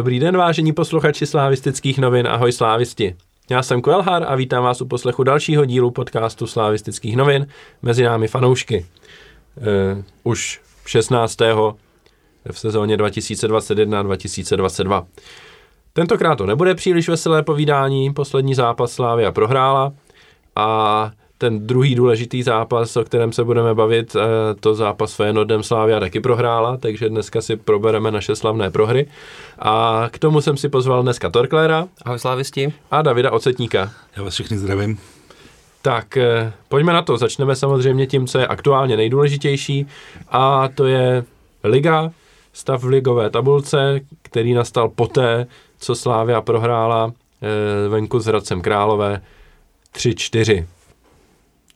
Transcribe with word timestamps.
Dobrý 0.00 0.20
den, 0.20 0.36
vážení 0.36 0.72
posluchači 0.72 1.26
slávistických 1.26 1.98
novin, 1.98 2.26
ahoj 2.26 2.52
slávisti. 2.52 3.16
Já 3.50 3.62
jsem 3.62 3.82
Kuelhar 3.82 4.24
a 4.28 4.36
vítám 4.36 4.64
vás 4.64 4.80
u 4.80 4.86
poslechu 4.86 5.22
dalšího 5.22 5.64
dílu 5.64 5.90
podcastu 5.90 6.46
slávistických 6.46 7.16
novin 7.16 7.46
mezi 7.82 8.02
námi 8.02 8.28
fanoušky. 8.28 8.86
Uh, 9.56 9.64
už 10.22 10.60
16. 10.86 11.40
v 12.50 12.58
sezóně 12.58 12.96
2021-2022. 12.96 15.06
Tentokrát 15.92 16.36
to 16.36 16.46
nebude 16.46 16.74
příliš 16.74 17.08
veselé 17.08 17.42
povídání, 17.42 18.14
poslední 18.14 18.54
zápas 18.54 18.92
Slávia 18.92 19.32
prohrála 19.32 19.92
a 20.56 21.10
ten 21.40 21.66
druhý 21.66 21.94
důležitý 21.94 22.42
zápas, 22.42 22.96
o 22.96 23.04
kterém 23.04 23.32
se 23.32 23.44
budeme 23.44 23.74
bavit, 23.74 24.16
eh, 24.16 24.20
to 24.60 24.74
zápas 24.74 25.14
Fénordem 25.14 25.62
Slávia 25.62 26.00
taky 26.00 26.20
prohrála, 26.20 26.76
takže 26.76 27.08
dneska 27.08 27.40
si 27.40 27.56
probereme 27.56 28.10
naše 28.10 28.36
slavné 28.36 28.70
prohry. 28.70 29.06
A 29.58 30.04
k 30.10 30.18
tomu 30.18 30.40
jsem 30.40 30.56
si 30.56 30.68
pozval 30.68 31.02
dneska 31.02 31.30
Torklera. 31.30 31.88
Ahoj 32.04 32.18
slávisti. 32.18 32.72
A 32.90 33.02
Davida 33.02 33.32
Ocetníka. 33.32 33.92
Já 34.16 34.22
vás 34.22 34.34
všichni 34.34 34.58
zdravím. 34.58 34.98
Tak 35.82 36.16
eh, 36.16 36.52
pojďme 36.68 36.92
na 36.92 37.02
to. 37.02 37.16
Začneme 37.16 37.56
samozřejmě 37.56 38.06
tím, 38.06 38.26
co 38.26 38.38
je 38.38 38.46
aktuálně 38.46 38.96
nejdůležitější 38.96 39.86
a 40.28 40.68
to 40.74 40.86
je 40.86 41.24
Liga, 41.64 42.10
stav 42.52 42.82
v 42.82 42.86
ligové 42.86 43.30
tabulce, 43.30 44.00
který 44.22 44.54
nastal 44.54 44.88
poté, 44.88 45.46
co 45.78 45.94
Slávia 45.94 46.40
prohrála 46.40 47.12
eh, 47.12 47.88
venku 47.88 48.20
s 48.20 48.26
Hradcem 48.26 48.60
Králové 48.60 49.22
3-4 49.94 50.66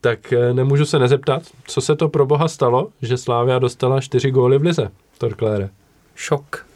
tak 0.04 0.32
eh, 0.32 0.54
nemůžu 0.54 0.84
se 0.84 0.98
nezeptat, 0.98 1.42
co 1.66 1.80
se 1.80 1.96
to 1.96 2.08
pro 2.08 2.26
boha 2.26 2.48
stalo, 2.48 2.88
že 3.02 3.16
Slávia 3.16 3.58
dostala 3.58 4.00
čtyři 4.00 4.30
góly 4.30 4.58
v 4.58 4.62
lize, 4.62 4.90
Torklére. 5.18 5.68
Šok. 6.14 6.66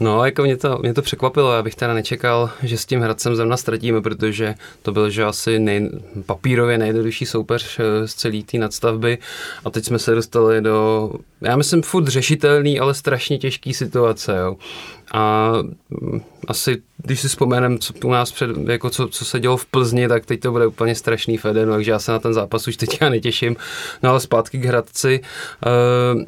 No, 0.00 0.24
jako 0.24 0.42
mě 0.42 0.56
to, 0.56 0.78
mě 0.82 0.94
to 0.94 1.02
překvapilo, 1.02 1.52
já 1.52 1.62
bych 1.62 1.74
teda 1.74 1.94
nečekal, 1.94 2.50
že 2.62 2.78
s 2.78 2.86
tím 2.86 3.00
Hradcem 3.00 3.36
Zemna 3.36 3.56
ztratíme, 3.56 4.00
protože 4.00 4.54
to 4.82 4.92
byl, 4.92 5.10
že 5.10 5.24
asi 5.24 5.58
nej, 5.58 5.90
papírově 6.26 6.78
nejjednodušší 6.78 7.26
soupeř 7.26 7.78
eh, 7.80 8.08
z 8.08 8.14
celé 8.14 8.42
té 8.42 8.58
nadstavby 8.58 9.18
a 9.64 9.70
teď 9.70 9.84
jsme 9.84 9.98
se 9.98 10.14
dostali 10.14 10.60
do, 10.60 11.10
já 11.40 11.56
myslím, 11.56 11.82
furt 11.82 12.08
řešitelný, 12.08 12.80
ale 12.80 12.94
strašně 12.94 13.38
těžký 13.38 13.74
situace, 13.74 14.36
jo. 14.36 14.56
A 15.12 15.52
mm, 15.90 16.20
asi, 16.48 16.82
když 16.96 17.20
si 17.20 17.28
vzpomenem, 17.28 17.78
co 17.78 17.94
u 18.04 18.10
nás 18.10 18.32
před, 18.32 18.50
jako 18.68 18.90
co, 18.90 19.08
co 19.08 19.24
se 19.24 19.40
dělo 19.40 19.56
v 19.56 19.66
Plzni, 19.66 20.08
tak 20.08 20.26
teď 20.26 20.40
to 20.40 20.50
bude 20.50 20.66
úplně 20.66 20.94
strašný 20.94 21.36
feden, 21.36 21.68
takže 21.68 21.90
já 21.90 21.98
se 21.98 22.12
na 22.12 22.18
ten 22.18 22.34
zápas 22.34 22.68
už 22.68 22.76
teď 22.76 22.98
já 23.00 23.08
netěším. 23.08 23.56
No 24.02 24.10
ale 24.10 24.20
zpátky 24.20 24.58
k 24.58 24.64
Hradci. 24.64 25.20
Uh, 26.14 26.22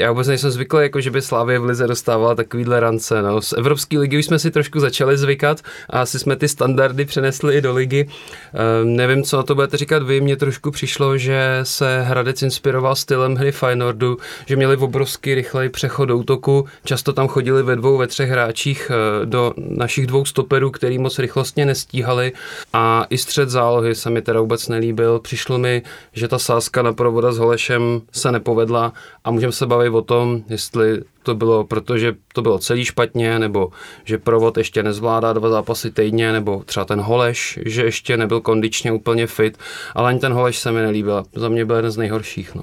já 0.00 0.10
vůbec 0.10 0.28
nejsem 0.28 0.50
zvyklý, 0.50 0.82
jako 0.82 1.00
že 1.00 1.10
by 1.10 1.22
Slávě 1.22 1.58
v 1.58 1.64
Lize 1.64 1.86
dostávala 1.86 2.34
takovýhle 2.34 2.80
rance. 2.80 3.22
No. 3.22 3.42
Z 3.42 3.52
Evropské 3.52 3.98
ligy 3.98 4.18
už 4.18 4.24
jsme 4.24 4.38
si 4.38 4.50
trošku 4.50 4.80
začali 4.80 5.18
zvykat 5.18 5.60
a 5.90 6.00
asi 6.00 6.18
jsme 6.18 6.36
ty 6.36 6.48
standardy 6.48 7.04
přenesli 7.04 7.56
i 7.56 7.60
do 7.60 7.74
ligy. 7.74 8.08
Ehm, 8.54 8.96
nevím, 8.96 9.22
co 9.22 9.36
na 9.36 9.42
to 9.42 9.54
budete 9.54 9.76
říkat 9.76 10.02
vy. 10.02 10.20
Mně 10.20 10.36
trošku 10.36 10.70
přišlo, 10.70 11.18
že 11.18 11.60
se 11.62 12.02
Hradec 12.02 12.42
inspiroval 12.42 12.96
stylem 12.96 13.34
hry 13.34 13.52
Feyenoordu, 13.52 14.16
že 14.46 14.56
měli 14.56 14.76
obrovský 14.76 15.34
rychlej 15.34 15.68
přechod 15.68 16.04
do 16.04 16.16
útoku. 16.16 16.66
Často 16.84 17.12
tam 17.12 17.28
chodili 17.28 17.62
ve 17.62 17.76
dvou, 17.76 17.96
ve 17.96 18.06
třech 18.06 18.30
hráčích 18.30 18.90
eh, 18.90 19.26
do 19.26 19.52
našich 19.56 20.06
dvou 20.06 20.24
stoperů, 20.24 20.70
který 20.70 20.98
moc 20.98 21.18
rychlostně 21.18 21.66
nestíhali. 21.66 22.32
A 22.72 23.06
i 23.10 23.18
střed 23.18 23.50
zálohy 23.50 23.94
se 23.94 24.10
mi 24.10 24.22
teda 24.22 24.40
vůbec 24.40 24.68
nelíbil. 24.68 25.18
Přišlo 25.18 25.58
mi, 25.58 25.82
že 26.12 26.28
ta 26.28 26.38
sázka 26.38 26.82
na 26.82 26.92
provoda 26.92 27.32
s 27.32 27.38
Holešem 27.38 28.00
se 28.12 28.32
nepovedla 28.32 28.92
a 29.24 29.30
můžeme 29.30 29.52
se 29.52 29.66
bavit 29.66 29.89
o 29.90 30.02
tom, 30.02 30.42
jestli 30.48 31.02
to 31.22 31.34
bylo, 31.34 31.64
protože 31.64 32.14
to 32.34 32.42
bylo 32.42 32.58
celý 32.58 32.84
špatně, 32.84 33.38
nebo 33.38 33.68
že 34.04 34.18
provod 34.18 34.58
ještě 34.58 34.82
nezvládá 34.82 35.32
dva 35.32 35.48
zápasy 35.48 35.90
týdně, 35.90 36.32
nebo 36.32 36.62
třeba 36.66 36.84
ten 36.84 37.00
Holeš, 37.00 37.58
že 37.66 37.84
ještě 37.84 38.16
nebyl 38.16 38.40
kondičně 38.40 38.92
úplně 38.92 39.26
fit, 39.26 39.58
ale 39.94 40.08
ani 40.08 40.18
ten 40.18 40.32
Holeš 40.32 40.58
se 40.58 40.72
mi 40.72 40.80
nelíbil. 40.80 41.22
Za 41.34 41.48
mě 41.48 41.64
byl 41.64 41.76
jeden 41.76 41.90
z 41.90 41.96
nejhorších. 41.96 42.54
No. 42.54 42.62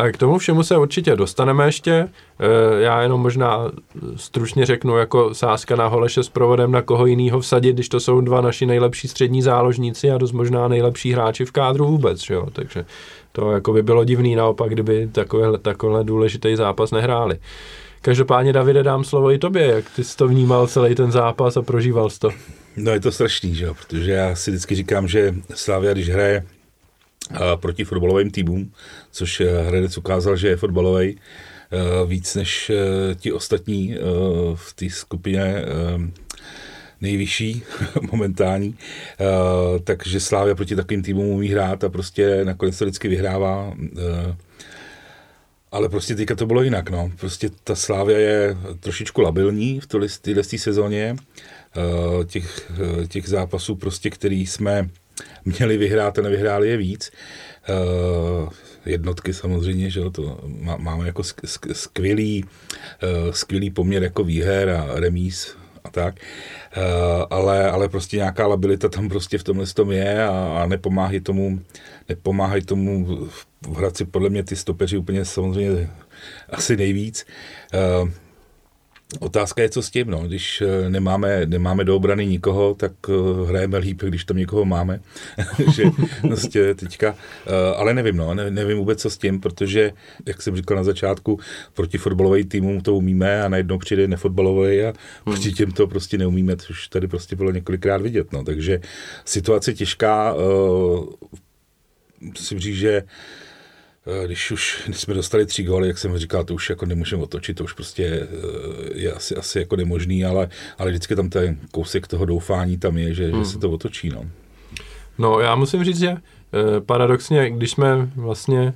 A 0.00 0.10
k 0.10 0.16
tomu 0.16 0.38
všemu 0.38 0.62
se 0.62 0.76
určitě 0.78 1.16
dostaneme 1.16 1.66
ještě. 1.66 1.92
E, 1.92 2.08
já 2.82 3.02
jenom 3.02 3.20
možná 3.20 3.70
stručně 4.16 4.66
řeknu, 4.66 4.96
jako 4.96 5.34
sázka 5.34 5.76
na 5.76 5.86
Holeše 5.86 6.22
s 6.22 6.28
provodem 6.28 6.72
na 6.72 6.82
koho 6.82 7.06
jinýho 7.06 7.40
vsadit, 7.40 7.72
když 7.72 7.88
to 7.88 8.00
jsou 8.00 8.20
dva 8.20 8.40
naši 8.40 8.66
nejlepší 8.66 9.08
střední 9.08 9.42
záložníci 9.42 10.10
a 10.10 10.18
dost 10.18 10.32
možná 10.32 10.68
nejlepší 10.68 11.12
hráči 11.12 11.44
v 11.44 11.52
kádru 11.52 11.86
vůbec. 11.86 12.20
Že 12.20 12.34
jo? 12.34 12.46
Takže 12.52 12.84
to 13.32 13.52
jako 13.52 13.72
by 13.72 13.82
bylo 13.82 14.04
divný 14.04 14.36
naopak, 14.36 14.68
kdyby 14.68 15.08
takový, 15.12 15.58
takovýhle 15.62 16.04
důležitý 16.04 16.56
zápas 16.56 16.90
nehráli. 16.90 17.38
Každopádně, 18.02 18.52
Davide, 18.52 18.82
dám 18.82 19.04
slovo 19.04 19.32
i 19.32 19.38
tobě. 19.38 19.66
Jak 19.66 19.90
ty 19.96 20.04
jsi 20.04 20.16
to 20.16 20.28
vnímal 20.28 20.66
celý 20.66 20.94
ten 20.94 21.12
zápas 21.12 21.56
a 21.56 21.62
prožíval 21.62 22.10
jsi 22.10 22.18
to? 22.18 22.30
No 22.76 22.92
je 22.92 23.00
to 23.00 23.12
strašný, 23.12 23.54
že 23.54 23.68
protože 23.86 24.12
já 24.12 24.34
si 24.34 24.50
vždycky 24.50 24.74
říkám, 24.74 25.08
že 25.08 25.34
Slavia, 25.54 25.92
když 25.92 26.08
hraje 26.08 26.44
proti 27.56 27.84
fotbalovým 27.84 28.30
týmům, 28.30 28.72
což 29.12 29.40
eh, 29.40 29.62
Hradec 29.62 29.98
ukázal, 29.98 30.36
že 30.36 30.48
je 30.48 30.56
fotbalový, 30.56 31.16
eh, 31.16 32.06
víc 32.06 32.34
než 32.34 32.70
eh, 32.70 33.14
ti 33.14 33.32
ostatní 33.32 33.96
v 34.54 34.74
té 34.74 34.90
skupině 34.90 35.64
nejvyšší 37.00 37.62
momentální, 38.12 38.76
takže 39.84 40.20
Slávia 40.20 40.54
proti 40.54 40.76
takovým 40.76 41.02
týmům 41.02 41.26
umí 41.26 41.48
hrát 41.48 41.84
a 41.84 41.88
prostě 41.88 42.44
nakonec 42.44 42.78
to 42.78 42.84
vždycky 42.84 43.08
vyhrává. 43.08 43.74
Ale 45.72 45.88
prostě 45.88 46.14
teďka 46.14 46.34
to 46.34 46.46
bylo 46.46 46.62
jinak, 46.62 46.90
no. 46.90 47.12
Prostě 47.16 47.50
ta 47.64 47.74
Slávia 47.74 48.18
je 48.18 48.56
trošičku 48.80 49.20
labilní 49.20 49.80
v 49.80 49.86
téhle 50.20 50.44
sezóně. 50.44 51.16
Těch, 52.26 52.72
těch 53.08 53.28
zápasů 53.28 53.74
prostě, 53.74 54.10
který 54.10 54.46
jsme 54.46 54.90
měli 55.44 55.76
vyhrát 55.76 56.18
a 56.18 56.22
nevyhráli 56.22 56.68
je 56.68 56.76
víc. 56.76 57.10
Jednotky 58.86 59.34
samozřejmě, 59.34 59.90
že 59.90 60.00
to 60.12 60.40
má, 60.46 60.76
máme 60.76 61.06
jako 61.06 61.22
skvělý, 61.72 62.44
skvělý 63.30 63.70
poměr 63.70 64.02
jako 64.02 64.24
výher 64.24 64.70
a 64.70 64.86
remíz 64.94 65.56
a 65.84 65.90
tak, 65.90 66.14
uh, 66.76 66.82
ale, 67.30 67.70
ale 67.70 67.88
prostě 67.88 68.16
nějaká 68.16 68.46
labilita 68.46 68.88
tam 68.88 69.08
prostě 69.08 69.38
v 69.38 69.44
tomhle 69.44 69.66
tom 69.66 69.92
je 69.92 70.24
a, 70.24 70.62
a 70.62 70.66
nepomáhají 70.66 71.20
tomu, 71.20 71.60
nepomáhají 72.08 72.64
tomu 72.64 73.06
v 73.62 73.76
Hradci 73.76 74.04
podle 74.04 74.30
mě 74.30 74.42
ty 74.42 74.56
stopeři 74.56 74.96
úplně 74.96 75.24
samozřejmě 75.24 75.90
asi 76.50 76.76
nejvíc. 76.76 77.26
Uh, 78.02 78.08
Otázka 79.18 79.62
je, 79.62 79.68
co 79.68 79.82
s 79.82 79.90
tím, 79.90 80.10
no. 80.10 80.18
Když 80.26 80.62
eh, 80.62 80.90
nemáme, 80.90 81.46
nemáme 81.46 81.84
do 81.84 81.96
obrany 81.96 82.26
nikoho, 82.26 82.74
tak 82.74 82.92
eh, 83.08 83.48
hrajeme 83.48 83.78
líp, 83.78 84.02
když 84.02 84.24
tam 84.24 84.36
někoho 84.36 84.64
máme. 84.64 85.00
že 85.74 85.84
prostě 86.20 86.74
teďka, 86.74 87.14
eh, 87.46 87.74
ale 87.76 87.94
nevím, 87.94 88.16
no, 88.16 88.34
ne, 88.34 88.50
nevím 88.50 88.78
vůbec, 88.78 89.02
co 89.02 89.10
s 89.10 89.18
tím, 89.18 89.40
protože, 89.40 89.92
jak 90.26 90.42
jsem 90.42 90.56
říkal 90.56 90.76
na 90.76 90.84
začátku, 90.84 91.38
proti 91.74 91.98
fotbalovým 91.98 92.48
týmům 92.48 92.80
to 92.80 92.96
umíme 92.96 93.42
a 93.42 93.48
najednou 93.48 93.78
přijde 93.78 94.08
nefotbalový 94.08 94.82
a 94.82 94.86
hmm. 94.86 94.94
proti 95.24 95.52
těm 95.52 95.72
to 95.72 95.86
prostě 95.86 96.18
neumíme, 96.18 96.56
což 96.56 96.88
tady 96.88 97.08
prostě 97.08 97.36
bylo 97.36 97.50
několikrát 97.50 98.02
vidět, 98.02 98.32
no. 98.32 98.44
Takže 98.44 98.80
situace 99.24 99.74
těžká, 99.74 100.34
uh, 100.34 101.06
musím 102.20 102.58
říct, 102.58 102.76
že 102.76 103.02
Eh, 103.02 103.04
když 104.26 104.50
už 104.50 104.82
když 104.86 105.00
jsme 105.00 105.14
dostali 105.14 105.46
tři 105.46 105.62
góly, 105.62 105.88
jak 105.88 105.98
jsem 105.98 106.18
říkal, 106.18 106.44
to 106.44 106.54
už 106.54 106.70
jako 106.70 106.86
nemůžeme 106.86 107.22
otočit, 107.22 107.54
to 107.54 107.64
už 107.64 107.72
prostě 107.72 108.04
eh, 108.04 108.26
je 108.94 109.12
asi, 109.12 109.36
asi 109.36 109.58
jako 109.58 109.76
nemožný, 109.76 110.24
ale, 110.24 110.48
ale 110.78 110.90
vždycky 110.90 111.16
tam 111.16 111.30
ten 111.30 111.58
kousek 111.70 112.06
toho 112.06 112.24
doufání 112.24 112.78
tam 112.78 112.98
je, 112.98 113.14
že, 113.14 113.30
hmm. 113.30 113.44
že 113.44 113.50
se 113.50 113.58
to 113.58 113.70
otočí. 113.70 114.08
No. 114.08 114.24
no 115.18 115.40
já 115.40 115.54
musím 115.54 115.84
říct, 115.84 115.98
že 115.98 116.08
eh, 116.08 116.80
paradoxně, 116.80 117.50
když 117.50 117.70
jsme 117.70 118.10
vlastně 118.16 118.74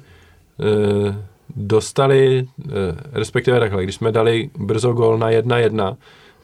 dostali, 1.57 2.49
respektive 3.13 3.61
takhle, 3.61 3.85
když 3.85 3.95
jsme 3.95 4.13
dali 4.13 4.51
brzo 4.59 4.93
gól 4.93 5.19
na 5.19 5.31
1-1, 5.31 5.97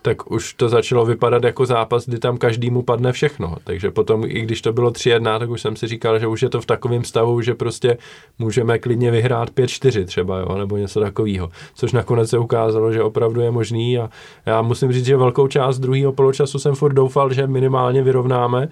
tak 0.03 0.31
už 0.31 0.55
to 0.55 0.69
začalo 0.69 1.07
vypadat 1.07 1.45
jako 1.45 1.67
zápas, 1.67 2.07
kdy 2.07 2.19
tam 2.19 2.39
každému 2.39 2.83
padne 2.83 3.13
všechno. 3.13 3.57
Takže 3.65 3.91
potom, 3.91 4.25
i 4.25 4.41
když 4.41 4.63
to 4.63 4.73
bylo 4.73 4.91
3-1, 4.91 5.39
tak 5.39 5.51
už 5.51 5.61
jsem 5.61 5.77
si 5.77 5.87
říkal, 5.87 6.19
že 6.19 6.27
už 6.27 6.43
je 6.43 6.49
to 6.49 6.61
v 6.61 6.67
takovém 6.67 7.05
stavu, 7.05 7.41
že 7.41 7.55
prostě 7.55 7.99
můžeme 8.39 8.79
klidně 8.79 9.11
vyhrát 9.11 9.51
5-4 9.51 10.05
třeba, 10.05 10.39
jo, 10.39 10.59
nebo 10.59 10.77
něco 10.77 11.01
takového. 11.01 11.51
Což 11.75 11.93
nakonec 11.93 12.31
se 12.31 12.39
ukázalo, 12.39 12.93
že 12.93 13.03
opravdu 13.03 13.41
je 13.41 13.51
možný 13.51 13.99
a 13.99 14.11
já 14.47 14.63
musím 14.63 14.93
říct, 14.93 15.07
že 15.07 15.17
velkou 15.17 15.47
část 15.47 15.79
druhého 15.79 16.13
poločasu 16.13 16.59
jsem 16.59 16.75
furt 16.75 16.93
doufal, 16.93 17.33
že 17.33 17.47
minimálně 17.47 18.03
vyrovnáme, 18.03 18.69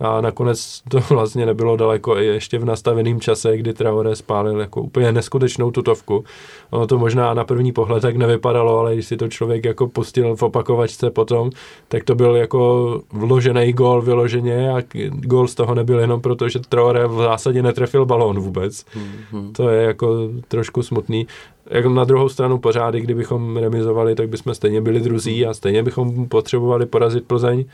a 0.00 0.20
nakonec 0.20 0.82
to 0.90 1.00
vlastně 1.10 1.46
nebylo 1.46 1.76
daleko 1.76 2.18
i 2.18 2.26
ještě 2.26 2.58
v 2.58 2.64
nastaveném 2.64 3.20
čase, 3.20 3.56
kdy 3.56 3.74
Traore 3.74 4.16
spálil 4.16 4.60
jako 4.60 4.82
úplně 4.82 5.12
neskutečnou 5.12 5.70
tutovku. 5.70 6.24
Ono 6.70 6.86
to 6.86 6.98
možná 6.98 7.34
na 7.34 7.44
první 7.44 7.72
pohled 7.72 8.00
tak 8.00 8.16
nevypadalo, 8.16 8.78
ale 8.78 8.94
když 8.94 9.06
si 9.06 9.16
to 9.16 9.28
člověk 9.28 9.64
jako 9.64 9.88
pustil 9.88 10.36
v 10.36 10.42
opakovačce 10.42 11.10
potom, 11.10 11.50
tak 11.88 12.04
to 12.04 12.14
byl 12.14 12.36
jako 12.36 13.00
vložený 13.12 13.72
gol 13.72 14.02
vyloženě 14.02 14.70
a 14.72 14.82
gol 15.10 15.48
z 15.48 15.54
toho 15.54 15.74
nebyl 15.74 16.00
jenom 16.00 16.20
proto, 16.20 16.48
že 16.48 16.58
Traore 16.58 17.06
v 17.06 17.16
zásadě 17.16 17.62
netrefil 17.62 18.06
balón 18.06 18.40
vůbec. 18.40 18.84
Mm-hmm. 18.84 19.52
To 19.52 19.68
je 19.68 19.82
jako 19.82 20.28
trošku 20.48 20.82
smutný. 20.82 21.26
jak 21.70 21.86
na 21.86 22.04
druhou 22.04 22.28
stranu 22.28 22.58
pořád, 22.58 22.94
kdybychom 22.94 23.56
remizovali, 23.56 24.14
tak 24.14 24.28
bychom 24.28 24.54
stejně 24.54 24.80
byli 24.80 25.00
druzí 25.00 25.46
a 25.46 25.54
stejně 25.54 25.82
bychom 25.82 26.28
potřebovali 26.28 26.86
porazit 26.86 27.26
Plzeň, 27.26 27.64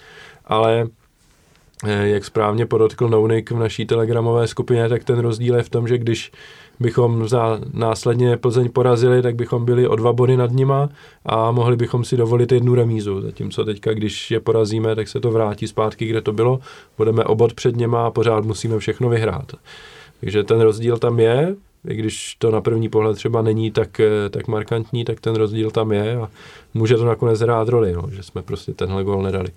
ale 0.45 0.89
jak 1.87 2.25
správně 2.25 2.67
podotkl 2.67 3.09
Nounik 3.09 3.51
v 3.51 3.59
naší 3.59 3.87
telegramové 3.87 4.47
skupině, 4.49 4.89
tak 4.89 5.05
ten 5.05 5.19
rozdíl 5.19 5.57
je 5.57 5.63
v 5.63 5.69
tom, 5.69 5.89
že 5.89 5.99
když 5.99 6.33
bychom 6.81 7.29
za 7.29 7.61
následně 7.73 8.37
Plzeň 8.37 8.69
porazili, 8.69 9.23
tak 9.23 9.35
bychom 9.35 9.65
byli 9.65 9.89
o 9.89 9.97
dva 9.97 10.13
body 10.13 10.37
nad 10.37 10.51
nima 10.51 10.89
a 11.27 11.51
mohli 11.51 11.77
bychom 11.77 12.05
si 12.05 12.17
dovolit 12.17 12.53
jednu 12.53 12.75
remízu. 12.75 13.21
Zatímco 13.21 13.65
teďka, 13.65 13.93
když 13.93 14.31
je 14.31 14.41
porazíme, 14.41 14.97
tak 14.97 15.09
se 15.09 15.21
to 15.21 15.31
vrátí 15.31 15.69
zpátky, 15.69 16.07
kde 16.07 16.21
to 16.21 16.33
bylo. 16.33 16.61
Budeme 16.97 17.25
obod 17.25 17.55
před 17.55 17.77
něma 17.77 18.07
a 18.07 18.11
pořád 18.11 18.45
musíme 18.45 18.79
všechno 18.79 19.09
vyhrát. 19.09 19.53
Takže 20.21 20.45
ten 20.45 20.61
rozdíl 20.61 20.99
tam 20.99 21.21
je, 21.21 21.57
i 21.89 21.95
když 21.95 22.37
to 22.39 22.51
na 22.51 22.61
první 22.61 22.89
pohled 22.89 23.17
třeba 23.17 23.43
není 23.43 23.71
tak, 23.71 24.01
tak 24.31 24.49
markantní, 24.49 25.05
tak 25.05 25.21
ten 25.21 25.35
rozdíl 25.35 25.71
tam 25.71 25.93
je 25.93 26.17
a 26.17 26.29
může 26.75 26.97
to 26.97 27.05
nakonec 27.05 27.41
hrát 27.41 27.69
roli, 27.69 27.93
no, 27.93 28.03
že 28.11 28.23
jsme 28.23 28.43
prostě 28.43 28.75
tenhle 28.75 29.05
gol 29.05 29.23
nedali. 29.23 29.49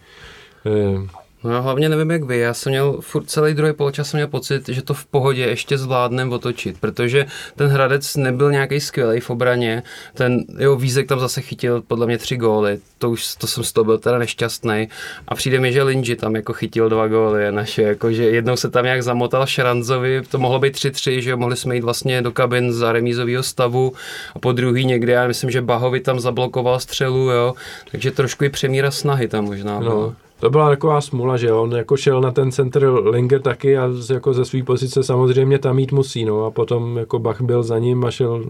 No 1.43 1.51
já 1.51 1.59
hlavně 1.59 1.89
nevím 1.89 2.11
jak 2.11 2.23
vy, 2.23 2.37
já 2.37 2.53
jsem 2.53 2.71
měl 2.71 2.97
furt 3.01 3.29
celý 3.29 3.53
druhý 3.53 3.73
poločas 3.73 4.09
jsem 4.09 4.17
měl 4.17 4.27
pocit, 4.27 4.69
že 4.69 4.81
to 4.81 4.93
v 4.93 5.05
pohodě 5.05 5.41
ještě 5.41 5.77
zvládnem 5.77 6.31
otočit, 6.31 6.77
protože 6.79 7.25
ten 7.55 7.67
Hradec 7.67 8.15
nebyl 8.15 8.51
nějaký 8.51 8.79
skvělý 8.79 9.19
v 9.19 9.29
obraně, 9.29 9.83
ten 10.13 10.43
jeho 10.59 10.75
Vízek 10.75 11.07
tam 11.07 11.19
zase 11.19 11.41
chytil 11.41 11.81
podle 11.81 12.05
mě 12.05 12.17
tři 12.17 12.37
góly, 12.37 12.79
to 12.97 13.09
už 13.09 13.35
to 13.35 13.47
jsem 13.47 13.63
z 13.63 13.73
toho 13.73 13.85
byl 13.85 13.97
teda 13.97 14.17
nešťastný 14.17 14.87
a 15.27 15.35
přijde 15.35 15.59
mi, 15.59 15.73
že 15.73 15.83
Linji 15.83 16.15
tam 16.15 16.35
jako 16.35 16.53
chytil 16.53 16.89
dva 16.89 17.07
góly 17.07 17.51
naše, 17.51 17.81
jako 17.81 18.11
že 18.11 18.23
jednou 18.23 18.55
se 18.55 18.69
tam 18.69 18.85
nějak 18.85 19.03
zamotal 19.03 19.45
Šranzovi, 19.45 20.21
to 20.29 20.37
mohlo 20.39 20.59
být 20.59 20.75
3-3, 20.75 21.19
že 21.19 21.35
mohli 21.35 21.55
jsme 21.55 21.75
jít 21.75 21.83
vlastně 21.83 22.21
do 22.21 22.31
kabin 22.31 22.73
za 22.73 22.91
remízového 22.91 23.43
stavu. 23.43 23.93
A 24.35 24.39
po 24.39 24.51
druhý 24.51 24.85
někde, 24.85 25.13
já 25.13 25.27
myslím, 25.27 25.51
že 25.51 25.61
Bahovi 25.61 25.99
tam 25.99 26.19
zablokoval 26.19 26.79
střelu, 26.79 27.29
jo, 27.29 27.53
takže 27.91 28.11
trošku 28.11 28.43
i 28.43 28.49
přemíra 28.49 28.91
snahy 28.91 29.27
tam 29.27 29.45
možná 29.45 29.79
no 29.79 30.15
to 30.43 30.49
byla 30.49 30.69
taková 30.69 31.01
smula, 31.01 31.37
že 31.37 31.53
on 31.53 31.71
jako 31.71 31.97
šel 31.97 32.21
na 32.21 32.31
ten 32.31 32.51
center 32.51 32.89
Linger 32.89 33.41
taky 33.41 33.77
a 33.77 33.89
jako 34.13 34.33
ze 34.33 34.45
své 34.45 34.63
pozice 34.63 35.03
samozřejmě 35.03 35.59
tam 35.59 35.75
mít 35.75 35.91
musí, 35.91 36.25
no. 36.25 36.45
A 36.45 36.51
potom 36.51 36.97
jako 36.97 37.19
Bach 37.19 37.41
byl 37.41 37.63
za 37.63 37.79
ním 37.79 38.05
a 38.05 38.11
šel, 38.11 38.43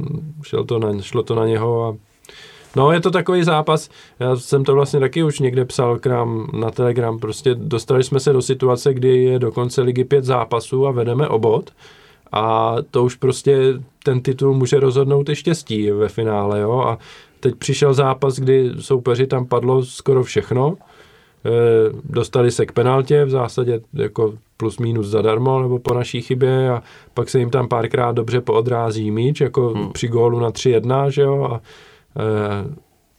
šel 0.44 0.64
to 0.64 0.80
na, 0.80 1.02
šlo 1.02 1.24
to 1.24 1.36
na 1.36 1.46
něho 1.46 1.88
a 1.88 1.96
No, 2.76 2.92
je 2.92 3.02
to 3.02 3.12
takový 3.12 3.44
zápas, 3.44 3.90
já 4.20 4.36
jsem 4.36 4.64
to 4.64 4.74
vlastně 4.74 5.00
taky 5.00 5.24
už 5.24 5.40
někde 5.40 5.66
psal 5.66 6.00
k 6.00 6.06
nám 6.06 6.50
na 6.54 6.72
Telegram, 6.72 7.20
prostě 7.20 7.56
dostali 7.56 8.04
jsme 8.04 8.20
se 8.20 8.34
do 8.34 8.42
situace, 8.42 8.94
kdy 8.94 9.24
je 9.24 9.40
do 9.40 9.52
konce 9.52 9.82
ligy 9.82 10.04
pět 10.04 10.26
zápasů 10.26 10.88
a 10.88 10.92
vedeme 10.92 11.28
obod. 11.28 11.72
A 12.32 12.76
to 12.92 13.04
už 13.04 13.16
prostě 13.16 13.60
ten 14.04 14.22
titul 14.22 14.54
může 14.54 14.80
rozhodnout 14.80 15.30
i 15.30 15.36
štěstí 15.36 15.92
ve 15.92 16.10
finále, 16.10 16.60
jo, 16.60 16.80
a 16.80 16.98
teď 17.40 17.56
přišel 17.56 17.94
zápas, 17.94 18.40
kdy 18.40 18.72
soupeři 18.80 19.28
tam 19.28 19.46
padlo 19.46 19.86
skoro 19.86 20.24
všechno, 20.24 20.78
dostali 22.04 22.52
se 22.52 22.66
k 22.66 22.72
penaltě, 22.72 23.26
v 23.26 23.30
zásadě 23.30 23.82
jako 23.94 24.34
plus 24.58 24.80
minus 24.80 25.08
zadarmo, 25.08 25.62
nebo 25.62 25.80
po 25.80 25.94
naší 25.94 26.22
chybě 26.22 26.70
a 26.70 26.84
pak 27.14 27.30
se 27.30 27.40
jim 27.40 27.50
tam 27.50 27.68
párkrát 27.68 28.12
dobře 28.12 28.42
poodrází 28.42 29.12
míč, 29.12 29.42
jako 29.42 29.70
hmm. 29.70 29.92
při 29.92 30.08
gólu 30.08 30.40
na 30.40 30.52
3-1, 30.52 31.08
že 31.08 31.22
jo, 31.22 31.44
a 31.44 31.56
e, 31.56 31.62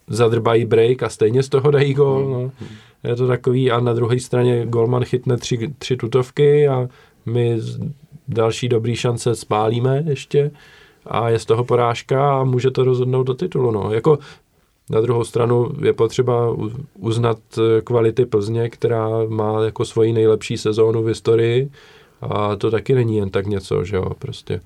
zadrbají 0.06 0.64
break 0.64 1.02
a 1.02 1.08
stejně 1.08 1.42
z 1.42 1.48
toho 1.48 1.70
dají 1.70 1.94
gól, 1.94 2.24
hmm. 2.24 2.32
no. 2.32 2.50
Je 3.04 3.16
to 3.16 3.26
takový 3.26 3.70
a 3.70 3.80
na 3.80 3.92
druhé 3.92 4.20
straně 4.20 4.66
golman 4.66 5.04
chytne 5.04 5.36
tři, 5.36 5.74
tři 5.78 5.96
tutovky 5.96 6.68
a 6.68 6.88
my 7.26 7.60
další 8.28 8.68
dobrý 8.68 8.96
šance 8.96 9.34
spálíme 9.34 10.02
ještě 10.06 10.50
a 11.06 11.28
je 11.28 11.38
z 11.38 11.44
toho 11.44 11.64
porážka 11.64 12.40
a 12.40 12.44
může 12.44 12.70
to 12.70 12.84
rozhodnout 12.84 13.22
do 13.22 13.34
titulu. 13.34 13.70
No. 13.70 13.92
Jako 13.92 14.18
na 14.90 15.00
druhou 15.00 15.24
stranu 15.24 15.70
je 15.82 15.92
potřeba 15.92 16.56
uznat 16.98 17.38
eh, 17.58 17.80
kvality 17.80 18.26
Plzně, 18.26 18.70
která 18.70 19.08
má 19.28 19.64
jako 19.64 19.84
svoji 19.84 20.12
nejlepší 20.12 20.58
sezónu 20.58 21.02
v 21.02 21.06
historii 21.06 21.70
a 22.20 22.56
to 22.56 22.70
taky 22.70 22.94
není 22.94 23.16
jen 23.16 23.30
tak 23.30 23.46
něco, 23.46 23.84
že 23.84 23.96
jo, 23.96 24.10
prostě. 24.18 24.60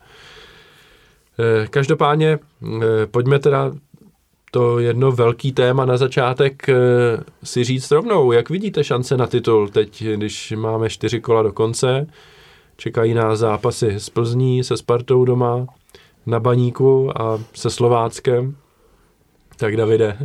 Eh, 1.38 1.67
každopádně 1.67 2.38
eh, 2.38 3.06
pojďme 3.06 3.38
teda 3.38 3.73
to 4.50 4.79
jedno 4.79 5.12
velký 5.12 5.53
téma 5.53 5.85
na 5.85 5.97
začátek 5.97 6.67
si 7.44 7.64
říct 7.64 7.91
rovnou. 7.91 8.32
Jak 8.32 8.50
vidíte 8.50 8.85
šance 8.85 9.17
na 9.17 9.26
titul 9.26 9.69
teď, 9.69 10.05
když 10.05 10.53
máme 10.56 10.91
čtyři 10.91 11.21
kola 11.21 11.43
do 11.43 11.53
konce? 11.53 12.06
Čekají 12.76 13.14
nás 13.14 13.38
zápasy 13.38 13.94
s 13.94 14.11
Plzní, 14.11 14.64
se 14.64 14.76
Spartou 14.76 15.25
doma, 15.25 15.67
na 16.26 16.41
Baníku 16.41 17.21
a 17.23 17.38
se 17.55 17.71
Slováckem. 17.71 18.56
Tak 19.59 19.77
Davide. 19.77 20.17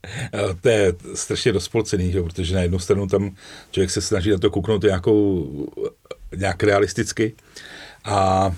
to 0.60 0.68
je 0.68 0.92
strašně 1.14 1.52
rozpolcený, 1.52 2.12
že? 2.12 2.22
protože 2.22 2.54
na 2.54 2.62
jednu 2.62 2.78
stranu 2.78 3.06
tam 3.06 3.36
člověk 3.70 3.90
se 3.90 4.00
snaží 4.00 4.30
na 4.30 4.38
to 4.38 4.50
kouknout 4.50 4.82
nějakou, 4.82 5.48
nějak 6.36 6.62
realisticky 6.62 7.34
a, 8.04 8.14
a 8.14 8.54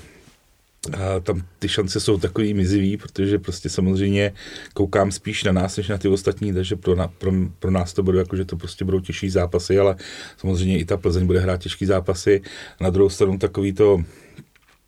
tam 1.23 1.43
ty 1.59 1.69
šance 1.69 2.01
jsou 2.01 2.19
takový 2.19 2.55
mizivý, 2.55 2.97
protože 2.97 3.39
prostě 3.39 3.69
samozřejmě 3.69 4.33
koukám 4.75 5.13
spíš 5.13 5.45
na 5.45 5.53
nás, 5.53 5.77
než 5.77 5.89
na 5.89 5.99
ty 5.99 6.09
ostatní, 6.09 6.53
takže 6.53 6.77
pro, 6.77 6.95
na, 6.95 7.09
pro, 7.09 7.33
pro 7.59 7.71
nás 7.71 7.93
to 7.93 8.03
bude 8.03 8.19
jako, 8.19 8.37
že 8.37 8.45
to 8.45 8.57
prostě 8.57 8.85
budou 8.85 9.01
těžší 9.01 9.31
zápasy, 9.31 9.79
ale 9.79 9.97
samozřejmě 10.37 10.79
i 10.79 10.85
ta 10.85 10.97
Plzeň 10.97 11.27
bude 11.27 11.41
hrát 11.41 11.61
těžký 11.61 11.87
zápasy. 11.87 12.43
Na 12.81 12.91
druhou 12.91 13.11
stranu 13.11 13.39
takový 13.39 13.73
to 13.73 14.03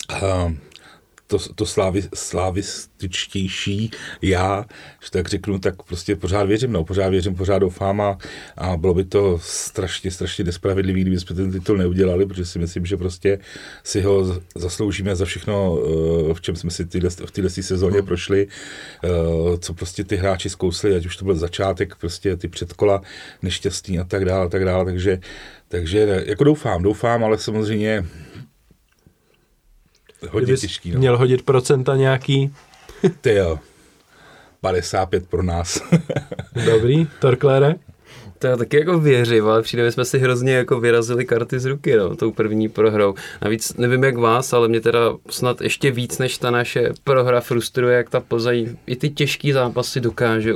a, 0.09 0.53
to, 1.27 1.39
to 1.55 1.67
slávy, 1.67 2.03
slávističtější 2.15 3.91
já, 4.23 4.65
že 5.05 5.11
tak 5.11 5.29
řeknu, 5.29 5.59
tak 5.59 5.83
prostě 5.83 6.17
pořád 6.17 6.45
věřím, 6.45 6.73
no, 6.73 6.85
pořád 6.85 7.09
věřím, 7.09 7.35
pořád 7.35 7.59
doufám 7.59 8.01
a, 8.01 8.19
a 8.57 8.77
bylo 8.77 8.95
by 8.95 9.05
to 9.05 9.39
strašně, 9.43 10.11
strašně 10.11 10.45
nespravedlivý, 10.45 11.01
kdyby 11.01 11.21
jsme 11.21 11.37
ten 11.37 11.53
titul 11.53 11.77
neudělali, 11.77 12.27
protože 12.27 12.45
si 12.45 12.59
myslím, 12.59 12.87
že 12.87 12.97
prostě 12.97 13.39
si 13.85 14.01
ho 14.01 14.41
zasloužíme 14.55 15.17
za 15.17 15.25
všechno, 15.25 15.79
eh, 16.31 16.35
v 16.35 16.41
čem 16.41 16.57
jsme 16.57 16.71
si 16.71 16.87
tyhle, 16.87 17.11
v 17.11 17.31
této 17.31 17.49
sezóně 17.49 17.99
hmm. 17.99 18.07
prošli, 18.07 18.47
eh, 19.05 19.09
co 19.59 19.75
prostě 19.75 20.05
ty 20.05 20.17
hráči 20.17 20.51
zkousli, 20.51 20.97
ať 20.97 21.07
už 21.07 21.17
to 21.17 21.25
byl 21.25 21.35
začátek, 21.35 21.97
prostě 21.97 22.37
ty 22.37 22.49
předkola 22.49 23.03
nešťastný 23.43 23.99
a 23.99 24.05
tak 24.05 24.25
dále, 24.25 24.47
a 24.47 24.49
tak 24.49 24.65
dále, 24.65 24.85
takže 24.85 25.19
takže 25.69 26.25
jako 26.27 26.45
doufám, 26.45 26.83
doufám, 26.83 27.25
ale 27.25 27.39
samozřejmě 27.39 28.05
Hodně 30.31 30.57
těžký, 30.57 30.91
no. 30.91 30.99
měl 30.99 31.19
hodit 31.19 31.43
procenta 31.43 31.97
nějaký. 31.97 32.55
Ty 33.21 33.35
jo. 33.35 33.59
55 34.61 35.29
pro 35.29 35.43
nás. 35.43 35.83
Dobrý, 36.67 37.07
Torklére? 37.21 37.75
To 38.39 38.47
já 38.47 38.57
taky 38.57 38.77
jako 38.77 38.99
věřím, 38.99 39.49
ale 39.49 39.63
přijde, 39.63 39.93
jsme 39.93 40.05
si 40.05 40.19
hrozně 40.19 40.53
jako 40.53 40.81
vyrazili 40.81 41.25
karty 41.25 41.61
z 41.61 41.65
ruky, 41.65 41.97
no, 41.97 42.17
tou 42.17 42.33
první 42.33 42.69
prohrou. 42.69 43.15
Navíc 43.43 43.77
nevím 43.77 44.05
jak 44.05 44.17
vás, 44.17 44.53
ale 44.53 44.69
mě 44.69 44.81
teda 44.81 45.01
snad 45.31 45.61
ještě 45.61 45.91
víc 45.91 46.19
než 46.19 46.39
ta 46.39 46.51
naše 46.51 46.91
prohra 47.05 47.41
frustruje, 47.41 47.97
jak 47.97 48.11
ta 48.11 48.21
Plzeň 48.21 48.77
i 48.87 48.97
ty 48.97 49.11
těžký 49.11 49.53
zápasy 49.53 50.01
dokáže, 50.01 50.55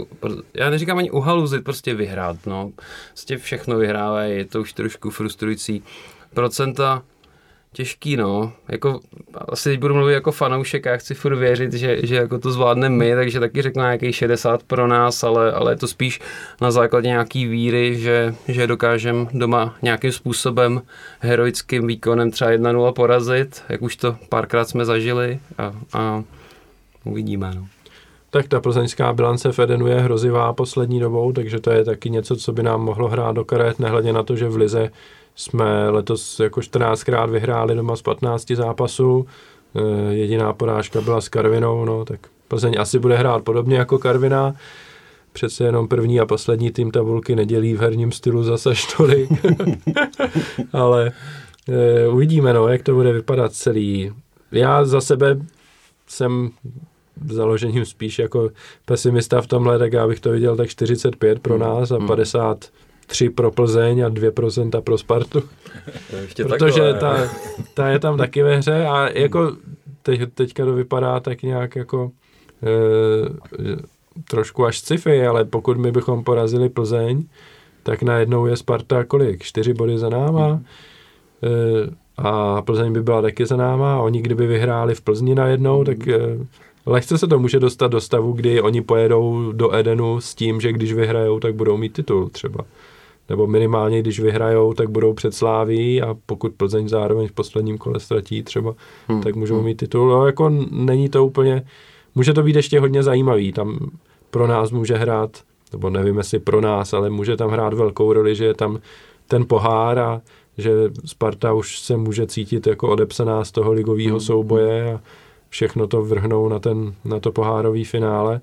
já 0.55 0.71
neříkám 0.71 0.99
ani 0.99 1.11
uhaluzit, 1.11 1.65
prostě 1.65 1.95
vyhrát, 1.95 2.37
no. 2.47 2.73
Prostě 3.09 3.37
všechno 3.39 3.79
vyhrávají, 3.79 4.37
je 4.37 4.45
to 4.45 4.61
už 4.61 4.73
trošku 4.73 5.11
frustrující. 5.11 5.83
Procenta 6.35 7.03
Těžký, 7.73 8.17
no. 8.17 8.53
Jako, 8.69 9.01
asi 9.49 9.77
budu 9.77 9.95
mluvit 9.95 10.13
jako 10.13 10.33
fanoušek 10.33 10.87
a 10.87 10.97
chci 10.97 11.15
furt 11.15 11.37
věřit, 11.37 11.73
že, 11.73 12.07
že 12.07 12.17
jako 12.17 12.39
to 12.39 12.53
zvládneme 12.53 12.97
my, 12.97 13.15
takže 13.15 13.41
taky 13.41 13.63
řeknu 13.63 13.83
nějaký 13.83 14.13
60 14.13 14.63
pro 14.63 14.87
nás, 14.87 15.25
ale, 15.25 15.53
ale 15.53 15.73
je 15.73 15.77
to 15.77 15.89
spíš 15.89 16.21
na 16.61 16.71
základě 16.71 17.09
nějaký 17.09 17.47
víry, 17.47 17.99
že, 17.99 18.35
že 18.49 18.67
dokážeme 18.67 19.27
doma 19.33 19.77
nějakým 19.83 20.13
způsobem 20.13 20.83
heroickým 21.21 21.87
výkonem 21.87 22.31
třeba 22.31 22.51
1-0 22.51 22.93
porazit, 22.93 23.63
jak 23.69 23.83
už 23.83 23.97
to 23.97 24.17
párkrát 24.29 24.69
jsme 24.69 24.85
zažili 24.85 25.41
a, 25.59 25.73
a 25.93 26.25
uvidíme, 27.05 27.53
no. 27.55 27.67
Tak 28.31 28.49
ta 28.49 28.61
plzeňská 28.61 29.13
bilance 29.13 29.53
Fedenu 29.53 29.87
je 29.87 30.01
hrozivá 30.01 30.53
poslední 30.53 31.01
dobou, 31.01 31.33
takže 31.33 31.61
to 31.61 31.71
je 31.71 31.85
taky 31.85 32.11
něco, 32.11 32.37
co 32.37 32.53
by 32.53 32.63
nám 32.63 32.81
mohlo 32.81 33.09
hrát 33.09 33.33
do 33.33 33.45
karet, 33.45 33.79
nehledě 33.79 34.13
na 34.13 34.23
to, 34.23 34.37
že 34.37 34.49
v 34.49 34.57
Lize 34.57 34.91
jsme 35.35 35.91
letos 35.91 36.41
jako 36.41 36.61
14krát 36.61 37.31
vyhráli 37.31 37.75
doma 37.75 37.97
z 37.97 38.03
15 38.03 38.51
zápasů. 38.51 39.27
Eh, 39.77 40.15
jediná 40.15 40.53
porážka 40.53 41.01
byla 41.01 41.21
s 41.21 41.29
Karvinou, 41.29 41.85
no, 41.85 42.05
tak 42.05 42.21
Plzeň 42.51 42.75
asi 42.79 42.99
bude 42.99 43.17
hrát 43.17 43.45
podobně 43.45 43.77
jako 43.77 43.99
Karvina. 43.99 44.55
Přece 45.33 45.65
jenom 45.65 45.89
první 45.89 46.21
a 46.21 46.27
poslední 46.27 46.71
tým 46.71 46.91
tabulky 46.91 47.37
nedělí 47.37 47.75
v 47.75 47.81
herním 47.81 48.13
stylu 48.13 48.43
zase 48.43 48.71
tolik. 48.97 49.31
Ale 50.73 51.13
e, 51.69 52.09
uvidíme, 52.09 52.53
no, 52.53 52.69
jak 52.69 52.83
to 52.83 52.95
bude 52.95 53.13
vypadat 53.13 53.53
celý. 53.53 54.13
Já 54.53 54.85
za 54.85 55.01
sebe 55.01 55.39
jsem 56.07 56.51
založením 57.29 57.85
spíš 57.85 58.19
jako 58.19 58.51
pesimista 58.85 59.41
v 59.41 59.47
tomhle, 59.47 59.79
tak 59.79 59.93
já 59.93 60.07
bych 60.07 60.21
to 60.21 60.31
viděl 60.31 60.57
tak 60.57 60.69
45 60.69 61.41
pro 61.41 61.55
hmm. 61.55 61.63
nás 61.63 61.91
a 61.91 61.99
50 62.07 62.47
hmm. 62.47 62.91
3 63.07 63.31
pro 63.31 63.51
Plzeň 63.51 64.05
a 64.05 64.11
2% 64.11 64.81
pro 64.81 64.99
Spartu. 64.99 65.43
Ještě 66.21 66.45
Protože 66.45 66.95
ta, 67.01 67.29
ta 67.75 67.89
je 67.89 67.99
tam 67.99 68.19
taky 68.19 68.43
ve 68.43 68.57
hře 68.57 68.87
a 68.87 69.19
jako 69.19 69.53
teď, 70.03 70.21
teďka 70.35 70.65
to 70.65 70.75
vypadá 70.75 71.21
tak 71.21 71.43
nějak 71.43 71.77
jako 71.77 72.11
e, 72.63 73.61
trošku 74.31 74.65
až 74.67 74.79
sci-fi, 74.79 75.27
ale 75.27 75.45
pokud 75.45 75.77
my 75.77 75.93
bychom 75.93 76.25
porazili 76.25 76.69
Plzeň, 76.69 77.25
tak 77.83 78.03
najednou 78.03 78.47
je 78.47 78.57
Sparta 78.57 79.05
kolik? 79.05 79.43
Čtyři 79.43 79.75
body 79.75 79.99
za 79.99 80.09
náma. 80.09 80.61
E, 81.43 81.91
a 82.17 82.63
Plzeň 82.63 82.93
by 82.93 83.03
byla 83.03 83.23
taky 83.23 83.47
za 83.47 83.57
náma 83.57 83.97
a 83.97 84.01
oni 84.01 84.23
kdyby 84.23 84.47
vyhráli 84.47 84.95
v 84.95 85.01
Plzni 85.01 85.35
najednou, 85.35 85.85
tak 85.85 86.09
e, 86.09 86.19
lehce 86.87 87.19
se 87.19 87.27
to 87.27 87.39
může 87.39 87.61
dostat 87.61 87.89
do 87.89 88.01
stavu, 88.01 88.33
kdy 88.33 88.63
oni 88.63 88.83
pojedou 88.83 89.53
do 89.53 89.75
Edenu 89.75 90.21
s 90.21 90.35
tím, 90.35 90.61
že 90.61 90.73
když 90.73 90.93
vyhrajou, 90.93 91.41
tak 91.41 91.55
budou 91.55 91.77
mít 91.77 91.93
titul 91.93 92.29
třeba. 92.29 92.65
Nebo 93.29 93.47
minimálně, 93.47 94.01
když 94.01 94.21
vyhrajou, 94.21 94.75
tak 94.75 94.91
budou 94.91 95.13
před 95.13 95.35
Sláví 95.35 96.03
a 96.03 96.17
pokud 96.27 96.55
Plzeň 96.55 96.89
zároveň 96.89 97.29
v 97.29 97.33
posledním 97.33 97.79
kole 97.79 98.01
ztratí 98.01 98.43
třeba, 98.43 98.75
hmm. 99.09 99.23
tak 99.23 99.37
můžou 99.37 99.57
hmm. 99.57 99.65
mít 99.65 99.77
titul. 99.77 100.09
No, 100.09 100.27
jako 100.27 100.51
není 100.71 101.09
to 101.09 101.27
úplně, 101.27 101.63
může 102.15 102.33
to 102.33 102.43
být 102.43 102.57
ještě 102.57 102.81
hodně 102.81 103.03
zajímavý. 103.03 103.53
Tam 103.53 103.91
pro 104.31 104.47
nás 104.47 104.71
může 104.71 104.95
hrát, 104.95 105.31
nebo 105.73 105.91
nevím 105.91 106.19
jestli 106.19 106.39
pro 106.39 106.61
nás, 106.61 106.93
ale 106.93 107.11
může 107.11 107.37
tam 107.37 107.51
hrát 107.51 107.75
velkou 107.75 108.13
roli, 108.13 108.35
že 108.35 108.45
je 108.45 108.55
tam 108.55 108.79
ten 109.29 109.45
pohár 109.47 109.99
a 109.99 110.21
že 110.59 110.71
Sparta 111.05 111.53
už 111.53 111.81
se 111.81 111.97
může 111.97 112.27
cítit 112.27 112.67
jako 112.67 112.89
odepsaná 112.89 113.45
z 113.45 113.53
toho 113.53 113.73
ligového 113.73 114.11
hmm. 114.11 114.21
souboje 114.21 114.95
a 114.95 115.01
všechno 115.51 115.87
to 115.87 116.03
vrhnou 116.03 116.49
na, 116.49 116.59
ten, 116.59 116.95
na 117.05 117.21
to 117.21 117.33
pohárový 117.33 117.85
finále. 117.85 118.41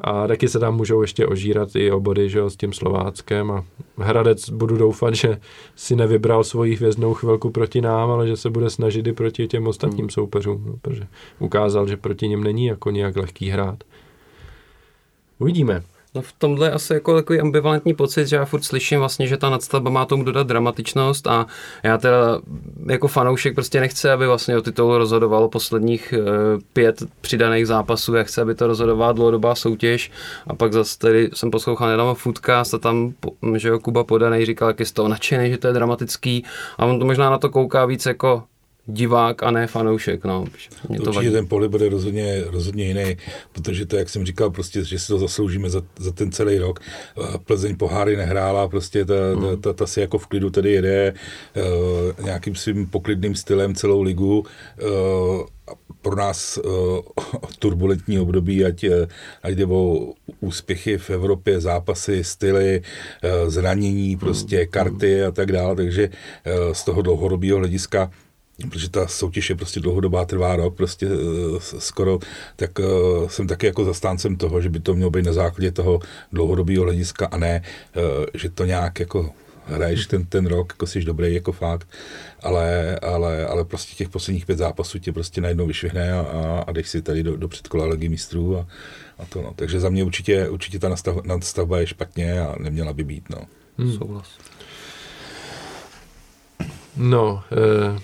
A 0.00 0.26
taky 0.26 0.48
se 0.48 0.58
tam 0.58 0.76
můžou 0.76 1.02
ještě 1.02 1.26
ožírat 1.26 1.76
i 1.76 1.90
obody 1.90 2.28
že 2.28 2.38
jo, 2.38 2.50
s 2.50 2.56
tím 2.56 2.72
Slováckem 2.72 3.50
a 3.50 3.64
Hradec 3.98 4.50
budu 4.50 4.76
doufat, 4.76 5.14
že 5.14 5.40
si 5.76 5.96
nevybral 5.96 6.44
svoji 6.44 6.76
hvězdnou 6.76 7.14
chvilku 7.14 7.50
proti 7.50 7.80
nám, 7.80 8.10
ale 8.10 8.28
že 8.28 8.36
se 8.36 8.50
bude 8.50 8.70
snažit 8.70 9.06
i 9.06 9.12
proti 9.12 9.48
těm 9.48 9.66
ostatním 9.66 10.00
hmm. 10.00 10.10
soupeřům, 10.10 10.64
no, 10.66 10.76
protože 10.82 11.06
ukázal, 11.38 11.88
že 11.88 11.96
proti 11.96 12.28
nim 12.28 12.44
není 12.44 12.66
jako 12.66 12.90
nějak 12.90 13.16
lehký 13.16 13.48
hrát. 13.48 13.84
Uvidíme. 15.38 15.82
No 16.14 16.22
v 16.22 16.32
tomhle 16.32 16.70
asi 16.70 16.94
jako 16.94 17.14
takový 17.14 17.40
ambivalentní 17.40 17.94
pocit, 17.94 18.26
že 18.26 18.36
já 18.36 18.44
furt 18.44 18.62
slyším 18.62 18.98
vlastně, 18.98 19.26
že 19.26 19.36
ta 19.36 19.50
nadstavba 19.50 19.90
má 19.90 20.04
tomu 20.04 20.24
dodat 20.24 20.46
dramatičnost 20.46 21.26
a 21.26 21.46
já 21.82 21.98
teda 21.98 22.40
jako 22.86 23.08
fanoušek 23.08 23.54
prostě 23.54 23.80
nechci, 23.80 24.10
aby 24.10 24.26
vlastně 24.26 24.58
o 24.58 24.62
titul 24.62 24.98
rozhodovalo 24.98 25.48
posledních 25.48 26.12
e, 26.12 26.18
pět 26.72 27.02
přidaných 27.20 27.66
zápasů, 27.66 28.14
já 28.14 28.22
chci, 28.22 28.40
aby 28.40 28.54
to 28.54 28.66
rozhodovala 28.66 29.12
dlouhodobá 29.12 29.54
soutěž 29.54 30.10
a 30.46 30.54
pak 30.54 30.72
zase 30.72 30.98
tady 30.98 31.30
jsem 31.34 31.50
poslouchal 31.50 31.88
nedávno 31.88 32.14
Foodcast 32.14 32.74
a 32.74 32.78
tam, 32.78 33.14
že 33.56 33.68
jo, 33.68 33.78
Kuba 33.78 34.04
Podanej 34.04 34.46
říkal, 34.46 34.68
jak 34.68 34.80
je 34.80 34.86
z 34.86 34.92
toho 34.92 35.08
nadšený, 35.08 35.50
že 35.50 35.58
to 35.58 35.66
je 35.66 35.72
dramatický 35.72 36.44
a 36.78 36.86
on 36.86 36.98
to 36.98 37.06
možná 37.06 37.30
na 37.30 37.38
to 37.38 37.50
kouká 37.50 37.84
víc 37.84 38.06
jako 38.06 38.42
divák 38.86 39.42
a 39.42 39.50
ne 39.50 39.66
fanoušek. 39.66 40.24
No. 40.24 40.44
Mě 40.88 40.98
to 40.98 41.02
Určitě 41.02 41.16
vadí. 41.16 41.30
ten 41.30 41.46
pohled 41.46 41.70
bude 41.70 41.88
rozhodně, 41.88 42.44
rozhodně 42.46 42.84
jiný, 42.84 43.16
protože 43.52 43.86
to, 43.86 43.96
jak 43.96 44.08
jsem 44.08 44.26
říkal, 44.26 44.50
prostě, 44.50 44.84
že 44.84 44.98
si 44.98 45.06
to 45.06 45.18
zasloužíme 45.18 45.70
za, 45.70 45.82
za 45.98 46.12
ten 46.12 46.32
celý 46.32 46.58
rok. 46.58 46.80
Plzeň 47.44 47.76
poháry 47.76 48.16
nehrála, 48.16 48.68
prostě 48.68 49.04
ta, 49.04 49.14
hmm. 49.34 49.42
ta, 49.42 49.56
ta, 49.56 49.72
ta 49.72 49.86
si 49.86 50.00
jako 50.00 50.18
v 50.18 50.26
klidu 50.26 50.50
tady 50.50 50.72
jede 50.72 51.14
uh, 51.56 52.24
nějakým 52.24 52.54
svým 52.54 52.86
poklidným 52.86 53.34
stylem 53.34 53.74
celou 53.74 54.02
ligu. 54.02 54.44
Uh, 54.82 55.46
pro 56.02 56.16
nás 56.16 56.58
uh, 56.58 56.98
turbulentní 57.58 58.18
období, 58.18 58.64
ať, 58.64 58.84
ať 59.42 59.54
jde 59.54 59.66
o 59.66 60.12
úspěchy 60.40 60.98
v 60.98 61.10
Evropě, 61.10 61.60
zápasy, 61.60 62.24
styly, 62.24 62.82
uh, 62.82 63.50
zranění, 63.50 64.16
prostě 64.16 64.56
hmm. 64.56 64.66
karty 64.70 65.24
a 65.24 65.30
tak 65.30 65.52
dále, 65.52 65.76
takže 65.76 66.08
uh, 66.08 66.72
z 66.72 66.84
toho 66.84 67.02
dlouhodobého 67.02 67.58
hlediska 67.58 68.10
protože 68.68 68.90
ta 68.90 69.06
soutěž 69.06 69.50
je 69.50 69.56
prostě 69.56 69.80
dlouhodobá, 69.80 70.24
trvá 70.24 70.56
rok, 70.56 70.76
prostě 70.76 71.06
uh, 71.06 71.58
skoro, 71.58 72.18
tak 72.56 72.78
uh, 72.78 73.28
jsem 73.28 73.46
taky 73.46 73.66
jako 73.66 73.84
zastáncem 73.84 74.36
toho, 74.36 74.60
že 74.60 74.68
by 74.68 74.80
to 74.80 74.94
mělo 74.94 75.10
být 75.10 75.26
na 75.26 75.32
základě 75.32 75.72
toho 75.72 76.00
dlouhodobého 76.32 76.84
hlediska 76.84 77.26
a 77.26 77.36
ne, 77.36 77.62
uh, 77.96 78.02
že 78.34 78.50
to 78.50 78.64
nějak 78.64 79.00
jako 79.00 79.30
hraješ 79.66 80.06
ten, 80.06 80.24
ten 80.24 80.46
rok, 80.46 80.72
jako 80.72 80.86
jsi 80.86 81.04
dobrý, 81.04 81.34
jako 81.34 81.52
fakt, 81.52 81.88
ale, 82.42 82.98
ale, 82.98 83.46
ale 83.46 83.64
prostě 83.64 83.94
těch 83.96 84.08
posledních 84.08 84.46
pět 84.46 84.58
zápasů 84.58 84.98
tě 84.98 85.12
prostě 85.12 85.40
najednou 85.40 85.66
vyšvihne 85.66 86.12
a, 86.12 86.20
a, 86.20 86.64
a 86.66 86.72
jdeš 86.72 86.88
si 86.88 87.02
tady 87.02 87.22
do, 87.22 87.36
do 87.36 87.48
předkola 87.48 87.86
ligy 87.86 88.08
mistrů 88.08 88.58
a, 88.58 88.66
a 89.18 89.26
to 89.26 89.42
no. 89.42 89.52
Takže 89.56 89.80
za 89.80 89.88
mě 89.88 90.04
určitě, 90.04 90.48
určitě 90.48 90.78
ta 90.78 90.88
nastav, 90.88 91.24
nastavba 91.24 91.80
je 91.80 91.86
špatně 91.86 92.40
a 92.40 92.54
neměla 92.60 92.92
by 92.92 93.04
být, 93.04 93.24
no. 93.30 93.38
Hmm. 93.78 93.92
Souhlas. 93.92 94.38
No, 96.96 97.42
eh, 97.52 97.98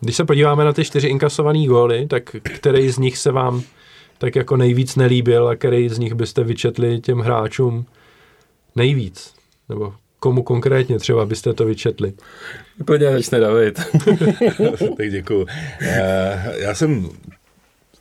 když 0.00 0.16
se 0.16 0.24
podíváme 0.24 0.64
na 0.64 0.72
ty 0.72 0.84
čtyři 0.84 1.08
inkasované 1.08 1.66
góly, 1.66 2.06
tak 2.06 2.36
který 2.54 2.90
z 2.90 2.98
nich 2.98 3.18
se 3.18 3.32
vám 3.32 3.62
tak 4.18 4.36
jako 4.36 4.56
nejvíc 4.56 4.96
nelíbil 4.96 5.48
a 5.48 5.56
který 5.56 5.88
z 5.88 5.98
nich 5.98 6.14
byste 6.14 6.44
vyčetli 6.44 7.00
těm 7.00 7.18
hráčům 7.18 7.86
nejvíc? 8.76 9.34
Nebo 9.68 9.94
komu 10.20 10.42
konkrétně 10.42 10.98
třeba 10.98 11.26
byste 11.26 11.52
to 11.52 11.64
vyčetli? 11.64 12.12
Úplně 12.80 13.12
začne 13.12 13.40
David. 13.40 13.80
tak 14.96 15.10
děkuju. 15.10 15.46
Já, 15.80 16.52
já 16.52 16.74
jsem 16.74 17.08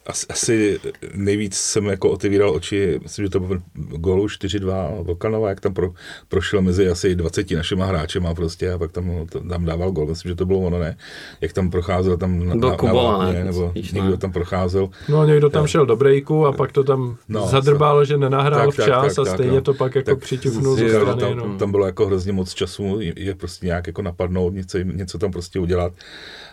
asi, 0.08 0.26
asi 0.30 0.80
nejvíc 1.14 1.56
jsem 1.56 1.86
jako 1.86 2.10
otevíral 2.10 2.56
oči, 2.56 3.00
myslím, 3.04 3.26
že 3.26 3.30
to 3.30 3.40
byl 3.40 3.62
gólu 3.76 4.26
4-2 4.26 5.04
Volkanova, 5.04 5.50
jak 5.50 5.60
tam 5.60 5.74
pro, 5.74 5.92
prošel 6.28 6.62
mezi 6.62 6.90
asi 6.90 7.16
20 7.16 7.52
našima 7.52 7.86
hráčema 7.86 8.34
prostě 8.34 8.72
a 8.72 8.78
pak 8.78 8.92
tam, 8.92 9.28
tam 9.50 9.66
dával 9.66 9.92
gol, 9.92 10.08
myslím, 10.08 10.30
že 10.30 10.36
to 10.36 10.46
bylo 10.46 10.60
ono, 10.60 10.80
ne? 10.80 10.98
Jak 11.42 11.54
tam 11.54 11.72
procházel 11.72 12.18
tam 12.18 12.48
na, 12.48 12.56
na, 12.56 12.76
Kubola, 12.76 13.18
na 13.18 13.32
ne? 13.32 13.44
nebo 13.44 13.70
spíš, 13.70 13.92
někdo 13.92 14.12
ne. 14.12 14.18
tam 14.18 14.32
procházel. 14.32 14.90
No 15.10 15.26
někdo 15.26 15.50
tam 15.50 15.68
šel 15.68 15.86
do 15.86 15.96
breaku 15.96 16.46
a 16.46 16.52
pak 16.52 16.72
to 16.72 16.84
tam 16.84 17.18
no, 17.30 17.48
zadrbal, 17.48 18.06
že 18.06 18.18
nenahrál 18.18 18.66
tak, 18.66 18.74
včas 18.74 19.16
tak, 19.16 19.26
tak, 19.26 19.28
a 19.28 19.34
stejně 19.34 19.56
tak, 19.56 19.64
to 19.64 19.74
pak 19.74 19.96
jako 19.96 20.12
tak, 20.12 20.20
přiťuknul 20.20 20.76
z 20.76 20.90
strany. 20.90 21.22
Tam, 21.22 21.38
no. 21.38 21.58
tam 21.58 21.72
bylo 21.72 21.86
jako 21.86 22.06
hrozně 22.06 22.34
moc 22.34 22.54
času, 22.54 23.00
je 23.00 23.36
prostě 23.36 23.66
nějak 23.66 23.88
jako 23.88 24.02
napadnout, 24.02 24.54
něco, 24.54 24.78
něco 24.78 25.18
tam 25.18 25.32
prostě 25.32 25.60
udělat. 25.60 25.94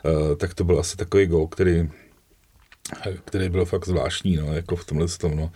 Uh, 0.04 0.36
tak 0.36 0.54
to 0.54 0.64
byl 0.64 0.78
asi 0.78 0.96
takový 0.96 1.26
gol, 1.26 1.46
který 1.46 1.88
který 3.24 3.48
byl 3.48 3.64
fakt 3.64 3.86
zvláštní, 3.86 4.36
no, 4.36 4.54
jako 4.54 4.76
v 4.76 4.84
tomhle 4.84 5.08
tom, 5.08 5.36
no. 5.36 5.52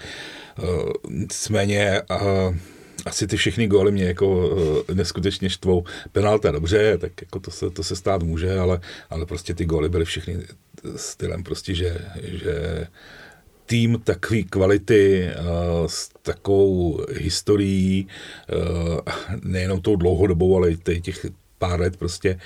Uh, 0.62 0.92
nicméně, 1.08 2.02
uh, 2.10 2.56
asi 3.06 3.26
ty 3.26 3.36
všechny 3.36 3.66
góly 3.66 3.92
mě 3.92 4.04
jako 4.04 4.48
uh, 4.48 4.94
neskutečně 4.94 5.50
štvou. 5.50 5.84
Penalta 6.12 6.50
dobře, 6.50 6.98
tak 6.98 7.12
jako 7.20 7.40
to 7.40 7.50
se, 7.50 7.70
to 7.70 7.82
se 7.82 7.96
stát 7.96 8.22
může, 8.22 8.58
ale, 8.58 8.80
ale 9.10 9.26
prostě 9.26 9.54
ty 9.54 9.64
góly 9.64 9.88
byly 9.88 10.04
všechny 10.04 10.38
stylem 10.96 11.42
prostě, 11.42 11.74
že, 11.74 11.98
že 12.22 12.86
tým 13.66 14.00
takové 14.04 14.42
kvality 14.42 15.30
s 15.86 16.08
takovou 16.22 17.04
historií, 17.12 18.08
nejenom 19.42 19.80
tou 19.80 19.96
dlouhodobou, 19.96 20.56
ale 20.56 20.70
i 20.70 21.00
těch 21.00 21.26
pár 21.58 21.80
let 21.80 21.96
prostě, 21.96 22.40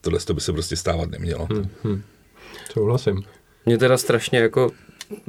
tohle 0.00 0.20
to 0.20 0.34
by 0.34 0.40
se 0.40 0.52
prostě 0.52 0.76
stávat 0.76 1.10
nemělo. 1.10 1.46
Hmm, 1.50 1.68
hmm. 1.82 2.02
Souhlasím. 2.72 3.24
Mě 3.66 3.78
teda 3.78 3.98
strašně 3.98 4.38
jako 4.38 4.70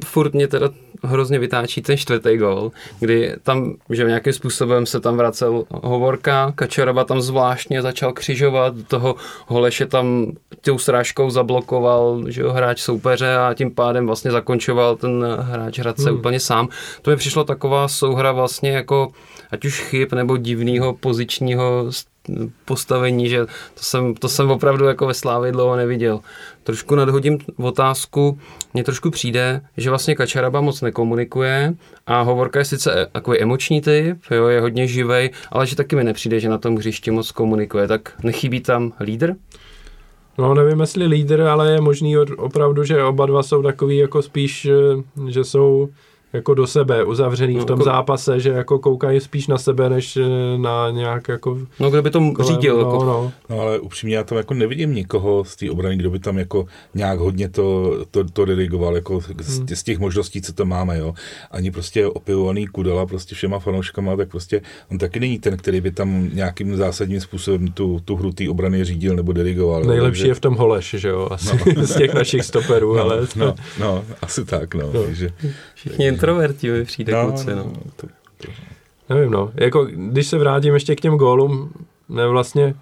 furt 0.04 0.34
mě 0.34 0.48
teda 0.48 0.70
hrozně 1.02 1.38
vytáčí 1.38 1.82
ten 1.82 1.96
čtvrtý 1.96 2.36
gol, 2.36 2.72
kdy 3.00 3.34
tam, 3.42 3.74
že 3.90 4.04
nějakým 4.04 4.32
způsobem 4.32 4.86
se 4.86 5.00
tam 5.00 5.16
vracel 5.16 5.64
Hovorka, 5.70 6.52
Kačaraba 6.54 7.04
tam 7.04 7.20
zvláštně 7.20 7.82
začal 7.82 8.12
křižovat, 8.12 8.74
toho 8.88 9.14
Holeše 9.46 9.86
tam 9.86 10.32
tou 10.60 10.78
srážkou 10.78 11.30
zablokoval 11.30 12.24
že 12.28 12.40
jo, 12.40 12.52
hráč 12.52 12.80
soupeře 12.80 13.36
a 13.36 13.54
tím 13.54 13.74
pádem 13.74 14.06
vlastně 14.06 14.30
zakončoval 14.30 14.96
ten 14.96 15.26
hráč 15.40 15.78
Hradce 15.78 16.10
hmm. 16.10 16.18
úplně 16.18 16.40
sám. 16.40 16.68
To 17.02 17.10
mi 17.10 17.16
přišlo 17.16 17.44
taková 17.44 17.88
souhra 17.88 18.32
vlastně 18.32 18.70
jako 18.70 19.08
ať 19.50 19.64
už 19.64 19.80
chyb 19.80 20.08
nebo 20.12 20.36
divného 20.36 20.92
pozičního 20.92 21.86
postavení, 22.64 23.28
že 23.28 23.46
to 23.46 23.82
jsem, 23.82 24.14
to 24.14 24.28
jsem 24.28 24.50
opravdu 24.50 24.84
jako 24.84 25.06
ve 25.06 25.14
Slávě 25.14 25.52
dlouho 25.52 25.76
neviděl. 25.76 26.20
Trošku 26.62 26.94
nadhodím 26.94 27.38
otázku, 27.56 28.38
mně 28.74 28.84
trošku 28.84 29.10
přijde, 29.10 29.60
že 29.76 29.90
vlastně 29.90 30.14
Kačaraba 30.14 30.60
moc 30.60 30.80
nekomunikuje 30.80 31.74
a 32.06 32.20
Hovorka 32.20 32.58
je 32.58 32.64
sice 32.64 33.08
takový 33.12 33.40
emoční 33.40 33.80
typ, 33.80 34.16
jo, 34.30 34.46
je 34.46 34.60
hodně 34.60 34.86
živej, 34.86 35.30
ale 35.50 35.66
že 35.66 35.76
taky 35.76 35.96
mi 35.96 36.04
nepřijde, 36.04 36.40
že 36.40 36.48
na 36.48 36.58
tom 36.58 36.76
hřišti 36.76 37.10
moc 37.10 37.32
komunikuje, 37.32 37.88
tak 37.88 38.12
nechybí 38.22 38.60
tam 38.60 38.92
lídr? 39.00 39.34
No 40.38 40.54
nevím, 40.54 40.80
jestli 40.80 41.06
lídr, 41.06 41.42
ale 41.42 41.72
je 41.72 41.80
možný 41.80 42.18
opravdu, 42.18 42.84
že 42.84 43.04
oba 43.04 43.26
dva 43.26 43.42
jsou 43.42 43.62
takový 43.62 43.96
jako 43.96 44.22
spíš, 44.22 44.68
že 45.28 45.44
jsou 45.44 45.88
jako 46.32 46.54
do 46.54 46.66
sebe, 46.66 47.04
uzavřený 47.04 47.54
No, 47.54 47.62
v 47.62 47.64
tom 47.64 47.78
jako- 47.80 47.84
zápase, 47.90 48.40
že 48.40 48.50
jako 48.50 48.78
koukají 48.78 49.20
spíš 49.20 49.46
na 49.46 49.58
sebe, 49.58 49.90
než 49.90 50.16
eh, 50.16 50.22
na 50.58 50.90
nějak 50.90 51.28
jako... 51.28 51.58
No, 51.80 51.90
kdo 51.90 52.02
by 52.02 52.10
to 52.10 52.32
kolem, 52.32 52.52
řídil? 52.54 52.74
no, 52.76 52.80
jako, 52.92 53.04
no. 53.04 53.32
No 53.48 53.60
ale 53.60 53.78
upřímně 53.78 54.16
já 54.16 54.24
tam 54.24 54.38
jako 54.38 54.54
nevidím 54.54 54.94
nikoho 54.94 55.44
z 55.44 55.56
té 55.56 55.70
obrany, 55.70 55.96
kdo 55.96 56.10
by 56.10 56.18
tam 56.18 56.38
jako 56.38 56.66
nějak 56.94 57.18
hodně 57.18 57.48
to, 57.48 57.96
to, 58.10 58.24
to 58.24 58.44
dirigoval, 58.44 58.94
jako 58.94 59.20
z, 59.38 59.74
z 59.78 59.82
těch 59.82 59.98
možností, 59.98 60.42
co 60.42 60.52
tam 60.52 60.68
máme, 60.68 60.98
jo. 60.98 61.14
Ani 61.50 61.70
prostě 61.70 62.06
opivovaný 62.06 62.66
Kudela 62.66 63.06
prostě 63.06 63.34
všema 63.34 63.58
fanouškama, 63.58 64.16
tak 64.16 64.28
prostě 64.28 64.60
on 64.90 64.98
taky 64.98 65.20
není 65.20 65.38
ten, 65.38 65.56
který 65.56 65.80
by 65.80 65.90
tam 65.90 66.28
nějakým 66.32 66.76
zásadním 66.76 67.20
způsobem 67.20 67.68
tu, 67.68 68.00
tu 68.04 68.16
hru 68.16 68.32
té 68.32 68.48
obrany 68.50 68.84
řídil 68.84 69.16
nebo 69.16 69.32
dirigoval. 69.32 69.84
Nejlepší 69.84 70.20
Takže- 70.20 70.30
je 70.30 70.34
v 70.34 70.40
tom 70.40 70.54
Holeš, 70.54 70.94
že 70.98 71.08
jo, 71.08 71.28
asi 71.30 71.56
z 71.82 71.98
těch 71.98 72.14
našich 72.14 72.44
stoperů, 72.44 72.94
no, 72.96 73.02
ale... 73.02 73.26
no, 73.36 73.54
no, 73.80 74.04
asi 74.22 74.44
tak, 74.44 74.74
no. 74.74 74.90
No. 74.94 75.02
Takže, 75.02 75.30
Všichni 75.80 76.06
introverti 76.06 76.70
mi 76.70 76.84
přijde 76.84 77.12
no, 77.12 77.26
kluci, 77.26 77.54
no. 77.54 77.72
to, 77.96 78.06
Nevím, 79.08 79.30
no. 79.30 79.52
Jako, 79.54 79.84
když 79.84 80.26
se 80.26 80.38
vrátím 80.38 80.74
ještě 80.74 80.96
k 80.96 81.00
těm 81.00 81.16
gólům, 81.16 81.72
ne 82.08 82.26
vlastně 82.26 82.74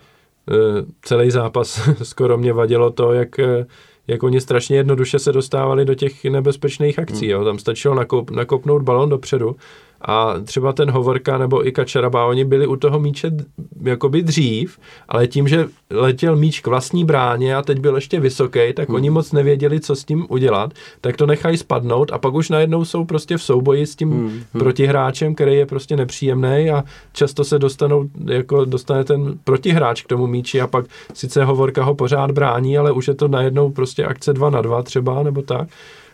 eh, 0.50 0.54
celý 1.02 1.30
zápas 1.30 1.88
skoro 2.02 2.38
mě 2.38 2.52
vadilo 2.52 2.90
to, 2.90 3.12
jak, 3.12 3.38
eh, 3.38 3.66
jak 4.06 4.22
oni 4.22 4.40
strašně 4.40 4.76
jednoduše 4.76 5.18
se 5.18 5.32
dostávali 5.32 5.84
do 5.84 5.94
těch 5.94 6.24
nebezpečných 6.24 6.98
akcí. 6.98 7.26
Hmm. 7.26 7.30
Jo. 7.30 7.44
Tam 7.44 7.58
stačilo 7.58 7.94
nakop, 7.94 8.30
nakopnout 8.30 8.82
balon 8.82 9.08
dopředu 9.08 9.56
a 10.00 10.34
třeba 10.44 10.72
ten 10.72 10.90
Hovorka 10.90 11.38
nebo 11.38 11.66
i 11.66 11.72
Kačaraba, 11.72 12.26
oni 12.26 12.44
byli 12.44 12.66
u 12.66 12.76
toho 12.76 13.00
míče 13.00 13.30
jakoby 13.82 14.22
dřív, 14.22 14.78
ale 15.08 15.26
tím, 15.26 15.48
že 15.48 15.68
letěl 15.90 16.36
míč 16.36 16.60
k 16.60 16.66
vlastní 16.66 17.04
bráně 17.04 17.56
a 17.56 17.62
teď 17.62 17.78
byl 17.78 17.94
ještě 17.94 18.20
vysoký, 18.20 18.72
tak 18.74 18.90
oni 18.90 19.10
moc 19.10 19.32
nevěděli, 19.32 19.80
co 19.80 19.96
s 19.96 20.04
tím 20.04 20.26
udělat, 20.28 20.72
tak 21.00 21.16
to 21.16 21.26
nechají 21.26 21.56
spadnout 21.56 22.12
a 22.12 22.18
pak 22.18 22.34
už 22.34 22.48
najednou 22.48 22.84
jsou 22.84 23.04
prostě 23.04 23.36
v 23.36 23.42
souboji 23.42 23.86
s 23.86 23.96
tím 23.96 24.44
protihráčem, 24.52 25.34
který 25.34 25.54
je 25.54 25.66
prostě 25.66 25.96
nepříjemný 25.96 26.70
a 26.70 26.84
často 27.12 27.44
se 27.44 27.58
dostanou, 27.58 28.08
jako 28.24 28.64
dostane 28.64 29.04
ten 29.04 29.38
protihráč 29.44 30.02
k 30.02 30.08
tomu 30.08 30.26
míči 30.26 30.60
a 30.60 30.66
pak 30.66 30.86
sice 31.14 31.44
Hovorka 31.44 31.84
ho 31.84 31.94
pořád 31.94 32.30
brání, 32.30 32.78
ale 32.78 32.92
už 32.92 33.08
je 33.08 33.14
to 33.14 33.28
najednou 33.28 33.70
prostě 33.70 34.04
akce 34.04 34.32
2 34.32 34.50
na 34.50 34.62
2 34.62 34.82
třeba, 34.82 35.22
nebo 35.22 35.42
tak. 35.42 35.68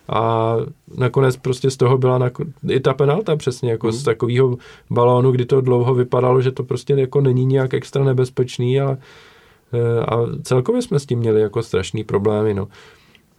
A 0.09 0.57
nakonec 0.97 1.37
prostě 1.37 1.71
z 1.71 1.77
toho 1.77 1.99
byla 1.99 2.19
nako- 2.19 2.53
i 2.69 2.81
ta 2.81 2.95
penalta 2.95 3.37
přesně, 3.37 3.71
jako 3.71 3.93
z 3.93 4.03
takového 4.03 4.57
balónu, 4.91 5.33
kdy 5.33 5.45
to 5.45 5.61
dlouho 5.61 5.95
vypadalo, 5.95 6.43
že 6.43 6.53
to 6.53 6.65
prostě 6.65 6.95
jako 6.95 7.21
není 7.21 7.45
nějak 7.45 7.75
extra 7.75 8.05
nebezpečný, 8.05 8.81
ale 8.81 8.99
a 10.09 10.17
celkově 10.43 10.83
jsme 10.83 10.99
s 10.99 11.07
tím 11.07 11.19
měli 11.19 11.41
jako 11.41 11.63
strašný 11.63 12.05
problémy, 12.05 12.55
no. 12.55 12.69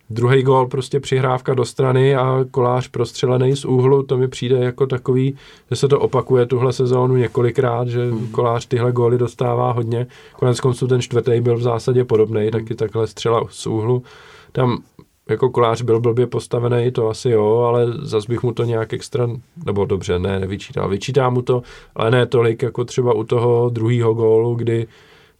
Druhý 0.09 0.43
gól 0.43 0.67
prostě 0.67 0.99
přihrávka 0.99 1.53
do 1.53 1.65
strany 1.65 2.15
a 2.15 2.45
kolář 2.51 2.87
prostřelený 2.87 3.55
z 3.55 3.65
úhlu, 3.65 4.03
to 4.03 4.17
mi 4.17 4.27
přijde 4.27 4.57
jako 4.57 4.87
takový, 4.87 5.35
že 5.69 5.75
se 5.75 5.87
to 5.87 5.99
opakuje 5.99 6.45
tuhle 6.45 6.73
sezónu 6.73 7.15
několikrát, 7.15 7.87
že 7.87 8.09
kolář 8.31 8.65
tyhle 8.65 8.91
góly 8.91 9.17
dostává 9.17 9.71
hodně. 9.71 10.07
Konec 10.33 10.59
konců 10.59 10.87
ten 10.87 11.01
čtvrtý 11.01 11.41
byl 11.41 11.57
v 11.57 11.61
zásadě 11.61 12.03
podobný, 12.03 12.51
taky 12.51 12.75
takhle 12.75 13.07
střela 13.07 13.43
z 13.49 13.67
úhlu. 13.67 14.03
Tam 14.51 14.83
jako 15.29 15.49
kolář 15.49 15.81
byl 15.81 15.99
blbě 15.99 16.27
postavený, 16.27 16.91
to 16.91 17.09
asi 17.09 17.29
jo, 17.29 17.57
ale 17.57 17.85
zas 18.01 18.25
bych 18.25 18.43
mu 18.43 18.53
to 18.53 18.63
nějak 18.63 18.93
extra, 18.93 19.27
nebo 19.65 19.85
dobře, 19.85 20.19
ne, 20.19 20.39
nevyčítal. 20.39 20.89
Vyčítá 20.89 21.29
mu 21.29 21.41
to, 21.41 21.61
ale 21.95 22.11
ne 22.11 22.25
tolik 22.25 22.61
jako 22.61 22.85
třeba 22.85 23.13
u 23.13 23.23
toho 23.23 23.69
druhého 23.69 24.13
gólu, 24.13 24.55
kdy, 24.55 24.87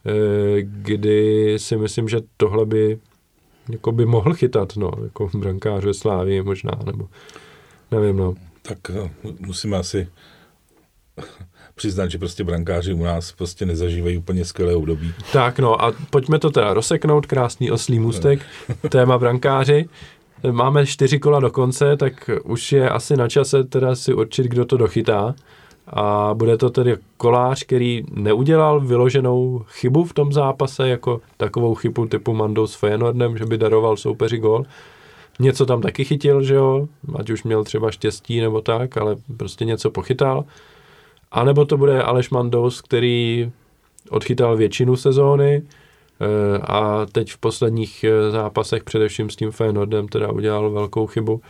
eh, 0.06 0.62
kdy 0.62 1.54
si 1.60 1.78
myslím, 1.78 2.10
že 2.10 2.22
tohle 2.38 2.66
by 2.66 3.00
jako 3.70 3.92
by 3.92 4.06
mohl 4.06 4.34
chytat, 4.34 4.78
no, 4.78 4.92
jako 5.04 5.30
brankář 5.38 5.86
ve 5.86 5.94
Slávii 5.94 6.42
možná, 6.42 6.72
nebo 6.86 7.08
nevím, 7.92 8.18
no. 8.18 8.34
tak 8.62 8.90
no, 8.90 9.10
musíme 9.40 9.78
asi 9.78 10.08
přiznat, 11.76 12.12
že 12.12 12.18
prostě 12.18 12.44
brankáři 12.44 12.94
u 12.94 13.04
nás 13.04 13.32
prostě 13.32 13.66
nezažívají 13.66 14.18
úplně 14.18 14.46
skvělé 14.46 14.76
období. 14.76 15.14
Tak 15.34 15.60
no 15.60 15.84
a 15.84 15.94
pojďme 16.10 16.40
to 16.40 16.50
teda 16.50 16.74
rozseknout, 16.74 17.26
krásný 17.26 17.72
oslý 17.72 18.00
můstek, 18.00 18.40
téma 18.90 19.18
brankáři. 19.18 19.90
Máme 20.52 20.86
čtyři 20.86 21.20
kola 21.20 21.40
do 21.40 21.52
konce, 21.52 21.98
tak 21.98 22.30
už 22.44 22.72
je 22.72 22.90
asi 22.90 23.18
na 23.18 23.30
čase 23.30 23.64
teda 23.64 23.96
si 23.96 24.14
určit, 24.14 24.44
kdo 24.46 24.66
to 24.66 24.78
dochytá. 24.78 25.36
A 25.88 26.34
bude 26.34 26.58
to 26.58 26.70
tedy 26.70 26.98
kolář, 27.18 27.64
který 27.64 28.04
neudělal 28.12 28.82
vyloženou 28.82 29.66
chybu 29.68 30.04
v 30.04 30.14
tom 30.14 30.34
zápase, 30.34 30.90
jako 30.90 31.22
takovou 31.38 31.76
chybu 31.76 32.06
typu 32.06 32.34
Mando 32.34 32.68
s 32.68 32.76
Feyenoordem, 32.76 33.38
že 33.38 33.46
by 33.46 33.58
daroval 33.58 33.98
soupeři 33.98 34.38
gol. 34.38 34.66
Něco 35.40 35.66
tam 35.66 35.82
taky 35.82 36.06
chytil, 36.06 36.44
že 36.44 36.56
jo, 36.56 36.88
ať 37.20 37.30
už 37.30 37.44
měl 37.44 37.64
třeba 37.64 37.92
štěstí 37.92 38.42
nebo 38.42 38.62
tak, 38.62 38.98
ale 38.98 39.16
prostě 39.38 39.66
něco 39.66 39.92
pochytal. 39.92 40.44
A 41.32 41.44
nebo 41.44 41.66
to 41.66 41.78
bude 41.78 42.02
Aleš 42.02 42.30
Mandous, 42.30 42.82
který 42.82 43.52
odchytal 44.10 44.58
většinu 44.58 44.96
sezóny 44.96 45.62
eh, 45.62 46.58
a 46.62 47.06
teď 47.06 47.32
v 47.32 47.38
posledních 47.38 48.04
eh, 48.04 48.32
zápasech, 48.32 48.84
především 48.84 49.30
s 49.30 49.36
tím 49.36 49.52
Feyenoordem, 49.52 50.08
teda 50.08 50.32
udělal 50.32 50.72
velkou 50.72 51.08
chybu. 51.08 51.42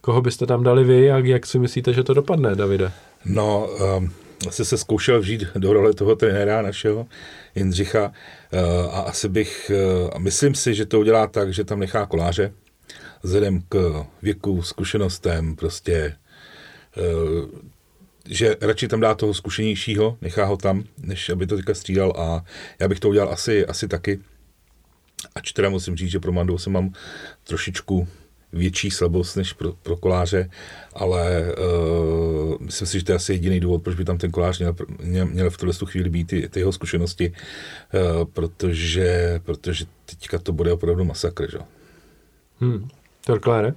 Koho 0.00 0.22
byste 0.22 0.46
tam 0.46 0.62
dali 0.62 0.84
vy 0.84 1.10
a 1.10 1.18
jak 1.18 1.46
si 1.46 1.58
myslíte, 1.58 1.92
že 1.92 2.04
to 2.04 2.14
dopadne, 2.14 2.54
Davide? 2.54 2.92
No, 3.24 3.68
um, 3.98 4.10
asi 4.48 4.64
se 4.64 4.78
zkoušel 4.78 5.20
vžít 5.20 5.44
do 5.54 5.72
role 5.72 5.94
toho 5.94 6.16
trenéra 6.16 6.62
našeho, 6.62 7.06
Jindřicha, 7.54 8.04
uh, 8.06 8.94
a 8.96 9.00
asi 9.00 9.28
bych, 9.28 9.70
uh, 10.10 10.18
myslím 10.18 10.54
si, 10.54 10.74
že 10.74 10.86
to 10.86 11.00
udělá 11.00 11.26
tak, 11.26 11.52
že 11.52 11.64
tam 11.64 11.80
nechá 11.80 12.06
koláře, 12.06 12.52
vzhledem 13.22 13.62
k 13.68 14.04
věku, 14.22 14.62
zkušenostem, 14.62 15.56
prostě, 15.56 16.16
uh, 16.96 17.48
že 18.28 18.56
radši 18.60 18.88
tam 18.88 19.00
dá 19.00 19.14
toho 19.14 19.34
zkušenějšího, 19.34 20.18
nechá 20.20 20.44
ho 20.44 20.56
tam, 20.56 20.84
než 21.02 21.28
aby 21.28 21.46
to 21.46 21.56
teďka 21.56 21.74
střídal 21.74 22.12
a 22.16 22.44
já 22.80 22.88
bych 22.88 23.00
to 23.00 23.08
udělal 23.08 23.32
asi, 23.32 23.66
asi 23.66 23.88
taky. 23.88 24.20
Ač 25.34 25.52
teda 25.52 25.68
musím 25.68 25.96
říct, 25.96 26.10
že 26.10 26.20
pro 26.20 26.32
Mandou 26.32 26.58
se 26.58 26.70
mám 26.70 26.92
trošičku 27.44 28.08
větší 28.52 28.90
slabost 28.90 29.36
než 29.36 29.52
pro, 29.52 29.72
pro 29.72 29.96
koláře, 29.96 30.50
ale 30.92 31.54
uh, 31.54 32.56
myslím 32.60 32.88
si, 32.88 32.98
že 32.98 33.04
to 33.04 33.12
je 33.12 33.16
asi 33.16 33.32
jediný 33.32 33.60
důvod, 33.60 33.82
proč 33.82 33.96
by 33.96 34.04
tam 34.04 34.18
ten 34.18 34.30
kolář 34.30 34.58
měl, 34.58 34.74
měl, 35.26 35.50
v 35.50 35.56
tuhle 35.56 35.74
tu 35.74 35.86
chvíli 35.86 36.10
být 36.10 36.26
ty, 36.26 36.48
ty 36.48 36.60
jeho 36.60 36.72
zkušenosti, 36.72 37.32
uh, 37.32 38.24
protože, 38.24 39.40
protože 39.44 39.84
teďka 40.06 40.38
to 40.38 40.52
bude 40.52 40.72
opravdu 40.72 41.04
masakr, 41.04 41.50
že? 41.50 41.58
Hmm. 42.60 42.88
Torklére? 43.26 43.74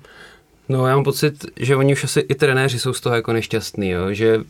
No 0.72 0.88
já 0.88 0.96
mám 0.96 1.04
pocit, 1.04 1.46
že 1.60 1.76
oni 1.76 1.94
už 1.94 2.04
asi 2.04 2.20
i 2.20 2.36
trenéři 2.36 2.80
jsou 2.80 2.94
z 2.94 3.02
toho 3.02 3.16
jako 3.16 3.34
nešťastní, 3.34 3.90
jo? 3.90 4.14
že 4.14 4.42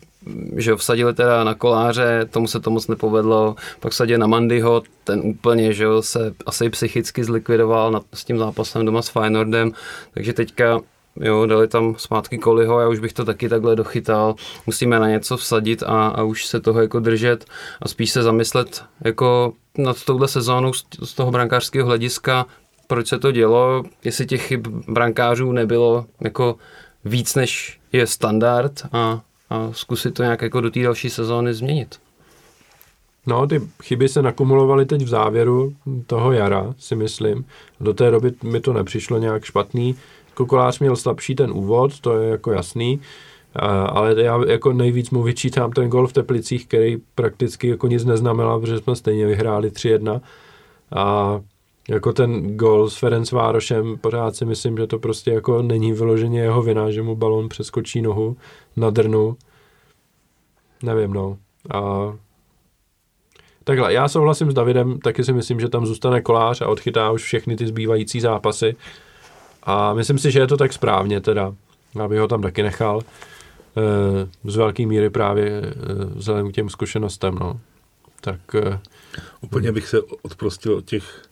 že 0.56 0.74
vsadili 0.74 1.14
teda 1.14 1.44
na 1.44 1.54
koláře, 1.54 2.28
tomu 2.30 2.46
se 2.46 2.60
to 2.60 2.70
moc 2.70 2.88
nepovedlo, 2.88 3.56
pak 3.80 3.92
vsadili 3.92 4.18
na 4.18 4.26
Mandyho, 4.26 4.82
ten 5.04 5.20
úplně, 5.24 5.72
že 5.72 5.84
jo, 5.84 6.02
se 6.02 6.34
asi 6.46 6.70
psychicky 6.70 7.24
zlikvidoval 7.24 7.90
nad, 7.90 8.02
s 8.14 8.24
tím 8.24 8.38
zápasem 8.38 8.86
doma 8.86 9.02
s 9.02 9.08
Feyenoordem, 9.08 9.72
takže 10.14 10.32
teďka 10.32 10.80
Jo, 11.20 11.46
dali 11.46 11.68
tam 11.68 11.94
zpátky 11.98 12.38
Koliho, 12.38 12.80
já 12.80 12.88
už 12.88 12.98
bych 12.98 13.12
to 13.12 13.24
taky 13.24 13.48
takhle 13.48 13.76
dochytal. 13.76 14.34
Musíme 14.66 15.00
na 15.00 15.08
něco 15.08 15.36
vsadit 15.36 15.82
a, 15.82 16.08
a 16.08 16.22
už 16.22 16.46
se 16.46 16.60
toho 16.60 16.80
jako 16.80 17.00
držet 17.00 17.44
a 17.82 17.88
spíš 17.88 18.10
se 18.10 18.22
zamyslet 18.22 18.84
jako 19.04 19.52
nad 19.78 20.04
touhle 20.04 20.28
sezónou 20.28 20.72
z 21.02 21.14
toho 21.14 21.30
brankářského 21.30 21.86
hlediska, 21.86 22.46
proč 22.92 23.08
se 23.08 23.18
to 23.18 23.32
dělo, 23.32 23.82
jestli 24.04 24.26
těch 24.26 24.46
chyb 24.46 24.66
brankářů 24.88 25.52
nebylo 25.52 26.06
jako 26.20 26.56
víc, 27.04 27.34
než 27.34 27.80
je 27.92 28.06
standard 28.06 28.72
a, 28.92 29.20
a 29.50 29.68
zkusit 29.72 30.14
to 30.14 30.22
nějak 30.22 30.42
jako 30.42 30.60
do 30.60 30.70
té 30.70 30.82
další 30.82 31.10
sezóny 31.10 31.54
změnit. 31.54 31.96
No, 33.26 33.46
ty 33.46 33.60
chyby 33.82 34.08
se 34.08 34.22
nakumulovaly 34.22 34.86
teď 34.86 35.02
v 35.02 35.08
závěru 35.08 35.74
toho 36.06 36.32
jara, 36.32 36.74
si 36.78 36.96
myslím. 36.96 37.44
Do 37.80 37.94
té 37.94 38.10
doby 38.10 38.32
mi 38.42 38.60
to 38.60 38.72
nepřišlo 38.72 39.18
nějak 39.18 39.44
špatný. 39.44 39.96
Kokolář 40.34 40.78
měl 40.78 40.96
slabší 40.96 41.34
ten 41.34 41.50
úvod, 41.50 42.00
to 42.00 42.18
je 42.18 42.30
jako 42.30 42.52
jasný, 42.52 43.00
ale 43.86 44.22
já 44.22 44.40
jako 44.48 44.72
nejvíc 44.72 45.10
mu 45.10 45.22
vyčítám 45.22 45.72
ten 45.72 45.88
gol 45.88 46.06
v 46.06 46.12
Teplicích, 46.12 46.66
který 46.66 46.96
prakticky 47.14 47.68
jako 47.68 47.86
nic 47.86 48.04
neznamenal, 48.04 48.60
protože 48.60 48.78
jsme 48.78 48.96
stejně 48.96 49.26
vyhráli 49.26 49.70
3-1 49.70 50.20
a 50.94 51.40
jako 51.88 52.12
ten 52.12 52.56
gol 52.56 52.90
s 52.90 52.96
Ferenc 52.96 53.32
Várošem, 53.32 53.98
pořád 53.98 54.36
si 54.36 54.44
myslím, 54.44 54.76
že 54.76 54.86
to 54.86 54.98
prostě 54.98 55.30
jako 55.30 55.62
není 55.62 55.92
vyloženě 55.92 56.40
jeho 56.40 56.62
vina, 56.62 56.90
že 56.90 57.02
mu 57.02 57.16
balon 57.16 57.48
přeskočí 57.48 58.02
nohu 58.02 58.36
na 58.76 58.90
drnu. 58.90 59.36
Nevím, 60.82 61.12
no. 61.12 61.38
A 61.74 62.12
Takhle, 63.64 63.92
já 63.92 64.08
souhlasím 64.08 64.50
s 64.50 64.54
Davidem, 64.54 64.98
taky 64.98 65.24
si 65.24 65.32
myslím, 65.32 65.60
že 65.60 65.68
tam 65.68 65.86
zůstane 65.86 66.20
kolář 66.20 66.60
a 66.60 66.68
odchytá 66.68 67.10
už 67.10 67.22
všechny 67.22 67.56
ty 67.56 67.66
zbývající 67.66 68.20
zápasy. 68.20 68.76
A 69.62 69.94
myslím 69.94 70.18
si, 70.18 70.30
že 70.30 70.40
je 70.40 70.46
to 70.46 70.56
tak 70.56 70.72
správně 70.72 71.20
teda, 71.20 71.54
aby 72.04 72.18
ho 72.18 72.28
tam 72.28 72.42
taky 72.42 72.62
nechal. 72.62 73.00
E, 73.00 74.50
z 74.50 74.56
velké 74.56 74.86
míry 74.86 75.10
právě 75.10 75.46
e, 75.46 75.74
vzhledem 76.14 76.52
k 76.52 76.54
těm 76.54 76.68
zkušenostem, 76.70 77.34
no. 77.34 77.60
Tak 78.20 78.54
e, 78.54 78.80
Úplně 79.40 79.72
bych 79.72 79.88
se 79.88 79.98
odprostil 80.22 80.74
od 80.74 80.84
těch, 80.84 81.22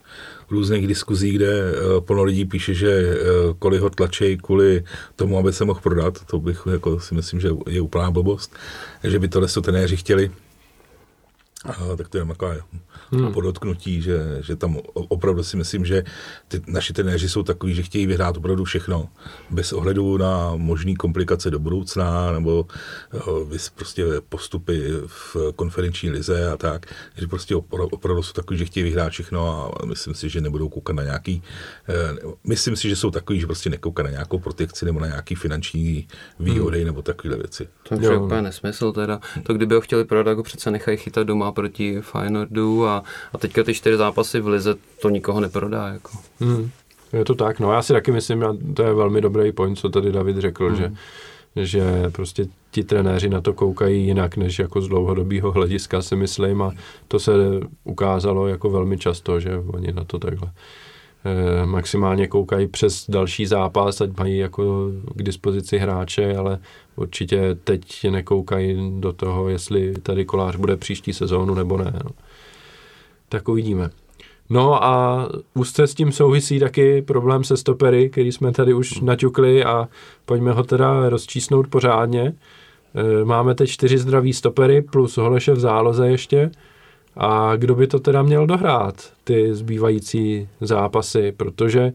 různých 0.51 0.87
diskuzí, 0.87 1.33
kde 1.33 1.73
plno 2.01 2.23
lidí 2.23 2.45
píše, 2.45 2.75
že 2.75 3.19
kolik 3.59 3.81
ho 3.81 3.91
tlačí 3.91 4.37
kvůli 4.37 4.85
tomu, 5.17 5.39
aby 5.39 5.53
se 5.53 5.65
mohl 5.65 5.81
prodat, 5.81 6.25
to 6.27 6.39
bych 6.39 6.63
jako 6.73 7.01
si 7.01 7.15
myslím, 7.15 7.41
že 7.41 7.49
je 7.69 7.81
úplná 7.81 8.11
blbost, 8.11 8.55
že 9.05 9.19
by 9.19 9.29
tohle 9.29 9.49
tenéři 9.63 9.97
chtěli, 9.97 10.31
tak 11.96 12.09
to 12.09 12.18
je 12.18 12.25
taková 12.25 12.55
hmm. 13.12 13.33
podotknutí, 13.33 14.03
že, 14.03 14.38
že 14.40 14.57
tam 14.57 14.79
opravdu 14.94 15.42
si 15.42 15.57
myslím, 15.57 15.85
že 15.85 16.05
ty 16.49 16.62
naši 16.66 16.92
trenéři 16.92 17.29
jsou 17.29 17.42
takový, 17.42 17.75
že 17.75 17.83
chtějí 17.83 18.07
vyhrát 18.07 18.37
opravdu 18.37 18.64
všechno, 18.64 19.09
bez 19.51 19.73
ohledu 19.73 20.16
na 20.18 20.53
možné 20.57 20.94
komplikace 20.94 21.51
do 21.51 21.59
budoucna, 21.59 22.33
nebo 22.33 22.66
uh, 23.29 23.57
prostě 23.75 24.05
postupy 24.29 24.90
v 25.07 25.37
konferenční 25.57 26.11
lize 26.11 26.51
a 26.51 26.57
tak, 26.57 26.87
že 27.16 27.27
prostě 27.27 27.57
opravdu 27.57 28.23
jsou 28.23 28.33
takový, 28.33 28.59
že 28.59 28.64
chtějí 28.64 28.85
vyhrát 28.85 29.12
všechno 29.12 29.70
a 29.83 29.87
myslím 29.87 30.14
si, 30.14 30.29
že 30.29 30.40
nebudou 30.40 30.68
koukat 30.68 30.96
na 30.96 31.03
nějaký, 31.03 31.42
uh, 32.25 32.33
myslím 32.44 32.77
si, 32.77 32.88
že 32.88 32.96
jsou 32.96 33.11
takový, 33.11 33.40
že 33.40 33.46
prostě 33.46 33.70
nekoukat 33.70 34.05
na 34.05 34.11
nějakou 34.11 34.38
protekci 34.38 34.85
nebo 34.85 35.01
na 35.01 35.07
nějaký 35.07 35.35
finanční 35.35 36.09
výhody 36.38 36.79
hmm. 36.79 36.87
nebo 36.87 37.03
takové 37.03 37.37
věci. 37.37 37.68
To 37.88 38.01
je 38.01 38.18
úplně 38.18 38.42
nesmysl 38.42 38.92
teda. 38.92 39.20
To 39.42 39.55
kdyby 39.55 39.75
ho 39.75 39.81
chtěli 39.81 40.05
prodat, 40.05 40.37
ho 40.37 40.42
přece 40.42 40.70
nechají 40.70 40.96
chytat 40.96 41.27
doma 41.27 41.50
proti 41.53 42.01
Feyenoordu 42.01 42.87
a 42.87 43.03
a, 43.33 43.39
teďka 43.39 43.65
ty 43.65 43.75
čtyři 43.75 43.97
zápasy 43.97 44.41
v 44.41 44.49
Lize 44.49 44.75
to 45.03 45.09
nikoho 45.09 45.41
neprodá. 45.41 45.89
Jako. 45.89 46.11
Hmm. 46.41 46.71
Je 47.13 47.25
to 47.25 47.35
tak, 47.35 47.61
no 47.61 47.73
já 47.73 47.83
si 47.83 47.93
taky 47.93 48.13
myslím, 48.13 48.45
a 48.45 48.57
to 48.75 48.83
je 48.83 48.95
velmi 48.95 49.21
dobrý 49.21 49.53
point, 49.53 49.79
co 49.79 49.89
tady 49.89 50.13
David 50.13 50.37
řekl, 50.37 50.67
hmm. 50.67 50.77
že 50.77 50.93
že 51.57 52.11
prostě 52.13 52.47
ti 52.71 52.85
trenéři 52.85 53.29
na 53.29 53.41
to 53.41 53.53
koukají 53.53 54.07
jinak, 54.07 54.37
než 54.37 54.59
jako 54.59 54.81
z 54.81 54.89
dlouhodobého 54.89 55.53
hlediska 55.53 56.03
si 56.03 56.17
myslím 56.17 56.63
a 56.63 56.73
to 57.09 57.19
se 57.19 57.33
ukázalo 57.85 58.49
jako 58.49 58.71
velmi 58.71 58.99
často, 58.99 59.41
že 59.41 59.51
oni 59.67 59.93
na 59.93 60.05
to 60.05 60.19
takhle 60.19 60.51
maximálně 61.65 62.27
koukají 62.27 62.67
přes 62.67 63.05
další 63.11 63.47
zápas, 63.47 64.01
ať 64.01 64.11
mají 64.19 64.39
jako 64.39 64.91
k 65.15 65.23
dispozici 65.23 65.79
hráče, 65.79 66.37
ale 66.37 66.59
určitě 66.97 67.57
teď 67.65 68.11
nekoukají 68.11 68.93
do 69.01 69.13
toho, 69.13 69.49
jestli 69.49 69.95
tady 70.03 70.25
kolář 70.25 70.57
bude 70.57 70.77
příští 70.77 71.13
sezónu 71.13 71.55
nebo 71.55 71.79
ne. 71.79 71.93
No 72.05 72.11
tak 73.31 73.49
uvidíme. 73.49 73.91
No 74.51 74.85
a 74.85 75.29
úzce 75.55 75.87
s 75.87 75.95
tím 75.95 76.13
souvisí 76.13 76.59
taky 76.59 77.03
problém 77.03 77.45
se 77.45 77.57
stopery, 77.57 78.11
který 78.11 78.33
jsme 78.33 78.53
tady 78.53 78.75
už 78.75 78.97
hmm. 78.97 79.07
naťukli 79.07 79.65
a 79.65 79.89
pojďme 80.25 80.53
ho 80.53 80.63
teda 80.63 81.09
rozčísnout 81.09 81.69
pořádně. 81.69 82.23
E, 82.23 83.25
máme 83.25 83.55
teď 83.55 83.71
čtyři 83.71 83.99
zdraví 83.99 84.33
stopery 84.33 84.83
plus 84.83 85.17
Holeše 85.17 85.53
v 85.53 85.61
záloze 85.61 86.09
ještě. 86.09 86.51
A 87.23 87.57
kdo 87.57 87.75
by 87.75 87.87
to 87.87 87.99
teda 87.99 88.23
měl 88.23 88.47
dohrát, 88.47 89.13
ty 89.25 89.55
zbývající 89.55 90.49
zápasy, 90.61 91.33
protože 91.33 91.81
e, 91.81 91.93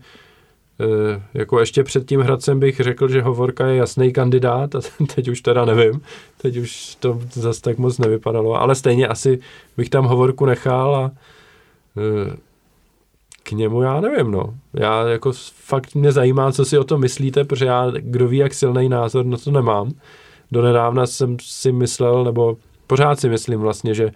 jako 1.33 1.59
ještě 1.59 1.83
před 1.83 2.07
tím 2.07 2.21
Hradcem 2.21 2.59
bych 2.59 2.79
řekl, 2.79 3.07
že 3.07 3.21
Hovorka 3.21 3.67
je 3.67 3.75
jasný 3.75 4.13
kandidát 4.13 4.75
a 4.75 4.79
teď 5.15 5.27
už 5.27 5.41
teda 5.41 5.65
nevím, 5.65 6.01
teď 6.41 6.57
už 6.57 6.95
to 6.95 7.21
zase 7.33 7.61
tak 7.61 7.77
moc 7.77 7.97
nevypadalo, 7.97 8.61
ale 8.61 8.75
stejně 8.75 9.07
asi 9.07 9.39
bych 9.77 9.89
tam 9.89 10.05
Hovorku 10.05 10.45
nechal 10.45 10.95
a 10.95 11.11
Eh, 11.97 12.35
k 13.43 13.51
němu 13.51 13.81
já 13.81 14.01
nevím, 14.01 14.31
no. 14.31 14.53
Já 14.73 15.07
jako 15.07 15.31
fakt 15.53 15.95
mě 15.95 16.11
zajímá, 16.11 16.51
co 16.51 16.65
si 16.65 16.77
o 16.77 16.83
tom 16.83 17.01
myslíte, 17.01 17.43
protože 17.43 17.65
já, 17.65 17.91
kdo 17.99 18.27
ví, 18.27 18.37
jak 18.37 18.53
silný 18.53 18.89
názor 18.89 19.25
na 19.25 19.37
to 19.37 19.51
nemám. 19.51 19.91
Do 20.51 20.61
nedávna 20.61 21.05
jsem 21.05 21.37
si 21.41 21.71
myslel, 21.71 22.23
nebo 22.23 22.57
pořád 22.87 23.19
si 23.19 23.29
myslím 23.29 23.59
vlastně, 23.59 23.93
že 23.93 24.11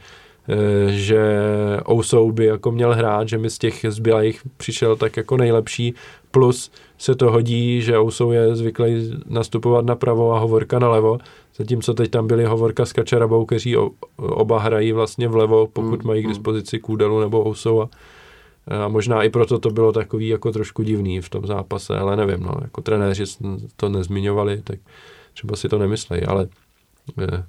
že 0.88 1.42
Ousou 1.90 2.32
by 2.32 2.46
jako 2.46 2.72
měl 2.72 2.94
hrát, 2.96 3.30
že 3.30 3.38
mi 3.38 3.50
z 3.50 3.58
těch 3.58 3.86
zbylých 3.90 4.42
přišel 4.58 4.96
tak 4.96 5.18
jako 5.18 5.38
nejlepší, 5.38 5.94
plus 6.32 6.72
se 6.98 7.16
to 7.16 7.32
hodí, 7.32 7.82
že 7.82 8.00
Ousou 8.00 8.32
je 8.32 8.56
zvyklý 8.56 9.14
nastupovat 9.26 9.86
napravo 9.86 10.34
a 10.34 10.40
Hovorka 10.40 10.80
na 10.80 10.90
levo, 10.90 11.18
zatímco 11.56 11.94
teď 11.94 12.12
tam 12.12 12.28
byli 12.28 12.46
Hovorka 12.46 12.86
s 12.86 12.94
Kačarabou, 12.94 13.46
kteří 13.46 13.76
oba 14.18 14.60
hrají 14.60 14.92
vlastně 14.92 15.28
vlevo, 15.28 15.68
pokud 15.68 16.04
mm, 16.04 16.08
mají 16.08 16.22
k 16.22 16.26
mm. 16.26 16.32
dispozici 16.32 16.80
Kůdelu 16.80 17.20
nebo 17.20 17.48
Ousou 17.48 17.82
a, 17.82 17.90
a 18.86 18.88
možná 18.88 19.24
i 19.24 19.30
proto 19.30 19.60
to 19.60 19.70
bylo 19.70 19.92
takový 19.92 20.28
jako 20.28 20.52
trošku 20.52 20.84
divný 20.84 21.22
v 21.22 21.30
tom 21.30 21.48
zápase, 21.48 21.98
ale 21.98 22.16
nevím, 22.16 22.44
no, 22.44 22.54
jako 22.62 22.82
trenéři 22.82 23.24
to 23.76 23.90
nezmiňovali, 23.90 24.62
tak 24.62 24.80
třeba 25.34 25.56
si 25.56 25.70
to 25.70 25.78
nemyslejí, 25.78 26.24
ale 26.24 26.48
je, 27.22 27.44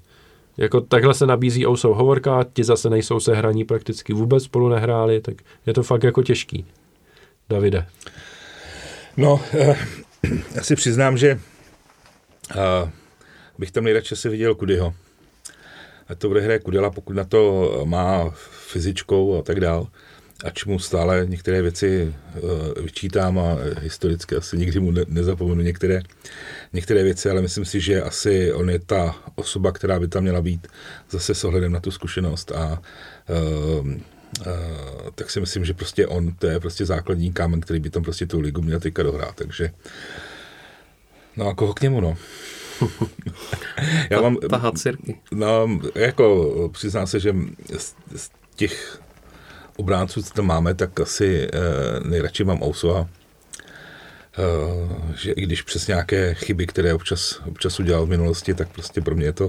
jako 0.57 0.81
takhle 0.81 1.15
se 1.15 1.27
nabízí 1.27 1.67
Ousou 1.67 1.95
Hovorka, 1.95 2.45
ti 2.53 2.65
zase 2.65 2.91
nejsou 2.91 3.21
sehraní, 3.21 3.65
prakticky 3.65 4.13
vůbec 4.13 4.45
spolu 4.45 4.69
nehráli, 4.69 5.21
tak 5.21 5.35
je 5.67 5.75
to 5.75 5.83
fakt 5.83 6.03
jako 6.03 6.23
těžký. 6.23 6.67
Davide. 7.49 7.87
No, 9.17 9.41
eh, 9.55 9.77
já 10.55 10.63
si 10.63 10.77
přiznám, 10.77 11.17
že 11.17 11.41
eh, 12.51 12.91
bych 13.59 13.71
tam 13.71 13.85
nejradši 13.85 14.17
si 14.17 14.29
viděl 14.29 14.55
Kudyho. 14.55 14.95
A 16.09 16.15
to 16.15 16.29
bude 16.29 16.41
hraje 16.41 16.59
Kudela, 16.59 16.91
pokud 16.91 17.13
na 17.13 17.25
to 17.25 17.71
má 17.85 18.31
fyzičkou 18.71 19.39
a 19.39 19.43
tak 19.43 19.61
dál. 19.61 19.87
Ač 20.45 20.65
mu 20.65 20.79
stále 20.79 21.27
některé 21.29 21.63
věci 21.63 22.15
uh, 22.43 22.85
vyčítám 22.85 23.39
a 23.39 23.57
historicky 23.81 24.37
asi 24.37 24.57
nikdy 24.57 24.81
mu 24.81 24.91
ne, 24.91 25.05
nezapomenu 25.09 25.63
některé, 25.63 26.03
některé 26.73 27.03
věci, 27.03 27.31
ale 27.31 27.43
myslím 27.43 27.65
si, 27.65 27.81
že 27.81 28.03
asi 28.03 28.53
on 28.53 28.71
je 28.71 28.79
ta 28.79 29.17
osoba, 29.35 29.73
která 29.73 30.01
by 30.01 30.09
tam 30.09 30.23
měla 30.23 30.43
být 30.43 30.67
zase 31.11 31.35
s 31.35 31.45
ohledem 31.45 31.73
na 31.73 31.81
tu 31.81 31.91
zkušenost 31.91 32.53
a 32.53 32.83
uh, 33.81 33.89
Uh, 34.47 35.11
tak 35.15 35.31
si 35.31 35.41
myslím, 35.41 35.65
že 35.65 35.75
prostě 35.75 36.07
on, 36.07 36.33
to 36.33 36.47
je 36.47 36.61
prostě 36.61 36.87
základní 36.87 37.33
kámen, 37.33 37.61
který 37.61 37.81
by 37.81 37.91
tam 37.91 38.03
prostě 38.03 38.27
tu 38.27 38.41
ligu 38.41 38.63
měl 38.63 38.81
teďka 38.81 39.03
dohrát, 39.03 39.35
takže 39.35 39.71
no 41.37 41.49
a 41.49 41.55
koho 41.55 41.75
k 41.75 41.81
němu, 41.81 42.01
no. 42.01 42.17
Já 44.11 44.21
mám... 44.21 44.37
Tahat. 44.37 44.75
No, 45.33 45.81
jako 45.95 46.69
přiznám 46.73 47.07
se, 47.07 47.21
že 47.21 47.35
z, 47.79 47.95
z 48.17 48.31
těch 48.57 49.01
obránců, 49.81 50.23
co 50.23 50.35
tam 50.35 50.47
máme, 50.47 50.75
tak 50.75 51.01
asi 51.01 51.49
eh, 51.53 52.09
nejradši 52.09 52.45
mám 52.45 52.63
Ousova. 52.63 53.09
Eh, 54.39 55.15
že 55.17 55.33
i 55.33 55.43
když 55.43 55.63
přes 55.63 55.87
nějaké 55.87 56.35
chyby, 56.35 56.67
které 56.67 56.95
občas, 56.95 57.41
občas 57.49 57.81
udělal 57.81 58.07
v 58.07 58.09
minulosti, 58.09 58.55
tak 58.55 58.69
prostě 58.69 59.01
pro 59.01 59.17
mě 59.17 59.27
je 59.27 59.33
to 59.33 59.49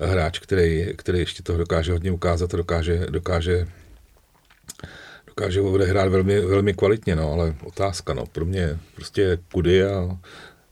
hráč, 0.00 0.38
který, 0.38 0.92
který 0.96 1.18
ještě 1.18 1.42
toho 1.42 1.58
dokáže 1.58 1.92
hodně 1.92 2.12
ukázat 2.12 2.54
a 2.54 2.56
dokáže, 2.56 3.06
dokáže 3.10 3.66
dokáže 5.26 5.60
odehrát 5.60 6.08
velmi, 6.08 6.40
velmi 6.40 6.74
kvalitně, 6.74 7.16
no, 7.16 7.32
ale 7.32 7.54
otázka, 7.64 8.14
no, 8.14 8.26
pro 8.26 8.44
mě 8.44 8.78
prostě 8.94 9.38
kudy 9.52 9.84
a 9.84 10.18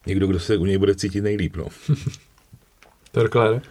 někdo, 0.07 0.27
kdo 0.27 0.41
se 0.41 0.57
u 0.57 0.67
něj 0.67 0.79
bude 0.79 0.95
cítit 0.95 1.21
nejlíp. 1.21 1.57
No. 1.57 1.69
Perkler? 3.13 3.63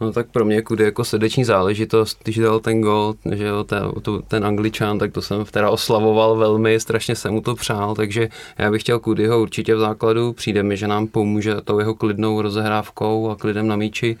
No 0.00 0.12
tak 0.12 0.26
pro 0.30 0.44
mě 0.44 0.62
kudy 0.62 0.84
jako 0.84 1.04
srdeční 1.04 1.44
záležitost, 1.44 2.18
když 2.22 2.38
dal 2.38 2.60
ten 2.60 2.80
gol, 2.80 3.14
že 3.34 3.46
jo, 3.46 3.64
ten, 3.64 3.92
ten 4.28 4.44
angličan, 4.44 4.98
tak 4.98 5.12
to 5.12 5.22
jsem 5.22 5.44
teda 5.44 5.70
oslavoval 5.70 6.36
velmi, 6.36 6.80
strašně 6.80 7.16
jsem 7.16 7.32
mu 7.32 7.40
to 7.40 7.54
přál, 7.54 7.94
takže 7.94 8.28
já 8.58 8.70
bych 8.70 8.82
chtěl 8.82 8.98
Kudyho 8.98 9.40
určitě 9.40 9.74
v 9.74 9.78
základu, 9.78 10.32
přijde 10.32 10.62
mi, 10.62 10.76
že 10.76 10.88
nám 10.88 11.06
pomůže 11.06 11.54
tou 11.64 11.78
jeho 11.78 11.94
klidnou 11.94 12.42
rozehrávkou 12.42 13.30
a 13.30 13.36
klidem 13.36 13.68
na 13.68 13.76
míči. 13.76 14.16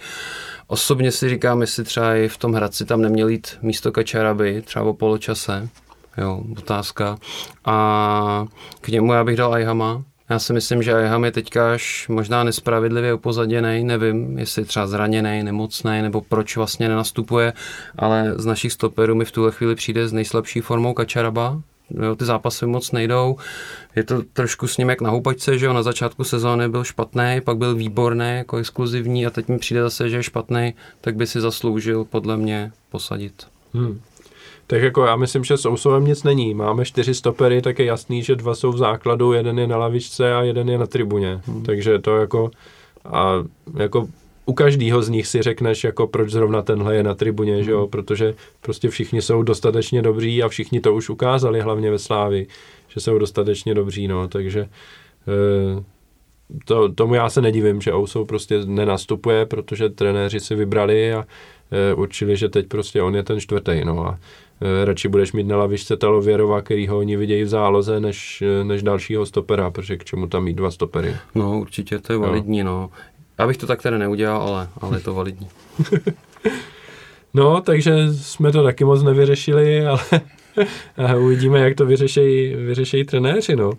Osobně 0.66 1.12
si 1.12 1.28
říkám, 1.28 1.60
jestli 1.60 1.84
třeba 1.84 2.14
i 2.14 2.28
v 2.28 2.36
tom 2.36 2.52
Hradci 2.52 2.84
tam 2.84 3.02
neměl 3.02 3.28
jít 3.28 3.58
místo 3.62 3.92
Kačaraby, 3.92 4.62
třeba 4.62 4.84
o 4.84 4.92
poločase, 4.92 5.68
jo, 6.18 6.42
otázka. 6.58 7.18
A 7.64 8.46
k 8.80 8.88
němu 8.88 9.12
já 9.12 9.24
bych 9.24 9.36
dal 9.36 9.54
Ajhama, 9.54 10.02
já 10.28 10.38
si 10.38 10.52
myslím, 10.52 10.82
že 10.82 10.94
Ayham 10.94 11.24
je 11.24 11.32
teďka 11.32 11.72
až 11.72 12.08
možná 12.08 12.44
nespravedlivě 12.44 13.14
upozaděný, 13.14 13.84
nevím, 13.84 14.38
jestli 14.38 14.64
třeba 14.64 14.86
zraněný, 14.86 15.42
nemocný, 15.42 16.02
nebo 16.02 16.20
proč 16.20 16.56
vlastně 16.56 16.88
nenastupuje, 16.88 17.52
ale 17.98 18.34
z 18.36 18.46
našich 18.46 18.72
stoperů 18.72 19.14
mi 19.14 19.24
v 19.24 19.32
tuhle 19.32 19.52
chvíli 19.52 19.74
přijde 19.74 20.08
s 20.08 20.12
nejslabší 20.12 20.60
formou 20.60 20.94
Kačaraba, 20.94 21.62
Jo, 21.90 22.16
ty 22.16 22.24
zápasy 22.24 22.66
moc 22.66 22.92
nejdou. 22.92 23.36
Je 23.96 24.04
to 24.04 24.22
trošku 24.32 24.66
s 24.66 24.76
ním 24.76 24.88
jak 24.88 25.00
na 25.00 25.10
houpačce, 25.10 25.58
že 25.58 25.66
jo, 25.66 25.72
na 25.72 25.82
začátku 25.82 26.24
sezóny 26.24 26.68
byl 26.68 26.84
špatný, 26.84 27.40
pak 27.44 27.56
byl 27.56 27.74
výborný, 27.74 28.36
jako 28.36 28.56
exkluzivní 28.56 29.26
a 29.26 29.30
teď 29.30 29.48
mi 29.48 29.58
přijde 29.58 29.82
zase, 29.82 30.08
že 30.10 30.16
je 30.16 30.22
špatný, 30.22 30.74
tak 31.00 31.16
by 31.16 31.26
si 31.26 31.40
zasloužil 31.40 32.04
podle 32.04 32.36
mě 32.36 32.72
posadit. 32.90 33.46
Hmm. 33.74 34.00
Tak 34.66 34.82
jako 34.82 35.04
já 35.04 35.16
myslím, 35.16 35.44
že 35.44 35.56
s 35.56 35.66
Ousovem 35.66 36.04
nic 36.04 36.22
není. 36.22 36.54
Máme 36.54 36.84
čtyři 36.84 37.14
stopery, 37.14 37.62
tak 37.62 37.78
je 37.78 37.84
jasný, 37.84 38.22
že 38.22 38.36
dva 38.36 38.54
jsou 38.54 38.72
v 38.72 38.78
základu, 38.78 39.32
jeden 39.32 39.58
je 39.58 39.66
na 39.66 39.76
lavičce 39.76 40.34
a 40.34 40.42
jeden 40.42 40.68
je 40.68 40.78
na 40.78 40.86
tribuně. 40.86 41.40
Hmm. 41.46 41.62
Takže 41.62 41.98
to 41.98 42.16
jako 42.16 42.50
a 43.04 43.44
jako 43.76 44.08
u 44.46 44.52
každého 44.52 45.02
z 45.02 45.08
nich 45.08 45.26
si 45.26 45.42
řekneš, 45.42 45.84
jako 45.84 46.06
proč 46.06 46.30
zrovna 46.30 46.62
tenhle 46.62 46.96
je 46.96 47.02
na 47.02 47.14
tribuně, 47.14 47.54
hmm. 47.54 47.64
že 47.64 47.70
jo? 47.70 47.80
Hmm. 47.80 47.90
protože 47.90 48.34
prostě 48.60 48.88
všichni 48.88 49.22
jsou 49.22 49.42
dostatečně 49.42 50.02
dobří 50.02 50.42
a 50.42 50.48
všichni 50.48 50.80
to 50.80 50.94
už 50.94 51.08
ukázali, 51.08 51.60
hlavně 51.60 51.90
ve 51.90 51.98
Slávi, 51.98 52.46
že 52.88 53.00
jsou 53.00 53.18
dostatečně 53.18 53.74
dobří, 53.74 54.08
no, 54.08 54.28
takže 54.28 54.60
e, 54.60 54.68
to, 56.64 56.92
tomu 56.92 57.14
já 57.14 57.30
se 57.30 57.42
nedivím, 57.42 57.80
že 57.80 57.94
Ousou 57.94 58.24
prostě 58.24 58.64
nenastupuje, 58.64 59.46
protože 59.46 59.88
trenéři 59.88 60.40
si 60.40 60.54
vybrali 60.54 61.14
a 61.14 61.26
e, 61.70 61.94
určili, 61.94 62.36
že 62.36 62.48
teď 62.48 62.66
prostě 62.66 63.02
on 63.02 63.16
je 63.16 63.22
ten 63.22 63.40
čtvrtý, 63.40 63.84
no 63.84 64.06
a 64.06 64.18
radši 64.84 65.08
budeš 65.08 65.32
mít 65.32 65.46
na 65.46 65.56
lavičce 65.56 65.96
Talověrova, 65.96 66.62
který 66.62 66.88
ho 66.88 66.98
oni 66.98 67.16
vidějí 67.16 67.42
v 67.42 67.48
záloze, 67.48 68.00
než, 68.00 68.42
eh, 68.42 68.64
než 68.64 68.82
dalšího 68.82 69.26
stopera, 69.26 69.70
protože 69.70 69.96
k 69.96 70.04
čemu 70.04 70.26
tam 70.26 70.44
mít 70.44 70.56
dva 70.56 70.70
stopery. 70.70 71.16
No 71.34 71.60
určitě, 71.60 71.98
to 71.98 72.12
je 72.12 72.18
validní, 72.18 72.64
no. 72.64 72.70
no. 72.70 72.90
Já 73.38 73.46
bych 73.46 73.56
to 73.56 73.66
tak 73.66 73.82
teda 73.82 73.98
neudělal, 73.98 74.42
ale, 74.42 74.68
ale 74.80 74.96
je 74.96 75.00
to 75.00 75.14
validní. 75.14 75.48
no, 77.34 77.60
takže 77.60 78.12
jsme 78.12 78.52
to 78.52 78.62
taky 78.62 78.84
moc 78.84 79.02
nevyřešili, 79.02 79.86
ale 79.86 80.00
uvidíme, 81.18 81.60
jak 81.60 81.74
to 81.74 81.86
vyřešejí, 81.86 82.54
vyřešejí 82.54 83.04
trenéři, 83.04 83.56
no. 83.56 83.72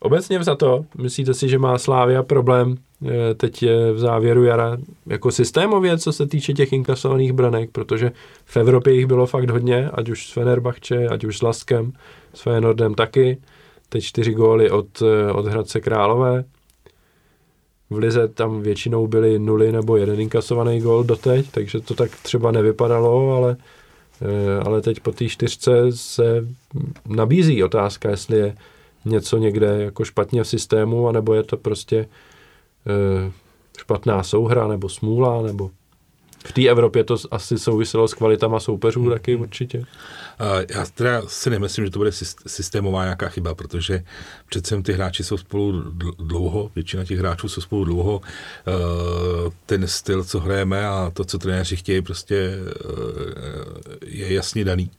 Obecně 0.00 0.44
za 0.44 0.54
to, 0.54 0.84
myslíte 0.98 1.34
si, 1.34 1.48
že 1.48 1.58
má 1.58 1.78
Slávia 1.78 2.22
problém 2.22 2.76
eh, 2.76 3.34
teď 3.34 3.64
v 3.92 3.98
závěru 3.98 4.44
jara 4.44 4.76
jako 5.06 5.30
systémově, 5.30 5.98
co 5.98 6.12
se 6.12 6.26
týče 6.26 6.52
těch 6.52 6.72
inkasovaných 6.72 7.32
branek, 7.32 7.70
protože 7.70 8.12
v 8.44 8.56
Evropě 8.56 8.94
jich 8.94 9.06
bylo 9.06 9.26
fakt 9.26 9.50
hodně, 9.50 9.90
ať 9.92 10.08
už 10.08 10.26
s 10.26 10.32
Fenerbahče, 10.32 11.08
ať 11.08 11.24
už 11.24 11.38
s 11.38 11.42
Laskem, 11.42 11.92
s 12.34 12.40
Feyenoordem 12.40 12.94
taky. 12.94 13.38
Teď 13.88 14.04
čtyři 14.04 14.32
góly 14.32 14.70
od, 14.70 15.02
eh, 15.02 15.32
od 15.32 15.46
Hradce 15.46 15.80
Králové. 15.80 16.44
V 17.90 17.98
Lize 17.98 18.28
tam 18.28 18.62
většinou 18.62 19.06
byly 19.06 19.38
nuly 19.38 19.72
nebo 19.72 19.96
jeden 19.96 20.20
inkasovaný 20.20 20.80
gól 20.80 21.04
doteď, 21.04 21.50
takže 21.50 21.80
to 21.80 21.94
tak 21.94 22.10
třeba 22.22 22.50
nevypadalo, 22.50 23.36
ale, 23.36 23.56
eh, 24.22 24.60
ale 24.64 24.82
teď 24.82 25.00
po 25.00 25.12
té 25.12 25.28
čtyřce 25.28 25.72
se 25.90 26.46
nabízí 27.08 27.64
otázka, 27.64 28.10
jestli 28.10 28.38
je 28.38 28.56
něco 29.06 29.38
někde 29.38 29.82
jako 29.82 30.04
špatně 30.04 30.42
v 30.42 30.48
systému, 30.48 31.08
anebo 31.08 31.34
je 31.34 31.42
to 31.42 31.56
prostě 31.56 31.96
e, 31.96 33.32
špatná 33.78 34.22
souhra, 34.22 34.68
nebo 34.68 34.88
smůla, 34.88 35.42
nebo 35.42 35.70
v 36.46 36.52
té 36.52 36.68
Evropě 36.68 37.04
to 37.04 37.16
asi 37.30 37.58
souviselo 37.58 38.08
s 38.08 38.14
kvalitama 38.14 38.60
soupeřů 38.60 39.00
hmm. 39.00 39.10
taky 39.10 39.36
určitě. 39.36 39.84
Já 40.68 40.86
teda 40.94 41.22
si 41.26 41.50
nemyslím, 41.50 41.84
že 41.84 41.90
to 41.90 41.98
bude 41.98 42.10
systémová 42.46 43.04
nějaká 43.04 43.28
chyba, 43.28 43.54
protože 43.54 44.04
přece 44.48 44.82
ty 44.82 44.92
hráči 44.92 45.24
jsou 45.24 45.36
spolu 45.36 45.82
dlouho, 46.18 46.70
většina 46.74 47.04
těch 47.04 47.18
hráčů 47.18 47.48
jsou 47.48 47.60
spolu 47.60 47.84
dlouho. 47.84 48.20
E, 48.20 48.72
ten 49.66 49.88
styl, 49.88 50.24
co 50.24 50.40
hrajeme 50.40 50.86
a 50.86 51.10
to, 51.14 51.24
co 51.24 51.38
trenéři 51.38 51.76
chtějí, 51.76 52.02
prostě 52.02 52.58
je 54.04 54.34
jasně 54.34 54.64
daný. 54.64 54.90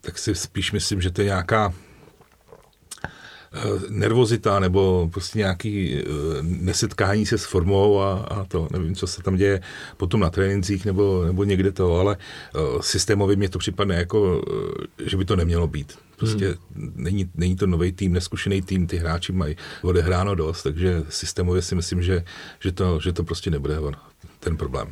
Tak 0.00 0.18
si 0.18 0.34
spíš 0.34 0.72
myslím, 0.72 1.00
že 1.00 1.10
to 1.10 1.20
je 1.20 1.24
nějaká 1.24 1.72
Eh, 1.72 1.91
nervozita 3.88 4.60
nebo 4.60 5.08
prostě 5.12 5.38
nějaký 5.38 5.94
eh, 5.96 6.04
nesetkání 6.42 7.26
se 7.26 7.38
s 7.38 7.44
formou 7.44 8.00
a, 8.00 8.12
a 8.12 8.44
to, 8.44 8.68
nevím, 8.72 8.94
co 8.94 9.06
se 9.06 9.22
tam 9.22 9.36
děje 9.36 9.60
potom 9.96 10.20
na 10.20 10.30
trénincích 10.30 10.84
nebo, 10.84 11.24
nebo 11.24 11.44
někde 11.44 11.72
to, 11.72 11.94
ale 11.94 12.16
eh, 12.16 12.58
systémově 12.80 13.36
mě 13.36 13.48
to 13.48 13.58
připadne 13.58 13.94
jako, 13.94 14.44
že 15.06 15.16
by 15.16 15.24
to 15.24 15.36
nemělo 15.36 15.66
být. 15.66 15.98
Prostě 16.16 16.46
hmm. 16.46 16.92
není, 16.96 17.30
není 17.34 17.56
to 17.56 17.66
nový 17.66 17.92
tým, 17.92 18.12
neskušený 18.12 18.62
tým, 18.62 18.86
ty 18.86 18.96
hráči 18.96 19.32
mají 19.32 19.56
odehráno 19.82 20.34
dost, 20.34 20.62
takže 20.62 21.02
systémově 21.08 21.62
si 21.62 21.74
myslím, 21.74 22.02
že, 22.02 22.24
že, 22.60 22.72
to, 22.72 23.00
že 23.00 23.12
to 23.12 23.24
prostě 23.24 23.50
nebude 23.50 23.78
ten 24.40 24.56
problém. 24.56 24.88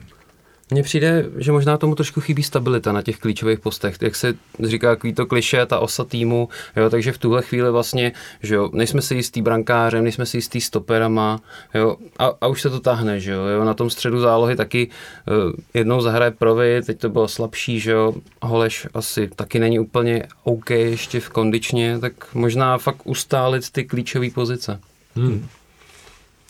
Mně 0.70 0.82
přijde, 0.82 1.26
že 1.36 1.52
možná 1.52 1.76
tomu 1.76 1.94
trošku 1.94 2.20
chybí 2.20 2.42
stabilita 2.42 2.92
na 2.92 3.02
těch 3.02 3.18
klíčových 3.18 3.60
postech, 3.60 3.96
jak 4.00 4.16
se 4.16 4.34
říká, 4.62 4.90
takový 4.90 5.12
to 5.12 5.26
kliše, 5.26 5.66
ta 5.66 5.78
osa 5.78 6.04
týmu, 6.04 6.48
jo, 6.76 6.90
takže 6.90 7.12
v 7.12 7.18
tuhle 7.18 7.42
chvíli 7.42 7.70
vlastně, 7.70 8.12
že 8.42 8.54
jo, 8.54 8.70
nejsme 8.72 9.02
si 9.02 9.14
jistý 9.14 9.42
brankářem, 9.42 10.02
nejsme 10.04 10.26
si 10.26 10.36
jistý 10.36 10.60
stoperama, 10.60 11.40
jo, 11.74 11.96
a, 12.18 12.32
a 12.40 12.46
už 12.46 12.62
se 12.62 12.70
to 12.70 12.80
tahne, 12.80 13.20
že 13.20 13.32
jo, 13.32 13.44
jo, 13.44 13.64
na 13.64 13.74
tom 13.74 13.90
středu 13.90 14.20
zálohy 14.20 14.56
taky 14.56 14.88
uh, 14.88 15.52
jednou 15.74 16.00
zahraje 16.00 16.30
Provy, 16.30 16.82
teď 16.86 16.98
to 16.98 17.08
bylo 17.08 17.28
slabší, 17.28 17.80
že 17.80 17.90
jo, 17.90 18.14
Holeš 18.42 18.86
asi 18.94 19.28
taky 19.36 19.58
není 19.58 19.78
úplně 19.78 20.22
OK 20.44 20.70
ještě 20.70 21.20
v 21.20 21.28
kondičně, 21.28 21.98
tak 21.98 22.34
možná 22.34 22.78
fakt 22.78 23.06
ustálit 23.06 23.70
ty 23.70 23.84
klíčové 23.84 24.30
pozice. 24.30 24.80
Hmm. 25.16 25.48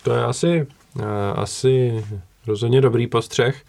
To 0.02 0.12
je 0.12 0.24
asi, 0.24 0.66
uh, 0.96 1.04
asi 1.34 2.04
rozhodně 2.46 2.80
dobrý 2.80 3.06
postřeh. 3.06 3.62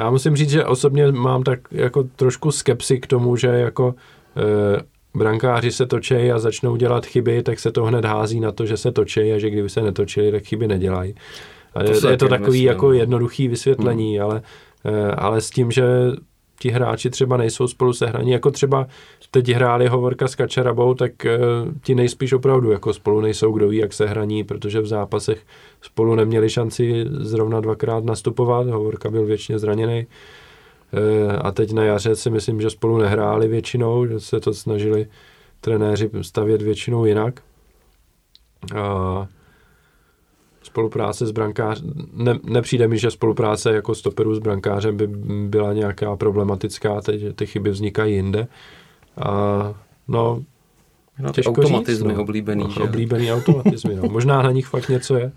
Já 0.00 0.10
musím 0.10 0.36
říct, 0.36 0.50
že 0.50 0.64
osobně 0.64 1.12
mám 1.12 1.42
tak 1.42 1.60
jako 1.70 2.02
trošku 2.16 2.50
skepsy 2.50 3.00
k 3.00 3.06
tomu, 3.06 3.36
že 3.36 3.46
jako 3.46 3.94
e, 4.36 4.82
brankáři 5.18 5.72
se 5.72 5.86
točí 5.86 6.14
a 6.14 6.38
začnou 6.38 6.76
dělat 6.76 7.06
chyby, 7.06 7.42
tak 7.42 7.58
se 7.58 7.72
to 7.72 7.84
hned 7.84 8.04
hází 8.04 8.40
na 8.40 8.52
to, 8.52 8.66
že 8.66 8.76
se 8.76 8.92
točí 8.92 9.32
a 9.32 9.38
že 9.38 9.50
kdyby 9.50 9.68
se 9.68 9.82
netočili, 9.82 10.32
tak 10.32 10.44
chyby 10.44 10.68
nedělají. 10.68 11.14
A 11.74 11.82
to 11.82 11.90
je, 11.90 12.12
je 12.12 12.16
to 12.16 12.28
takový 12.28 12.50
myslím. 12.50 12.66
jako 12.66 12.92
jednoduchý 12.92 13.48
vysvětlení, 13.48 14.18
hmm. 14.18 14.24
ale, 14.24 14.42
e, 14.84 15.10
ale 15.10 15.40
s 15.40 15.50
tím, 15.50 15.70
že 15.70 15.84
ti 16.60 16.70
hráči 16.70 17.10
třeba 17.10 17.36
nejsou 17.36 17.68
spolu 17.68 17.92
sehraní, 17.92 18.30
jako 18.30 18.50
třeba 18.50 18.86
teď 19.30 19.48
hráli 19.48 19.88
Hovorka 19.88 20.28
s 20.28 20.34
Kačarabou, 20.34 20.94
tak 20.94 21.12
uh, 21.24 21.72
ti 21.82 21.94
nejspíš 21.94 22.32
opravdu 22.32 22.70
jako 22.70 22.92
spolu 22.92 23.20
nejsou, 23.20 23.52
kdo 23.52 23.68
ví, 23.68 23.76
jak 23.76 23.92
se 23.92 24.06
hraní, 24.06 24.44
protože 24.44 24.80
v 24.80 24.86
zápasech 24.86 25.46
spolu 25.82 26.14
neměli 26.14 26.50
šanci 26.50 27.04
zrovna 27.10 27.60
dvakrát 27.60 28.04
nastupovat, 28.04 28.66
Hovorka 28.66 29.10
byl 29.10 29.26
většině 29.26 29.58
zraněný. 29.58 30.06
Uh, 30.92 31.32
a 31.42 31.52
teď 31.52 31.72
na 31.72 31.84
jaře 31.84 32.16
si 32.16 32.30
myslím, 32.30 32.60
že 32.60 32.70
spolu 32.70 32.98
nehráli 32.98 33.48
většinou, 33.48 34.06
že 34.06 34.20
se 34.20 34.40
to 34.40 34.54
snažili 34.54 35.06
trenéři 35.60 36.10
stavět 36.22 36.62
většinou 36.62 37.04
jinak. 37.04 37.42
Uh, 38.74 39.26
spolupráce 40.62 41.26
s 41.26 41.30
brankářem, 41.30 41.92
ne, 42.12 42.38
nepřijde 42.44 42.88
mi, 42.88 42.98
že 42.98 43.10
spolupráce 43.10 43.74
jako 43.74 43.94
stoperů 43.94 44.34
s 44.34 44.38
brankářem 44.38 44.96
by 44.96 45.06
byla 45.48 45.72
nějaká 45.72 46.16
problematická, 46.16 47.00
teď 47.00 47.36
ty 47.36 47.46
chyby 47.46 47.70
vznikají 47.70 48.14
jinde. 48.14 48.46
A 49.24 49.74
no, 50.08 50.42
no 51.20 51.32
těžko 51.32 51.50
automatizmy 51.50 52.08
říct, 52.08 52.16
no. 52.16 52.22
oblíbený, 52.22 52.64
no, 52.64 52.70
že? 52.70 52.80
Oblíbený 52.80 53.32
automatizmy, 53.32 53.94
no. 53.94 54.02
Možná 54.08 54.42
na 54.42 54.50
nich 54.50 54.66
fakt 54.66 54.88
něco 54.88 55.16
je, 55.16 55.32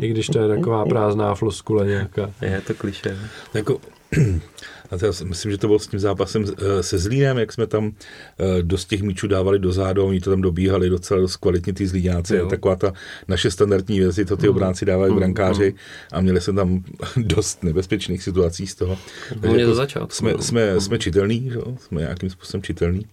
i 0.00 0.08
když 0.08 0.26
to 0.26 0.38
je 0.38 0.48
taková 0.48 0.84
prázdná 0.84 1.34
floskule 1.34 1.86
nějaká. 1.86 2.30
Je 2.42 2.60
to 2.60 2.74
kliše. 2.74 3.18
Jako, 3.54 3.80
a 4.90 4.98
to 4.98 5.06
já 5.06 5.12
myslím, 5.24 5.52
že 5.52 5.58
to 5.58 5.66
bylo 5.66 5.78
s 5.78 5.86
tím 5.86 6.00
zápasem 6.00 6.44
eh, 6.44 6.82
se 6.82 6.98
Zlínem, 6.98 7.38
jak 7.38 7.52
jsme 7.52 7.66
tam 7.66 7.92
eh, 8.38 8.62
dost 8.62 8.84
těch 8.84 9.02
míčů 9.02 9.26
dávali 9.26 9.58
do 9.58 9.72
zádu, 9.72 10.06
oni 10.06 10.20
to 10.20 10.30
tam 10.30 10.40
dobíhali 10.40 10.88
docela 10.88 11.20
dost 11.20 11.36
kvalitně 11.36 11.72
ty 11.72 11.86
Zlíňáci. 11.86 12.40
Taková 12.50 12.76
ta 12.76 12.92
naše 13.28 13.50
standardní 13.50 13.98
věc, 14.00 14.20
to 14.28 14.36
ty 14.36 14.46
mm. 14.46 14.50
obránci 14.50 14.84
dávají 14.84 15.12
mm. 15.12 15.18
brankáři 15.18 15.70
mm. 15.70 15.78
a 16.12 16.20
měli 16.20 16.40
jsme 16.40 16.52
tam 16.52 16.84
dost 17.16 17.64
nebezpečných 17.64 18.22
situací 18.22 18.66
z 18.66 18.74
toho. 18.74 18.98
Takže 19.40 19.60
jako 19.60 19.74
začátku, 19.74 20.10
jsme, 20.10 20.32
no. 20.32 20.42
jsme, 20.42 20.80
jsme 20.80 20.98
čitelní, 20.98 21.50
že? 21.50 21.58
jsme 21.78 22.00
nějakým 22.00 22.30
způsobem 22.30 22.62
čitelní, 22.62 23.06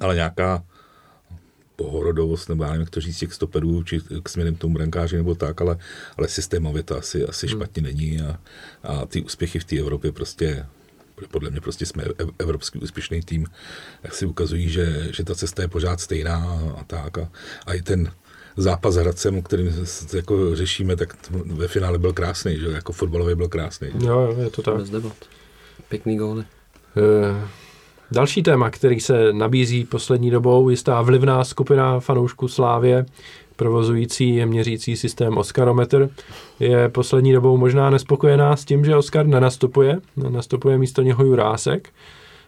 ale 0.00 0.14
nějaká 0.14 0.62
pohorodovost, 1.76 2.48
nebo 2.48 2.64
já 2.64 2.70
nevím, 2.70 2.80
jak 2.80 2.90
to 2.90 3.00
říct, 3.00 3.18
těch 3.18 3.32
stoperů, 3.32 3.82
či 3.82 4.00
k 4.22 4.28
směrem 4.28 4.56
tomu 4.56 4.74
brankáři 4.74 5.16
nebo 5.16 5.34
tak, 5.34 5.60
ale, 5.60 5.76
ale 6.16 6.28
systémově 6.28 6.82
to 6.82 6.98
asi, 6.98 7.24
asi 7.24 7.46
hmm. 7.46 7.56
špatně 7.56 7.82
není 7.82 8.20
a, 8.20 8.40
a 8.82 9.06
ty 9.06 9.22
úspěchy 9.22 9.58
v 9.58 9.64
té 9.64 9.78
Evropě 9.78 10.12
prostě 10.12 10.66
podle 11.30 11.50
mě 11.50 11.60
prostě 11.60 11.86
jsme 11.86 12.04
evropský 12.38 12.78
úspěšný 12.78 13.20
tým, 13.22 13.46
jak 14.02 14.14
si 14.14 14.26
ukazují, 14.26 14.68
že, 14.68 15.08
že 15.10 15.24
ta 15.24 15.34
cesta 15.34 15.62
je 15.62 15.68
pořád 15.68 16.00
stejná 16.00 16.60
a 16.76 16.84
tak. 16.84 17.18
A, 17.18 17.30
a 17.66 17.74
i 17.74 17.82
ten 17.82 18.12
zápas 18.56 18.94
s 18.94 18.96
Hradcem, 18.96 19.42
kterým 19.42 19.86
jako 20.14 20.56
řešíme, 20.56 20.96
tak 20.96 21.30
ve 21.30 21.68
finále 21.68 21.98
byl 21.98 22.12
krásný, 22.12 22.58
že 22.58 22.66
jako 22.66 22.92
fotbalový 22.92 23.34
byl 23.34 23.48
krásný. 23.48 23.88
Jo, 23.98 24.36
je 24.38 24.50
to 24.50 24.62
tak. 24.62 24.76
Bez 24.76 24.90
debat. 24.90 25.16
Pěkný 25.88 26.16
góly. 26.16 26.44
Uh, 26.96 27.48
Další 28.10 28.42
téma, 28.42 28.70
který 28.70 29.00
se 29.00 29.32
nabízí 29.32 29.84
poslední 29.84 30.30
dobou, 30.30 30.68
jistá 30.68 31.02
vlivná 31.02 31.44
skupina 31.44 32.00
fanoušků 32.00 32.48
Slávě, 32.48 33.06
provozující 33.56 34.46
měřící 34.46 34.96
systém 34.96 35.38
Oscarometer, 35.38 36.08
je 36.60 36.88
poslední 36.88 37.32
dobou 37.32 37.56
možná 37.56 37.90
nespokojená 37.90 38.56
s 38.56 38.64
tím, 38.64 38.84
že 38.84 38.96
Oscar 38.96 39.26
nenastupuje, 39.26 40.00
nastupuje 40.28 40.78
místo 40.78 41.02
něho 41.02 41.24
Jurásek. 41.24 41.88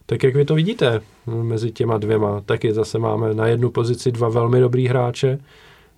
Tak 0.07 0.23
jak 0.23 0.35
vy 0.35 0.45
to 0.45 0.55
vidíte 0.55 1.01
mezi 1.27 1.73
těma 1.73 1.99
dvěma? 1.99 2.41
Taky 2.41 2.75
zase 2.75 2.99
máme 2.99 3.35
na 3.35 3.47
jednu 3.47 3.71
pozici 3.71 4.13
dva 4.13 4.29
velmi 4.29 4.61
dobrý 4.61 4.89
hráče. 4.89 5.39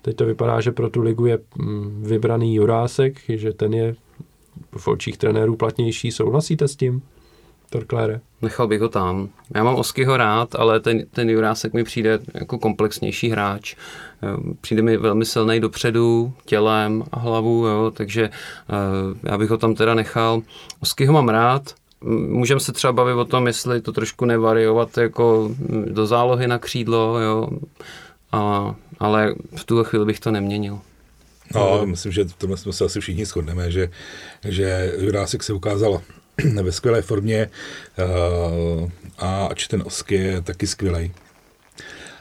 Teď 0.03 0.16
to 0.16 0.27
vypadá, 0.27 0.61
že 0.61 0.73
pro 0.73 0.90
tu 0.90 1.03
ligu 1.03 1.27
je 1.27 1.38
mm, 1.57 2.03
vybraný 2.07 2.55
Jurásek, 2.55 3.21
že 3.29 3.53
ten 3.53 3.75
je 3.75 3.94
v 4.77 4.88
očích 4.88 5.18
trenérů 5.18 5.57
platnější. 5.57 6.12
Souhlasíte 6.12 6.68
s 6.68 6.77
tím? 6.77 7.03
Torklére. 7.70 8.20
Nechal 8.42 8.66
bych 8.66 8.81
ho 8.81 8.88
tam. 8.88 9.28
Já 9.54 9.64
mám 9.64 9.74
Oskyho 9.74 10.16
rád, 10.16 10.54
ale 10.54 10.81
ten, 10.81 11.07
ten 11.11 11.31
Jurásek 11.31 11.72
mi 11.72 11.85
přijde 11.85 12.18
jako 12.35 12.59
komplexnější 12.59 13.28
hráč. 13.28 13.74
Ehm, 14.22 14.57
přijde 14.61 14.83
mi 14.83 14.96
velmi 14.96 15.24
silný 15.24 15.61
dopředu, 15.61 16.33
tělem 16.44 17.04
a 17.12 17.18
hlavu, 17.18 17.66
jo, 17.66 17.92
takže 17.94 18.22
ehm, 18.22 19.20
já 19.22 19.38
bych 19.38 19.50
ho 19.50 19.57
tam 19.57 19.74
teda 19.74 19.94
nechal. 19.94 20.42
Oskyho 20.81 21.12
mám 21.12 21.28
rád, 21.28 21.74
Můžeme 22.28 22.61
se 22.61 22.72
třeba 22.72 22.92
bavit 22.92 23.14
o 23.14 23.24
tom, 23.24 23.46
jestli 23.46 23.81
to 23.81 23.92
trošku 23.92 24.24
nevariovat 24.24 24.98
jako 24.98 25.50
do 25.87 26.07
zálohy 26.07 26.46
na 26.46 26.59
křídlo, 26.59 27.20
jo. 27.20 27.48
A, 28.33 28.74
ale 28.98 29.35
v 29.57 29.64
tuhle 29.64 29.85
chvíli 29.85 30.04
bych 30.04 30.20
to 30.20 30.31
neměnil. 30.31 30.81
No, 31.54 31.87
myslím, 31.87 32.12
že 32.12 32.24
v 32.24 32.33
tomhle 32.33 32.57
jsme 32.57 32.72
se 32.72 32.85
asi 32.85 33.00
všichni 33.00 33.24
shodneme, 33.24 33.70
že, 33.70 33.90
že 34.44 34.92
Jurásek 34.98 35.42
se 35.42 35.52
ukázal 35.52 36.02
ve 36.62 36.72
skvělé 36.72 37.03
formě 37.03 37.51
uh, 37.98 38.90
a 39.18 39.46
ač 39.46 39.66
ten 39.66 39.83
Osk 39.87 40.11
je 40.11 40.40
taky 40.40 40.66
skvělý. 40.66 41.12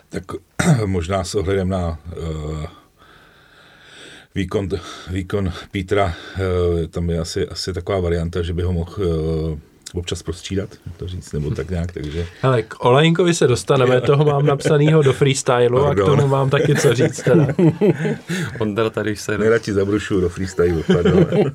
Tak 0.09 0.23
možná 0.85 1.23
s 1.23 1.35
ohledem 1.35 1.69
na 1.69 1.99
uh, 2.17 2.65
výkon, 4.35 4.69
výkon 5.11 5.53
Petra, 5.71 6.05
uh, 6.05 6.85
tam 6.87 7.09
je 7.09 7.19
asi, 7.19 7.47
asi 7.47 7.73
taková 7.73 7.99
varianta, 7.99 8.41
že 8.41 8.53
by 8.53 8.61
ho 8.63 8.73
mohl 8.73 8.93
občas 9.93 10.23
prostřídat, 10.23 10.69
to 10.97 11.07
říct, 11.07 11.33
nebo 11.33 11.51
tak 11.51 11.69
nějak, 11.69 11.91
takže... 11.91 12.25
Ale 12.41 12.63
k 12.63 12.85
Olejnkovi 12.85 13.33
se 13.33 13.47
dostaneme, 13.47 14.01
toho 14.01 14.25
mám 14.25 14.45
napsanýho 14.45 15.01
do 15.01 15.13
freestylu 15.13 15.83
Pardon. 15.83 16.09
a 16.09 16.15
k 16.15 16.17
tomu 16.17 16.27
mám 16.27 16.49
taky 16.49 16.75
co 16.75 16.93
říct 16.93 17.21
teda. 17.21 17.47
Ondra 18.59 18.89
tady 18.89 19.15
se... 19.15 19.37
Nejradši 19.37 19.73
zabrušu 19.73 20.21
do 20.21 20.29
freestylu, 20.29 20.83
pardon. 20.87 21.25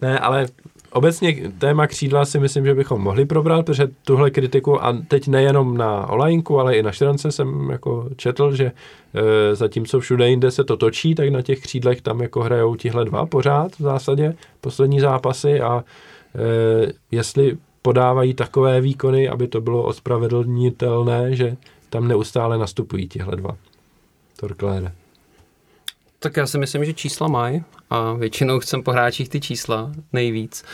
ne, 0.00 0.18
ale 0.18 0.46
obecně 0.92 1.52
téma 1.58 1.86
křídla 1.86 2.24
si 2.24 2.38
myslím, 2.38 2.64
že 2.64 2.74
bychom 2.74 3.00
mohli 3.00 3.24
probrat, 3.26 3.66
protože 3.66 3.88
tuhle 4.04 4.30
kritiku, 4.30 4.84
a 4.84 4.96
teď 5.08 5.28
nejenom 5.28 5.76
na 5.76 6.06
Olajnku, 6.06 6.60
ale 6.60 6.76
i 6.76 6.82
na 6.82 6.92
Šrance 6.92 7.32
jsem 7.32 7.70
jako 7.70 8.08
četl, 8.16 8.54
že 8.54 8.72
e, 9.14 9.54
zatímco 9.54 10.00
všude 10.00 10.30
jinde 10.30 10.50
se 10.50 10.64
to 10.64 10.76
točí, 10.76 11.14
tak 11.14 11.28
na 11.28 11.42
těch 11.42 11.60
křídlech 11.60 12.02
tam 12.02 12.20
jako 12.20 12.40
hrajou 12.40 12.76
tihle 12.76 13.04
dva 13.04 13.26
pořád 13.26 13.72
v 13.72 13.82
zásadě, 13.82 14.34
poslední 14.60 15.00
zápasy 15.00 15.60
a 15.60 15.84
e, 16.34 16.92
jestli 17.10 17.56
podávají 17.82 18.34
takové 18.34 18.80
výkony, 18.80 19.28
aby 19.28 19.48
to 19.48 19.60
bylo 19.60 19.82
ospravedlnitelné, 19.82 21.36
že 21.36 21.56
tam 21.90 22.08
neustále 22.08 22.58
nastupují 22.58 23.08
tihle 23.08 23.36
dva. 23.36 23.56
Torklére. 24.40 24.92
Tak 26.20 26.36
já 26.36 26.46
si 26.46 26.58
myslím, 26.58 26.84
že 26.84 26.92
čísla 26.92 27.28
mají 27.28 27.64
a 27.90 28.12
většinou 28.12 28.60
chcem 28.60 28.82
po 28.82 28.92
hráčích 28.92 29.28
ty 29.28 29.40
čísla 29.40 29.92
nejvíc. 30.12 30.64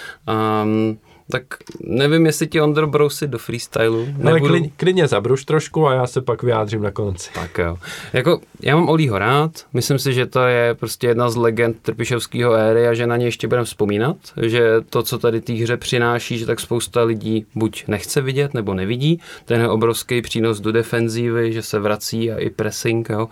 Um, 0.62 0.98
tak 1.30 1.44
nevím, 1.80 2.26
jestli 2.26 2.46
ti 2.46 2.61
Ondro 2.61 2.87
brousit 2.87 3.30
do 3.30 3.38
freestylu. 3.38 4.07
No, 4.18 4.30
ale 4.30 4.40
klidně, 4.40 4.70
klidně 4.76 5.09
zabruš 5.09 5.44
trošku 5.44 5.88
a 5.88 5.94
já 5.94 6.07
se 6.07 6.22
pak 6.22 6.42
vyjádřím 6.42 6.83
na 6.83 6.90
konci. 6.90 7.30
Tak 7.35 7.59
jo. 7.59 7.76
Jako, 8.12 8.40
já 8.62 8.76
mám 8.76 8.88
Olího 8.88 9.18
rád, 9.18 9.66
myslím 9.72 9.98
si, 9.98 10.12
že 10.12 10.26
to 10.26 10.40
je 10.40 10.74
prostě 10.74 11.07
jedna 11.07 11.30
z 11.30 11.37
legend 11.37 11.76
Trpišovského 11.83 12.52
éry 12.52 12.88
a 12.88 12.94
že 12.94 13.07
na 13.07 13.16
ně 13.16 13.24
ještě 13.24 13.48
budeme 13.48 13.64
vzpomínat, 13.64 14.16
že 14.42 14.80
to, 14.90 15.02
co 15.02 15.18
tady 15.18 15.40
té 15.40 15.52
hře 15.52 15.76
přináší, 15.76 16.38
že 16.38 16.46
tak 16.46 16.61
spousta 16.61 17.02
lidí 17.02 17.46
buď 17.54 17.85
nechce 17.87 18.20
vidět, 18.20 18.54
nebo 18.54 18.74
nevidí, 18.74 19.20
ten 19.44 19.61
je 19.61 19.68
obrovský 19.68 20.22
přínos 20.22 20.61
do 20.61 20.72
defenzívy, 20.72 21.52
že 21.52 21.62
se 21.62 21.78
vrací 21.78 22.33
a 22.33 22.38
i 22.38 22.50
pressing, 22.50 23.09
jo. 23.09 23.28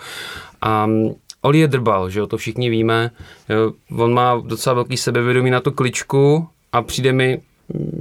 A 0.60 0.88
Oli 1.42 1.58
je 1.58 1.68
drbal, 1.68 2.10
že 2.10 2.20
jo, 2.20 2.26
to 2.26 2.36
všichni 2.36 2.70
víme. 2.70 3.10
Jo, 3.48 3.72
on 3.98 4.14
má 4.14 4.42
docela 4.44 4.74
velký 4.74 4.96
sebevědomí 4.96 5.50
na 5.50 5.60
tu 5.60 5.70
kličku 5.70 6.48
a 6.72 6.82
přijde 6.82 7.12
mi, 7.12 7.40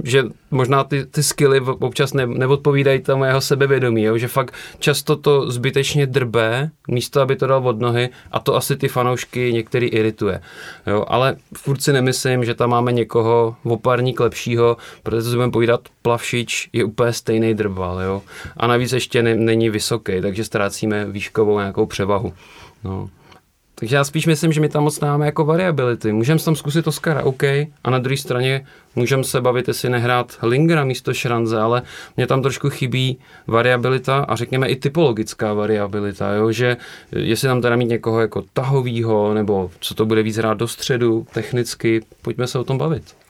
že 0.04 0.24
možná 0.50 0.84
ty, 0.84 1.06
ty 1.06 1.22
skilly 1.22 1.60
občas 1.60 2.12
ne, 2.12 2.26
neodpovídají 2.26 3.00
tomu 3.00 3.24
jeho 3.24 3.40
sebevědomí, 3.40 4.02
jo? 4.02 4.18
že 4.18 4.28
fakt 4.28 4.54
často 4.78 5.16
to 5.16 5.50
zbytečně 5.50 6.06
drbe, 6.06 6.70
místo 6.88 7.20
aby 7.20 7.36
to 7.36 7.46
dal 7.46 7.68
od 7.68 7.80
nohy 7.80 8.08
a 8.32 8.40
to 8.40 8.56
asi 8.56 8.76
ty 8.76 8.88
fanoušky 8.88 9.52
některý 9.52 9.86
irituje. 9.86 10.40
Jo? 10.86 11.04
Ale 11.08 11.36
furt 11.56 11.82
si 11.82 11.92
nemyslím, 11.92 12.44
že 12.44 12.54
tam 12.54 12.70
máme 12.70 12.92
někoho 12.92 13.56
opárník 13.64 14.20
lepšího, 14.20 14.76
protože 15.02 15.22
si 15.22 15.34
budeme 15.34 15.52
povídat, 15.52 15.80
Plavšič 16.02 16.68
je 16.72 16.84
úplně 16.84 17.12
stejný 17.12 17.54
drbal. 17.54 18.00
Jo? 18.00 18.22
A 18.56 18.66
navíc 18.66 18.92
ještě 18.92 19.22
ne, 19.22 19.34
není 19.34 19.70
vysoký, 19.70 20.20
takže 20.20 20.44
ztrácíme 20.44 21.04
výškovou 21.04 21.58
nějakou 21.58 21.86
převahu. 21.86 22.32
No. 22.84 23.08
Takže 23.82 23.96
já 23.96 24.04
spíš 24.04 24.26
myslím, 24.26 24.52
že 24.52 24.60
my 24.60 24.68
tam 24.68 24.84
moc 24.84 25.00
máme 25.00 25.26
jako 25.26 25.44
variability. 25.44 26.12
Můžeme 26.12 26.40
tam 26.40 26.56
zkusit 26.56 26.86
Oscara, 26.86 27.22
OK, 27.22 27.42
a 27.84 27.90
na 27.90 27.98
druhé 27.98 28.16
straně 28.16 28.66
můžeme 28.96 29.24
se 29.24 29.40
bavit, 29.40 29.68
jestli 29.68 29.90
nehrát 29.90 30.38
Lingera 30.42 30.84
místo 30.84 31.14
Šranze, 31.14 31.60
ale 31.60 31.82
mě 32.16 32.26
tam 32.26 32.42
trošku 32.42 32.70
chybí 32.70 33.18
variabilita 33.46 34.18
a 34.18 34.36
řekněme 34.36 34.68
i 34.68 34.76
typologická 34.76 35.54
variabilita, 35.54 36.32
jo? 36.32 36.52
že 36.52 36.76
jestli 37.12 37.48
tam 37.48 37.62
teda 37.62 37.76
mít 37.76 37.88
někoho 37.88 38.20
jako 38.20 38.44
tahovýho, 38.52 39.34
nebo 39.34 39.70
co 39.80 39.94
to 39.94 40.06
bude 40.06 40.22
víc 40.22 40.36
hrát 40.36 40.58
do 40.58 40.68
středu, 40.68 41.26
technicky, 41.34 42.00
pojďme 42.22 42.46
se 42.46 42.58
o 42.58 42.64
tom 42.64 42.78
bavit. 42.78 43.21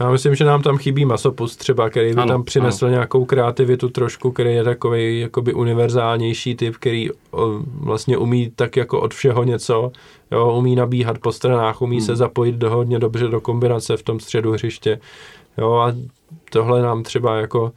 Já 0.00 0.10
myslím, 0.10 0.34
že 0.34 0.44
nám 0.44 0.62
tam 0.62 0.78
chybí 0.78 1.04
masopust 1.04 1.58
třeba, 1.58 1.90
který 1.90 2.14
by 2.14 2.20
ano, 2.20 2.28
tam 2.28 2.44
přinesl 2.44 2.84
ano. 2.84 2.92
nějakou 2.92 3.24
kreativitu 3.24 3.88
trošku, 3.88 4.32
který 4.32 4.54
je 4.54 4.64
takový 4.64 5.20
jakoby 5.20 5.54
univerzálnější 5.54 6.54
typ, 6.54 6.76
který 6.76 7.10
o, 7.10 7.60
vlastně 7.80 8.16
umí 8.16 8.52
tak 8.56 8.76
jako 8.76 9.00
od 9.00 9.14
všeho 9.14 9.44
něco, 9.44 9.92
jo, 10.30 10.52
umí 10.52 10.76
nabíhat 10.76 11.18
po 11.18 11.32
stranách, 11.32 11.82
umí 11.82 11.96
hmm. 11.96 12.06
se 12.06 12.16
zapojit 12.16 12.54
do 12.54 12.70
hodně 12.70 12.98
dobře 12.98 13.28
do 13.28 13.40
kombinace 13.40 13.96
v 13.96 14.02
tom 14.02 14.20
středu 14.20 14.52
hřiště. 14.52 15.00
Jo, 15.58 15.72
a 15.72 15.94
tohle 16.50 16.82
nám 16.82 17.02
třeba 17.02 17.36
jako 17.36 17.72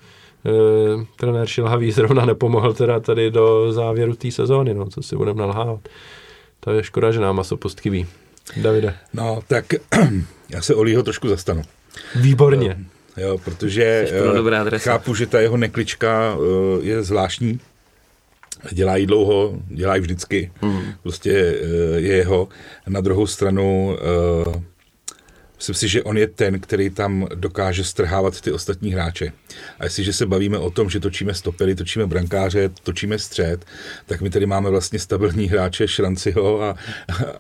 e, 0.45 1.05
trenér 1.15 1.47
Šilhavý 1.47 1.91
zrovna 1.91 2.25
nepomohl 2.25 2.73
teda 2.73 2.99
tady 2.99 3.31
do 3.31 3.73
závěru 3.73 4.15
té 4.15 4.31
sezóny, 4.31 4.73
no, 4.73 4.85
co 4.85 5.01
si 5.01 5.15
budeme 5.15 5.39
nalhávat. 5.39 5.79
To 6.59 6.71
je 6.71 6.83
škoda, 6.83 7.11
že 7.11 7.19
nám 7.19 7.35
masopust 7.35 7.79
chybí. 7.79 8.05
Davide. 8.57 8.93
No, 9.13 9.39
tak 9.47 9.65
já 10.49 10.61
se 10.61 10.75
Olího 10.75 11.03
trošku 11.03 11.27
zastanu. 11.27 11.61
Výborně. 12.15 12.77
Jo, 13.17 13.37
protože 13.37 14.07
uh, 14.41 14.77
chápu, 14.77 15.15
že 15.15 15.27
ta 15.27 15.39
jeho 15.39 15.57
neklička 15.57 16.35
uh, 16.35 16.45
je 16.85 17.03
zvláštní. 17.03 17.59
Dělá 18.71 18.97
jí 18.97 19.05
dlouho, 19.05 19.59
dělá 19.67 19.95
jí 19.95 20.01
vždycky. 20.01 20.51
Hmm. 20.61 20.81
Prostě 21.03 21.31
uh, 21.31 21.95
je 21.95 22.15
jeho. 22.15 22.47
Na 22.87 23.01
druhou 23.01 23.27
stranu 23.27 23.97
Myslím 25.61 25.75
si, 25.75 25.87
že 25.87 26.03
on 26.03 26.17
je 26.17 26.27
ten, 26.27 26.59
který 26.59 26.89
tam 26.89 27.27
dokáže 27.35 27.83
strhávat 27.83 28.41
ty 28.41 28.51
ostatní 28.51 28.93
hráče. 28.93 29.33
A 29.79 29.83
jestliže 29.83 30.13
se 30.13 30.25
bavíme 30.25 30.57
o 30.57 30.71
tom, 30.71 30.89
že 30.89 30.99
točíme 30.99 31.33
stopery, 31.33 31.75
točíme 31.75 32.07
brankáře, 32.07 32.69
točíme 32.83 33.19
střed, 33.19 33.65
tak 34.05 34.21
my 34.21 34.29
tady 34.29 34.45
máme 34.45 34.69
vlastně 34.69 34.99
stabilní 34.99 35.47
hráče 35.47 35.87
Šranciho 35.87 36.63
a, 36.63 36.75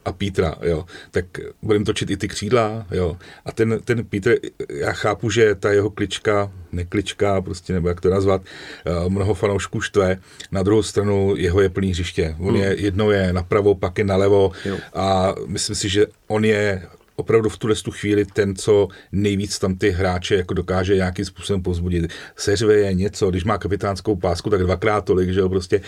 a 0.05 0.11
Pítra, 0.11 0.55
jo. 0.61 0.85
Tak 1.11 1.25
budeme 1.61 1.85
točit 1.85 2.09
i 2.09 2.17
ty 2.17 2.27
křídla, 2.27 2.85
jo. 2.91 3.17
A 3.45 3.51
ten, 3.51 3.79
ten 3.83 4.05
Pítr, 4.05 4.35
já 4.69 4.91
chápu, 4.91 5.29
že 5.29 5.55
ta 5.55 5.71
jeho 5.71 5.89
klička, 5.89 6.51
neklička, 6.71 7.41
prostě 7.41 7.73
nebo 7.73 7.87
jak 7.87 8.01
to 8.01 8.09
nazvat, 8.09 8.41
eh, 8.85 9.09
mnoho 9.09 9.33
fanoušků 9.33 9.81
štve. 9.81 10.17
Na 10.51 10.63
druhou 10.63 10.83
stranu 10.83 11.33
jeho 11.37 11.61
je 11.61 11.69
plný 11.69 11.91
hřiště. 11.91 12.35
On 12.39 12.53
hmm. 12.53 12.63
je, 12.63 12.75
jednou 12.81 13.09
je 13.09 13.33
napravo, 13.33 13.75
pak 13.75 13.97
je 13.97 14.03
nalevo 14.03 14.51
jo. 14.65 14.77
a 14.93 15.35
myslím 15.47 15.75
si, 15.75 15.89
že 15.89 16.05
on 16.27 16.45
je 16.45 16.81
opravdu 17.21 17.49
v 17.49 17.57
tuhle 17.57 17.75
tu 17.75 17.91
chvíli 17.91 18.25
ten, 18.25 18.55
co 18.55 18.87
nejvíc 19.11 19.59
tam 19.59 19.75
ty 19.75 19.89
hráče 19.89 20.35
jako 20.35 20.53
dokáže 20.53 20.95
nějakým 20.95 21.25
způsobem 21.25 21.61
pozbudit. 21.61 22.11
Seřve 22.35 22.73
je 22.73 22.93
něco, 22.93 23.29
když 23.29 23.43
má 23.43 23.57
kapitánskou 23.57 24.15
pásku, 24.15 24.49
tak 24.49 24.61
dvakrát 24.61 25.05
tolik, 25.05 25.29
že 25.29 25.39
jo, 25.39 25.49
prostě. 25.49 25.81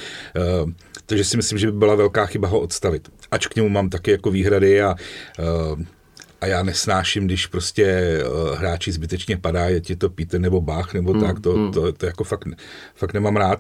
Uh, 0.64 0.72
takže 1.06 1.24
si 1.24 1.38
myslím, 1.38 1.60
že 1.60 1.72
by 1.72 1.78
byla 1.78 1.96
velká 1.96 2.26
chyba 2.26 2.48
ho 2.48 2.60
odstavit. 2.60 3.10
Ač 3.32 3.48
k 3.48 3.56
němu 3.56 3.70
mám 3.70 3.90
taky 3.90 4.12
jako 4.12 4.32
výhrady 4.32 4.82
a 4.82 4.96
uh, 5.40 5.82
a 6.42 6.46
já 6.46 6.64
nesnáším, 6.64 7.26
když 7.26 7.48
prostě 7.48 8.18
uh, 8.24 8.58
hráči 8.58 8.92
zbytečně 8.92 9.38
padá, 9.38 9.66
je 9.66 9.82
ti 9.82 9.96
to 9.96 10.10
Peter 10.10 10.42
nebo 10.42 10.62
Bach 10.62 10.94
nebo 10.94 11.14
mm, 11.14 11.22
tak, 11.22 11.40
to, 11.40 11.58
mm. 11.58 11.72
to, 11.72 11.82
to, 11.82 11.94
to 11.94 12.06
jako 12.06 12.24
fakt, 12.24 12.48
fakt 12.96 13.14
nemám 13.14 13.36
rád 13.36 13.60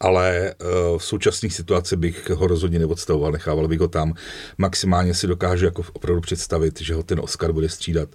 ale 0.00 0.54
uh, 0.54 0.98
v 0.98 1.04
současné 1.04 1.50
situaci 1.50 1.96
bych 1.96 2.30
ho 2.30 2.46
rozhodně 2.46 2.78
neodstavoval, 2.78 3.32
nechával 3.32 3.68
bych 3.68 3.80
ho 3.80 3.88
tam. 3.88 4.14
Maximálně 4.58 5.14
si 5.14 5.26
dokážu 5.26 5.64
jako 5.64 5.84
opravdu 5.92 6.20
představit, 6.20 6.80
že 6.80 6.94
ho 6.94 7.02
ten 7.02 7.20
Oscar 7.20 7.52
bude 7.52 7.68
střídat 7.68 8.08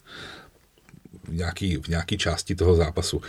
v 1.23 1.33
nějaký, 1.33 1.77
v 1.77 1.87
nějaký 1.87 2.17
části 2.17 2.55
toho 2.55 2.75
zápasu. 2.75 3.17
Uh, 3.17 3.23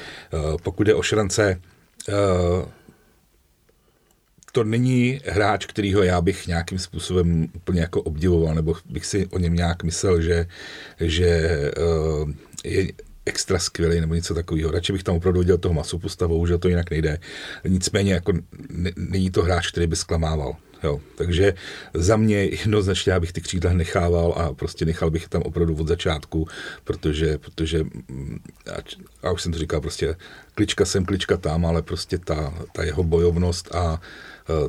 pokud 0.63 0.89
je 0.89 0.95
o 0.95 1.03
šrance, 1.03 1.61
uh, 2.09 2.69
to 4.53 4.65
není 4.65 5.21
hráč, 5.27 5.67
kterýho 5.67 6.03
já 6.03 6.21
bych 6.21 6.47
nějakým 6.47 6.79
způsobem 6.79 7.49
úplně 7.55 7.81
jako 7.81 8.03
obdivoval, 8.03 8.55
nebo 8.55 8.75
bych 8.85 9.07
si 9.07 9.27
o 9.27 9.39
něm 9.39 9.55
nějak 9.55 9.83
myslel, 9.83 10.21
že, 10.21 10.47
že 11.01 11.61
je 12.65 12.93
extra 13.29 13.59
skvělý 13.59 14.01
nebo 14.01 14.15
něco 14.15 14.35
takového. 14.35 14.71
Radši 14.71 14.93
bych 14.93 15.03
tam 15.03 15.17
opravdu 15.17 15.41
viděl 15.41 15.59
toho 15.59 15.75
masu 15.75 15.99
postavou, 15.99 16.47
že 16.47 16.59
to 16.59 16.69
jinak 16.69 16.91
nejde. 16.91 17.19
Nicméně 17.65 18.13
jako 18.13 18.33
není 18.97 19.31
to 19.31 19.43
hráč, 19.43 19.71
který 19.71 19.87
by 19.87 19.97
zklamával. 19.97 20.57
Jo, 20.83 21.01
takže 21.15 21.55
za 21.95 22.17
mě 22.17 22.45
jednoznačně 22.45 23.13
já 23.13 23.21
bych 23.21 23.33
ty 23.33 23.41
křídla 23.41 23.73
nechával 23.73 24.35
a 24.37 24.55
prostě 24.55 24.85
nechal 24.85 25.11
bych 25.11 25.29
tam 25.29 25.43
opravdu 25.43 25.77
od 25.77 25.89
začátku, 25.89 26.49
protože, 26.85 27.39
protože 27.39 27.85
a, 28.73 28.77
a 29.23 29.31
už 29.31 29.43
jsem 29.43 29.53
to 29.53 29.59
říkal, 29.59 29.81
prostě 29.81 30.17
klička 30.55 30.85
sem, 30.85 31.05
klička 31.05 31.37
tam, 31.37 31.67
ale 31.67 31.83
prostě 31.83 32.19
ta, 32.19 32.55
ta 32.73 32.83
jeho 32.83 33.03
bojovnost 33.03 33.75
a 33.75 34.01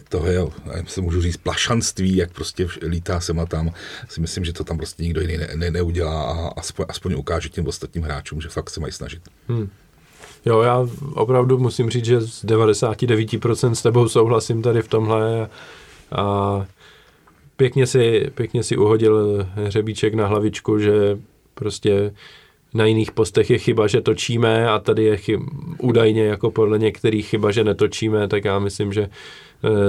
toho 0.10 0.28
je, 0.28 0.40
se 0.88 1.02
můžu 1.02 1.22
říct, 1.22 1.38
plašanství, 1.38 2.16
jak 2.16 2.32
prostě 2.32 2.68
lítá 2.82 3.20
sem 3.20 3.40
a 3.40 3.46
tam, 3.46 3.72
si 4.10 4.22
myslím, 4.22 4.46
že 4.46 4.54
to 4.54 4.64
tam 4.64 4.78
prostě 4.78 5.04
nikdo 5.04 5.22
jiný 5.22 5.38
ne, 5.38 5.50
ne, 5.56 5.72
neudělá 5.72 6.24
a 6.24 6.60
aspoň, 6.60 6.86
aspoň 6.90 7.14
ukáže 7.14 7.50
těm 7.50 7.68
ostatním 7.68 8.04
hráčům, 8.04 8.42
že 8.42 8.50
fakt 8.50 8.70
se 8.70 8.80
mají 8.80 8.94
snažit. 8.94 9.22
Hmm. 9.48 9.70
Jo, 10.46 10.62
já 10.62 10.88
opravdu 11.14 11.58
musím 11.58 11.90
říct, 11.90 12.06
že 12.06 12.22
z 12.22 12.46
99% 12.46 13.72
s 13.72 13.82
tebou 13.82 14.10
souhlasím 14.10 14.62
tady 14.62 14.82
v 14.82 14.88
tomhle 14.88 15.50
a, 16.12 16.66
pěkně, 17.56 17.88
si, 17.88 18.32
pěkně 18.36 18.64
si 18.64 18.78
uhodil 18.78 19.48
hřebíček 19.56 20.14
na 20.14 20.28
hlavičku, 20.28 20.80
že 20.80 21.18
prostě 21.54 22.14
na 22.74 22.86
jiných 22.86 23.12
postech 23.12 23.50
je 23.50 23.58
chyba, 23.58 23.88
že 23.88 24.02
točíme 24.02 24.70
a 24.70 24.80
tady 24.80 25.04
je 25.04 25.18
chyb, 25.18 25.42
údajně 25.78 26.26
jako 26.26 26.52
podle 26.52 26.80
některých 26.80 27.28
chyba, 27.28 27.52
že 27.52 27.64
netočíme, 27.64 28.28
tak 28.28 28.46
já 28.46 28.60
myslím, 28.60 28.94
že 28.94 29.02
eh, 29.02 29.10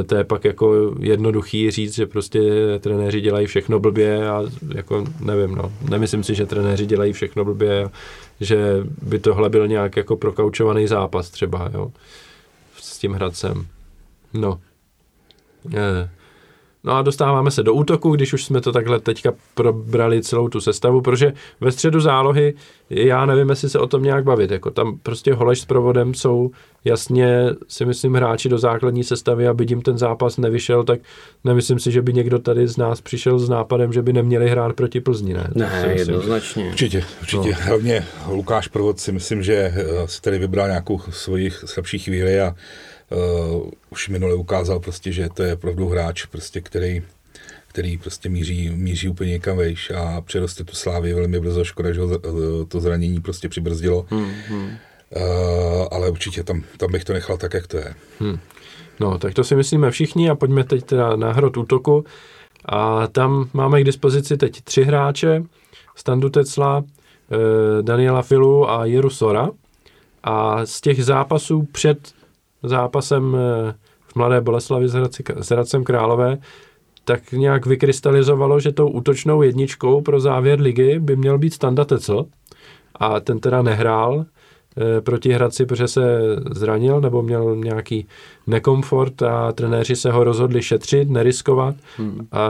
to 0.07 0.17
je 0.17 0.25
pak 0.25 0.45
jako 0.45 0.95
jednoduchý 1.01 1.71
říct, 1.71 1.95
že 1.95 2.07
prostě 2.07 2.41
trenéři 2.81 3.21
dělají 3.21 3.47
všechno 3.47 3.81
blbě 3.81 4.29
a 4.29 4.43
jako 4.75 5.05
nevím, 5.21 5.55
no, 5.55 5.73
nemyslím 5.91 6.25
si, 6.25 6.35
že 6.35 6.47
trenéři 6.47 6.87
dělají 6.87 7.13
všechno 7.13 7.45
blbě 7.45 7.91
že 8.41 8.87
by 9.03 9.19
tohle 9.19 9.49
byl 9.49 9.69
nějak 9.69 9.97
jako 9.97 10.17
prokaučovaný 10.17 10.87
zápas 10.87 11.31
třeba, 11.31 11.71
jo, 11.75 11.93
s 12.77 12.99
tím 12.99 13.13
Hradcem. 13.13 13.67
No. 14.35 14.61
Je. 15.71 16.11
No 16.85 16.93
a 16.97 17.03
dostáváme 17.03 17.51
se 17.51 17.63
do 17.63 17.75
útoku, 17.75 18.11
když 18.11 18.33
už 18.33 18.45
jsme 18.45 18.61
to 18.61 18.73
takhle 18.73 19.01
teďka 19.01 19.33
probrali 19.55 20.23
celou 20.23 20.49
tu 20.49 20.61
sestavu, 20.61 21.01
protože 21.01 21.33
ve 21.61 21.73
středu 21.73 22.01
zálohy, 22.01 22.55
já 22.91 23.27
nevím, 23.27 23.51
jestli 23.51 23.69
se 23.69 23.79
o 23.79 23.87
tom 23.87 24.03
nějak 24.03 24.25
bavit, 24.25 24.51
jako 24.51 24.71
tam 24.71 24.99
prostě 25.03 25.35
Holeš 25.35 25.61
s 25.61 25.65
provodem 25.65 26.15
jsou 26.15 26.51
jasně, 26.85 27.47
si 27.69 27.85
myslím, 27.85 28.15
hráči 28.15 28.49
do 28.49 28.59
základní 28.59 29.05
sestavy, 29.05 29.49
aby 29.49 29.67
jim 29.69 29.83
ten 29.83 29.99
zápas 29.99 30.37
nevyšel, 30.37 30.85
tak 30.85 31.01
nemyslím 31.45 31.79
si, 31.79 31.91
že 31.91 32.03
by 32.03 32.13
někdo 32.13 32.39
tady 32.39 32.69
z 32.69 32.77
nás 32.77 33.01
přišel 33.01 33.39
s 33.39 33.49
nápadem, 33.49 33.93
že 33.93 34.03
by 34.03 34.13
neměli 34.13 34.51
hrát 34.51 34.77
proti 34.77 35.01
Plzni, 35.01 35.35
ne? 35.35 35.51
Ne, 35.55 35.95
jednoznačně. 35.97 36.69
Určitě, 36.69 37.05
určitě. 37.21 37.49
No. 37.49 37.57
Hlavně 37.61 38.07
Lukáš 38.29 38.69
Provod 38.69 39.01
si 39.01 39.13
myslím, 39.13 39.43
že 39.43 39.55
eh, 39.55 40.09
si 40.09 40.23
tady 40.23 40.39
vybral 40.39 40.69
nějakou 40.69 41.01
svoji 41.11 41.51
slabší 41.51 41.99
chvíli 41.99 42.41
a 42.41 42.55
uh, 43.11 43.71
už 43.91 44.09
minule 44.09 44.35
ukázal 44.35 44.81
prostě, 44.81 45.13
že 45.13 45.29
to 45.35 45.43
je 45.43 45.55
opravdu 45.55 45.89
hráč, 45.89 46.25
prostě, 46.25 46.61
který, 46.61 47.03
který 47.69 47.99
prostě 47.99 48.29
míří, 48.29 48.71
míří 48.71 49.09
úplně 49.09 49.31
někam 49.31 49.57
vejš 49.57 49.91
a 49.91 50.21
přeroste 50.21 50.65
tu 50.65 50.75
slávy 50.75 51.15
velmi 51.15 51.41
brzo. 51.41 51.65
Škoda, 51.65 51.93
že 51.93 52.01
ho 52.01 52.21
to 52.69 52.81
zranění 52.81 53.21
prostě 53.21 53.49
přibrzdilo. 53.49 54.07
Hmm, 54.11 54.33
hmm. 54.49 54.71
Uh, 55.17 55.87
ale 55.91 56.11
určitě 56.11 56.43
tam, 56.45 56.63
tam 56.77 56.93
bych 56.93 57.05
to 57.05 57.13
nechal 57.13 57.37
tak, 57.37 57.55
jak 57.55 57.67
to 57.67 57.77
je. 57.77 57.95
Hmm. 58.21 58.39
No, 59.01 59.19
tak 59.19 59.35
to 59.35 59.45
si 59.45 59.57
myslíme 59.57 59.91
všichni 59.91 60.31
a 60.31 60.35
pojďme 60.35 60.65
teď 60.65 60.85
teda 60.85 61.17
na 61.17 61.33
hrot 61.33 61.57
útoku. 61.57 62.05
A 62.65 63.07
tam 63.07 63.49
máme 63.53 63.81
k 63.81 63.85
dispozici 63.85 64.37
teď 64.37 64.61
tři 64.61 64.83
hráče, 64.83 65.43
Standu 65.97 66.31
Tecla, 66.31 66.85
eh, 67.33 67.83
Daniela 67.83 68.23
Filu 68.23 68.71
a 68.71 68.85
Jiru 68.85 69.11
Sora. 69.11 69.51
A 70.25 70.67
z 70.67 70.81
těch 70.81 71.05
zápasů 71.05 71.69
před 71.73 72.13
zápasem 72.63 73.37
eh, 73.37 73.75
v 74.07 74.17
Mladé 74.17 74.41
Boleslavi 74.41 74.89
s 75.39 75.51
Hradcem 75.51 75.85
Králové, 75.85 76.39
tak 77.05 77.33
nějak 77.33 77.67
vykrystalizovalo, 77.67 78.61
že 78.61 78.73
tou 78.73 78.89
útočnou 78.89 79.43
jedničkou 79.43 80.01
pro 80.01 80.21
závěr 80.21 80.61
ligy 80.61 80.99
by 80.99 81.17
měl 81.17 81.39
být 81.39 81.55
Standa 81.55 81.85
Tecl 81.85 82.27
a 82.95 83.21
ten 83.21 83.41
teda 83.41 83.63
nehrál 83.63 84.25
e, 84.77 85.01
proti 85.01 85.33
Hradci, 85.33 85.67
protože 85.67 85.89
se 85.89 86.21
zranil 86.51 87.01
nebo 87.01 87.23
měl 87.23 87.57
nějaký 87.57 88.07
nekomfort 88.47 89.23
a 89.23 89.53
trenéři 89.53 89.97
se 89.97 90.13
ho 90.13 90.25
rozhodli 90.25 90.63
šetřit, 90.63 91.11
neriskovat 91.11 91.75
hmm. 91.97 92.29
a, 92.33 92.49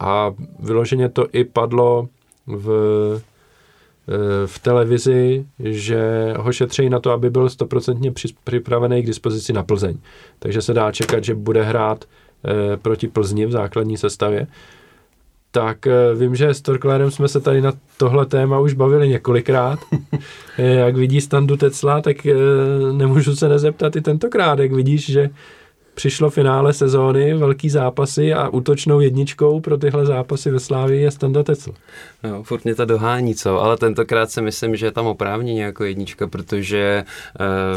a 0.00 0.34
vyloženě 0.58 1.08
to 1.08 1.26
i 1.32 1.44
padlo 1.44 2.08
v 2.46 3.20
v 4.46 4.58
televizi, 4.58 5.46
že 5.58 6.34
ho 6.36 6.52
šetří 6.52 6.90
na 6.90 7.00
to, 7.00 7.10
aby 7.10 7.30
byl 7.30 7.48
stoprocentně 7.48 8.12
připravený 8.44 9.02
k 9.02 9.06
dispozici 9.06 9.52
na 9.52 9.62
Plzeň. 9.62 9.98
Takže 10.38 10.62
se 10.62 10.74
dá 10.74 10.92
čekat, 10.92 11.24
že 11.24 11.34
bude 11.34 11.62
hrát 11.62 12.04
eh, 12.04 12.76
proti 12.76 13.08
Plzni 13.08 13.46
v 13.46 13.50
základní 13.50 13.96
sestavě. 13.96 14.46
Tak 15.50 15.86
eh, 15.86 16.14
vím, 16.14 16.36
že 16.36 16.48
s 16.48 16.60
Torklérem 16.60 17.10
jsme 17.10 17.28
se 17.28 17.40
tady 17.40 17.60
na 17.60 17.72
tohle 17.96 18.26
téma 18.26 18.58
už 18.58 18.72
bavili 18.74 19.08
několikrát. 19.08 19.78
Eh, 20.58 20.74
jak 20.74 20.96
vidí 20.96 21.20
standu 21.20 21.56
Tecla, 21.56 22.00
tak 22.00 22.16
nemůžu 22.92 23.36
se 23.36 23.48
nezeptat 23.48 23.96
i 23.96 24.00
tentokrát, 24.00 24.58
jak 24.58 24.72
vidíš, 24.72 25.12
že 25.12 25.30
přišlo 26.00 26.30
finále 26.30 26.72
sezóny, 26.72 27.34
velký 27.34 27.70
zápasy 27.70 28.32
a 28.32 28.48
útočnou 28.48 29.00
jedničkou 29.00 29.60
pro 29.60 29.78
tyhle 29.78 30.06
zápasy 30.06 30.50
ve 30.50 30.60
Slávii 30.60 31.02
je 31.02 31.10
Standa 31.10 31.42
Tecl. 31.42 31.72
No, 32.22 32.42
furt 32.42 32.64
mě 32.64 32.74
to 32.74 32.84
dohání, 32.84 33.34
co? 33.34 33.62
Ale 33.62 33.76
tentokrát 33.76 34.30
si 34.30 34.42
myslím, 34.42 34.76
že 34.76 34.86
je 34.86 34.92
tam 34.92 35.06
oprávnění 35.06 35.58
jako 35.58 35.84
jednička, 35.84 36.26
protože 36.26 37.04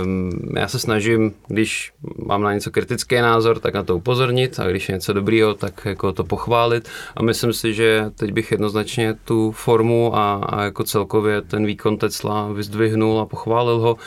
um, 0.03 0.31
já 0.57 0.67
se 0.67 0.79
snažím, 0.79 1.33
když 1.47 1.91
mám 2.25 2.43
na 2.43 2.53
něco 2.53 2.71
kritický 2.71 3.15
názor, 3.15 3.59
tak 3.59 3.73
na 3.73 3.83
to 3.83 3.97
upozornit 3.97 4.59
a 4.59 4.67
když 4.67 4.89
je 4.89 4.95
něco 4.95 5.13
dobrýho, 5.13 5.53
tak 5.53 5.85
jako 5.85 6.13
to 6.13 6.23
pochválit 6.23 6.89
a 7.15 7.23
myslím 7.23 7.53
si, 7.53 7.73
že 7.73 8.05
teď 8.15 8.31
bych 8.31 8.51
jednoznačně 8.51 9.15
tu 9.25 9.51
formu 9.51 10.15
a, 10.15 10.33
a 10.33 10.63
jako 10.63 10.83
celkově 10.83 11.41
ten 11.41 11.65
výkon 11.65 11.97
Tecla 11.97 12.51
vyzdvihnul 12.53 13.19
a 13.19 13.25
pochválil 13.25 13.79
ho. 13.79 13.97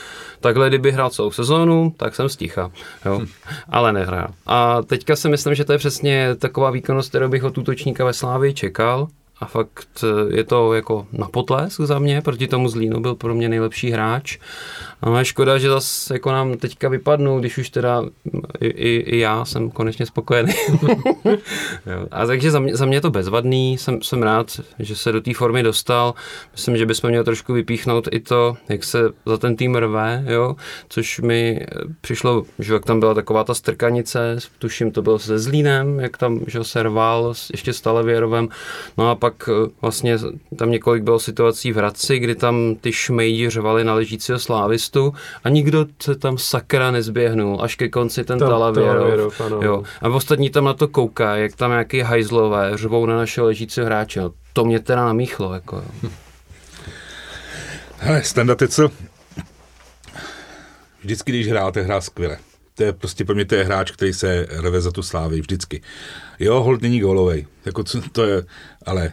Takhle, 0.40 0.68
kdyby 0.68 0.92
hrál 0.92 1.10
celou 1.10 1.30
sezónu, 1.30 1.92
tak 1.96 2.14
jsem 2.14 2.28
sticha, 2.28 2.70
jo. 3.04 3.18
Hm. 3.18 3.26
Ale 3.68 3.92
nehrál. 4.06 4.28
A 4.46 4.82
teďka 4.82 5.16
si 5.16 5.28
myslím, 5.28 5.54
že 5.54 5.64
to 5.64 5.72
je 5.72 5.78
přesně 5.78 6.34
taková 6.34 6.70
výkonnost, 6.70 7.08
kterou 7.08 7.28
bych 7.28 7.44
od 7.44 7.58
útočníka 7.58 8.04
ve 8.04 8.12
Slávii 8.12 8.54
čekal 8.54 9.08
a 9.40 9.46
fakt 9.46 10.04
je 10.28 10.44
to 10.44 10.74
jako 10.74 11.06
na 11.12 11.28
potlesk 11.28 11.80
za 11.80 11.98
mě, 11.98 12.22
proti 12.22 12.46
tomu 12.46 12.68
Zlínu 12.68 13.00
byl 13.00 13.14
pro 13.14 13.34
mě 13.34 13.48
nejlepší 13.48 13.90
hráč. 13.90 14.38
No 15.02 15.18
je 15.18 15.24
škoda, 15.24 15.58
že 15.58 15.68
zase 15.68 16.14
jako 16.14 16.32
nám 16.32 16.56
teďka 16.56 16.88
vypadnou, 16.88 17.40
když 17.40 17.58
už 17.58 17.70
teda 17.70 18.02
i, 18.60 18.66
i, 18.66 18.96
i 18.96 19.18
já 19.18 19.44
jsem 19.44 19.70
konečně 19.70 20.06
spokojený. 20.06 20.52
A 22.10 22.26
takže 22.26 22.50
za 22.50 22.60
mě, 22.60 22.76
za 22.76 22.86
mě 22.86 22.96
je 22.96 23.00
to 23.00 23.10
bezvadný, 23.10 23.78
jsem, 23.78 24.02
jsem 24.02 24.22
rád, 24.22 24.60
že 24.78 24.96
se 24.96 25.12
do 25.12 25.20
té 25.20 25.34
formy 25.34 25.62
dostal. 25.62 26.14
Myslím, 26.52 26.76
že 26.76 26.86
bychom 26.86 27.10
měli 27.10 27.24
trošku 27.24 27.52
vypíchnout 27.52 28.08
i 28.12 28.20
to, 28.20 28.56
jak 28.68 28.84
se 28.84 29.10
za 29.26 29.38
ten 29.38 29.56
tým 29.56 29.74
rve, 29.74 30.24
jo, 30.26 30.56
což 30.88 31.20
mi 31.20 31.66
přišlo, 32.00 32.44
že 32.58 32.74
jak 32.74 32.84
tam 32.84 33.00
byla 33.00 33.14
taková 33.14 33.44
ta 33.44 33.54
strkanice, 33.54 34.38
tuším 34.58 34.90
to 34.90 35.02
bylo 35.02 35.18
se 35.18 35.38
Zlínem, 35.38 36.00
jak 36.00 36.16
tam 36.16 36.40
že 36.46 36.64
se 36.64 36.82
rval 36.82 37.34
ještě 37.52 37.72
s 37.72 37.80
Talavěrovem, 37.80 38.48
no 38.98 39.10
a 39.10 39.14
pak 39.14 39.25
eh, 39.48 39.70
vlastně 39.82 40.18
tam 40.58 40.70
několik 40.70 41.02
bylo 41.02 41.18
situací 41.18 41.72
v 41.72 41.76
Hradci, 41.76 42.18
kdy 42.18 42.34
tam 42.34 42.76
ty 42.80 42.92
šmejdi 42.92 43.50
řvali 43.50 43.84
na 43.84 43.94
ležícího 43.94 44.38
slávistu 44.38 45.14
a 45.44 45.48
nikdo 45.48 45.86
se 46.02 46.14
tam 46.14 46.38
sakra 46.38 46.90
nezběhnul, 46.90 47.58
až 47.62 47.74
ke 47.74 47.88
konci 47.88 48.24
ten 48.24 48.38
tam, 48.38 48.48
Talavěrov. 48.48 49.40
Jo. 49.60 49.82
A 50.02 50.08
ostatní 50.08 50.50
tam 50.50 50.64
na 50.64 50.74
to 50.74 50.88
kouká, 50.88 51.36
jak 51.36 51.56
tam 51.56 51.70
nějaký 51.70 52.00
hajzlové 52.00 52.72
řvou 52.74 53.06
na 53.06 53.16
našeho 53.16 53.46
ležícího 53.46 53.86
hráče. 53.86 54.20
No, 54.20 54.32
to 54.52 54.64
mě 54.64 54.80
teda 54.80 55.04
namíchlo. 55.04 55.54
Jako, 55.54 55.76
jo. 56.02 56.10
Hele, 57.98 58.22
Standa 58.22 58.54
Tecl, 58.54 58.90
vždycky, 61.00 61.32
když 61.32 61.48
hrál, 61.48 61.72
hrá 61.82 62.00
skvěle. 62.00 62.38
To 62.74 62.82
je 62.82 62.92
prostě 62.92 63.24
pro 63.24 63.34
mě 63.34 63.44
to 63.44 63.54
je 63.54 63.64
hráč, 63.64 63.90
který 63.90 64.12
se 64.12 64.46
rve 64.50 64.80
za 64.80 64.90
tu 64.90 65.02
slávy 65.02 65.40
vždycky. 65.40 65.82
Jo, 66.38 66.62
hold 66.62 66.82
není 66.82 67.00
gólovej. 67.00 67.46
Jako 67.64 67.84
co, 67.84 68.00
to 68.12 68.24
je, 68.24 68.44
ale 68.86 69.12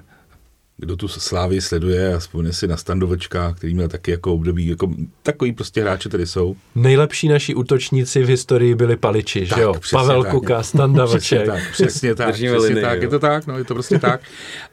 kdo 0.78 0.96
tu 0.96 1.08
Slávy 1.08 1.62
sleduje 1.62 2.16
a 2.16 2.20
vzpomene 2.20 2.54
si 2.54 2.68
na 2.68 2.78
Standovečka, 2.78 3.54
který 3.54 3.74
měl 3.74 3.88
taky 3.88 4.12
jako 4.12 4.34
období, 4.34 4.68
jako 4.68 4.92
takový 5.24 5.52
prostě 5.52 5.82
hráči 5.82 6.10
tady 6.10 6.28
jsou. 6.28 6.56
Nejlepší 6.76 7.28
naši 7.28 7.56
útočníci 7.56 8.24
v 8.24 8.28
historii 8.28 8.76
byli 8.76 8.98
paliči, 8.98 9.48
tak, 9.48 9.58
že 9.58 9.64
jo? 9.64 9.74
Pavel 9.92 10.24
tak. 10.24 10.32
Kuka, 10.32 10.64
Standoveček. 10.64 11.42
přesně 11.42 11.46
tak, 11.46 11.72
přesně 11.72 12.16
tak, 12.16 12.30
přesně 12.30 12.52
linii, 12.52 12.82
tak, 12.84 13.02
je 13.02 13.08
to 13.08 13.20
tak, 13.20 13.48
no, 13.48 13.58
je 13.58 13.64
to 13.64 13.74
prostě 13.74 14.00
tak, 14.00 14.22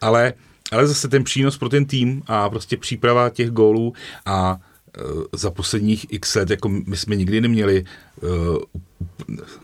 ale, 0.01 0.33
ale 0.73 0.87
zase 0.87 1.09
ten 1.09 1.25
přínos 1.25 1.59
pro 1.59 1.69
ten 1.69 1.85
tým 1.85 2.23
a 2.27 2.51
prostě 2.51 2.77
příprava 2.77 3.31
těch 3.31 3.51
gólů 3.51 3.93
a 4.27 4.59
za 5.33 5.51
posledních 5.51 6.07
x 6.13 6.35
let, 6.35 6.51
jako 6.51 6.69
my 6.69 6.97
jsme 6.97 7.17
nikdy 7.17 7.41
neměli 7.41 7.85
uh, 8.23 8.29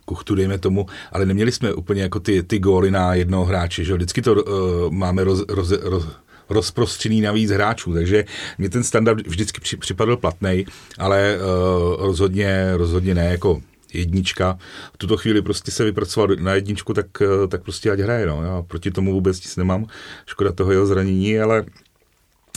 kuchtu, 0.04 0.34
dejme 0.34 0.58
tomu, 0.58 0.86
ale 1.12 1.26
neměli 1.26 1.52
jsme 1.52 1.74
úplně 1.74 2.02
jako 2.02 2.20
ty, 2.20 2.42
ty 2.42 2.58
góly 2.58 2.90
na 2.90 3.14
jednoho 3.14 3.44
hráče, 3.44 3.84
že 3.84 3.94
Vždycky 3.94 4.22
to 4.22 4.34
uh, 4.34 4.92
máme 4.92 5.24
roz, 5.24 5.44
roz, 5.48 5.70
roz, 5.70 6.06
rozprostřený 6.48 7.20
na 7.20 7.32
víc 7.32 7.50
hráčů, 7.50 7.92
takže 7.92 8.24
mě 8.58 8.68
ten 8.70 8.82
standard 8.84 9.26
vždycky 9.26 9.60
při, 9.60 9.76
připadl 9.76 10.16
platný, 10.16 10.66
ale 10.98 11.38
uh, 11.38 12.06
rozhodně, 12.06 12.72
rozhodně 12.76 13.14
ne 13.14 13.24
jako 13.24 13.60
jednička. 13.92 14.58
V 14.94 14.98
tuto 14.98 15.16
chvíli 15.16 15.42
prostě 15.42 15.70
se 15.70 15.84
vypracoval 15.84 16.28
na 16.40 16.54
jedničku, 16.54 16.94
tak, 16.94 17.06
tak 17.48 17.62
prostě 17.62 17.90
ať 17.90 17.98
hraje. 17.98 18.26
No. 18.26 18.42
Já 18.42 18.62
proti 18.62 18.90
tomu 18.90 19.12
vůbec 19.12 19.36
nic 19.36 19.56
nemám. 19.56 19.86
Škoda 20.26 20.52
toho 20.52 20.72
jeho 20.72 20.86
zranění, 20.86 21.38
ale 21.38 21.64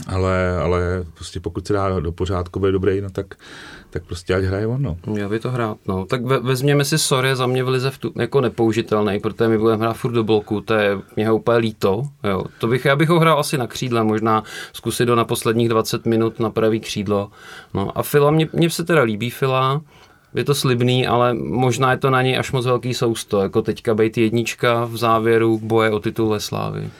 ale, 0.06 0.56
ale 0.62 1.04
prostě 1.14 1.40
pokud 1.40 1.66
se 1.66 1.72
dá 1.72 2.00
do 2.00 2.12
pořádku, 2.12 2.58
bude 2.58 2.72
dobrý, 2.72 3.00
no 3.00 3.10
tak, 3.10 3.34
tak 3.90 4.04
prostě 4.04 4.34
ať 4.34 4.44
hraje 4.44 4.66
on, 4.66 4.82
no. 4.82 4.96
Já 5.14 5.28
by 5.28 5.38
to 5.38 5.50
hrát, 5.50 5.76
no. 5.88 6.06
Tak 6.06 6.24
ve, 6.24 6.38
vezměme 6.38 6.84
si 6.84 6.98
Soria 6.98 7.34
za 7.34 7.46
mě 7.46 7.64
v 7.64 7.68
lize 7.68 7.90
v 7.90 7.98
tu, 7.98 8.12
jako 8.16 8.40
nepoužitelný, 8.40 9.20
protože 9.20 9.48
my 9.48 9.58
budeme 9.58 9.82
hrát 9.82 9.96
furt 9.96 10.12
do 10.12 10.24
bloku, 10.24 10.60
to 10.60 10.74
je 10.74 10.98
mě 11.16 11.32
úplně 11.32 11.58
líto, 11.58 12.02
jo. 12.24 12.44
To 12.58 12.66
bych, 12.66 12.84
já 12.84 12.96
bych 12.96 13.08
ho 13.08 13.20
hrál 13.20 13.40
asi 13.40 13.58
na 13.58 13.66
křídle, 13.66 14.04
možná 14.04 14.42
zkusit 14.72 15.04
do 15.06 15.16
na 15.16 15.24
posledních 15.24 15.68
20 15.68 16.06
minut 16.06 16.40
na 16.40 16.50
pravý 16.50 16.80
křídlo. 16.80 17.30
No 17.74 17.98
a 17.98 18.02
Fila, 18.02 18.30
mě, 18.30 18.48
mě 18.52 18.70
se 18.70 18.84
teda 18.84 19.02
líbí 19.02 19.30
Fila, 19.30 19.80
je 20.34 20.44
to 20.44 20.54
slibný, 20.54 21.06
ale 21.06 21.34
možná 21.34 21.90
je 21.90 21.98
to 21.98 22.10
na 22.10 22.22
něj 22.22 22.38
až 22.38 22.52
moc 22.52 22.66
velký 22.66 22.94
sousto, 22.94 23.40
jako 23.40 23.62
teďka 23.62 23.94
být 23.94 24.18
jednička 24.18 24.84
v 24.84 24.96
závěru 24.96 25.58
boje 25.62 25.90
o 25.90 26.00
titul 26.00 26.28
ve 26.28 26.40
Slávy. 26.40 26.90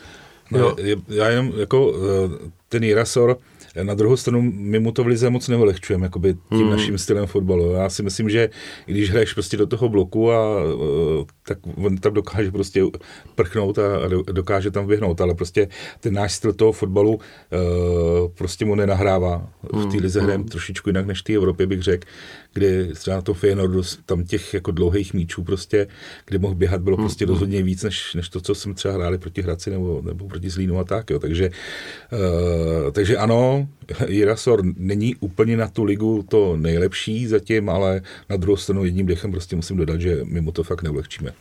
No, 0.51 0.77
já 1.09 1.29
jenom 1.29 1.53
jako 1.57 1.95
eh, 1.95 2.51
ten 2.69 2.85
Jirasor, 2.85 3.37
Na 3.83 3.95
druhou 3.95 4.17
stranu 4.17 4.43
my 4.43 4.79
mu 4.79 4.93
to 4.93 5.05
v 5.05 5.07
lize 5.07 5.31
moc 5.31 5.49
neulehčujeme, 5.49 6.07
jakoby 6.07 6.35
tím 6.35 6.59
hmm. 6.59 6.71
naším 6.71 6.99
stylem 6.99 7.27
fotbalu. 7.27 7.73
Já 7.73 7.91
si 7.91 8.03
myslím, 8.03 8.31
že 8.31 8.51
když 8.87 9.11
hraješ 9.11 9.35
prostě 9.35 9.57
do 9.57 9.67
toho 9.67 9.89
bloku, 9.89 10.33
a, 10.33 10.63
tak 11.47 11.59
on 11.77 11.97
tam 11.97 12.15
dokáže 12.15 12.51
prostě 12.51 12.83
prchnout 13.35 13.79
a, 13.79 13.83
dokáže 14.33 14.71
tam 14.71 14.87
vyhnout, 14.87 15.21
ale 15.21 15.35
prostě 15.35 15.69
ten 16.01 16.15
náš 16.15 16.33
styl 16.33 16.53
toho 16.53 16.73
fotbalu 16.73 17.21
prostě 18.35 18.65
mu 18.65 18.75
nenahrává. 18.75 19.49
V 19.63 19.87
té 19.91 19.97
lize 19.97 20.19
hmm. 20.19 20.27
hrajeme 20.27 20.45
trošičku 20.45 20.89
jinak 20.89 21.07
než 21.07 21.21
v 21.21 21.25
té 21.25 21.33
Evropě, 21.33 21.67
bych 21.67 21.83
řekl, 21.83 22.07
kdy 22.53 22.89
třeba 22.95 23.17
na 23.17 23.23
to 23.23 23.35
Feyenoordu 23.35 23.83
tam 24.07 24.25
těch 24.25 24.55
jako 24.55 24.71
dlouhých 24.71 25.15
míčů 25.15 25.45
prostě, 25.45 25.87
kde 26.27 26.39
mohl 26.39 26.55
běhat, 26.55 26.81
bylo 26.81 26.97
hmm. 26.97 27.07
prostě 27.07 27.27
rozhodně 27.27 27.63
víc, 27.63 27.83
než, 27.83 28.15
než 28.15 28.29
to, 28.29 28.41
co 28.41 28.55
jsem 28.55 28.75
třeba 28.75 28.95
hráli 28.95 29.19
proti 29.19 29.43
Hradci 29.43 29.71
nebo, 29.71 30.03
nebo 30.05 30.29
proti 30.29 30.51
Zlínu 30.51 30.79
a 30.79 30.85
tak, 30.85 31.11
jo. 31.11 31.19
Takže, 31.19 31.51
uh, 32.13 32.91
takže 32.93 33.17
ano, 33.17 33.69
Jirasor 34.09 34.63
není 34.77 35.17
úplně 35.17 35.57
na 35.57 35.69
tu 35.69 35.85
ligu 35.85 36.25
to 36.29 36.57
nejlepší 36.57 37.27
zatím, 37.27 37.71
ale 37.71 38.03
na 38.31 38.37
druhou 38.37 38.57
stranu 38.57 38.85
jedním 38.85 39.07
dechem 39.07 39.31
prostě 39.31 39.57
musím 39.57 39.77
dodat, 39.77 40.01
že 40.01 40.21
my 40.25 40.41
mu 40.41 40.53
to 40.53 40.63
fakt 40.63 40.83
neulehčíme. 40.83 41.33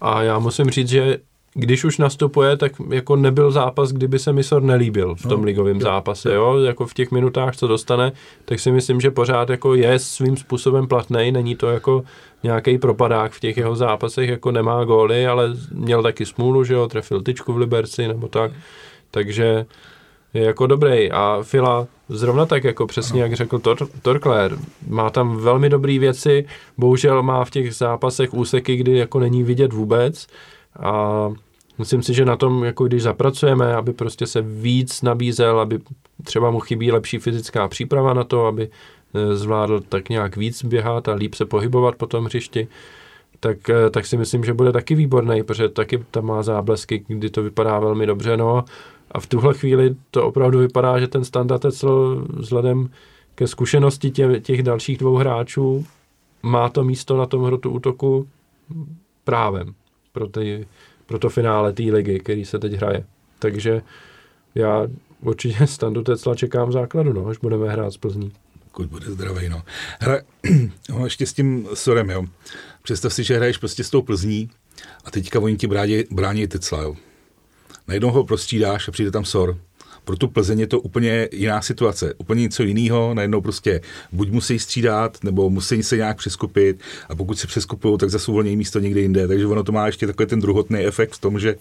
A 0.00 0.22
já 0.22 0.38
musím 0.38 0.70
říct, 0.70 0.88
že 0.88 1.18
když 1.54 1.84
už 1.84 1.98
nastupuje, 1.98 2.56
tak 2.56 2.72
jako 2.90 3.16
nebyl 3.16 3.50
zápas, 3.50 3.92
kdyby 3.92 4.18
se 4.18 4.32
Misor 4.32 4.62
nelíbil 4.62 5.14
v 5.14 5.22
tom 5.22 5.40
no, 5.40 5.46
ligovém 5.46 5.80
zápase, 5.80 6.34
jo, 6.34 6.58
jako 6.58 6.86
v 6.86 6.94
těch 6.94 7.10
minutách, 7.10 7.56
co 7.56 7.66
dostane, 7.66 8.12
tak 8.44 8.60
si 8.60 8.70
myslím, 8.70 9.00
že 9.00 9.10
pořád 9.10 9.50
jako 9.50 9.74
je 9.74 9.98
svým 9.98 10.36
způsobem 10.36 10.86
platný, 10.86 11.32
není 11.32 11.56
to 11.56 11.70
jako 11.70 12.04
nějaký 12.42 12.78
propadák 12.78 13.32
v 13.32 13.40
těch 13.40 13.56
jeho 13.56 13.76
zápasech, 13.76 14.28
jako 14.28 14.52
nemá 14.52 14.84
góly, 14.84 15.26
ale 15.26 15.50
měl 15.72 16.02
taky 16.02 16.26
smůlu, 16.26 16.64
že 16.64 16.74
jo, 16.74 16.88
trefil 16.88 17.22
tyčku 17.22 17.52
v 17.52 17.56
Liberci 17.56 18.08
nebo 18.08 18.28
tak, 18.28 18.52
takže 19.10 19.66
je 20.34 20.42
jako 20.42 20.66
dobrý. 20.66 21.10
A 21.10 21.38
Fila 21.42 21.86
zrovna 22.08 22.46
tak 22.46 22.64
jako 22.64 22.86
přesně, 22.86 23.22
jak 23.22 23.32
řekl 23.32 23.58
Tor- 23.58 23.88
Torkler, 24.02 24.58
má 24.88 25.10
tam 25.10 25.36
velmi 25.36 25.68
dobré 25.68 25.98
věci, 25.98 26.46
bohužel 26.78 27.22
má 27.22 27.44
v 27.44 27.50
těch 27.50 27.74
zápasech 27.74 28.34
úseky, 28.34 28.76
kdy 28.76 28.98
jako 28.98 29.20
není 29.20 29.42
vidět 29.42 29.72
vůbec. 29.72 30.26
A 30.80 31.32
myslím 31.78 32.02
si, 32.02 32.14
že 32.14 32.24
na 32.24 32.36
tom, 32.36 32.64
jako 32.64 32.84
když 32.84 33.02
zapracujeme, 33.02 33.74
aby 33.74 33.92
prostě 33.92 34.26
se 34.26 34.42
víc 34.42 35.02
nabízel, 35.02 35.60
aby 35.60 35.78
třeba 36.24 36.50
mu 36.50 36.60
chybí 36.60 36.92
lepší 36.92 37.18
fyzická 37.18 37.68
příprava 37.68 38.14
na 38.14 38.24
to, 38.24 38.46
aby 38.46 38.70
e, 39.14 39.36
zvládl 39.36 39.80
tak 39.80 40.08
nějak 40.08 40.36
víc 40.36 40.64
běhat 40.64 41.08
a 41.08 41.14
líp 41.14 41.34
se 41.34 41.44
pohybovat 41.44 41.96
po 41.96 42.06
tom 42.06 42.24
hřišti, 42.24 42.68
tak, 43.40 43.70
e, 43.70 43.90
tak 43.90 44.06
si 44.06 44.16
myslím, 44.16 44.44
že 44.44 44.54
bude 44.54 44.72
taky 44.72 44.94
výborný, 44.94 45.42
protože 45.42 45.68
taky 45.68 46.04
tam 46.10 46.24
má 46.24 46.42
záblesky, 46.42 47.04
kdy 47.08 47.30
to 47.30 47.42
vypadá 47.42 47.80
velmi 47.80 48.06
dobře. 48.06 48.36
No 48.36 48.64
a 49.10 49.20
v 49.20 49.26
tuhle 49.26 49.54
chvíli 49.54 49.96
to 50.10 50.26
opravdu 50.26 50.58
vypadá, 50.58 51.00
že 51.00 51.08
ten 51.08 51.24
standard 51.24 51.62
Tecel 51.62 52.26
vzhledem 52.28 52.88
ke 53.34 53.46
zkušenosti 53.46 54.10
tě, 54.10 54.40
těch 54.40 54.62
dalších 54.62 54.98
dvou 54.98 55.16
hráčů 55.16 55.86
má 56.42 56.68
to 56.68 56.84
místo 56.84 57.16
na 57.16 57.26
tom 57.26 57.44
hrotu 57.44 57.70
útoku 57.70 58.28
právem 59.24 59.74
pro, 60.12 60.28
ty, 60.28 60.66
pro 61.06 61.18
to 61.18 61.28
finále 61.28 61.72
té 61.72 61.82
ligy, 61.82 62.20
který 62.20 62.44
se 62.44 62.58
teď 62.58 62.72
hraje. 62.72 63.04
Takže 63.38 63.82
já 64.54 64.88
určitě 65.20 65.66
standu 65.66 66.02
Tecla 66.02 66.34
čekám 66.34 66.72
základu, 66.72 67.12
no, 67.12 67.26
až 67.26 67.38
budeme 67.38 67.70
hrát 67.70 67.90
z 67.90 67.96
Plzní. 67.96 68.32
Pokud 68.72 68.86
bude 68.86 69.10
zdravý, 69.10 69.48
no. 69.48 69.62
Hra, 70.00 70.18
no 70.90 71.04
ještě 71.04 71.26
s 71.26 71.32
tím 71.32 71.68
Sorem, 71.74 72.10
jo. 72.10 72.24
Představ 72.82 73.14
si, 73.14 73.24
že 73.24 73.36
hraješ 73.36 73.58
prostě 73.58 73.84
s 73.84 73.90
tou 73.90 74.02
Plzní 74.02 74.50
a 75.04 75.10
teďka 75.10 75.40
oni 75.40 75.56
ti 75.56 75.66
brání, 75.66 76.04
brání 76.10 76.46
Tecla, 76.46 76.82
jo 76.82 76.96
najednou 77.88 78.10
ho 78.10 78.24
prostřídáš 78.24 78.88
a 78.88 78.92
přijde 78.92 79.10
tam 79.10 79.24
Sor. 79.24 79.58
Pro 80.04 80.16
tu 80.16 80.28
Plzeň 80.28 80.60
je 80.60 80.66
to 80.66 80.80
úplně 80.80 81.28
jiná 81.32 81.62
situace, 81.62 82.14
úplně 82.14 82.42
něco 82.42 82.62
jiného, 82.62 83.14
najednou 83.14 83.40
prostě 83.40 83.80
buď 84.12 84.30
musí 84.30 84.58
střídat, 84.58 85.24
nebo 85.24 85.50
musí 85.50 85.82
se 85.82 85.96
nějak 85.96 86.16
přeskupit 86.16 86.80
a 87.08 87.16
pokud 87.16 87.38
se 87.38 87.46
přeskupují, 87.46 87.98
tak 87.98 88.10
zase 88.10 88.30
uvolnějí 88.30 88.56
místo 88.56 88.78
někde 88.78 89.00
jinde, 89.00 89.28
takže 89.28 89.46
ono 89.46 89.62
to 89.62 89.72
má 89.72 89.86
ještě 89.86 90.06
takový 90.06 90.26
ten 90.26 90.40
druhotný 90.40 90.80
efekt 90.80 91.12
v 91.12 91.20
tom, 91.20 91.38
že, 91.38 91.56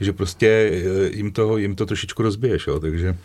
že 0.00 0.12
prostě 0.12 0.70
eh, 0.72 1.16
jim 1.16 1.32
to, 1.32 1.56
jim 1.58 1.74
to 1.74 1.86
trošičku 1.86 2.22
rozbiješ, 2.22 2.66
jo, 2.66 2.80
takže... 2.80 3.16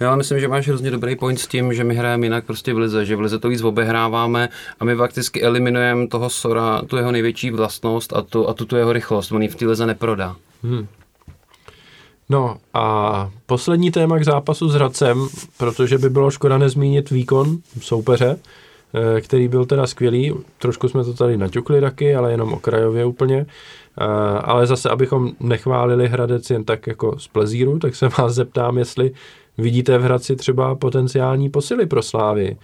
Já 0.00 0.16
myslím, 0.16 0.40
že 0.40 0.48
máš 0.48 0.68
hrozně 0.68 0.90
dobrý 0.90 1.16
point 1.16 1.40
s 1.40 1.46
tím, 1.46 1.74
že 1.74 1.84
my 1.84 1.94
hrajeme 1.94 2.26
jinak 2.26 2.44
prostě 2.44 2.74
v 2.74 2.78
lize, 2.78 3.04
že 3.04 3.16
v 3.16 3.20
lize 3.20 3.38
to 3.38 3.48
víc 3.48 3.62
obehráváme 3.62 4.48
a 4.80 4.84
my 4.84 4.96
fakticky 4.96 5.42
eliminujeme 5.42 6.06
toho 6.06 6.30
Sora, 6.30 6.82
tu 6.86 6.96
jeho 6.96 7.12
největší 7.12 7.50
vlastnost 7.50 8.12
a 8.12 8.22
tu, 8.22 8.48
a 8.48 8.54
tu, 8.54 8.64
tu 8.64 8.76
jeho 8.76 8.92
rychlost. 8.92 9.32
On 9.32 9.42
ji 9.42 9.48
v 9.48 9.54
té 9.54 9.66
lize 9.66 9.86
neprodá. 9.86 10.36
Hmm. 10.62 10.86
No 12.30 12.56
a 12.74 13.30
poslední 13.46 13.90
téma 13.90 14.18
k 14.18 14.24
zápasu 14.24 14.68
s 14.68 14.74
Hradcem, 14.74 15.28
protože 15.58 15.98
by 15.98 16.10
bylo 16.10 16.30
škoda 16.30 16.58
nezmínit 16.58 17.10
výkon 17.10 17.58
soupeře, 17.80 18.36
eh, 19.16 19.20
který 19.20 19.48
byl 19.48 19.64
teda 19.64 19.86
skvělý. 19.86 20.34
Trošku 20.58 20.88
jsme 20.88 21.04
to 21.04 21.14
tady 21.14 21.36
naťukli 21.36 21.80
taky, 21.80 22.14
ale 22.14 22.30
jenom 22.30 22.52
okrajově 22.52 23.04
úplně. 23.04 23.46
Eh, 24.00 24.04
ale 24.42 24.66
zase, 24.66 24.90
abychom 24.90 25.30
nechválili 25.40 26.08
Hradec 26.08 26.50
jen 26.50 26.64
tak 26.64 26.86
jako 26.86 27.18
z 27.18 27.28
plezíru, 27.28 27.78
tak 27.78 27.94
se 27.94 28.08
vás 28.18 28.34
zeptám, 28.34 28.78
jestli 28.78 29.10
vidíte 29.58 29.98
v 29.98 30.02
Hradci 30.02 30.36
třeba 30.36 30.74
potenciální 30.74 31.50
posily 31.50 31.86
pro 31.86 32.02
Slávy. 32.02 32.56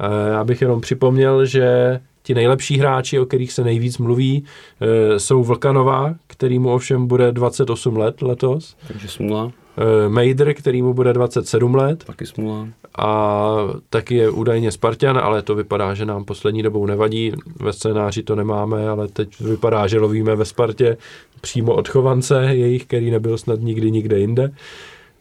Eh, 0.00 0.30
já 0.30 0.44
bych 0.44 0.62
jenom 0.62 0.80
připomněl, 0.80 1.46
že 1.46 2.00
ti 2.28 2.34
nejlepší 2.34 2.78
hráči, 2.78 3.18
o 3.18 3.26
kterých 3.26 3.52
se 3.52 3.64
nejvíc 3.64 3.98
mluví, 3.98 4.44
e, 4.80 5.18
jsou 5.18 5.44
Vlkanová, 5.44 6.14
který 6.26 6.58
mu 6.58 6.74
ovšem 6.74 7.06
bude 7.06 7.32
28 7.32 7.96
let 7.96 8.22
letos. 8.22 8.76
Takže 8.88 9.08
smula. 9.08 9.52
E, 9.76 10.08
Mejdr, 10.08 10.54
který 10.54 10.82
mu 10.82 10.94
bude 10.94 11.12
27 11.12 11.74
let. 11.74 12.04
Taky 12.04 12.26
smula. 12.26 12.68
A 12.98 13.56
taky 13.90 14.14
je 14.14 14.30
údajně 14.30 14.72
Spartan, 14.72 15.18
ale 15.18 15.42
to 15.42 15.54
vypadá, 15.54 15.94
že 15.94 16.04
nám 16.06 16.24
poslední 16.24 16.62
dobou 16.62 16.86
nevadí. 16.86 17.32
Ve 17.60 17.72
scénáři 17.72 18.22
to 18.22 18.36
nemáme, 18.36 18.88
ale 18.88 19.08
teď 19.08 19.40
vypadá, 19.40 19.86
že 19.86 19.98
lovíme 19.98 20.36
ve 20.36 20.44
Spartě 20.44 20.96
přímo 21.40 21.74
od 21.74 21.88
chovance 21.88 22.44
jejich, 22.44 22.84
který 22.84 23.10
nebyl 23.10 23.38
snad 23.38 23.60
nikdy 23.60 23.90
nikde 23.90 24.18
jinde 24.18 24.52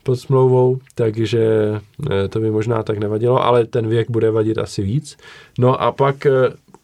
pod 0.08 0.16
smlouvou, 0.16 0.80
takže 0.96 1.44
e, 2.12 2.28
to 2.28 2.40
by 2.40 2.52
možná 2.52 2.84
tak 2.84 2.98
nevadilo, 2.98 3.44
ale 3.44 3.66
ten 3.66 3.88
věk 3.88 4.10
bude 4.10 4.32
vadit 4.32 4.58
asi 4.58 4.82
víc. 4.82 5.18
No 5.60 5.82
a 5.82 5.92
pak 5.92 6.28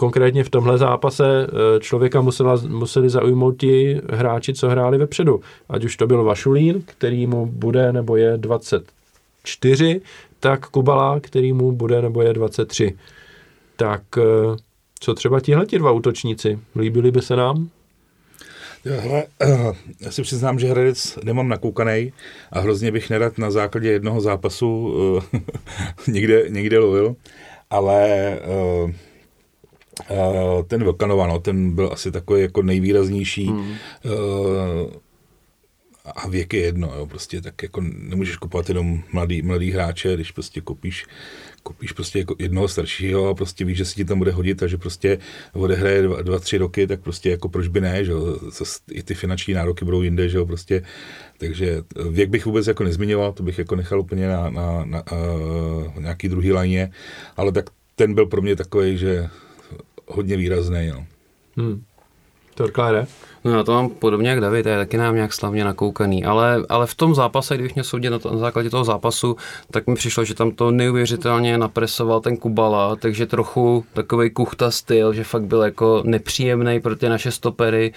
konkrétně 0.03 0.43
v 0.43 0.49
tomhle 0.49 0.77
zápase 0.77 1.47
eh, 1.47 1.79
člověka 1.79 2.21
musela, 2.21 2.55
museli 2.67 3.09
zaujmout 3.09 3.57
ti 3.57 4.01
hráči, 4.09 4.53
co 4.53 4.69
hráli 4.69 4.97
vepředu. 4.97 5.41
Ať 5.69 5.85
už 5.85 5.97
to 5.97 6.07
byl 6.07 6.23
Vašulín, 6.23 6.83
který 6.85 7.27
mu 7.27 7.45
bude 7.45 7.93
nebo 7.93 8.15
je 8.15 8.37
24, 8.37 10.01
tak 10.39 10.67
Kubala, 10.67 11.19
který 11.19 11.53
mu 11.53 11.71
bude 11.71 12.01
nebo 12.01 12.21
je 12.21 12.33
23. 12.33 12.97
Tak 13.75 14.01
eh, 14.17 14.21
co 14.99 15.13
třeba 15.13 15.39
tihle 15.39 15.65
dva 15.65 15.91
útočníci? 15.91 16.59
Líbili 16.75 17.11
by 17.11 17.21
se 17.21 17.35
nám? 17.35 17.69
Hele, 18.85 19.23
já 19.99 20.11
si 20.11 20.21
přiznám, 20.21 20.59
že 20.59 20.67
Hradec 20.67 21.19
nemám 21.23 21.47
nakoukaný 21.47 22.13
a 22.51 22.59
hrozně 22.59 22.91
bych 22.91 23.09
nerad 23.09 23.37
na 23.37 23.51
základě 23.51 23.91
jednoho 23.91 24.21
zápasu 24.21 24.93
někde, 26.07 26.45
někde 26.49 26.79
lovil, 26.79 27.15
ale 27.69 28.39
ten 30.67 30.83
Vlkanova, 30.83 31.27
no, 31.27 31.39
ten 31.39 31.75
byl 31.75 31.89
asi 31.93 32.11
takový 32.11 32.41
jako 32.41 32.61
nejvýraznější. 32.61 33.49
Mm. 33.49 33.59
Uh, 33.59 33.75
a 36.05 36.27
věk 36.27 36.53
je 36.53 36.61
jedno, 36.61 36.93
jo, 36.97 37.07
prostě 37.07 37.41
tak 37.41 37.63
jako 37.63 37.81
nemůžeš 37.81 38.37
kupovat 38.37 38.69
jenom 38.69 39.03
mladý, 39.13 39.41
mladý 39.41 39.71
hráče, 39.71 40.15
když 40.15 40.31
prostě 40.31 40.61
kopíš, 40.61 41.05
kopíš 41.63 41.91
prostě 41.91 42.19
jako 42.19 42.35
jednoho 42.39 42.67
staršího 42.67 43.27
a 43.27 43.33
prostě 43.33 43.65
víš, 43.65 43.77
že 43.77 43.85
si 43.85 43.95
ti 43.95 44.05
tam 44.05 44.17
bude 44.17 44.31
hodit 44.31 44.63
a 44.63 44.67
že 44.67 44.77
prostě 44.77 45.17
odehraje 45.53 46.01
dva, 46.01 46.21
dva 46.21 46.39
tři 46.39 46.57
roky, 46.57 46.87
tak 46.87 47.01
prostě 47.01 47.29
jako 47.29 47.49
proč 47.49 47.67
by 47.67 47.81
ne, 47.81 48.05
že 48.05 48.11
jo, 48.11 48.39
i 48.91 49.03
ty 49.03 49.13
finanční 49.13 49.53
nároky 49.53 49.85
budou 49.85 50.01
jinde, 50.01 50.29
že 50.29 50.37
jo, 50.37 50.45
prostě, 50.45 50.83
takže 51.37 51.83
věk 52.09 52.29
bych 52.29 52.45
vůbec 52.45 52.67
jako 52.67 52.83
nezmiňoval, 52.83 53.33
to 53.33 53.43
bych 53.43 53.59
jako 53.59 53.75
nechal 53.75 53.99
úplně 53.99 54.27
na, 54.27 54.49
na, 54.49 54.85
na, 54.85 55.03
na 55.95 56.01
nějaký 56.01 56.29
druhý 56.29 56.51
lajně, 56.51 56.91
ale 57.37 57.51
tak 57.51 57.69
ten 57.95 58.13
byl 58.13 58.25
pro 58.25 58.41
mě 58.41 58.55
takový, 58.55 58.97
že 58.97 59.29
hodně 60.07 60.37
výrazný. 60.37 60.87
No. 60.87 61.05
Hmm. 61.57 61.83
Torkláre? 62.55 63.07
No 63.43 63.51
já 63.51 63.63
to 63.63 63.73
mám 63.73 63.89
podobně 63.89 64.29
jak 64.29 64.41
David, 64.41 64.65
je 64.65 64.77
taky 64.77 64.97
nám 64.97 65.15
nějak 65.15 65.33
slavně 65.33 65.63
nakoukaný, 65.63 66.25
ale, 66.25 66.63
ale 66.69 66.87
v 66.87 66.95
tom 66.95 67.15
zápase, 67.15 67.57
když 67.57 67.73
mě 67.73 67.83
soudit 67.83 68.09
na, 68.09 68.19
to, 68.19 68.31
na 68.31 68.37
základě 68.37 68.69
toho 68.69 68.83
zápasu, 68.83 69.35
tak 69.71 69.87
mi 69.87 69.95
přišlo, 69.95 70.25
že 70.25 70.33
tam 70.33 70.51
to 70.51 70.71
neuvěřitelně 70.71 71.57
napresoval 71.57 72.21
ten 72.21 72.37
Kubala, 72.37 72.95
takže 72.95 73.25
trochu 73.25 73.85
takový 73.93 74.29
kuchta 74.29 74.71
styl, 74.71 75.13
že 75.13 75.23
fakt 75.23 75.43
byl 75.43 75.61
jako 75.61 76.01
nepříjemný 76.05 76.79
pro 76.79 76.95
ty 76.95 77.09
naše 77.09 77.31
stopery, 77.31 77.93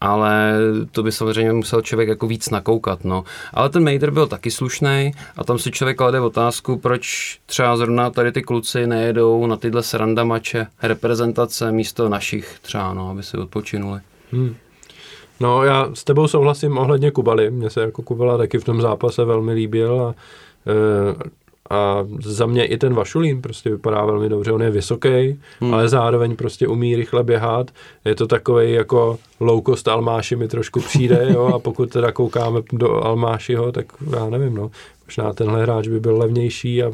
ale 0.00 0.54
to 0.92 1.02
by 1.02 1.12
samozřejmě 1.12 1.52
musel 1.52 1.82
člověk 1.82 2.08
jako 2.08 2.26
víc 2.26 2.50
nakoukat, 2.50 3.04
no. 3.04 3.24
Ale 3.54 3.68
ten 3.68 3.82
Mejder 3.82 4.10
byl 4.10 4.26
taky 4.26 4.50
slušný 4.50 5.12
a 5.36 5.44
tam 5.44 5.58
si 5.58 5.70
člověk 5.70 5.96
klade 5.96 6.20
otázku, 6.20 6.76
proč 6.76 7.38
třeba 7.46 7.76
zrovna 7.76 8.10
tady 8.10 8.32
ty 8.32 8.42
kluci 8.42 8.86
nejedou 8.86 9.46
na 9.46 9.56
tyhle 9.56 9.82
sranda 9.82 10.24
mače 10.24 10.66
reprezentace 10.82 11.72
místo 11.72 12.08
našich 12.08 12.58
třeba, 12.62 12.94
no, 12.94 13.10
aby 13.10 13.22
si 13.22 13.36
odpočinuli. 13.36 14.00
Hmm. 14.32 14.54
No 15.40 15.64
já 15.64 15.90
s 15.94 16.04
tebou 16.04 16.28
souhlasím 16.28 16.78
ohledně 16.78 17.10
Kubaly. 17.10 17.50
Mně 17.50 17.70
se 17.70 17.80
jako 17.80 18.02
Kubala 18.02 18.38
taky 18.38 18.58
v 18.58 18.64
tom 18.64 18.80
zápase 18.80 19.24
velmi 19.24 19.52
líbil 19.52 20.02
a, 20.02 20.14
e, 20.66 21.30
a 21.70 22.06
za 22.20 22.46
mě 22.46 22.66
i 22.66 22.78
ten 22.78 22.94
Vašulín 22.94 23.42
prostě 23.42 23.70
vypadá 23.70 24.04
velmi 24.04 24.28
dobře, 24.28 24.52
on 24.52 24.62
je 24.62 24.70
vysoký, 24.70 25.40
hmm. 25.60 25.74
ale 25.74 25.88
zároveň 25.88 26.36
prostě 26.36 26.68
umí 26.68 26.96
rychle 26.96 27.24
běhat, 27.24 27.70
je 28.04 28.14
to 28.14 28.26
takový 28.26 28.72
jako 28.72 29.18
low 29.40 29.62
cost 29.66 29.88
Almáši 29.88 30.36
mi 30.36 30.48
trošku 30.48 30.80
přijde, 30.80 31.26
jo, 31.34 31.46
a 31.54 31.58
pokud 31.58 31.90
teda 31.90 32.12
koukáme 32.12 32.60
do 32.72 33.04
Almášiho, 33.04 33.72
tak 33.72 33.86
já 34.16 34.30
nevím, 34.30 34.54
no, 34.54 34.70
možná 35.06 35.32
tenhle 35.32 35.62
hráč 35.62 35.88
by 35.88 36.00
byl 36.00 36.18
levnější 36.18 36.82
a 36.82 36.92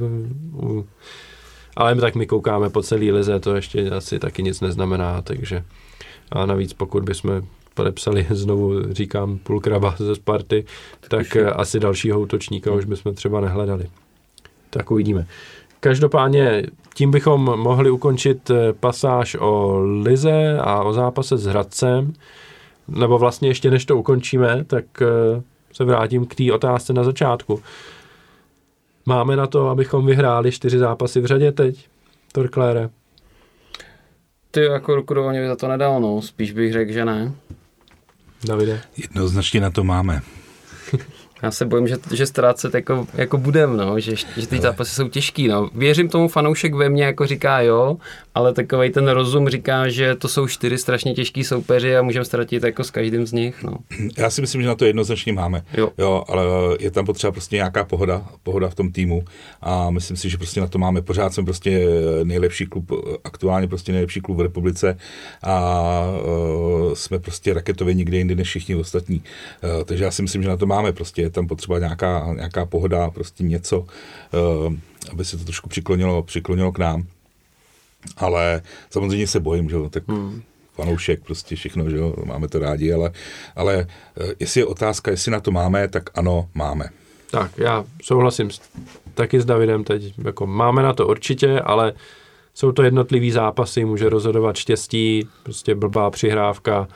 ale 1.76 1.94
tak 1.94 2.14
my 2.14 2.26
koukáme 2.26 2.70
po 2.70 2.82
celý 2.82 3.12
lize, 3.12 3.40
to 3.40 3.54
ještě 3.54 3.90
asi 3.90 4.18
taky 4.18 4.42
nic 4.42 4.60
neznamená, 4.60 5.22
takže 5.22 5.64
a 6.32 6.46
navíc 6.46 6.72
pokud 6.72 7.04
bychom 7.04 7.42
podepsali 7.76 8.26
znovu, 8.30 8.92
říkám, 8.92 9.38
půl 9.38 9.60
kraba 9.60 9.94
ze 9.98 10.14
Sparty, 10.14 10.64
tak 11.08 11.36
asi 11.36 11.80
dalšího 11.80 12.20
útočníka 12.20 12.72
už 12.72 12.84
bychom 12.84 13.14
třeba 13.14 13.40
nehledali. 13.40 13.86
Tak 14.70 14.90
uvidíme. 14.90 15.26
Každopádně 15.80 16.62
tím 16.94 17.10
bychom 17.10 17.40
mohli 17.40 17.90
ukončit 17.90 18.50
eh, 18.50 18.72
pasáž 18.72 19.36
o 19.40 19.78
Lize 20.02 20.58
a 20.60 20.82
o 20.82 20.92
zápase 20.92 21.38
s 21.38 21.44
Hradcem. 21.44 22.12
Nebo 22.88 23.18
vlastně 23.18 23.48
ještě 23.48 23.70
než 23.70 23.84
to 23.84 23.96
ukončíme, 23.96 24.64
tak 24.64 24.84
eh, 25.02 25.42
se 25.72 25.84
vrátím 25.84 26.26
k 26.26 26.34
té 26.34 26.52
otázce 26.52 26.92
na 26.92 27.04
začátku. 27.04 27.62
Máme 29.06 29.36
na 29.36 29.46
to, 29.46 29.68
abychom 29.68 30.06
vyhráli 30.06 30.52
čtyři 30.52 30.78
zápasy 30.78 31.20
v 31.20 31.26
řadě 31.26 31.52
teď, 31.52 31.88
Torklére? 32.32 32.90
Ty 34.50 34.64
jako 34.64 34.94
ruku 34.94 35.14
do 35.14 35.24
za 35.48 35.56
to 35.56 35.68
nedal, 35.68 36.00
no. 36.00 36.22
Spíš 36.22 36.52
bych 36.52 36.72
řekl, 36.72 36.92
že 36.92 37.04
ne. 37.04 37.32
Davide? 38.44 38.82
Jednoznačně 38.96 39.60
na 39.60 39.70
to 39.70 39.84
máme. 39.84 40.22
Já 41.42 41.50
se 41.50 41.64
bojím, 41.64 41.88
že, 41.88 41.96
že 42.14 42.26
ztrácet 42.26 42.74
jako, 42.74 43.06
jako 43.14 43.38
budem, 43.38 43.76
no, 43.76 44.00
že, 44.00 44.16
že 44.36 44.46
ty 44.46 44.60
zápasy 44.60 44.94
jsou 44.94 45.08
těžký. 45.08 45.48
No. 45.48 45.70
Věřím 45.74 46.08
tomu, 46.08 46.28
fanoušek 46.28 46.74
ve 46.74 46.88
mně 46.88 47.04
jako 47.04 47.26
říká 47.26 47.60
jo, 47.60 47.96
ale 48.34 48.52
takový 48.52 48.90
ten 48.90 49.08
rozum 49.08 49.48
říká, 49.48 49.88
že 49.88 50.14
to 50.14 50.28
jsou 50.28 50.48
čtyři 50.48 50.78
strašně 50.78 51.14
těžký 51.14 51.44
soupeři 51.44 51.96
a 51.96 52.02
můžeme 52.02 52.24
ztratit 52.24 52.64
jako 52.64 52.84
s 52.84 52.90
každým 52.90 53.26
z 53.26 53.32
nich. 53.32 53.62
No. 53.62 53.76
Já 54.18 54.30
si 54.30 54.40
myslím, 54.40 54.62
že 54.62 54.68
na 54.68 54.74
to 54.74 54.84
jednoznačně 54.84 55.32
máme, 55.32 55.62
jo. 55.74 55.90
jo. 55.98 56.24
ale 56.28 56.42
je 56.80 56.90
tam 56.90 57.06
potřeba 57.06 57.32
prostě 57.32 57.56
nějaká 57.56 57.84
pohoda, 57.84 58.26
pohoda 58.42 58.68
v 58.68 58.74
tom 58.74 58.92
týmu 58.92 59.24
a 59.60 59.90
myslím 59.90 60.16
si, 60.16 60.30
že 60.30 60.38
prostě 60.38 60.60
na 60.60 60.66
to 60.66 60.78
máme. 60.78 61.02
Pořád 61.02 61.34
jsme 61.34 61.44
prostě 61.44 61.86
nejlepší 62.24 62.66
klub, 62.66 62.92
aktuálně 63.24 63.68
prostě 63.68 63.92
nejlepší 63.92 64.20
klub 64.20 64.38
v 64.38 64.40
republice 64.40 64.98
a 65.42 66.04
jsme 66.94 67.18
prostě 67.18 67.54
raketově 67.54 67.94
nikde 67.94 68.16
jindy 68.18 68.34
než 68.34 68.48
všichni 68.48 68.74
ostatní. 68.74 69.22
Takže 69.84 70.04
já 70.04 70.10
si 70.10 70.22
myslím, 70.22 70.42
že 70.42 70.48
na 70.48 70.56
to 70.56 70.66
máme 70.66 70.92
prostě 70.92 71.30
tam 71.36 71.46
potřeba 71.46 71.78
nějaká, 71.78 72.32
nějaká 72.36 72.66
pohoda, 72.66 73.10
prostě 73.10 73.44
něco, 73.44 73.80
uh, 73.80 74.74
aby 75.12 75.24
se 75.24 75.36
to 75.36 75.44
trošku 75.44 75.68
přiklonilo, 75.68 76.22
přiklonilo 76.22 76.72
k 76.72 76.78
nám. 76.78 77.06
Ale 78.16 78.62
samozřejmě 78.90 79.26
se 79.26 79.40
bojím, 79.40 79.70
že 79.70 79.76
jo, 79.76 79.88
tak 79.90 80.08
hmm. 80.08 80.42
fanoušek, 80.74 81.24
prostě 81.24 81.56
všechno, 81.56 81.90
že 81.90 81.96
jo, 81.96 82.14
máme 82.24 82.48
to 82.48 82.58
rádi, 82.58 82.92
ale, 82.92 83.10
ale 83.56 83.86
uh, 84.20 84.30
jestli 84.40 84.60
je 84.60 84.66
otázka, 84.66 85.10
jestli 85.10 85.32
na 85.32 85.40
to 85.40 85.50
máme, 85.50 85.88
tak 85.88 86.10
ano, 86.14 86.48
máme. 86.54 86.84
Tak, 87.30 87.58
já 87.58 87.84
souhlasím 88.02 88.50
s, 88.50 88.60
taky 89.14 89.40
s 89.40 89.44
Davidem 89.44 89.84
teď, 89.84 90.14
jako 90.24 90.46
máme 90.46 90.82
na 90.82 90.92
to 90.92 91.06
určitě, 91.06 91.60
ale 91.60 91.92
jsou 92.54 92.72
to 92.72 92.82
jednotlivý 92.82 93.30
zápasy, 93.30 93.84
může 93.84 94.08
rozhodovat 94.08 94.56
štěstí, 94.56 95.28
prostě 95.42 95.74
blbá 95.74 96.10
přihrávka, 96.10 96.88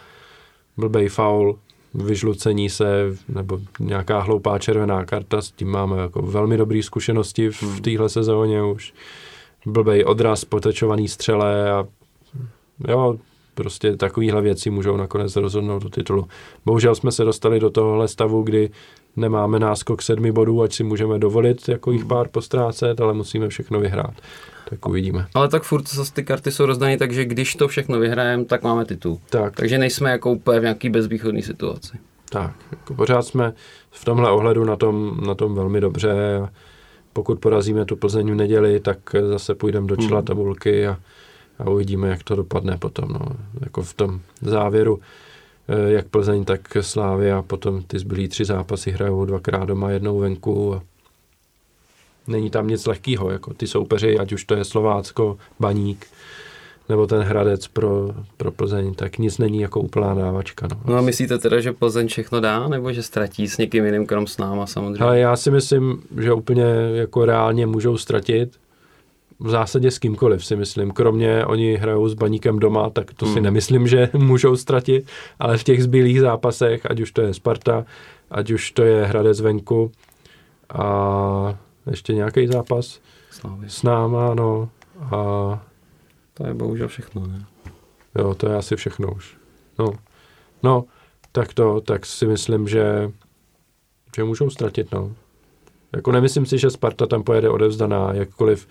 blbej 0.77 1.09
faul, 1.09 1.59
vyžlucení 1.95 2.71
se 2.71 3.17
nebo 3.29 3.59
nějaká 3.81 4.21
hloupá 4.21 4.59
červená 4.59 5.05
karta, 5.05 5.43
s 5.43 5.51
tím 5.51 5.69
máme 5.69 5.99
jako 5.99 6.23
velmi 6.23 6.57
dobré 6.57 6.83
zkušenosti 6.83 7.51
v, 7.51 7.63
hmm. 7.63 7.81
téhle 7.81 8.09
sezóně 8.09 8.63
už. 8.63 8.95
Blbej 9.67 10.05
odraz, 10.05 10.45
potečovaný 10.45 11.09
střele 11.09 11.71
a 11.71 11.87
jo, 12.89 13.17
prostě 13.55 13.97
takovéhle 13.97 14.43
věci 14.43 14.71
můžou 14.71 14.97
nakonec 14.97 15.37
rozhodnout 15.37 15.83
do 15.83 15.89
titulu. 15.89 16.29
Bohužel 16.65 16.95
jsme 16.95 17.13
se 17.13 17.25
dostali 17.25 17.61
do 17.61 17.71
tohohle 17.71 18.09
stavu, 18.09 18.43
kdy 18.43 18.71
nemáme 19.17 19.59
náskok 19.59 20.03
sedmi 20.03 20.33
bodů, 20.33 20.63
ať 20.63 20.73
si 20.73 20.85
můžeme 20.85 21.19
dovolit 21.19 21.69
jako 21.69 21.93
jich 21.93 22.05
pár 22.05 22.29
postrácet, 22.29 23.01
ale 23.01 23.15
musíme 23.15 23.49
všechno 23.49 23.81
vyhrát. 23.81 24.15
Tak 24.71 24.89
uvidíme. 24.89 25.27
Ale 25.35 25.49
tak 25.49 25.63
furt 25.63 25.89
zase 25.89 26.13
ty 26.13 26.25
karty 26.25 26.53
jsou 26.53 26.67
rozdané, 26.67 26.99
takže 26.99 27.25
když 27.25 27.55
to 27.55 27.69
všechno 27.69 27.99
vyhrajeme, 27.99 28.45
tak 28.45 28.63
máme 28.63 28.85
titul. 28.85 29.19
Tak. 29.31 29.57
Takže 29.57 29.79
nejsme 29.79 30.11
jako 30.11 30.33
úplně 30.33 30.61
v 30.61 30.63
nějaký 30.63 30.91
bezvýchodné 30.91 31.43
situaci. 31.43 31.99
Tak, 32.31 32.55
jako 32.71 32.95
pořád 32.95 33.23
jsme 33.23 33.53
v 33.91 34.05
tomhle 34.05 34.31
ohledu 34.31 34.65
na 34.65 34.77
tom, 34.77 35.21
na 35.27 35.35
tom 35.35 35.55
velmi 35.55 35.81
dobře. 35.81 36.15
Pokud 37.13 37.41
porazíme 37.41 37.85
tu 37.85 37.97
Plzeň 37.97 38.31
v 38.31 38.35
neděli, 38.35 38.81
tak 38.81 38.99
zase 39.31 39.55
půjdeme 39.55 39.87
do 39.87 39.97
čela 39.97 40.19
hmm. 40.19 40.27
tabulky 40.27 40.87
a, 40.87 40.99
a 41.59 41.71
uvidíme, 41.71 42.09
jak 42.09 42.23
to 42.23 42.37
dopadne 42.37 42.77
potom. 42.79 43.09
No. 43.09 43.21
Jako 43.61 43.83
v 43.83 43.95
tom 43.95 44.21
závěru, 44.41 45.01
eh, 45.69 45.93
jak 45.93 46.09
Plzeň, 46.09 46.45
tak 46.45 46.61
Slávy 46.81 47.33
a 47.33 47.43
potom 47.43 47.83
ty 47.83 47.99
zbylí 47.99 48.29
tři 48.29 48.45
zápasy 48.45 48.91
hrajou 48.91 49.25
dvakrát 49.25 49.65
doma, 49.65 49.91
jednou 49.91 50.19
venku 50.19 50.75
a 50.75 50.83
Není 52.31 52.51
tam 52.51 52.69
nic 52.69 52.87
lehkého, 52.87 53.31
jako 53.31 53.55
ty 53.55 53.67
soupeři, 53.67 54.19
ať 54.19 54.33
už 54.33 54.45
to 54.45 54.55
je 54.55 54.65
Slovácko, 54.65 55.39
Baník, 55.61 56.07
nebo 56.89 57.07
ten 57.07 57.23
Hradec 57.23 57.69
pro, 57.69 58.11
pro 58.37 58.53
Plzeň, 58.53 58.95
tak 58.95 59.19
nic 59.19 59.39
není 59.39 59.61
jako 59.61 59.81
úplná 59.81 60.15
dávačka. 60.15 60.69
No. 60.71 60.81
no 60.85 60.97
a 60.97 61.01
myslíte 61.01 61.39
teda, 61.39 61.61
že 61.61 61.73
Plzeň 61.73 62.09
všechno 62.09 62.41
dá, 62.41 62.69
nebo 62.69 62.93
že 62.93 63.03
ztratí 63.03 63.49
s 63.49 63.59
někým 63.59 63.85
jiným 63.85 64.07
krom 64.07 64.27
s 64.27 64.39
náma 64.39 64.67
samozřejmě? 64.67 65.05
Ale 65.05 65.19
já 65.19 65.37
si 65.37 65.51
myslím, 65.51 66.03
že 66.21 66.33
úplně 66.33 66.65
jako 66.95 67.25
reálně 67.25 67.67
můžou 67.67 67.97
ztratit, 67.97 68.59
v 69.41 69.51
zásadě 69.51 69.91
s 69.91 69.99
kýmkoliv 69.99 70.45
si 70.45 70.57
myslím. 70.57 70.91
Kromě 70.91 71.47
oni 71.47 71.77
hrajou 71.77 72.09
s 72.09 72.15
baníkem 72.15 72.59
doma, 72.59 72.91
tak 72.91 73.15
to 73.15 73.27
hmm. 73.27 73.35
si 73.35 73.41
nemyslím, 73.41 73.87
že 73.87 74.11
můžou 74.19 74.57
ztratit, 74.57 75.07
ale 75.39 75.59
v 75.59 75.65
těch 75.65 75.83
zbylých 75.83 76.21
zápasech, 76.21 76.87
ať 76.91 77.01
už 77.01 77.13
to 77.13 77.23
je 77.23 77.35
Sparta, 77.35 77.85
ať 78.31 78.51
už 78.51 78.71
to 78.71 78.83
je 78.83 79.05
Hradec 79.05 79.41
venku 79.41 79.93
a 80.75 81.59
ještě 81.91 82.15
nějaký 82.15 82.47
zápas 82.47 83.01
Slávy. 83.31 83.71
s 83.71 83.83
náma, 83.83 84.35
no. 84.35 84.71
A... 85.01 85.11
To 86.35 86.47
je 86.47 86.55
bohužel 86.55 86.89
všechno, 86.89 87.27
ne? 87.27 87.45
Jo, 88.19 88.35
to 88.35 88.49
je 88.49 88.57
asi 88.57 88.77
všechno 88.77 89.13
už. 89.13 89.37
No, 89.79 89.93
no 90.63 90.85
tak 91.33 91.55
to, 91.55 91.81
tak 91.81 92.07
si 92.07 92.27
myslím, 92.27 92.69
že, 92.69 93.11
že 94.17 94.25
můžou 94.25 94.51
ztratit, 94.51 94.93
no. 94.93 95.13
Jako 95.93 96.13
nemyslím 96.13 96.47
si, 96.47 96.59
že 96.59 96.71
Sparta 96.71 97.07
tam 97.07 97.23
pojede 97.23 97.49
odevzdaná, 97.49 98.13
jakkoliv 98.13 98.69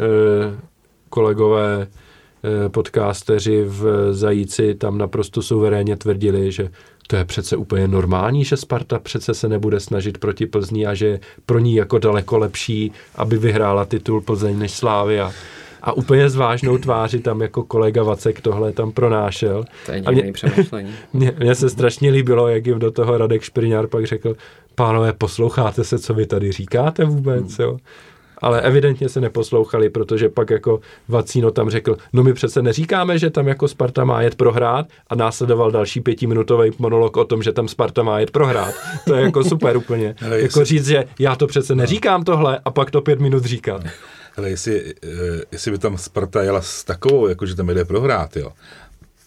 eh, 0.00 0.60
kolegové 1.08 1.86
eh, 1.86 2.68
podcasteři 2.68 3.64
v 3.64 4.12
Zajíci 4.12 4.74
tam 4.74 4.98
naprosto 4.98 5.42
suverénně 5.42 5.96
tvrdili, 5.96 6.52
že 6.52 6.70
to 7.06 7.16
je 7.16 7.24
přece 7.24 7.56
úplně 7.56 7.88
normální, 7.88 8.44
že 8.44 8.56
Sparta 8.56 8.98
přece 8.98 9.34
se 9.34 9.48
nebude 9.48 9.80
snažit 9.80 10.18
proti 10.18 10.46
Plzni 10.46 10.86
a 10.86 10.94
že 10.94 11.20
pro 11.46 11.58
ní 11.58 11.74
jako 11.74 11.98
daleko 11.98 12.38
lepší, 12.38 12.92
aby 13.14 13.38
vyhrála 13.38 13.84
titul 13.84 14.20
Plzeň 14.20 14.58
než 14.58 14.72
Slávia. 14.72 15.32
A 15.82 15.92
úplně 15.92 16.30
s 16.30 16.36
vážnou 16.36 16.78
tváři 16.78 17.20
tam 17.20 17.40
jako 17.40 17.62
kolega 17.62 18.02
Vacek 18.02 18.40
tohle 18.40 18.72
tam 18.72 18.92
pronášel. 18.92 19.64
To 19.86 19.92
je 19.92 20.02
mě, 20.10 20.32
přemýšlení. 20.32 20.94
Mně, 21.12 21.32
mně 21.38 21.54
se 21.54 21.70
strašně 21.70 22.10
líbilo, 22.10 22.48
jak 22.48 22.66
jim 22.66 22.78
do 22.78 22.90
toho 22.90 23.18
Radek 23.18 23.42
Špriňár 23.42 23.86
pak 23.86 24.06
řekl, 24.06 24.36
pánové, 24.74 25.12
posloucháte 25.12 25.84
se, 25.84 25.98
co 25.98 26.14
vy 26.14 26.26
tady 26.26 26.52
říkáte 26.52 27.04
vůbec, 27.04 27.58
hmm. 27.58 27.66
jo? 27.66 27.78
Ale 28.38 28.60
evidentně 28.60 29.08
se 29.08 29.20
neposlouchali, 29.20 29.90
protože 29.90 30.28
pak 30.28 30.50
jako 30.50 30.80
Vacíno 31.08 31.50
tam 31.50 31.70
řekl, 31.70 31.96
no 32.12 32.22
my 32.22 32.32
přece 32.32 32.62
neříkáme, 32.62 33.18
že 33.18 33.30
tam 33.30 33.48
jako 33.48 33.68
Sparta 33.68 34.04
má 34.04 34.22
jet 34.22 34.34
prohrát 34.34 34.86
a 35.08 35.14
následoval 35.14 35.70
další 35.70 36.00
pětiminutový 36.00 36.70
monolog 36.78 37.16
o 37.16 37.24
tom, 37.24 37.42
že 37.42 37.52
tam 37.52 37.68
Sparta 37.68 38.02
má 38.02 38.18
jet 38.18 38.30
prohrát. 38.30 38.74
To 39.06 39.14
je 39.14 39.22
jako 39.22 39.44
super 39.44 39.76
úplně. 39.76 40.14
Ale 40.26 40.40
jako 40.40 40.60
jestli... 40.60 40.64
říct, 40.64 40.86
že 40.86 41.04
já 41.18 41.36
to 41.36 41.46
přece 41.46 41.74
neříkám 41.74 42.24
tohle 42.24 42.58
a 42.64 42.70
pak 42.70 42.90
to 42.90 43.00
pět 43.00 43.20
minut 43.20 43.44
říkat. 43.44 43.82
Ale 44.36 44.50
jestli, 44.50 44.94
eh, 45.04 45.42
jestli 45.52 45.70
by 45.70 45.78
tam 45.78 45.98
Sparta 45.98 46.42
jela 46.42 46.62
s 46.62 46.84
takovou, 46.84 47.28
jako 47.28 47.46
že 47.46 47.54
tam 47.54 47.66
jde 47.66 47.84
prohrát, 47.84 48.36
jo, 48.36 48.52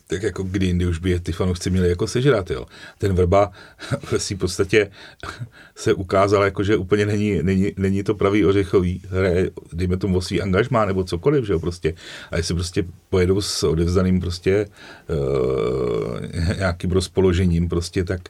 tak 0.10 0.24
jako 0.24 0.44
kdy 0.44 0.66
jindy 0.66 0.86
už 0.86 1.00
by 1.00 1.10
je 1.10 1.20
ty 1.20 1.32
fanoušci 1.32 1.70
měli 1.70 1.90
jako 1.90 2.08
sežrat, 2.08 2.52
jo. 2.52 2.66
Ten 2.98 3.14
Vrba 3.14 3.52
v 4.18 4.36
podstatě 4.36 4.92
se 5.76 5.94
ukázal, 5.94 6.44
jako, 6.44 6.64
že 6.64 6.78
úplně 6.78 7.06
není, 7.06 7.44
není, 7.44 7.74
není 7.78 8.04
to 8.04 8.16
pravý 8.16 8.46
ořechový, 8.46 9.02
hraje, 9.10 9.52
dejme 9.74 9.98
tomu 9.98 10.18
o 10.18 10.22
svý 10.22 10.42
angažmá 10.42 10.86
nebo 10.86 11.04
cokoliv, 11.04 11.46
že 11.46 11.54
jo, 11.54 11.60
prostě. 11.60 11.94
A 12.32 12.38
jestli 12.38 12.54
prostě 12.56 12.86
pojedou 13.10 13.42
s 13.42 13.64
odevzdaným 13.64 14.20
prostě 14.20 14.66
uh, 15.10 16.58
nějakým 16.58 16.92
rozpoložením 16.92 17.70
prostě, 17.70 18.04
tak 18.04 18.22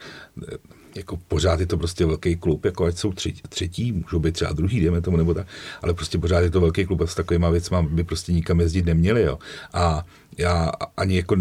eh, 0.51 0.57
jako 0.95 1.17
pořád 1.27 1.59
je 1.59 1.65
to 1.65 1.77
prostě 1.77 2.05
velký 2.05 2.35
klub, 2.35 2.65
jako 2.65 2.85
ať 2.85 2.97
jsou 2.97 3.13
třetí, 3.13 3.41
třetí 3.49 3.91
můžou 3.91 4.19
být 4.19 4.31
třeba 4.31 4.53
druhý, 4.53 4.79
dejme 4.79 5.01
tomu, 5.01 5.17
nebo 5.17 5.33
tak, 5.33 5.47
ale 5.81 5.93
prostě 5.93 6.17
pořád 6.17 6.39
je 6.39 6.49
to 6.49 6.61
velký 6.61 6.85
klub 6.85 7.01
a 7.01 7.07
s 7.07 7.15
takovýma 7.15 7.49
věcma 7.49 7.81
by 7.81 8.03
prostě 8.03 8.33
nikam 8.33 8.59
jezdit 8.59 8.85
neměli, 8.85 9.21
jo. 9.21 9.39
A 9.73 10.05
já 10.37 10.71
ani 10.97 11.15
jako 11.15 11.35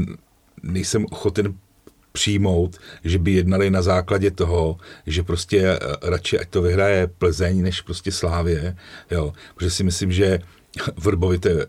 nejsem 0.72 1.06
ochoten 1.10 1.54
přijmout, 2.12 2.78
že 3.04 3.18
by 3.18 3.32
jednali 3.32 3.70
na 3.70 3.82
základě 3.82 4.30
toho, 4.30 4.76
že 5.06 5.22
prostě 5.22 5.58
eh, 5.60 5.78
radši 6.02 6.38
ať 6.38 6.48
to 6.48 6.62
vyhraje 6.62 7.06
Plzeň, 7.06 7.62
než 7.62 7.80
prostě 7.80 8.12
Slávě, 8.12 8.76
jo, 9.10 9.32
protože 9.54 9.70
si 9.70 9.84
myslím, 9.84 10.12
že 10.12 10.38
Vrbovi 10.96 11.38
to 11.38 11.48
je 11.48 11.66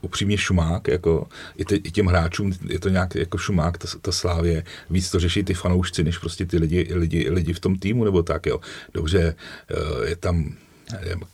upřímně 0.00 0.38
šumák, 0.38 0.88
jako 0.88 1.28
i, 1.56 1.64
te, 1.64 1.76
i 1.76 1.90
těm 1.90 2.06
hráčům 2.06 2.52
je 2.68 2.78
to 2.78 2.88
nějak 2.88 3.14
jako 3.14 3.38
šumák, 3.38 3.78
ta, 3.78 3.88
ta 4.00 4.12
slávě, 4.12 4.64
víc 4.90 5.10
to 5.10 5.20
řeší 5.20 5.42
ty 5.42 5.54
fanoušci, 5.54 6.04
než 6.04 6.18
prostě 6.18 6.46
ty 6.46 6.58
lidi, 6.58 6.88
lidi, 6.94 7.30
lidi 7.30 7.52
v 7.52 7.60
tom 7.60 7.78
týmu, 7.78 8.04
nebo 8.04 8.22
tak, 8.22 8.46
jo. 8.46 8.60
Dobře, 8.94 9.34
eh, 9.70 10.08
je 10.08 10.16
tam 10.16 10.54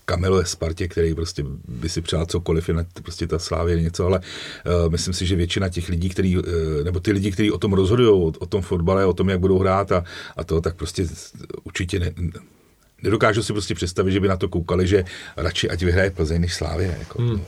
Kamilo 0.04 0.38
je 0.38 0.44
Spartě, 0.44 0.88
který 0.88 1.14
prostě 1.14 1.44
by 1.68 1.88
si 1.88 2.00
přál 2.00 2.26
cokoliv, 2.26 2.68
jinak 2.68 2.86
prostě 3.02 3.26
ta 3.26 3.38
slávě 3.38 3.82
něco, 3.82 4.06
ale 4.06 4.18
uh, 4.18 4.92
myslím 4.92 5.14
si, 5.14 5.26
že 5.26 5.36
většina 5.36 5.68
těch 5.68 5.88
lidí, 5.88 6.08
který, 6.08 6.38
uh, 6.38 6.44
nebo 6.84 7.00
ty 7.00 7.12
lidi, 7.12 7.32
kteří 7.32 7.50
o 7.50 7.58
tom 7.58 7.72
rozhodují, 7.72 8.08
o, 8.08 8.32
o 8.38 8.46
tom 8.46 8.62
fotbale, 8.62 9.06
o 9.06 9.12
tom, 9.12 9.28
jak 9.28 9.40
budou 9.40 9.58
hrát 9.58 9.92
a, 9.92 10.04
a 10.36 10.44
to, 10.44 10.60
tak 10.60 10.76
prostě 10.76 11.06
určitě 11.64 11.98
ne, 11.98 12.12
nedokážu 13.02 13.42
si 13.42 13.52
prostě 13.52 13.74
představit, 13.74 14.12
že 14.12 14.20
by 14.20 14.28
na 14.28 14.36
to 14.36 14.48
koukali, 14.48 14.86
že 14.86 15.04
radši 15.36 15.70
ať 15.70 15.82
vyhraje 15.82 16.10
Plzeň 16.10 16.40
než 16.40 16.54
Slávě. 16.54 16.96
Jako. 16.98 17.22
Hmm. 17.22 17.40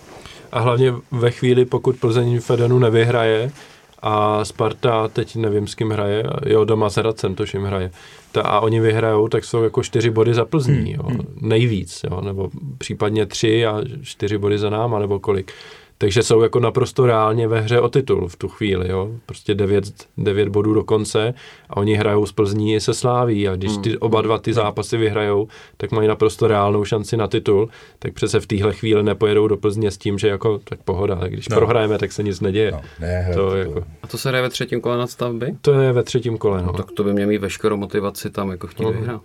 A 0.52 0.60
hlavně 0.60 0.94
ve 1.10 1.30
chvíli, 1.30 1.64
pokud 1.64 1.96
Plzeň 1.96 2.40
Fedenu 2.40 2.78
nevyhraje, 2.78 3.52
a 4.02 4.44
Sparta 4.44 5.08
teď 5.08 5.36
nevím 5.36 5.66
s 5.66 5.74
kým 5.74 5.90
hraje, 5.90 6.24
jo 6.46 6.64
doma 6.64 6.90
s 6.90 6.96
Hradcem 6.96 7.34
to 7.34 7.44
jim 7.54 7.64
hraje, 7.64 7.90
ta, 8.32 8.42
a 8.42 8.60
oni 8.60 8.80
vyhrajou, 8.80 9.28
tak 9.28 9.44
jsou 9.44 9.62
jako 9.62 9.82
čtyři 9.82 10.10
body 10.10 10.34
za 10.34 10.44
Plzní, 10.44 10.74
hmm. 10.74 10.86
jo, 10.86 11.02
hmm. 11.06 11.20
nejvíc, 11.40 12.04
jo, 12.10 12.20
nebo 12.20 12.50
případně 12.78 13.26
tři 13.26 13.66
a 13.66 13.80
čtyři 14.02 14.38
body 14.38 14.58
za 14.58 14.70
náma, 14.70 14.98
nebo 14.98 15.20
kolik. 15.20 15.52
Takže 16.02 16.22
jsou 16.22 16.42
jako 16.42 16.60
naprosto 16.60 17.06
reálně 17.06 17.48
ve 17.48 17.60
hře 17.60 17.80
o 17.80 17.88
titul 17.88 18.28
v 18.28 18.36
tu 18.36 18.48
chvíli, 18.48 18.90
jo. 18.90 19.10
Prostě 19.26 19.54
devět, 19.54 19.84
devět 20.18 20.48
bodů 20.48 20.74
do 20.74 20.84
konce 20.84 21.34
a 21.70 21.76
oni 21.76 21.94
hrajou 21.94 22.26
z 22.26 22.32
Plzní 22.32 22.74
i 22.74 22.80
se 22.80 22.94
Sláví 22.94 23.48
a 23.48 23.56
když 23.56 23.76
ty 23.76 23.88
hmm. 23.88 23.98
oba 24.00 24.22
dva 24.22 24.38
ty 24.38 24.50
hmm. 24.50 24.54
zápasy 24.54 24.96
vyhrajou, 24.96 25.48
tak 25.76 25.92
mají 25.92 26.08
naprosto 26.08 26.46
reálnou 26.46 26.84
šanci 26.84 27.16
na 27.16 27.26
titul, 27.26 27.68
tak 27.98 28.12
přece 28.12 28.40
v 28.40 28.46
téhle 28.46 28.72
chvíli 28.72 29.02
nepojedou 29.02 29.48
do 29.48 29.56
Plzně 29.56 29.90
s 29.90 29.98
tím, 29.98 30.18
že 30.18 30.28
jako 30.28 30.60
tak 30.64 30.82
pohoda, 30.82 31.14
když 31.28 31.48
no. 31.48 31.56
prohrajeme, 31.56 31.98
tak 31.98 32.12
se 32.12 32.22
nic 32.22 32.40
neděje. 32.40 32.72
No, 32.72 32.80
ne, 33.00 33.30
to, 33.34 33.50
to, 33.50 33.56
jako... 33.56 33.84
A 34.02 34.06
to 34.06 34.18
se 34.18 34.28
hraje 34.28 34.42
ve 34.42 34.50
třetím 34.50 34.80
kole 34.80 34.98
nadstavby? 34.98 35.54
To 35.60 35.72
je 35.72 35.92
ve 35.92 36.02
třetím 36.02 36.38
kole, 36.38 36.60
no. 36.60 36.66
no 36.66 36.72
tak 36.72 36.90
to 36.90 37.04
by 37.04 37.12
mě 37.12 37.26
mít 37.26 37.38
veškerou 37.38 37.76
motivaci 37.76 38.30
tam 38.30 38.50
jako 38.50 38.66
chtít 38.66 38.84
uh-huh. 38.84 38.98
vyhrát. 38.98 39.22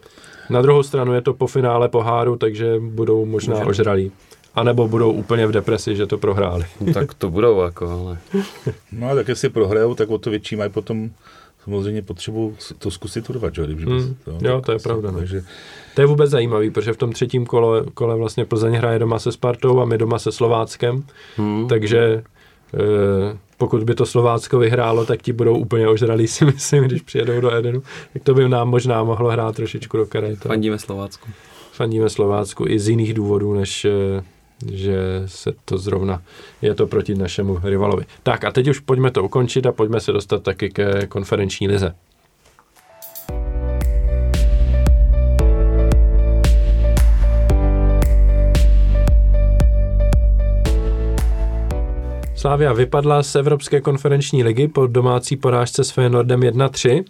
Na 0.50 0.62
druhou 0.62 0.84
stranu 0.84 1.14
je 1.14 1.22
to 1.22 1.34
po 1.34 1.48
finále 1.48 1.90
poháru, 1.90 2.36
takže 2.36 2.80
budou 2.80 3.26
možná 3.26 3.54
Můžeme. 3.54 3.70
ožralí. 3.70 4.12
A 4.58 4.64
nebo 4.64 4.88
budou 4.88 5.12
úplně 5.12 5.48
v 5.48 5.52
depresi, 5.52 5.96
že 5.96 6.08
to 6.08 6.18
prohráli. 6.18 6.66
No, 6.82 6.94
tak 6.94 7.14
to 7.14 7.30
budou, 7.30 7.62
jako, 7.62 7.90
ale... 7.90 8.18
No 8.92 9.10
a 9.10 9.16
tak 9.16 9.28
jestli 9.28 9.50
prohrajou, 9.50 9.96
tak 9.96 10.10
o 10.10 10.18
to 10.18 10.30
větší 10.30 10.56
mají 10.56 10.70
potom 10.72 11.10
samozřejmě 11.64 12.02
potřebu 12.02 12.56
to 12.80 12.92
zkusit 12.92 13.30
urvat, 13.30 13.56
že? 13.56 13.66
Když 13.66 13.86
mm, 13.86 14.16
to, 14.26 14.48
jo, 14.48 14.62
to 14.62 14.72
je 14.72 14.80
pravda. 14.80 15.12
No. 15.12 15.18
Takže... 15.18 15.44
To 15.96 16.02
je 16.02 16.08
vůbec 16.08 16.32
zajímavý, 16.32 16.72
protože 16.72 16.94
v 16.94 16.98
tom 16.98 17.12
třetím 17.12 17.46
kole, 17.46 17.84
kole 17.94 18.16
vlastně 18.16 18.46
Plzeň 18.46 18.74
hraje 18.74 19.00
doma 19.00 19.20
se 19.20 19.32
Spartou 19.32 19.80
a 19.80 19.86
my 19.86 19.98
doma 19.98 20.20
se 20.20 20.32
Slováckem, 20.32 21.04
mm. 21.38 21.68
takže 21.68 22.00
e, 22.00 22.24
pokud 23.58 23.84
by 23.84 23.96
to 23.96 24.06
Slovácko 24.06 24.60
vyhrálo, 24.60 25.06
tak 25.06 25.22
ti 25.22 25.34
budou 25.34 25.58
úplně 25.58 25.88
ožralí, 25.88 26.28
si 26.28 26.46
myslím, 26.46 26.84
když 26.84 27.02
přijedou 27.02 27.42
do 27.42 27.54
Edenu. 27.54 27.84
Tak 28.14 28.24
to 28.24 28.34
by 28.34 28.50
nám 28.50 28.70
možná 28.70 29.04
mohlo 29.04 29.30
hrát 29.30 29.56
trošičku 29.56 29.98
do 29.98 30.06
karet. 30.06 30.40
Fandíme 30.40 30.80
Slovácku. 30.80 31.30
Fandíme 31.72 32.10
Slovácku 32.10 32.66
i 32.68 32.80
z 32.80 32.90
jiných 32.90 33.14
důvodů, 33.14 33.54
než 33.54 33.86
eh, 33.86 34.24
že 34.72 35.24
se 35.26 35.54
to 35.66 35.78
zrovna 35.78 36.22
je 36.62 36.76
to 36.76 36.88
proti 36.88 37.16
našemu 37.16 37.60
rivalovi. 37.64 38.06
Tak 38.24 38.44
a 38.44 38.52
teď 38.52 38.68
už 38.68 38.80
pojďme 38.80 39.12
to 39.12 39.24
ukončit 39.24 39.66
a 39.66 39.72
pojďme 39.72 40.00
se 40.00 40.12
dostat 40.12 40.44
taky 40.44 40.70
ke 40.70 41.08
konferenční 41.08 41.68
lize. 41.68 41.96
Slávia 52.36 52.74
vypadla 52.74 53.24
z 53.24 53.36
Evropské 53.36 53.82
konferenční 53.82 54.44
ligy 54.44 54.68
po 54.68 54.88
domácí 54.88 55.38
porážce 55.38 55.84
s 55.84 55.90
Feyenoordem 55.90 56.40
1-3 56.40 57.04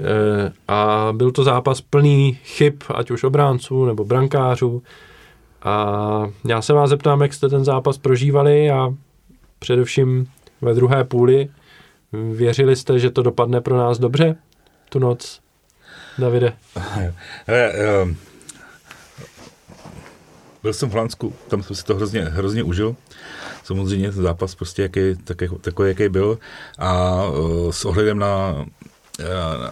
eh, 0.00 0.52
a 0.68 1.08
byl 1.12 1.30
to 1.30 1.44
zápas 1.44 1.80
plný 1.80 2.38
chyb, 2.44 2.74
ať 2.94 3.10
už 3.10 3.24
obránců 3.24 3.84
nebo 3.84 4.04
brankářů. 4.04 4.82
A 5.62 6.30
já 6.48 6.62
se 6.62 6.72
vás 6.72 6.90
zeptám, 6.90 7.20
jak 7.20 7.34
jste 7.34 7.48
ten 7.48 7.64
zápas 7.64 7.98
prožívali 7.98 8.70
a 8.70 8.94
především 9.58 10.26
ve 10.60 10.74
druhé 10.74 11.04
půli 11.04 11.48
věřili 12.12 12.76
jste, 12.76 12.98
že 12.98 13.10
to 13.10 13.22
dopadne 13.22 13.60
pro 13.60 13.76
nás 13.76 13.98
dobře 13.98 14.36
tu 14.88 14.98
noc, 14.98 15.40
Davide? 16.18 16.52
Ehm, 17.46 18.16
byl 20.62 20.72
jsem 20.72 20.88
v 20.88 20.92
Holandsku, 20.92 21.34
tam 21.48 21.62
jsem 21.62 21.76
si 21.76 21.84
to 21.84 21.94
hrozně, 21.94 22.24
hrozně 22.24 22.62
užil. 22.62 22.96
Samozřejmě 23.64 24.12
ten 24.12 24.22
zápas 24.22 24.54
prostě 24.54 24.82
jaký, 24.82 25.00
tak, 25.24 25.38
takový, 25.60 25.88
jaký 25.88 26.08
byl. 26.08 26.38
A 26.78 27.22
uh, 27.26 27.70
s 27.70 27.84
ohledem 27.84 28.18
na, 28.18 28.66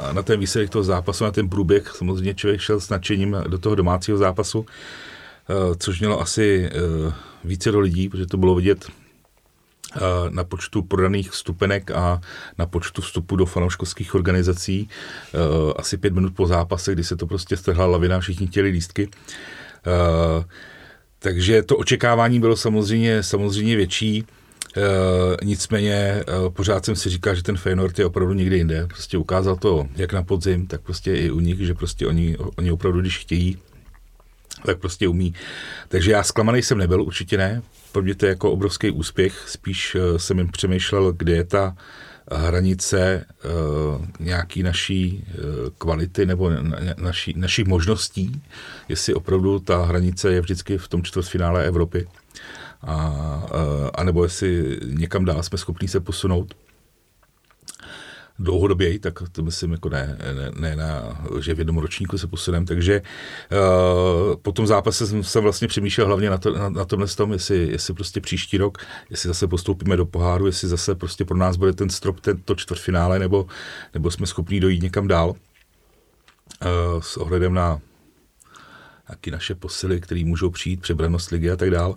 na, 0.02 0.12
na 0.12 0.22
ten 0.22 0.40
výsledek 0.40 0.70
toho 0.70 0.82
zápasu, 0.82 1.24
na 1.24 1.30
ten 1.30 1.48
průběh, 1.48 1.88
samozřejmě 1.96 2.34
člověk 2.34 2.60
šel 2.60 2.80
s 2.80 2.88
nadšením 2.88 3.36
do 3.48 3.58
toho 3.58 3.74
domácího 3.74 4.18
zápasu. 4.18 4.66
Eh, 4.68 5.07
což 5.78 6.00
mělo 6.00 6.20
asi 6.20 6.70
eh, 6.72 7.12
více 7.44 7.72
do 7.72 7.80
lidí, 7.80 8.08
protože 8.08 8.26
to 8.26 8.36
bylo 8.36 8.54
vidět 8.54 8.86
eh, 8.88 10.00
na 10.30 10.44
počtu 10.44 10.82
prodaných 10.82 11.30
vstupenek 11.30 11.90
a 11.90 12.20
na 12.58 12.66
počtu 12.66 13.02
vstupu 13.02 13.36
do 13.36 13.46
fanouškovských 13.46 14.14
organizací 14.14 14.88
asi 15.76 15.96
pět 15.96 16.14
minut 16.14 16.34
po 16.36 16.46
zápase, 16.46 16.92
kdy 16.92 17.04
se 17.04 17.16
to 17.16 17.26
prostě 17.26 17.56
strhla 17.56 17.86
lavina, 17.86 18.20
všichni 18.20 18.46
chtěli 18.46 18.68
lístky. 18.68 19.08
Takže 21.18 21.62
to 21.62 21.76
očekávání 21.76 22.40
bylo 22.40 22.56
samozřejmě, 22.56 23.22
samozřejmě 23.22 23.76
větší. 23.76 24.24
nicméně 25.44 26.24
pořád 26.48 26.84
jsem 26.84 26.96
si 26.96 27.08
říkal, 27.08 27.34
že 27.34 27.42
ten 27.42 27.56
Feyenoord 27.56 27.98
je 27.98 28.06
opravdu 28.06 28.34
někde 28.34 28.56
jinde. 28.56 28.86
Prostě 28.86 29.18
ukázal 29.18 29.56
to 29.56 29.86
jak 29.96 30.12
na 30.12 30.22
podzim, 30.22 30.66
tak 30.66 30.80
prostě 30.80 31.14
i 31.14 31.30
u 31.30 31.40
nich, 31.40 31.58
že 31.60 31.74
prostě 31.74 32.06
oni, 32.06 32.36
oni 32.56 32.70
opravdu, 32.72 33.00
když 33.00 33.18
chtějí, 33.18 33.58
tak 34.66 34.78
prostě 34.78 35.08
umí. 35.08 35.34
Takže 35.88 36.10
já 36.10 36.22
zklamaný 36.22 36.62
jsem 36.62 36.78
nebyl, 36.78 37.02
určitě 37.02 37.36
ne. 37.36 37.62
Pro 37.92 38.02
mě 38.02 38.14
to 38.14 38.26
je 38.26 38.30
jako 38.30 38.52
obrovský 38.52 38.90
úspěch, 38.90 39.44
spíš 39.48 39.94
uh, 39.94 40.16
jsem 40.16 40.38
jim 40.38 40.48
přemýšlel, 40.48 41.12
kde 41.12 41.32
je 41.32 41.44
ta 41.44 41.76
hranice 42.32 43.26
uh, 43.44 44.06
nějaký 44.20 44.62
naší 44.62 45.24
uh, 45.28 45.44
kvality 45.78 46.26
nebo 46.26 46.50
na, 46.50 46.78
naší, 46.96 47.34
našich 47.36 47.66
možností, 47.66 48.42
jestli 48.88 49.14
opravdu 49.14 49.58
ta 49.58 49.84
hranice 49.84 50.32
je 50.32 50.40
vždycky 50.40 50.78
v 50.78 50.88
tom 50.88 51.02
čtvrtfinále 51.02 51.64
Evropy, 51.64 52.08
a, 52.82 53.12
uh, 53.44 53.90
anebo 53.94 54.24
jestli 54.24 54.80
někam 54.84 55.24
dál 55.24 55.42
jsme 55.42 55.58
schopni 55.58 55.88
se 55.88 56.00
posunout 56.00 56.54
dlouhodoběji, 58.38 58.98
tak 58.98 59.22
to 59.32 59.42
myslím 59.42 59.72
jako 59.72 59.88
ne, 59.88 60.18
ne, 60.34 60.50
ne 60.60 60.76
na, 60.76 61.20
že 61.40 61.54
v 61.54 61.58
jednom 61.58 61.78
ročníku 61.78 62.18
se 62.18 62.26
posunem, 62.26 62.66
takže 62.66 63.02
uh, 63.02 64.36
po 64.36 64.52
tom 64.52 64.66
zápase 64.66 65.06
jsem, 65.06 65.24
jsem 65.24 65.42
vlastně 65.42 65.68
přemýšlel 65.68 66.06
hlavně 66.06 66.30
na, 66.30 66.38
to, 66.38 66.58
na, 66.58 66.68
na 66.68 66.84
tomhle 66.84 67.08
tom, 67.08 67.32
jestli, 67.32 67.68
jestli 67.70 67.94
prostě 67.94 68.20
příští 68.20 68.58
rok, 68.58 68.78
jestli 69.10 69.28
zase 69.28 69.48
postoupíme 69.48 69.96
do 69.96 70.06
poháru, 70.06 70.46
jestli 70.46 70.68
zase 70.68 70.94
prostě 70.94 71.24
pro 71.24 71.36
nás 71.36 71.56
bude 71.56 71.72
ten 71.72 71.90
strop, 71.90 72.20
tento 72.20 72.54
čtvrtfinále, 72.54 73.18
nebo, 73.18 73.46
nebo 73.94 74.10
jsme 74.10 74.26
schopni 74.26 74.60
dojít 74.60 74.82
někam 74.82 75.08
dál 75.08 75.28
uh, 75.28 75.36
s 77.00 77.16
ohledem 77.16 77.54
na 77.54 77.80
jaký 79.08 79.30
naše 79.30 79.54
posily, 79.54 80.00
které 80.00 80.24
můžou 80.24 80.50
přijít, 80.50 80.80
přebranost 80.80 81.30
ligy 81.30 81.50
a 81.50 81.56
tak 81.56 81.70
dále. 81.70 81.94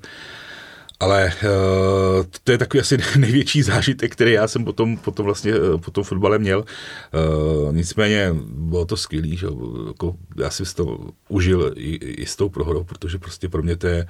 Ale 1.02 1.34
uh, 1.34 2.26
to 2.44 2.52
je 2.52 2.58
takový 2.58 2.82
asi 2.82 2.98
největší 3.18 3.62
zážitek, 3.62 4.12
který 4.12 4.32
já 4.32 4.48
jsem 4.48 4.66
potom, 4.66 4.98
potom 4.98 5.26
vlastně 5.26 5.60
uh, 5.60 5.82
po 5.82 5.92
tom 5.92 6.04
fotbale 6.04 6.40
měl. 6.40 6.60
Uh, 6.60 7.76
nicméně 7.76 8.36
bylo 8.46 8.86
to 8.86 8.98
skvělý, 8.98 9.38
že 9.38 9.48
jako, 9.88 10.16
já 10.38 10.50
si 10.50 10.76
to 10.76 11.10
užil 11.30 11.74
i, 11.76 11.96
i 11.96 12.26
s 12.26 12.36
tou 12.36 12.50
prohrou, 12.50 12.84
protože 12.84 13.18
prostě 13.18 13.50
pro 13.50 13.64
mě 13.64 13.78
to 13.78 13.88
je 13.88 14.08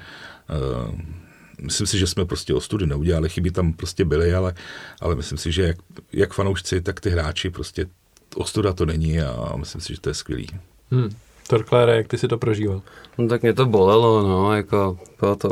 uh, 0.87 0.95
myslím 1.61 1.87
si, 1.87 1.97
že 1.97 2.07
jsme 2.07 2.25
prostě 2.25 2.53
ostudy 2.53 2.87
neudělali, 2.87 3.29
chyby 3.29 3.51
tam 3.51 3.73
prostě 3.73 4.05
byly, 4.05 4.33
ale, 4.33 4.53
ale 5.01 5.15
myslím 5.15 5.37
si, 5.37 5.51
že 5.51 5.61
jak, 5.61 5.77
jak 6.13 6.33
fanoušci, 6.33 6.81
tak 6.81 6.99
ty 6.99 7.09
hráči 7.09 7.49
prostě 7.49 7.85
ostuda 8.35 8.73
to 8.73 8.85
není 8.85 9.21
a 9.21 9.53
myslím 9.55 9.81
si, 9.81 9.93
že 9.93 10.01
to 10.01 10.09
je 10.09 10.13
skvělý. 10.13 10.47
Hmm. 10.91 11.09
Torklére, 11.47 11.95
jak 11.95 12.07
ty 12.07 12.17
si 12.17 12.27
to 12.27 12.37
prožíval? 12.37 12.81
No 13.17 13.27
tak 13.27 13.41
mě 13.41 13.53
to 13.53 13.65
bolelo, 13.65 14.27
no, 14.27 14.55
jako 14.55 14.99
bylo 15.19 15.35
to 15.35 15.49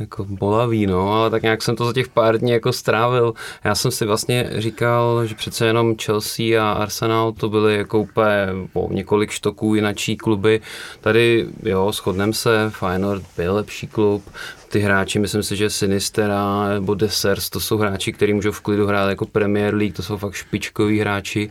jako 0.00 0.24
bolavý, 0.24 0.86
no, 0.86 1.12
ale 1.12 1.30
tak 1.30 1.42
nějak 1.42 1.62
jsem 1.62 1.76
to 1.76 1.84
za 1.84 1.92
těch 1.92 2.08
pár 2.08 2.38
dní 2.38 2.50
jako 2.50 2.72
strávil. 2.72 3.34
Já 3.64 3.74
jsem 3.74 3.90
si 3.90 4.06
vlastně 4.06 4.50
říkal, 4.54 5.26
že 5.26 5.34
přece 5.34 5.66
jenom 5.66 5.96
Chelsea 6.04 6.64
a 6.64 6.72
Arsenal 6.72 7.32
to 7.32 7.48
byly 7.48 7.76
jako 7.76 8.00
úplně 8.00 8.48
o 8.72 8.92
několik 8.92 9.30
štoků 9.30 9.74
jinačí 9.74 10.16
kluby. 10.16 10.60
Tady, 11.00 11.46
jo, 11.62 11.92
shodneme 11.92 12.32
se, 12.32 12.70
Feyenoord 12.70 13.24
byl 13.36 13.54
lepší 13.54 13.86
klub, 13.86 14.24
ty 14.68 14.80
hráči, 14.80 15.18
myslím 15.18 15.42
si, 15.42 15.56
že 15.56 15.70
Sinistera 15.70 16.68
nebo 16.68 16.94
Desers, 16.94 17.50
to 17.50 17.60
jsou 17.60 17.78
hráči, 17.78 18.12
kteří 18.12 18.32
můžou 18.32 18.52
v 18.52 18.60
klidu 18.60 18.86
hrát 18.86 19.08
jako 19.08 19.26
Premier 19.26 19.74
League, 19.74 19.96
to 19.96 20.02
jsou 20.02 20.16
fakt 20.16 20.34
špičkoví 20.34 21.00
hráči 21.00 21.50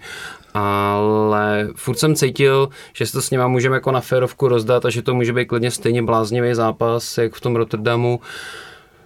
ale 0.54 1.70
furt 1.76 2.00
jsem 2.00 2.16
cítil, 2.16 2.70
že 2.94 3.06
se 3.06 3.14
to 3.14 3.22
s 3.22 3.32
nima 3.32 3.48
můžeme 3.48 3.76
jako 3.76 3.92
na 3.92 4.02
férovku 4.02 4.48
rozdat 4.48 4.86
a 4.86 4.90
že 4.90 5.02
to 5.02 5.14
může 5.14 5.34
být 5.34 5.46
klidně 5.46 5.72
stejně 5.72 6.04
bláznivý 6.04 6.54
zápas, 6.54 7.18
jak 7.18 7.34
v 7.34 7.42
tom 7.42 7.56
Rotterdamu. 7.56 8.20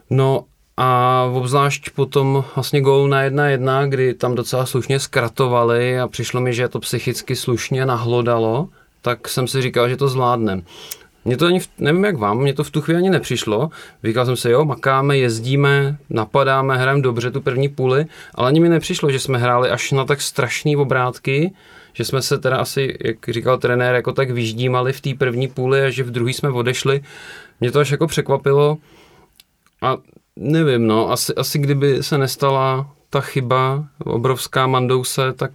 No 0.09 0.43
a 0.77 1.23
obzvlášť 1.33 1.89
potom 1.89 2.43
vlastně 2.55 2.81
gól 2.81 3.07
na 3.07 3.21
jedna 3.23 3.49
jedna, 3.49 3.85
kdy 3.85 4.13
tam 4.13 4.35
docela 4.35 4.65
slušně 4.65 4.99
zkratovali 4.99 5.99
a 5.99 6.07
přišlo 6.07 6.41
mi, 6.41 6.53
že 6.53 6.67
to 6.67 6.79
psychicky 6.79 7.35
slušně 7.35 7.85
nahlodalo, 7.85 8.69
tak 9.01 9.27
jsem 9.29 9.47
si 9.47 9.61
říkal, 9.61 9.89
že 9.89 9.97
to 9.97 10.07
zvládnem. 10.07 10.63
Mně 11.25 11.37
to 11.37 11.45
ani, 11.45 11.59
v, 11.59 11.69
nevím 11.79 12.05
jak 12.05 12.17
vám, 12.17 12.37
mně 12.37 12.53
to 12.53 12.63
v 12.63 12.71
tu 12.71 12.81
chvíli 12.81 12.97
ani 12.97 13.09
nepřišlo. 13.09 13.69
Říkal 14.03 14.25
jsem 14.25 14.35
si, 14.35 14.49
jo, 14.49 14.65
makáme, 14.65 15.17
jezdíme, 15.17 15.97
napadáme, 16.09 16.77
hrajeme 16.77 17.01
dobře 17.01 17.31
tu 17.31 17.41
první 17.41 17.69
půli, 17.69 18.05
ale 18.35 18.47
ani 18.47 18.59
mi 18.59 18.69
nepřišlo, 18.69 19.11
že 19.11 19.19
jsme 19.19 19.37
hráli 19.37 19.69
až 19.69 19.91
na 19.91 20.05
tak 20.05 20.21
strašné 20.21 20.77
obrátky, 20.77 21.53
že 21.93 22.05
jsme 22.05 22.21
se 22.21 22.37
teda 22.37 22.57
asi, 22.57 22.97
jak 23.03 23.17
říkal 23.29 23.57
trenér, 23.57 23.95
jako 23.95 24.11
tak 24.11 24.31
vyždímali 24.31 24.93
v 24.93 25.01
té 25.01 25.09
první 25.17 25.47
půli 25.47 25.81
a 25.81 25.89
že 25.89 26.03
v 26.03 26.11
druhý 26.11 26.33
jsme 26.33 26.49
odešli. 26.49 27.01
Mě 27.59 27.71
to 27.71 27.79
až 27.79 27.91
jako 27.91 28.07
překvapilo 28.07 28.77
a 29.81 29.97
nevím, 30.35 30.87
no, 30.87 31.11
asi, 31.11 31.35
asi 31.35 31.59
kdyby 31.59 32.03
se 32.03 32.17
nestala 32.17 32.89
ta 33.09 33.21
chyba 33.21 33.85
obrovská 34.03 34.67
Mandouse, 34.67 35.33
tak 35.33 35.51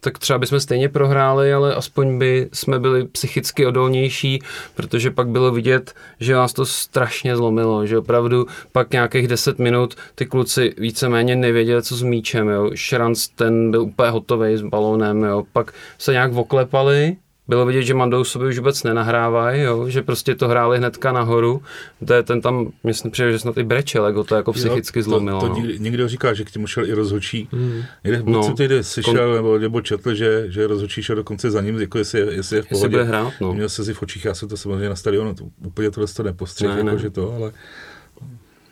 tak 0.00 0.18
třeba 0.18 0.38
bychom 0.38 0.60
stejně 0.60 0.88
prohráli, 0.88 1.52
ale 1.52 1.74
aspoň 1.74 2.18
by 2.18 2.48
jsme 2.52 2.78
byli 2.78 3.04
psychicky 3.04 3.66
odolnější, 3.66 4.42
protože 4.74 5.10
pak 5.10 5.28
bylo 5.28 5.50
vidět, 5.50 5.94
že 6.20 6.34
nás 6.34 6.52
to 6.52 6.66
strašně 6.66 7.36
zlomilo, 7.36 7.86
že 7.86 7.98
opravdu 7.98 8.46
pak 8.72 8.90
nějakých 8.92 9.28
10 9.28 9.58
minut 9.58 9.94
ty 10.14 10.26
kluci 10.26 10.74
víceméně 10.78 11.36
nevěděli, 11.36 11.82
co 11.82 11.96
s 11.96 12.02
míčem, 12.02 12.48
jo. 12.48 12.70
Šranc 12.74 13.28
ten 13.28 13.70
byl 13.70 13.82
úplně 13.82 14.10
hotový 14.10 14.56
s 14.56 14.62
balónem, 14.62 15.22
jo. 15.22 15.44
Pak 15.52 15.72
se 15.98 16.12
nějak 16.12 16.32
oklepali, 16.32 17.16
bylo 17.48 17.66
vidět, 17.66 17.82
že 17.82 17.94
Mandousovi 17.94 18.48
už 18.48 18.58
vůbec 18.58 18.82
nenahrávají, 18.82 19.62
jo? 19.62 19.88
že 19.88 20.02
prostě 20.02 20.34
to 20.34 20.48
hráli 20.48 20.78
hnedka 20.78 21.12
nahoru. 21.12 21.62
To 22.06 22.14
je 22.14 22.22
ten 22.22 22.40
tam, 22.40 22.72
myslím, 22.84 23.10
přijde, 23.10 23.32
že 23.32 23.38
snad 23.38 23.58
i 23.58 23.62
brečel, 23.62 24.06
jako 24.06 24.24
to 24.24 24.34
jako 24.34 24.52
psychicky 24.52 24.98
jo, 24.98 25.02
zlomilo. 25.02 25.40
To, 25.40 25.48
to 25.48 25.60
no. 25.60 25.66
někdo 25.78 26.08
říká, 26.08 26.34
že 26.34 26.44
k 26.44 26.50
těmu 26.50 26.66
šel 26.66 26.86
i 26.86 26.92
rozhočí. 26.92 27.48
Mm. 27.52 27.82
Někde, 28.04 28.22
no, 28.26 28.42
jsem 28.42 28.54
někde 28.58 28.82
slyšel 28.82 29.14
kon... 29.14 29.34
nebo, 29.34 29.58
nebo 29.58 29.80
četl, 29.80 30.14
že, 30.14 30.44
že 30.48 30.66
rozhočí 30.66 31.02
šel 31.02 31.16
dokonce 31.16 31.50
za 31.50 31.60
ním, 31.60 31.80
jako 31.80 31.98
jestli, 31.98 32.20
jestli 32.20 32.56
je 32.56 32.62
v 32.62 32.68
pohodě. 32.68 32.84
Jestli 32.84 32.88
bude 32.88 33.04
hrát, 33.04 33.32
no. 33.40 33.54
Měl 33.54 33.68
se 33.68 33.84
si 33.84 33.94
v 33.94 34.02
očích, 34.02 34.24
já 34.24 34.34
jsem 34.34 34.48
to 34.48 34.56
samozřejmě 34.56 34.88
na 34.88 34.96
stadionu, 34.96 35.34
to, 35.34 35.44
úplně 35.66 35.90
tohle 35.90 36.08
to 36.16 36.22
nepostřehl, 36.22 36.72
ne, 36.72 36.78
jako, 36.78 36.90
ne. 36.90 36.98
že 36.98 37.10
to, 37.10 37.34
ale 37.34 37.52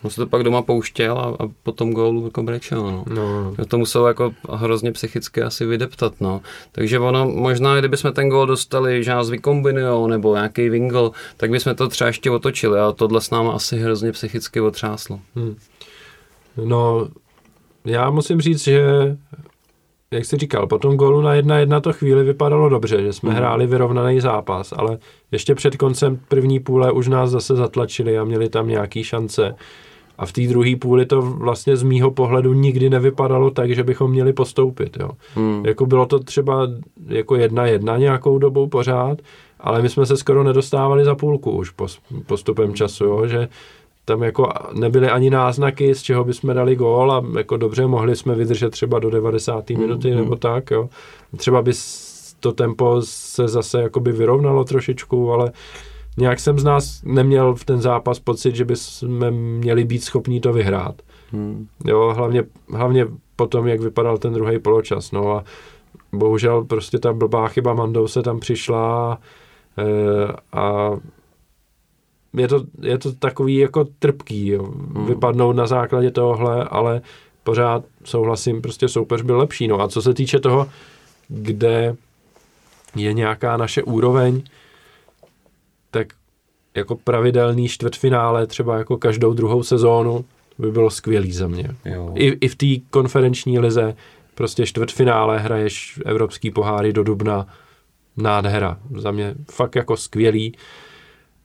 On 0.02 0.10
se 0.10 0.16
to 0.16 0.26
pak 0.26 0.42
doma 0.42 0.62
pouštěl 0.62 1.18
a, 1.18 1.44
a 1.44 1.48
potom 1.62 1.92
gólu 1.92 2.24
jako 2.24 2.42
brečel. 2.42 2.82
No. 2.82 3.04
No. 3.14 3.64
To 3.66 3.78
muselo 3.78 4.08
jako 4.08 4.32
hrozně 4.50 4.92
psychicky 4.92 5.42
asi 5.42 5.66
vydeptat. 5.66 6.14
No. 6.20 6.40
Takže 6.72 6.98
ono, 6.98 7.28
možná 7.28 7.78
kdybychom 7.78 8.12
ten 8.12 8.28
gól 8.28 8.46
dostali, 8.46 9.04
že 9.04 9.10
nás 9.10 9.30
vykombinujou 9.30 10.06
nebo 10.06 10.34
nějaký 10.34 10.68
wingle, 10.68 11.10
tak 11.36 11.50
bychom 11.50 11.74
to 11.74 11.88
třeba 11.88 12.08
ještě 12.08 12.30
otočili 12.30 12.80
a 12.80 12.92
tohle 12.92 13.20
s 13.20 13.30
náma 13.30 13.52
asi 13.52 13.78
hrozně 13.78 14.12
psychicky 14.12 14.60
otřáslo. 14.60 15.20
Hmm. 15.34 15.56
No, 16.64 17.08
já 17.84 18.10
musím 18.10 18.40
říct, 18.40 18.64
že 18.64 19.16
jak 20.10 20.24
jsi 20.24 20.36
říkal, 20.36 20.66
po 20.66 20.78
tom 20.78 20.96
gólu 20.96 21.20
na 21.20 21.34
jedna 21.34 21.58
jedna 21.58 21.80
to 21.80 21.92
chvíli 21.92 22.24
vypadalo 22.24 22.68
dobře, 22.68 23.02
že 23.02 23.12
jsme 23.12 23.30
hmm. 23.30 23.38
hráli 23.38 23.66
vyrovnaný 23.66 24.20
zápas, 24.20 24.72
ale 24.76 24.98
ještě 25.30 25.54
před 25.54 25.76
koncem 25.76 26.20
první 26.28 26.60
půle 26.60 26.92
už 26.92 27.08
nás 27.08 27.30
zase 27.30 27.56
zatlačili 27.56 28.18
a 28.18 28.24
měli 28.24 28.48
tam 28.48 28.68
nějaký 28.68 29.04
šance. 29.04 29.54
A 30.22 30.26
v 30.26 30.32
té 30.32 30.40
druhé 30.40 30.76
půli 30.76 31.06
to 31.06 31.22
vlastně 31.22 31.76
z 31.76 31.82
mýho 31.82 32.10
pohledu 32.10 32.52
nikdy 32.52 32.90
nevypadalo 32.90 33.50
tak, 33.50 33.74
že 33.74 33.84
bychom 33.84 34.10
měli 34.10 34.32
postoupit. 34.32 34.96
Jo. 35.00 35.10
Hmm. 35.34 35.66
Jako 35.66 35.86
bylo 35.86 36.06
to 36.06 36.18
třeba 36.18 36.68
jako 37.06 37.36
jedna 37.36 37.66
jedna 37.66 37.96
nějakou 37.96 38.38
dobu 38.38 38.66
pořád, 38.66 39.18
ale 39.60 39.82
my 39.82 39.88
jsme 39.88 40.06
se 40.06 40.16
skoro 40.16 40.44
nedostávali 40.44 41.04
za 41.04 41.14
půlku 41.14 41.50
už 41.50 41.74
postupem 42.26 42.74
času, 42.74 43.04
jo, 43.04 43.26
že 43.26 43.48
tam 44.04 44.22
jako 44.22 44.48
nebyly 44.72 45.08
ani 45.08 45.30
náznaky, 45.30 45.94
z 45.94 46.02
čeho 46.02 46.24
bychom 46.24 46.54
dali 46.54 46.76
gól 46.76 47.12
a 47.12 47.24
jako 47.36 47.56
dobře 47.56 47.86
mohli 47.86 48.16
jsme 48.16 48.34
vydržet 48.34 48.70
třeba 48.70 48.98
do 48.98 49.10
90. 49.10 49.70
Hmm. 49.70 49.80
minuty 49.80 50.10
hmm. 50.10 50.18
nebo 50.20 50.36
tak, 50.36 50.70
jo. 50.70 50.88
Třeba 51.36 51.62
by 51.62 51.72
to 52.40 52.52
tempo 52.52 52.96
se 53.04 53.48
zase 53.48 53.82
jakoby 53.82 54.12
vyrovnalo 54.12 54.64
trošičku, 54.64 55.32
ale 55.32 55.52
nějak 56.18 56.40
jsem 56.40 56.58
z 56.58 56.64
nás 56.64 57.02
neměl 57.04 57.54
v 57.54 57.64
ten 57.64 57.80
zápas 57.80 58.18
pocit, 58.18 58.56
že 58.56 58.64
bychom 58.64 59.30
měli 59.30 59.84
být 59.84 60.04
schopní 60.04 60.40
to 60.40 60.52
vyhrát. 60.52 61.02
Hmm. 61.32 61.66
Jo, 61.84 62.14
hlavně, 62.16 62.44
hlavně 62.68 63.06
potom, 63.36 63.66
jak 63.66 63.80
vypadal 63.80 64.18
ten 64.18 64.32
druhý 64.32 64.58
poločas. 64.58 65.12
No 65.12 65.36
a 65.36 65.44
bohužel 66.12 66.64
prostě 66.64 66.98
ta 66.98 67.12
blbá 67.12 67.48
chyba 67.48 67.74
Mandou 67.74 68.08
se 68.08 68.22
tam 68.22 68.40
přišla 68.40 69.18
e, 69.78 70.32
a 70.52 70.90
je 72.36 72.48
to, 72.48 72.64
je 72.80 72.98
to 72.98 73.12
takový 73.12 73.56
jako 73.56 73.84
trpký, 73.98 74.48
jo. 74.48 74.62
Hmm. 74.62 75.06
vypadnout 75.06 75.56
na 75.56 75.66
základě 75.66 76.10
tohohle, 76.10 76.64
ale 76.64 77.00
pořád 77.44 77.84
souhlasím, 78.04 78.62
prostě 78.62 78.88
soupeř 78.88 79.22
byl 79.22 79.38
lepší. 79.38 79.68
No 79.68 79.80
a 79.80 79.88
co 79.88 80.02
se 80.02 80.14
týče 80.14 80.40
toho, 80.40 80.68
kde 81.28 81.96
je 82.96 83.12
nějaká 83.12 83.56
naše 83.56 83.82
úroveň, 83.82 84.42
tak 85.92 86.08
jako 86.74 86.96
pravidelný 86.96 87.68
čtvrtfinále, 87.68 88.46
třeba 88.46 88.78
jako 88.78 88.96
každou 88.96 89.32
druhou 89.32 89.62
sezónu, 89.62 90.24
by 90.58 90.70
bylo 90.70 90.90
skvělý 90.90 91.32
za 91.32 91.48
mě. 91.48 91.68
Jo. 91.84 92.12
I, 92.14 92.26
I 92.26 92.48
v 92.48 92.54
té 92.54 92.66
konferenční 92.90 93.58
lize 93.58 93.96
prostě 94.34 94.66
čtvrtfinále 94.66 95.38
hraješ 95.38 96.00
evropský 96.04 96.50
poháry 96.50 96.92
do 96.92 97.02
Dubna, 97.02 97.46
nádhera. 98.16 98.78
Za 98.96 99.10
mě 99.10 99.34
fakt 99.50 99.76
jako 99.76 99.96
skvělý. 99.96 100.54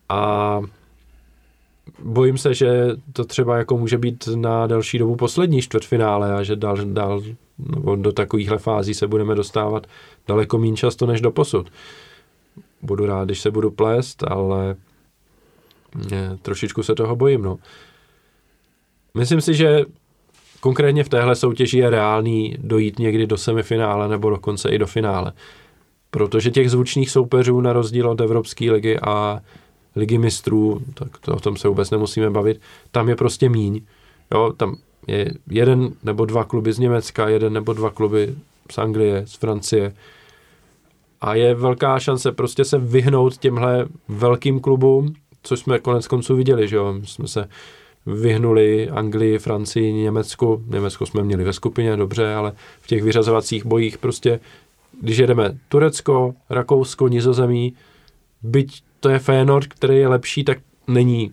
A 0.08 0.60
bojím 2.02 2.38
se, 2.38 2.54
že 2.54 2.88
to 3.12 3.24
třeba 3.24 3.58
jako 3.58 3.78
může 3.78 3.98
být 3.98 4.28
na 4.34 4.66
delší 4.66 4.98
dobu 4.98 5.16
poslední 5.16 5.62
čtvrtfinále 5.62 6.34
a 6.34 6.42
že 6.42 6.56
dál, 6.56 6.76
dál 6.84 7.22
nebo 7.58 7.96
do 7.96 8.12
takovýchhle 8.12 8.58
fází 8.58 8.94
se 8.94 9.06
budeme 9.06 9.34
dostávat 9.34 9.86
daleko 10.28 10.58
méně 10.58 10.76
často 10.76 11.06
než 11.06 11.20
do 11.20 11.30
posud 11.30 11.70
budu 12.82 13.06
rád, 13.06 13.24
když 13.24 13.40
se 13.40 13.50
budu 13.50 13.70
plést, 13.70 14.24
ale 14.28 14.76
mě, 15.94 16.38
trošičku 16.42 16.82
se 16.82 16.94
toho 16.94 17.16
bojím. 17.16 17.42
No. 17.42 17.58
Myslím 19.14 19.40
si, 19.40 19.54
že 19.54 19.84
konkrétně 20.60 21.04
v 21.04 21.08
téhle 21.08 21.36
soutěži 21.36 21.78
je 21.78 21.90
reálný 21.90 22.56
dojít 22.58 22.98
někdy 22.98 23.26
do 23.26 23.36
semifinále 23.38 24.08
nebo 24.08 24.30
dokonce 24.30 24.68
i 24.68 24.78
do 24.78 24.86
finále. 24.86 25.32
Protože 26.10 26.50
těch 26.50 26.70
zvučných 26.70 27.10
soupeřů 27.10 27.60
na 27.60 27.72
rozdíl 27.72 28.10
od 28.10 28.20
Evropské 28.20 28.72
ligy 28.72 28.98
a 28.98 29.40
ligy 29.96 30.18
mistrů, 30.18 30.82
tak 30.94 31.18
to, 31.18 31.34
o 31.34 31.40
tom 31.40 31.56
se 31.56 31.68
vůbec 31.68 31.90
nemusíme 31.90 32.30
bavit, 32.30 32.60
tam 32.90 33.08
je 33.08 33.16
prostě 33.16 33.48
míň. 33.48 33.80
Jo, 34.34 34.52
tam 34.56 34.76
je 35.06 35.32
jeden 35.50 35.90
nebo 36.02 36.24
dva 36.24 36.44
kluby 36.44 36.72
z 36.72 36.78
Německa, 36.78 37.28
jeden 37.28 37.52
nebo 37.52 37.72
dva 37.72 37.90
kluby 37.90 38.34
z 38.70 38.78
Anglie, 38.78 39.26
z 39.26 39.34
Francie, 39.34 39.94
a 41.20 41.34
je 41.34 41.54
velká 41.54 41.98
šance 41.98 42.32
prostě 42.32 42.64
se 42.64 42.78
vyhnout 42.78 43.36
těmhle 43.36 43.86
velkým 44.08 44.60
klubům, 44.60 45.14
což 45.42 45.60
jsme 45.60 45.78
konec 45.78 46.06
konců 46.06 46.36
viděli, 46.36 46.68
že 46.68 46.76
jo, 46.76 46.94
jsme 47.04 47.28
se 47.28 47.48
vyhnuli 48.06 48.90
Anglii, 48.90 49.38
Francii, 49.38 49.92
Německu. 49.92 50.64
Německo 50.66 51.06
jsme 51.06 51.22
měli 51.22 51.44
ve 51.44 51.52
skupině, 51.52 51.96
dobře, 51.96 52.34
ale 52.34 52.52
v 52.80 52.86
těch 52.86 53.02
vyřazovacích 53.02 53.66
bojích 53.66 53.98
prostě, 53.98 54.40
když 55.00 55.18
jedeme 55.18 55.58
Turecko, 55.68 56.34
Rakousko, 56.50 57.08
Nizozemí, 57.08 57.74
byť 58.42 58.82
to 59.00 59.08
je 59.08 59.18
Feyenoord, 59.18 59.66
který 59.66 59.96
je 59.98 60.08
lepší, 60.08 60.44
tak 60.44 60.58
není 60.86 61.32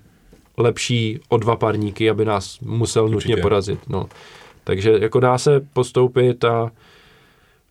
lepší 0.57 1.19
o 1.29 1.37
dva 1.37 1.55
parníky, 1.55 2.09
aby 2.09 2.25
nás 2.25 2.59
musel 2.59 3.03
Určitě. 3.05 3.15
nutně 3.15 3.41
porazit. 3.41 3.79
No. 3.89 4.05
Takže 4.63 4.91
jako 4.99 5.19
dá 5.19 5.37
se 5.37 5.67
postoupit 5.73 6.43
a, 6.43 6.71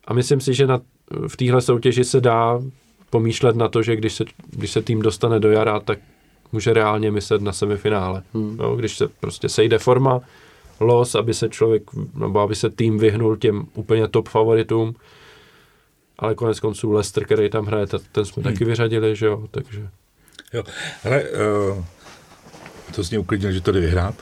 a 0.05 0.15
myslím 0.15 0.41
si, 0.41 0.55
že 0.55 0.67
na 0.67 0.81
v 1.29 1.37
téhle 1.37 1.61
soutěži 1.61 2.05
se 2.05 2.21
dá 2.21 2.61
pomýšlet 3.11 3.57
na 3.57 3.69
to, 3.69 3.83
že 3.83 3.97
když 3.97 4.13
se, 4.13 4.25
když 4.51 4.71
se 4.71 4.83
tým 4.83 5.03
dostane 5.03 5.41
do 5.41 5.51
jara, 5.51 5.81
tak 5.81 5.99
může 6.53 6.73
reálně 6.73 7.11
myslet 7.11 7.43
na 7.43 7.53
semifinále. 7.53 8.23
Hmm. 8.35 8.57
No, 8.57 8.77
když 8.77 8.97
se 8.97 9.09
prostě 9.21 9.49
sejde 9.49 9.79
forma, 9.79 10.21
los, 10.81 11.15
aby 11.15 11.35
se 11.35 11.49
člověk, 11.49 11.83
nebo 12.15 12.41
aby 12.41 12.55
se 12.55 12.71
tým 12.71 12.99
vyhnul 12.99 13.37
těm 13.37 13.67
úplně 13.75 14.09
top 14.09 14.29
favoritům, 14.29 14.95
ale 16.19 16.35
konec 16.35 16.61
konců 16.61 16.93
Lester, 16.93 17.25
který 17.25 17.51
tam 17.51 17.67
hraje, 17.67 17.87
ten 18.13 18.25
jsme 18.25 18.43
hmm. 18.43 18.53
taky 18.53 18.65
vyřadili, 18.65 19.17
že 19.17 19.27
jo, 19.27 19.45
takže. 19.51 19.89
Jo, 20.53 20.63
ale 21.05 21.23
uh, 21.23 21.85
to 22.95 23.05
jsi 23.05 23.15
mě 23.15 23.19
uklidnil, 23.19 23.53
že 23.53 23.61
to 23.61 23.73
jde 23.73 23.81
vyhrát. 23.81 24.15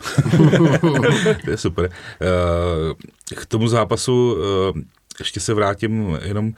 to 1.45 1.51
je 1.51 1.57
super. 1.57 1.85
Uh, 1.85 2.93
k 3.37 3.47
tomu 3.47 3.69
zápasu 3.69 4.35
uh, 4.35 4.81
ještě 5.23 5.41
se 5.41 5.55
vrátím, 5.55 6.19
jenom 6.23 6.47
uh, 6.47 6.53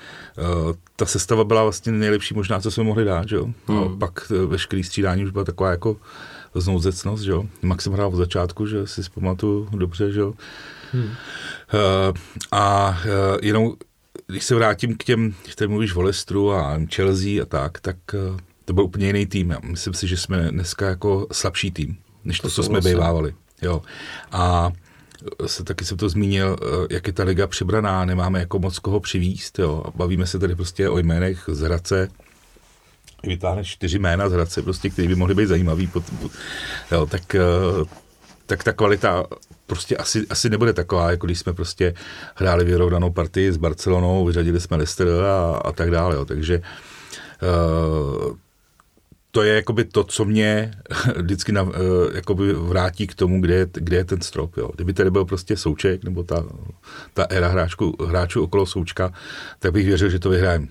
ta 0.96 1.06
sestava 1.06 1.44
byla 1.44 1.62
vlastně 1.62 1.92
nejlepší 1.92 2.34
možná, 2.34 2.60
co 2.60 2.70
jsme 2.70 2.84
mohli 2.84 3.04
dát, 3.04 3.28
že 3.28 3.36
jo? 3.36 3.48
Hmm. 3.66 3.78
A 3.78 3.96
pak 3.98 4.30
uh, 4.30 4.50
veškerý 4.50 4.84
střídání 4.84 5.24
už 5.24 5.30
byla 5.30 5.44
taková 5.44 5.70
jako 5.70 5.96
znouzecnost, 6.54 7.22
že 7.22 7.30
jo. 7.30 7.44
Maxim 7.62 7.92
hrál 7.92 8.08
od 8.08 8.16
začátku, 8.16 8.66
že 8.66 8.86
si 8.86 9.04
zpamatuju 9.04 9.68
dobře, 9.72 10.12
že 10.12 10.20
jo. 10.20 10.34
Hmm. 10.92 11.04
Uh, 11.04 11.10
a 12.52 12.88
uh, 12.88 13.38
jenom, 13.42 13.72
když 14.26 14.44
se 14.44 14.54
vrátím 14.54 14.96
k 14.96 15.04
těm, 15.04 15.34
když 15.42 15.56
mluvíš 15.66 15.96
o 15.96 16.02
Leicesteru 16.02 16.52
a 16.52 16.78
Chelsea 16.94 17.42
a 17.42 17.44
tak, 17.46 17.80
tak 17.80 17.96
uh, 18.14 18.38
to 18.64 18.72
byl 18.72 18.84
úplně 18.84 19.06
jiný 19.06 19.26
tým. 19.26 19.50
Já 19.50 19.58
myslím 19.64 19.94
si, 19.94 20.08
že 20.08 20.16
jsme 20.16 20.50
dneska 20.50 20.88
jako 20.88 21.26
slabší 21.32 21.70
tým, 21.70 21.96
než 22.24 22.40
to, 22.40 22.48
to 22.48 22.54
co 22.54 22.62
jsme 22.62 22.80
bývávali. 22.80 23.34
Jo. 23.62 23.82
A 24.32 24.72
se, 25.46 25.64
taky 25.64 25.84
jsem 25.84 25.96
to 25.96 26.08
zmínil, 26.08 26.56
jak 26.90 27.06
je 27.06 27.12
ta 27.12 27.24
liga 27.24 27.46
přibraná, 27.46 28.04
nemáme 28.04 28.38
jako 28.40 28.58
moc 28.58 28.78
koho 28.78 29.00
přivíst, 29.00 29.58
jo. 29.58 29.84
Bavíme 29.94 30.26
se 30.26 30.38
tady 30.38 30.56
prostě 30.56 30.88
o 30.88 30.98
jménech 30.98 31.44
z 31.52 31.60
Hradce, 31.60 32.08
vytáhneš 33.22 33.68
čtyři 33.68 33.98
jména 33.98 34.28
z 34.28 34.32
Hradce, 34.32 34.62
prostě, 34.62 34.90
které 34.90 35.08
by 35.08 35.14
mohly 35.14 35.34
být 35.34 35.46
zajímavý, 35.46 35.86
pot, 35.86 36.04
jo, 36.92 37.06
tak, 37.06 37.36
tak 38.46 38.64
ta 38.64 38.72
kvalita 38.72 39.24
prostě 39.66 39.96
asi, 39.96 40.26
asi 40.30 40.50
nebude 40.50 40.72
taková, 40.72 41.10
jako 41.10 41.26
když 41.26 41.38
jsme 41.38 41.52
prostě 41.52 41.94
hráli 42.34 42.64
vyrovnanou 42.64 43.10
partii 43.10 43.52
s 43.52 43.56
Barcelonou, 43.56 44.24
vyřadili 44.24 44.60
jsme 44.60 44.76
Leicester 44.76 45.08
a, 45.08 45.56
a 45.56 45.72
tak 45.72 45.90
dále. 45.90 46.14
Jo. 46.14 46.24
Takže 46.24 46.62
uh, 47.42 48.36
to 49.34 49.42
je 49.42 49.54
jakoby 49.54 49.84
to, 49.84 50.04
co 50.04 50.24
mě 50.24 50.70
vždycky 51.16 51.52
na, 51.52 51.62
uh, 51.62 51.72
jakoby 52.14 52.52
vrátí 52.52 53.06
k 53.06 53.14
tomu, 53.14 53.40
kde 53.40 53.54
je, 53.54 53.66
kde 53.72 53.96
je 53.96 54.04
ten 54.04 54.20
strop. 54.20 54.56
Jo. 54.56 54.70
Kdyby 54.74 54.92
tady 54.92 55.10
byl 55.10 55.24
prostě 55.24 55.56
Souček, 55.56 56.04
nebo 56.04 56.22
ta, 56.22 56.44
ta 57.14 57.22
éra 57.22 57.48
hráčku, 57.48 57.96
hráčů 58.06 58.42
okolo 58.42 58.66
Součka, 58.66 59.12
tak 59.58 59.72
bych 59.72 59.86
věřil, 59.86 60.10
že 60.10 60.18
to 60.18 60.30
vyhrajeme 60.30 60.66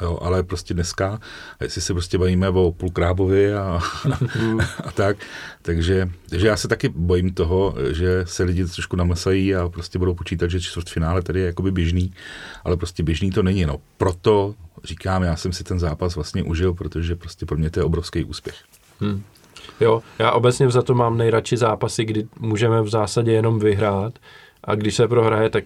jo, 0.00 0.18
ale 0.22 0.42
prostě 0.42 0.74
dneska, 0.74 1.20
jestli 1.60 1.80
se 1.80 1.92
prostě 1.92 2.18
bavíme 2.18 2.48
o 2.48 2.72
půlkrábovi 2.72 3.54
a, 3.54 3.60
a, 3.60 3.80
a 4.84 4.92
tak, 4.92 5.16
takže, 5.62 6.10
takže 6.28 6.46
já 6.46 6.56
se 6.56 6.68
taky 6.68 6.88
bojím 6.88 7.34
toho, 7.34 7.74
že 7.90 8.24
se 8.24 8.42
lidi 8.42 8.64
trošku 8.64 8.96
namlsají 8.96 9.54
a 9.54 9.68
prostě 9.68 9.98
budou 9.98 10.14
počítat, 10.14 10.50
že 10.50 10.60
čtvrtfinále 10.60 11.22
tady 11.22 11.40
je 11.40 11.46
jakoby 11.46 11.70
běžný, 11.70 12.12
ale 12.64 12.76
prostě 12.76 13.02
běžný 13.02 13.30
to 13.30 13.42
není, 13.42 13.66
no. 13.66 13.80
Proto 13.96 14.54
říkám, 14.84 15.22
já 15.22 15.36
jsem 15.36 15.52
si 15.52 15.64
ten 15.64 15.78
zápas 15.78 16.14
vlastně 16.14 16.42
užil, 16.42 16.74
protože 16.74 17.16
prostě 17.16 17.46
pro 17.46 17.56
mě 17.56 17.70
to 17.70 17.80
je 17.80 17.84
obrovský 17.84 18.24
úspěch. 18.24 18.56
Hmm. 19.00 19.22
Jo, 19.80 20.02
já 20.18 20.32
obecně 20.32 20.70
za 20.70 20.82
to 20.82 20.94
mám 20.94 21.18
nejradši 21.18 21.56
zápasy, 21.56 22.04
kdy 22.04 22.26
můžeme 22.40 22.82
v 22.82 22.88
zásadě 22.88 23.32
jenom 23.32 23.58
vyhrát 23.58 24.18
a 24.64 24.74
když 24.74 24.94
se 24.94 25.08
prohraje, 25.08 25.50
tak 25.50 25.64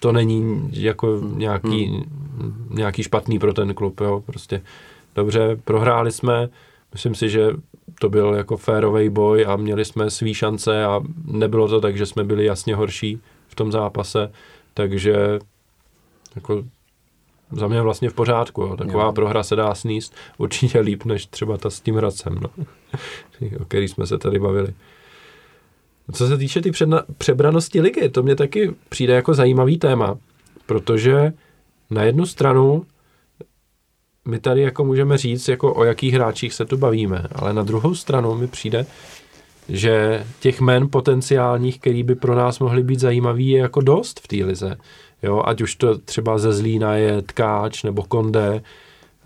to 0.00 0.12
není 0.12 0.68
jako 0.72 1.20
nějaký, 1.34 1.86
hmm. 1.86 2.68
nějaký 2.70 3.02
špatný 3.02 3.38
pro 3.38 3.52
ten 3.52 3.74
klub, 3.74 4.00
jo, 4.00 4.22
prostě 4.26 4.62
dobře, 5.14 5.56
prohráli 5.64 6.12
jsme, 6.12 6.48
myslím 6.92 7.14
si, 7.14 7.30
že 7.30 7.48
to 8.00 8.08
byl 8.08 8.34
jako 8.34 8.56
férový 8.56 9.08
boj 9.08 9.46
a 9.48 9.56
měli 9.56 9.84
jsme 9.84 10.10
svý 10.10 10.34
šance 10.34 10.84
a 10.84 11.00
nebylo 11.24 11.68
to 11.68 11.80
tak, 11.80 11.96
že 11.96 12.06
jsme 12.06 12.24
byli 12.24 12.44
jasně 12.44 12.74
horší 12.74 13.20
v 13.48 13.54
tom 13.54 13.72
zápase, 13.72 14.32
takže 14.74 15.38
jako 16.36 16.64
za 17.50 17.68
mě 17.68 17.80
vlastně 17.80 18.10
v 18.10 18.14
pořádku. 18.14 18.62
Jo. 18.62 18.76
Taková 18.76 19.04
jo. 19.04 19.12
prohra 19.12 19.42
se 19.42 19.56
dá 19.56 19.74
sníst 19.74 20.14
určitě 20.38 20.80
líp, 20.80 21.04
než 21.04 21.26
třeba 21.26 21.56
ta 21.56 21.70
s 21.70 21.80
tím 21.80 21.96
Hradcem, 21.96 22.38
no. 22.40 22.50
o 23.60 23.64
který 23.64 23.88
jsme 23.88 24.06
se 24.06 24.18
tady 24.18 24.38
bavili. 24.38 24.74
Co 26.12 26.28
se 26.28 26.38
týče 26.38 26.62
ty 26.62 26.70
ty 26.70 26.86
přebranosti 27.18 27.80
ligy, 27.80 28.08
to 28.08 28.22
mě 28.22 28.36
taky 28.36 28.74
přijde 28.88 29.14
jako 29.14 29.34
zajímavý 29.34 29.78
téma, 29.78 30.18
protože 30.66 31.32
na 31.90 32.02
jednu 32.02 32.26
stranu 32.26 32.86
my 34.28 34.38
tady 34.38 34.60
jako 34.60 34.84
můžeme 34.84 35.18
říct, 35.18 35.48
jako 35.48 35.74
o 35.74 35.84
jakých 35.84 36.14
hráčích 36.14 36.54
se 36.54 36.64
tu 36.64 36.76
bavíme, 36.76 37.26
ale 37.32 37.52
na 37.52 37.62
druhou 37.62 37.94
stranu 37.94 38.34
mi 38.34 38.46
přijde, 38.46 38.86
že 39.68 40.24
těch 40.40 40.60
men 40.60 40.88
potenciálních, 40.90 41.80
který 41.80 42.02
by 42.02 42.14
pro 42.14 42.34
nás 42.34 42.58
mohly 42.58 42.82
být 42.82 43.00
zajímavý, 43.00 43.48
je 43.48 43.58
jako 43.58 43.80
dost 43.80 44.20
v 44.20 44.28
té 44.28 44.36
lize. 44.36 44.76
Jo, 45.24 45.42
ať 45.44 45.60
už 45.60 45.74
to 45.74 45.98
třeba 45.98 46.38
ze 46.38 46.52
Zlína 46.52 46.96
je 46.96 47.22
Tkáč 47.22 47.82
nebo 47.82 48.02
Konde, 48.02 48.62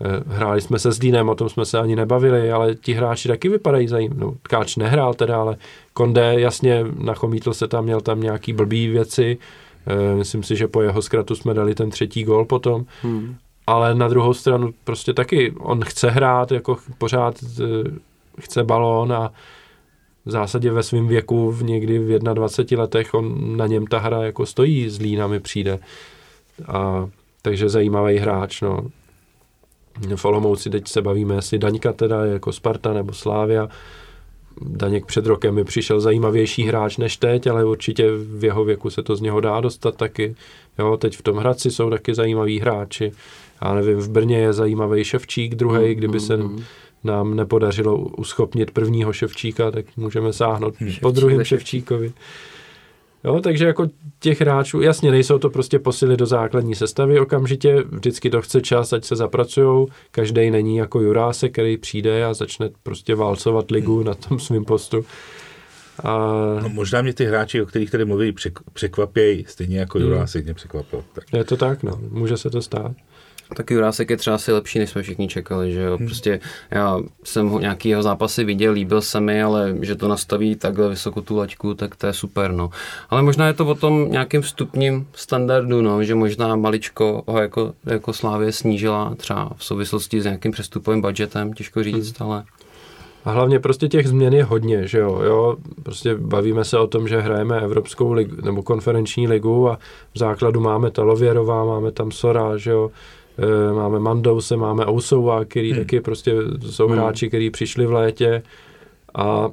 Eh, 0.01 0.23
hráli 0.27 0.61
jsme 0.61 0.79
se 0.79 0.91
s 0.91 0.99
Dýnem, 0.99 1.29
o 1.29 1.35
tom 1.35 1.49
jsme 1.49 1.65
se 1.65 1.79
ani 1.79 1.95
nebavili, 1.95 2.51
ale 2.51 2.75
ti 2.75 2.93
hráči 2.93 3.27
taky 3.27 3.49
vypadají 3.49 3.87
zajímavě. 3.87 4.25
No, 4.25 4.33
Tkáč 4.41 4.75
nehrál 4.75 5.13
teda, 5.13 5.37
ale 5.37 5.57
Konde 5.93 6.39
jasně 6.39 6.85
nachomítl 6.97 7.53
se 7.53 7.67
tam, 7.67 7.83
měl 7.83 8.01
tam 8.01 8.21
nějaký 8.21 8.53
blbý 8.53 8.87
věci. 8.87 9.37
Eh, 9.87 10.15
myslím 10.15 10.43
si, 10.43 10.55
že 10.55 10.67
po 10.67 10.81
jeho 10.81 11.01
zkratu 11.01 11.35
jsme 11.35 11.53
dali 11.53 11.75
ten 11.75 11.89
třetí 11.89 12.23
gol 12.23 12.45
potom. 12.45 12.85
Hmm. 13.01 13.35
Ale 13.67 13.95
na 13.95 14.07
druhou 14.07 14.33
stranu 14.33 14.73
prostě 14.83 15.13
taky 15.13 15.53
on 15.59 15.85
chce 15.85 16.09
hrát, 16.09 16.51
jako 16.51 16.77
pořád 16.97 17.35
eh, 17.43 17.63
chce 18.39 18.63
balón 18.63 19.13
a 19.13 19.31
v 20.25 20.31
zásadě 20.31 20.71
ve 20.71 20.83
svém 20.83 21.07
věku, 21.07 21.51
v 21.51 21.63
někdy 21.63 21.99
v 21.99 22.19
21 22.19 22.81
letech, 22.81 23.13
on 23.13 23.57
na 23.57 23.67
něm 23.67 23.87
ta 23.87 23.99
hra 23.99 24.23
jako 24.23 24.45
stojí, 24.45 24.89
z 24.89 24.99
Lína 24.99 25.29
přijde. 25.39 25.79
A, 26.67 27.09
takže 27.41 27.69
zajímavý 27.69 28.17
hráč, 28.17 28.61
no. 28.61 28.87
V 30.15 30.25
Olomouci 30.25 30.69
teď 30.69 30.87
se 30.87 31.01
bavíme, 31.01 31.35
jestli 31.35 31.57
Daňka 31.57 31.93
teda 31.93 32.25
jako 32.25 32.53
Sparta 32.53 32.93
nebo 32.93 33.13
Slávia. 33.13 33.69
Daněk 34.61 35.05
před 35.05 35.25
rokem 35.25 35.55
mi 35.55 35.63
přišel 35.63 35.99
zajímavější 35.99 36.63
hráč 36.63 36.97
než 36.97 37.17
teď, 37.17 37.47
ale 37.47 37.65
určitě 37.65 38.11
v 38.15 38.43
jeho 38.43 38.65
věku 38.65 38.89
se 38.89 39.03
to 39.03 39.15
z 39.15 39.21
něho 39.21 39.39
dá 39.39 39.61
dostat 39.61 39.95
taky. 39.95 40.35
Jo, 40.79 40.97
teď 40.97 41.17
v 41.17 41.21
tom 41.21 41.37
Hradci 41.37 41.71
jsou 41.71 41.89
taky 41.89 42.13
zajímaví 42.13 42.59
hráči. 42.59 43.11
Já 43.61 43.73
nevím, 43.73 43.97
v 43.97 44.09
Brně 44.09 44.37
je 44.37 44.53
zajímavý 44.53 45.03
Ševčík 45.03 45.55
druhý, 45.55 45.95
kdyby 45.95 46.19
se 46.19 46.37
mm, 46.37 46.63
nám 47.03 47.35
nepodařilo 47.35 47.97
uschopnit 47.97 48.71
prvního 48.71 49.13
Ševčíka, 49.13 49.71
tak 49.71 49.85
můžeme 49.97 50.33
sáhnout 50.33 50.75
Ševčík, 50.77 51.01
po 51.01 51.11
druhém 51.11 51.43
Ševčíkovi. 51.43 52.13
Jo, 53.23 53.39
takže 53.41 53.65
jako 53.65 53.87
těch 54.19 54.41
hráčů, 54.41 54.81
jasně, 54.81 55.11
nejsou 55.11 55.39
to 55.39 55.49
prostě 55.49 55.79
posily 55.79 56.17
do 56.17 56.25
základní 56.25 56.75
sestavy 56.75 57.19
okamžitě, 57.19 57.83
vždycky 57.91 58.29
to 58.29 58.41
chce 58.41 58.61
čas, 58.61 58.93
ať 58.93 59.05
se 59.05 59.15
zapracujou, 59.15 59.87
každý 60.11 60.51
není 60.51 60.77
jako 60.77 61.01
Juráse, 61.01 61.49
který 61.49 61.77
přijde 61.77 62.25
a 62.25 62.33
začne 62.33 62.69
prostě 62.83 63.15
válcovat 63.15 63.71
ligu 63.71 63.95
hmm. 63.95 64.05
na 64.05 64.13
tom 64.13 64.39
svém 64.39 64.65
postu. 64.65 65.05
A... 66.03 66.17
No, 66.63 66.69
možná 66.69 67.01
mě 67.01 67.13
ty 67.13 67.25
hráči, 67.25 67.61
o 67.61 67.65
kterých 67.65 67.91
tady 67.91 68.05
mluví, 68.05 68.33
překvapějí, 68.73 69.45
stejně 69.47 69.79
jako 69.79 69.97
hmm. 69.97 70.07
Jurásek 70.07 70.45
mě 70.45 70.53
překvapil. 70.53 71.03
Tak. 71.13 71.23
Je 71.33 71.43
to 71.43 71.57
tak, 71.57 71.83
no, 71.83 71.99
může 72.09 72.37
se 72.37 72.49
to 72.49 72.61
stát. 72.61 72.91
Tak 73.55 73.71
Jurásek 73.71 74.09
je 74.09 74.17
třeba 74.17 74.35
asi 74.35 74.51
lepší, 74.51 74.79
než 74.79 74.89
jsme 74.89 75.01
všichni 75.01 75.27
čekali, 75.27 75.73
že 75.73 75.81
jo. 75.81 75.97
Hmm. 75.97 76.07
Prostě 76.07 76.39
já 76.71 76.99
jsem 77.23 77.49
ho 77.49 77.59
nějaký 77.59 77.89
jeho 77.89 78.03
zápasy 78.03 78.43
viděl, 78.43 78.73
líbil 78.73 79.01
se 79.01 79.19
mi, 79.19 79.43
ale 79.43 79.75
že 79.81 79.95
to 79.95 80.07
nastaví 80.07 80.55
takhle 80.55 80.89
vysoko 80.89 81.21
tu 81.21 81.35
laťku, 81.35 81.73
tak 81.73 81.95
to 81.95 82.07
je 82.07 82.13
super, 82.13 82.51
no. 82.51 82.69
Ale 83.09 83.21
možná 83.21 83.47
je 83.47 83.53
to 83.53 83.65
o 83.65 83.75
tom 83.75 84.11
nějakým 84.11 84.41
vstupním 84.41 85.07
standardu, 85.13 85.81
no, 85.81 86.03
že 86.03 86.15
možná 86.15 86.55
maličko 86.55 87.23
ho 87.27 87.39
jako, 87.39 87.73
jako 87.85 88.13
Slávě 88.13 88.51
snížila 88.51 89.15
třeba 89.15 89.51
v 89.55 89.63
souvislosti 89.63 90.21
s 90.21 90.25
nějakým 90.25 90.51
přestupovým 90.51 91.01
budgetem, 91.01 91.53
těžko 91.53 91.83
říct, 91.83 92.19
hmm. 92.19 92.31
ale... 92.31 92.43
A 93.25 93.31
hlavně 93.31 93.59
prostě 93.59 93.87
těch 93.87 94.07
změn 94.07 94.33
je 94.33 94.43
hodně, 94.43 94.87
že 94.87 94.99
jo, 94.99 95.21
jo, 95.21 95.57
prostě 95.83 96.15
bavíme 96.15 96.65
se 96.65 96.79
o 96.79 96.87
tom, 96.87 97.07
že 97.07 97.21
hrajeme 97.21 97.61
Evropskou 97.61 98.11
ligu, 98.11 98.35
nebo 98.41 98.63
konferenční 98.63 99.27
ligu 99.27 99.69
a 99.69 99.79
v 100.13 100.19
základu 100.19 100.59
máme 100.59 100.91
Talověrová, 100.91 101.65
máme 101.65 101.91
tam 101.91 102.11
Sora, 102.11 102.57
že 102.57 102.71
jo, 102.71 102.91
máme 103.73 103.99
Mandouse, 103.99 104.57
máme 104.57 104.85
Ousova, 104.85 105.45
který 105.45 105.71
hmm. 105.71 105.79
taky 105.81 106.01
prostě 106.01 106.35
jsou 106.69 106.87
hmm. 106.87 106.97
hráči, 106.97 107.27
kteří 107.27 107.49
přišli 107.49 107.85
v 107.85 107.91
létě 107.91 108.43
a 109.15 109.49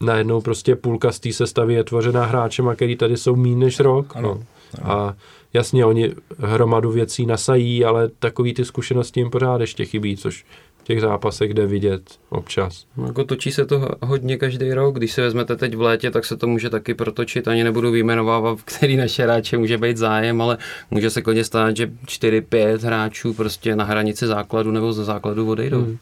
najednou 0.00 0.40
prostě 0.40 0.76
půlka 0.76 1.12
z 1.12 1.20
té 1.20 1.32
sestavy 1.32 1.74
je 1.74 1.84
tvořená 1.84 2.24
hráčema, 2.24 2.74
který 2.74 2.96
tady 2.96 3.16
jsou 3.16 3.36
méně 3.36 3.56
než 3.56 3.80
rok. 3.80 4.16
Ano. 4.16 4.28
No. 4.28 4.42
Ano. 4.82 4.92
A 4.92 5.14
jasně, 5.52 5.84
oni 5.84 6.12
hromadu 6.38 6.90
věcí 6.90 7.26
nasají, 7.26 7.84
ale 7.84 8.08
takový 8.18 8.54
ty 8.54 8.64
zkušenosti 8.64 9.20
jim 9.20 9.30
pořád 9.30 9.60
ještě 9.60 9.84
chybí, 9.84 10.16
což 10.16 10.44
těch 10.86 11.00
zápasech 11.00 11.54
jde 11.54 11.66
vidět 11.66 12.02
občas. 12.28 12.86
Jako 13.06 13.24
točí 13.24 13.52
se 13.52 13.66
to 13.66 13.88
hodně 14.02 14.36
každý 14.36 14.72
rok, 14.72 14.96
když 14.96 15.12
se 15.12 15.22
vezmete 15.22 15.56
teď 15.56 15.74
v 15.74 15.80
létě, 15.80 16.10
tak 16.10 16.24
se 16.24 16.36
to 16.36 16.46
může 16.46 16.70
taky 16.70 16.94
protočit, 16.94 17.48
ani 17.48 17.64
nebudu 17.64 17.90
vyjmenovávat, 17.90 18.58
který 18.64 18.96
naše 18.96 19.22
hráče 19.22 19.58
může 19.58 19.78
být 19.78 19.96
zájem, 19.96 20.40
ale 20.40 20.58
může 20.90 21.10
se 21.10 21.22
klidně 21.22 21.44
stát, 21.44 21.76
že 21.76 21.86
4-5 22.04 22.78
hráčů 22.78 23.34
prostě 23.34 23.76
na 23.76 23.84
hranici 23.84 24.26
základu 24.26 24.70
nebo 24.70 24.92
ze 24.92 25.04
základu 25.04 25.50
odejdou. 25.50 25.80
Hmm. 25.80 25.98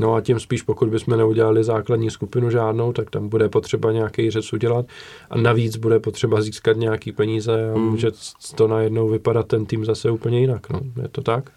No 0.00 0.14
a 0.14 0.20
tím 0.20 0.40
spíš, 0.40 0.62
pokud 0.62 0.88
bychom 0.88 1.18
neudělali 1.18 1.64
základní 1.64 2.10
skupinu 2.10 2.50
žádnou, 2.50 2.92
tak 2.92 3.10
tam 3.10 3.28
bude 3.28 3.48
potřeba 3.48 3.92
nějaký 3.92 4.30
řez 4.30 4.52
udělat 4.52 4.86
a 5.30 5.38
navíc 5.38 5.76
bude 5.76 6.00
potřeba 6.00 6.40
získat 6.40 6.76
nějaký 6.76 7.12
peníze 7.12 7.70
a 7.70 7.74
hmm. 7.74 7.90
může 7.90 8.10
to 8.54 8.68
najednou 8.68 9.08
vypadat 9.08 9.46
ten 9.46 9.66
tým 9.66 9.84
zase 9.84 10.10
úplně 10.10 10.40
jinak. 10.40 10.70
No. 10.70 10.80
Je 11.02 11.08
to 11.08 11.22
tak? 11.22 11.50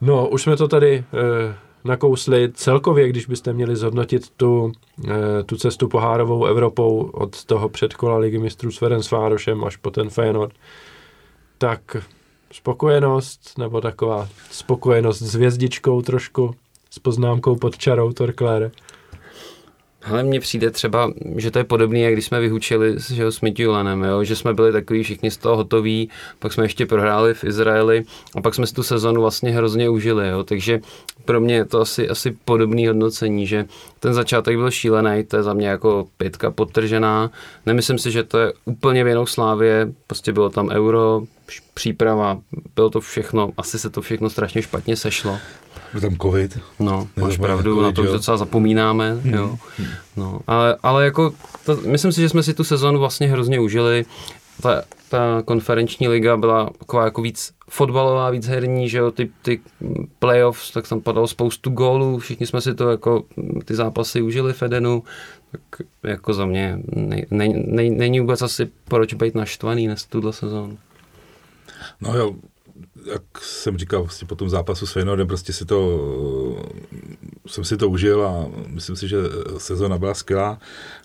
No, 0.00 0.28
už 0.28 0.42
jsme 0.42 0.56
to 0.56 0.68
tady 0.68 0.94
e, 0.94 1.04
nakousli 1.84 2.52
celkově, 2.52 3.08
když 3.08 3.26
byste 3.26 3.52
měli 3.52 3.76
zhodnotit 3.76 4.30
tu, 4.30 4.72
e, 5.08 5.42
tu 5.42 5.56
cestu 5.56 5.88
pohárovou 5.88 6.44
Evropou 6.44 7.10
od 7.12 7.44
toho 7.44 7.68
předkola 7.68 8.18
ligy 8.18 8.38
mistrů 8.38 8.70
s 8.70 8.78
Ferencvárošem 8.78 9.64
až 9.64 9.76
po 9.76 9.90
ten 9.90 10.10
Feyenoord, 10.10 10.52
tak 11.58 11.96
spokojenost, 12.52 13.58
nebo 13.58 13.80
taková 13.80 14.28
spokojenost 14.50 15.18
s 15.18 15.34
hvězdičkou 15.34 16.02
trošku, 16.02 16.54
s 16.90 16.98
poznámkou 16.98 17.56
pod 17.56 17.78
čarou 17.78 18.12
Torklére. 18.12 18.70
Ale 20.04 20.22
mně 20.22 20.40
přijde 20.40 20.70
třeba, 20.70 21.12
že 21.36 21.50
to 21.50 21.58
je 21.58 21.64
podobné, 21.64 21.98
jak 21.98 22.12
když 22.12 22.24
jsme 22.24 22.40
vyhučili 22.40 23.00
s, 23.00 23.10
že, 23.10 23.32
s 23.32 23.40
Mitulanem, 23.40 24.02
jo? 24.02 24.24
že 24.24 24.36
jsme 24.36 24.54
byli 24.54 24.72
takový 24.72 25.02
všichni 25.02 25.30
z 25.30 25.36
toho 25.36 25.56
hotoví, 25.56 26.10
pak 26.38 26.52
jsme 26.52 26.64
ještě 26.64 26.86
prohráli 26.86 27.34
v 27.34 27.44
Izraeli 27.44 28.04
a 28.34 28.40
pak 28.40 28.54
jsme 28.54 28.66
si 28.66 28.74
tu 28.74 28.82
sezonu 28.82 29.20
vlastně 29.20 29.50
hrozně 29.50 29.88
užili. 29.88 30.28
Jo? 30.28 30.44
Takže 30.44 30.80
pro 31.24 31.40
mě 31.40 31.54
je 31.54 31.64
to 31.64 31.80
asi, 31.80 32.08
asi 32.08 32.36
podobné 32.44 32.88
hodnocení, 32.88 33.46
že 33.46 33.64
ten 34.00 34.14
začátek 34.14 34.56
byl 34.56 34.70
šílený, 34.70 35.24
to 35.24 35.36
je 35.36 35.42
za 35.42 35.52
mě 35.52 35.68
jako 35.68 36.06
pětka 36.16 36.50
podtržená. 36.50 37.30
Nemyslím 37.66 37.98
si, 37.98 38.10
že 38.10 38.22
to 38.22 38.38
je 38.38 38.52
úplně 38.64 39.04
věnou 39.04 39.26
slávě, 39.26 39.92
prostě 40.06 40.32
bylo 40.32 40.50
tam 40.50 40.68
euro, 40.68 41.22
příprava, 41.74 42.38
bylo 42.74 42.90
to 42.90 43.00
všechno, 43.00 43.50
asi 43.56 43.78
se 43.78 43.90
to 43.90 44.02
všechno 44.02 44.30
strašně 44.30 44.62
špatně 44.62 44.96
sešlo. 44.96 45.38
Byl 45.94 46.00
tam 46.00 46.16
covid. 46.16 46.58
No, 46.80 47.08
máš 47.16 47.36
pravdu, 47.36 47.70
COVID, 47.70 47.82
na 47.82 47.92
to 47.92 48.02
už 48.02 48.08
docela 48.08 48.36
zapomínáme, 48.36 49.14
hmm. 49.14 49.34
jo. 49.34 49.56
No, 50.16 50.40
ale, 50.46 50.76
ale 50.82 51.04
jako, 51.04 51.34
to, 51.66 51.76
myslím 51.76 52.12
si, 52.12 52.20
že 52.20 52.28
jsme 52.28 52.42
si 52.42 52.54
tu 52.54 52.64
sezonu 52.64 52.98
vlastně 52.98 53.26
hrozně 53.26 53.60
užili. 53.60 54.04
Ta, 54.62 54.82
ta 55.08 55.42
konferenční 55.44 56.08
liga 56.08 56.36
byla 56.36 56.70
taková 56.78 57.04
jako 57.04 57.22
víc 57.22 57.52
fotbalová, 57.70 58.30
víc 58.30 58.46
herní, 58.46 58.88
že 58.88 58.98
jo, 58.98 59.10
ty, 59.10 59.30
ty 59.42 59.60
playoffs, 60.18 60.70
tak 60.70 60.88
tam 60.88 61.00
padalo 61.00 61.26
spoustu 61.26 61.70
gólů, 61.70 62.18
všichni 62.18 62.46
jsme 62.46 62.60
si 62.60 62.74
to 62.74 62.90
jako, 62.90 63.24
ty 63.64 63.74
zápasy 63.74 64.22
užili 64.22 64.52
v 64.52 64.62
Edenu, 64.62 65.02
tak 65.52 65.86
jako 66.02 66.34
za 66.34 66.46
mě 66.46 66.78
ne, 66.96 67.22
ne, 67.30 67.48
ne, 67.48 67.90
není 67.90 68.20
vůbec 68.20 68.42
asi 68.42 68.70
proč 68.84 69.14
být 69.14 69.34
naštvaný 69.34 69.86
na 69.86 69.94
tuhle 70.08 70.32
sezónu. 70.32 70.78
No 72.00 72.16
jo, 72.16 72.34
jak 73.12 73.22
jsem 73.40 73.78
říkal 73.78 74.02
vlastně 74.02 74.28
po 74.28 74.34
tom 74.34 74.50
zápasu 74.50 74.86
s 74.86 74.92
Feynordem, 74.92 75.26
prostě 75.26 75.52
si 75.52 75.64
to, 75.64 76.00
jsem 77.46 77.64
si 77.64 77.76
to 77.76 77.90
užil 77.90 78.26
a 78.26 78.46
myslím 78.66 78.96
si, 78.96 79.08
že 79.08 79.16
sezona 79.58 79.98
byla 79.98 80.14
skvělá. 80.14 80.58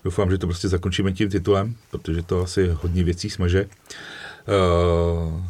Doufám, 0.04 0.30
že 0.30 0.38
to 0.38 0.46
prostě 0.46 0.68
zakončíme 0.68 1.12
tím 1.12 1.30
titulem, 1.30 1.74
protože 1.90 2.22
to 2.22 2.40
asi 2.40 2.68
hodně 2.82 3.04
věcí 3.04 3.30
smaže. 3.30 3.64
Uh, 3.64 5.40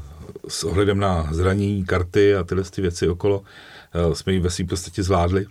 s 0.49 0.65
ohledem 0.65 0.99
na 0.99 1.29
zranění, 1.33 1.85
karty 1.85 2.35
a 2.35 2.45
tyhle 2.45 2.65
ty 2.65 2.83
věci 2.83 3.09
okolo 3.09 3.43
jsme 4.13 4.33
ji 4.33 4.41
ve 4.41 4.51
svým 4.51 4.67
podstatě 4.67 5.03
zvládli. 5.03 5.47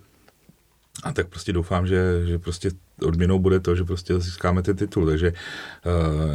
A 1.03 1.13
tak 1.13 1.27
prostě 1.27 1.53
doufám, 1.53 1.87
že, 1.87 2.25
že 2.25 2.39
prostě 2.39 2.71
odměnou 3.05 3.39
bude 3.39 3.59
to, 3.59 3.75
že 3.75 3.83
prostě 3.83 4.19
získáme 4.19 4.61
ten 4.61 4.75
titul. 4.75 5.05
Takže 5.05 5.33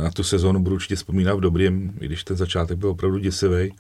na 0.03 0.11
tu 0.11 0.23
sezónu 0.23 0.63
budu 0.63 0.75
určitě 0.75 0.97
vzpomínat 0.97 1.35
v 1.35 1.41
dobrým, 1.41 1.99
i 2.01 2.07
když 2.07 2.25
ten 2.25 2.37
začátek 2.37 2.79
byl 2.79 2.89
opravdu 2.89 3.19
děsivý 3.19 3.73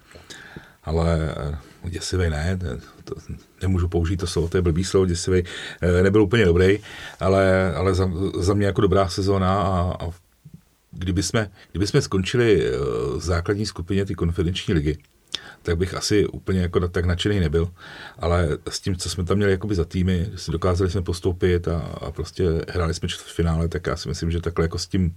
ale 0.84 1.34
eh, 1.84 1.90
děsivý 1.90 2.30
ne, 2.30 2.58
to, 3.04 3.14
nemůžu 3.62 3.88
použít 3.88 4.16
to 4.16 4.26
slovo, 4.26 4.48
to 4.48 4.56
je 4.56 4.62
blbý 4.62 4.84
slovo, 4.84 5.06
děsivý, 5.06 5.44
eh, 5.80 6.02
nebyl 6.02 6.22
úplně 6.22 6.44
dobrý, 6.44 6.78
ale, 7.20 7.74
ale 7.74 7.94
za, 7.94 8.10
za 8.38 8.54
mě 8.54 8.66
jako 8.66 8.80
dobrá 8.80 9.08
sezóna 9.08 9.62
a, 9.62 9.96
a 10.04 10.10
kdyby, 10.92 11.22
jsme, 11.22 11.50
kdyby 11.70 11.86
jsme 11.86 12.02
skončili 12.02 12.66
eh, 12.66 12.70
v 13.16 13.20
základní 13.20 13.66
skupině 13.66 14.04
ty 14.04 14.14
konferenční 14.14 14.74
ligy, 14.74 14.98
tak 15.62 15.78
bych 15.78 15.94
asi 15.94 16.26
úplně 16.26 16.60
jako 16.60 16.88
tak 16.88 17.04
nadšený 17.04 17.40
nebyl, 17.40 17.70
ale 18.18 18.48
s 18.68 18.80
tím, 18.80 18.96
co 18.96 19.10
jsme 19.10 19.24
tam 19.24 19.36
měli 19.36 19.52
jakoby 19.52 19.74
za 19.74 19.84
týmy, 19.84 20.30
si 20.36 20.50
dokázali 20.50 20.90
jsme 20.90 21.02
postoupit 21.02 21.68
a, 21.68 21.78
a 21.78 22.10
prostě 22.10 22.44
hráli 22.68 22.94
jsme 22.94 23.08
v 23.08 23.32
finále, 23.34 23.68
tak 23.68 23.86
já 23.86 23.96
si 23.96 24.08
myslím, 24.08 24.30
že 24.30 24.40
takhle 24.40 24.64
jako 24.64 24.78
s 24.78 24.86
tím, 24.86 25.16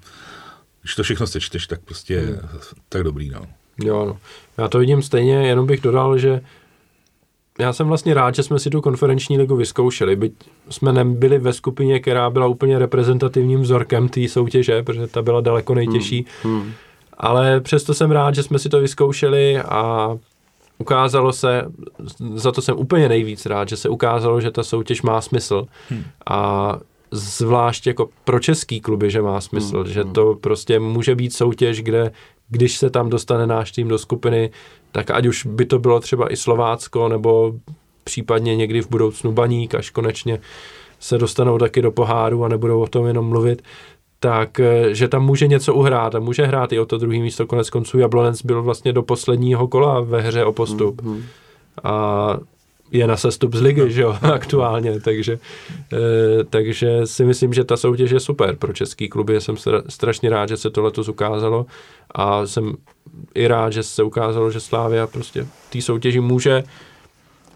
když 0.82 0.96
to 0.96 1.04
všechno 1.04 1.28
sečteš, 1.28 1.68
tak 1.68 1.82
prostě 1.82 2.20
hmm. 2.20 2.40
tak 2.90 3.04
dobrý, 3.04 3.30
no. 3.30 3.48
Jo, 3.84 4.06
no. 4.06 4.18
Já 4.58 4.68
to 4.68 4.80
vidím 4.80 5.02
stejně, 5.02 5.34
jenom 5.34 5.68
bych 5.68 5.82
dodal, 5.82 6.18
že 6.18 6.42
já 7.60 7.74
jsem 7.74 7.88
vlastně 7.88 8.14
rád, 8.14 8.36
že 8.36 8.44
jsme 8.44 8.60
si 8.60 8.70
tu 8.70 8.82
konferenční 8.82 9.38
ligu 9.38 9.56
vyzkoušeli, 9.56 10.16
byť 10.16 10.34
jsme 10.70 10.94
nebyli 10.94 11.40
ve 11.40 11.54
skupině, 11.54 12.00
která 12.00 12.30
byla 12.30 12.48
úplně 12.48 12.80
reprezentativním 12.80 13.62
vzorkem 13.62 14.10
té 14.10 14.28
soutěže, 14.28 14.84
protože 14.84 15.08
ta 15.08 15.22
byla 15.22 15.42
daleko 15.42 15.76
nejtěžší. 15.76 16.26
Hmm. 16.44 16.62
Hmm. 16.62 16.72
Ale 17.18 17.62
přesto 17.62 17.94
jsem 17.94 18.12
rád, 18.12 18.36
že 18.36 18.44
jsme 18.44 18.60
si 18.60 18.70
to 18.70 18.80
vyzkoušeli 18.80 19.58
a 19.58 20.18
ukázalo 20.78 21.34
se, 21.34 21.66
za 22.36 22.52
to 22.52 22.62
jsem 22.62 22.78
úplně 22.78 23.10
nejvíc 23.10 23.46
rád, 23.46 23.70
že 23.70 23.78
se 23.78 23.90
ukázalo, 23.90 24.42
že 24.42 24.52
ta 24.52 24.64
soutěž 24.64 25.02
má 25.02 25.22
smysl. 25.22 25.68
Hmm. 25.90 26.04
A 26.30 26.74
zvlášť 27.12 27.88
jako 27.88 28.10
pro 28.24 28.40
český 28.40 28.82
kluby, 28.82 29.12
že 29.12 29.22
má 29.22 29.42
smysl, 29.42 29.78
hmm. 29.78 29.94
že 29.94 30.04
hmm. 30.04 30.14
to 30.14 30.36
prostě 30.42 30.80
může 30.80 31.16
být 31.16 31.34
soutěž, 31.34 31.82
kde 31.82 32.12
když 32.50 32.78
se 32.78 32.90
tam 32.90 33.10
dostane 33.10 33.48
náš 33.48 33.72
tým 33.72 33.88
do 33.88 33.98
skupiny, 33.98 34.52
tak 34.92 35.12
ať 35.12 35.26
už 35.26 35.46
by 35.46 35.66
to 35.66 35.80
bylo 35.80 36.00
třeba 36.00 36.34
i 36.34 36.36
Slovácko, 36.36 37.10
nebo 37.10 37.54
případně 38.04 38.56
někdy 38.56 38.82
v 38.82 38.90
budoucnu 38.90 39.32
Baník, 39.32 39.76
až 39.76 39.90
konečně 39.90 40.40
se 41.00 41.18
dostanou 41.18 41.58
taky 41.58 41.82
do 41.82 41.92
poháru 41.92 42.44
a 42.44 42.48
nebudou 42.48 42.82
o 42.82 42.88
tom 42.88 43.08
jenom 43.08 43.30
mluvit, 43.30 43.62
tak 44.20 44.60
eh, 44.60 44.94
že 44.94 45.08
tam 45.08 45.26
může 45.26 45.48
něco 45.48 45.74
uhrát 45.74 46.16
a 46.16 46.20
může 46.20 46.46
hrát 46.46 46.74
i 46.74 46.80
o 46.80 46.86
to 46.86 46.98
druhý 46.98 47.22
místo. 47.22 47.48
Konec 47.48 47.70
konců 47.70 48.00
Jablonec 48.00 48.42
byl 48.42 48.64
vlastně 48.64 48.94
do 48.94 49.04
posledního 49.04 49.68
kola 49.68 50.02
ve 50.02 50.22
hře 50.22 50.46
o 50.46 50.52
postup. 50.52 51.02
Mm-hmm. 51.02 51.22
A 51.84 52.38
je 52.92 53.08
na 53.08 53.18
sestup 53.18 53.56
z 53.56 53.62
ligy, 53.62 53.92
že 53.92 54.02
jo, 54.02 54.18
aktuálně, 54.34 55.00
takže, 55.00 55.40
e, 55.94 56.44
takže 56.44 57.08
si 57.08 57.26
myslím, 57.26 57.54
že 57.54 57.64
ta 57.64 57.78
soutěž 57.78 58.12
je 58.12 58.20
super 58.20 58.56
pro 58.56 58.74
český 58.74 59.10
kluby, 59.10 59.42
jsem 59.42 59.56
strašně 59.90 60.30
rád, 60.30 60.50
že 60.50 60.58
se 60.58 60.70
to 60.70 60.82
letos 60.82 61.10
ukázalo 61.10 61.66
a 62.12 62.48
jsem 62.48 62.74
i 63.36 63.48
rád, 63.48 63.74
že 63.74 63.84
se 63.84 64.04
ukázalo, 64.04 64.52
že 64.52 64.60
Slávia 64.60 65.08
prostě 65.08 65.48
té 65.70 65.82
soutěži 65.82 66.20
může, 66.20 66.64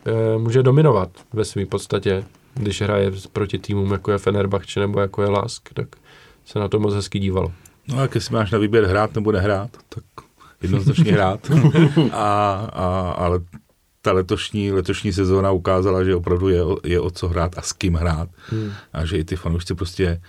e, 0.06 0.38
může 0.38 0.64
dominovat 0.64 1.10
ve 1.34 1.46
své 1.46 1.66
podstatě, 1.66 2.24
když 2.54 2.82
hraje 2.82 3.12
proti 3.34 3.60
týmům, 3.60 3.92
jako 3.92 4.12
je 4.12 4.18
Fenerbahce 4.18 4.80
nebo 4.80 5.00
jako 5.00 5.22
je 5.22 5.30
Lask, 5.30 5.74
tak 5.74 5.88
se 6.46 6.60
na 6.60 6.68
to 6.68 6.80
moc 6.80 6.94
hezky 6.94 7.20
dívalo. 7.20 7.52
No 7.88 8.00
a 8.00 8.08
jestli 8.16 8.36
máš 8.36 8.52
na 8.52 8.58
výběr 8.58 8.86
hrát 8.86 9.16
nebo 9.16 9.32
nehrát, 9.32 9.70
tak 9.90 10.04
jednoznačně 10.62 11.12
hrát. 11.12 11.52
a, 12.12 12.54
a, 12.74 13.12
ale 13.18 13.40
ta 14.02 14.12
letošní, 14.12 14.72
letošní 14.72 15.14
sezóna 15.14 15.52
ukázala, 15.52 16.04
že 16.04 16.16
opravdu 16.16 16.50
je, 16.50 16.62
je 16.84 17.00
o 17.00 17.12
co 17.12 17.28
hrát 17.28 17.58
a 17.58 17.62
s 17.62 17.74
kým 17.74 17.96
hrát. 17.96 18.30
Hmm. 18.50 18.74
A 18.94 19.06
že 19.06 19.18
i 19.18 19.24
ty 19.24 19.36
fanoušci 19.36 19.76
prostě, 19.76 20.22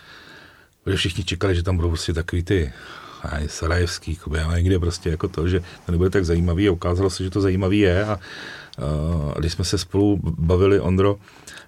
že 0.86 0.96
všichni 0.96 1.24
čekali, 1.24 1.54
že 1.54 1.62
tam 1.62 1.76
budou 1.76 1.88
prostě 1.88 2.12
takový 2.12 2.42
ty 2.42 2.72
aj, 3.22 3.48
sarajevský, 3.48 4.18
a 4.46 4.58
někde 4.58 4.78
prostě 4.78 5.10
jako 5.10 5.28
to, 5.28 5.48
že 5.48 5.60
to 5.86 5.92
nebude 5.92 6.10
tak 6.10 6.24
zajímavý 6.24 6.68
a 6.68 6.72
ukázalo 6.72 7.10
se, 7.10 7.24
že 7.24 7.30
to 7.30 7.40
zajímavý 7.40 7.78
je 7.78 8.04
a, 8.04 8.12
a 8.12 9.38
když 9.38 9.52
jsme 9.52 9.64
se 9.64 9.78
spolu 9.78 10.20
bavili, 10.22 10.80
Ondro, 10.80 11.18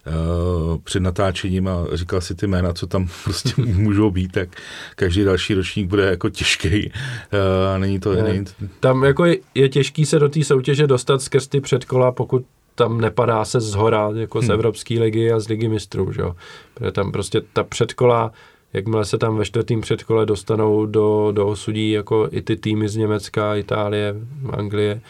uh, 0.07 0.79
před 0.85 1.01
natáčením 1.01 1.69
a 1.69 1.87
říkal 1.93 2.21
si 2.21 2.35
ty 2.35 2.47
jména, 2.47 2.73
co 2.73 2.87
tam 2.87 3.09
prostě 3.25 3.53
můžou 3.57 4.11
být, 4.11 4.33
tak 4.33 4.49
každý 4.97 5.25
další 5.25 5.55
ročník 5.55 5.89
bude 5.89 6.05
jako 6.05 6.31
těžký. 6.31 6.93
Uh, 6.93 7.81
není 7.81 8.01
to... 8.01 8.15
Ne, 8.15 8.23
není 8.23 8.45
to... 8.45 8.51
Tam 8.81 9.05
jako 9.05 9.25
je, 9.25 9.37
je 9.55 9.69
těžký 9.69 10.07
se 10.07 10.19
do 10.19 10.29
té 10.29 10.45
soutěže 10.45 10.87
dostat 10.87 11.23
skrz 11.23 11.47
ty 11.47 11.61
předkola, 11.61 12.13
pokud 12.13 12.47
tam 12.75 13.01
nepadá 13.01 13.45
se 13.45 13.61
z 13.61 13.75
hora, 13.75 14.11
jako 14.15 14.41
z 14.41 14.45
hmm. 14.45 14.53
Evropské 14.53 15.01
ligy 15.01 15.33
a 15.33 15.41
z 15.41 15.49
ligy 15.49 15.69
mistrů, 15.69 16.13
že 16.13 16.21
jo. 16.21 16.37
Protože 16.75 16.93
tam 16.93 17.13
prostě 17.13 17.43
ta 17.53 17.65
předkola, 17.65 18.33
jakmile 18.73 19.05
se 19.05 19.19
tam 19.19 19.37
ve 19.37 19.45
čtvrtém 19.45 19.81
předkole 19.81 20.27
dostanou 20.27 20.87
do, 20.87 21.33
do 21.33 21.47
osudí 21.47 21.91
jako 21.91 22.29
i 22.31 22.43
ty 22.43 22.57
týmy 22.57 22.89
z 22.89 22.97
Německa, 22.97 23.55
Itálie, 23.55 24.15
Anglie, 24.53 25.01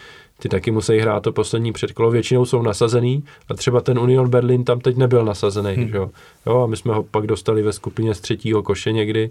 ty 0.45 0.49
taky 0.49 0.70
musí 0.70 0.99
hrát 0.99 1.22
to 1.22 1.32
poslední 1.32 1.72
předkolo, 1.72 2.11
většinou 2.11 2.45
jsou 2.45 2.62
nasazený 2.62 3.24
a 3.49 3.55
třeba 3.55 3.80
ten 3.80 3.99
Union 3.99 4.30
Berlin 4.30 4.64
tam 4.64 4.80
teď 4.80 4.97
nebyl 4.97 5.24
nasazený, 5.24 5.74
hmm. 5.74 5.88
že 5.88 5.97
jo? 5.97 6.11
jo. 6.47 6.62
a 6.62 6.66
my 6.66 6.76
jsme 6.76 6.95
ho 6.95 7.03
pak 7.03 7.26
dostali 7.26 7.62
ve 7.62 7.72
skupině 7.72 8.14
z 8.14 8.20
třetího 8.20 8.62
koše 8.62 8.92
někdy, 8.92 9.30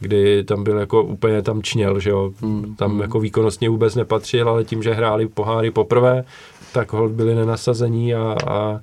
kdy 0.00 0.44
tam 0.44 0.64
byl 0.64 0.78
jako 0.78 1.02
úplně 1.02 1.42
tam 1.42 1.62
čněl, 1.62 2.00
že 2.00 2.10
jo, 2.10 2.32
hmm. 2.40 2.74
tam 2.76 2.90
hmm. 2.90 3.00
jako 3.00 3.20
výkonnostně 3.20 3.68
vůbec 3.68 3.94
nepatřil, 3.94 4.48
ale 4.48 4.64
tím, 4.64 4.82
že 4.82 4.94
hráli 4.94 5.28
poháry 5.28 5.70
poprvé, 5.70 6.24
tak 6.72 6.92
hold 6.92 7.12
byli 7.12 7.34
nenasazení 7.34 8.14
a, 8.14 8.36
a 8.46 8.80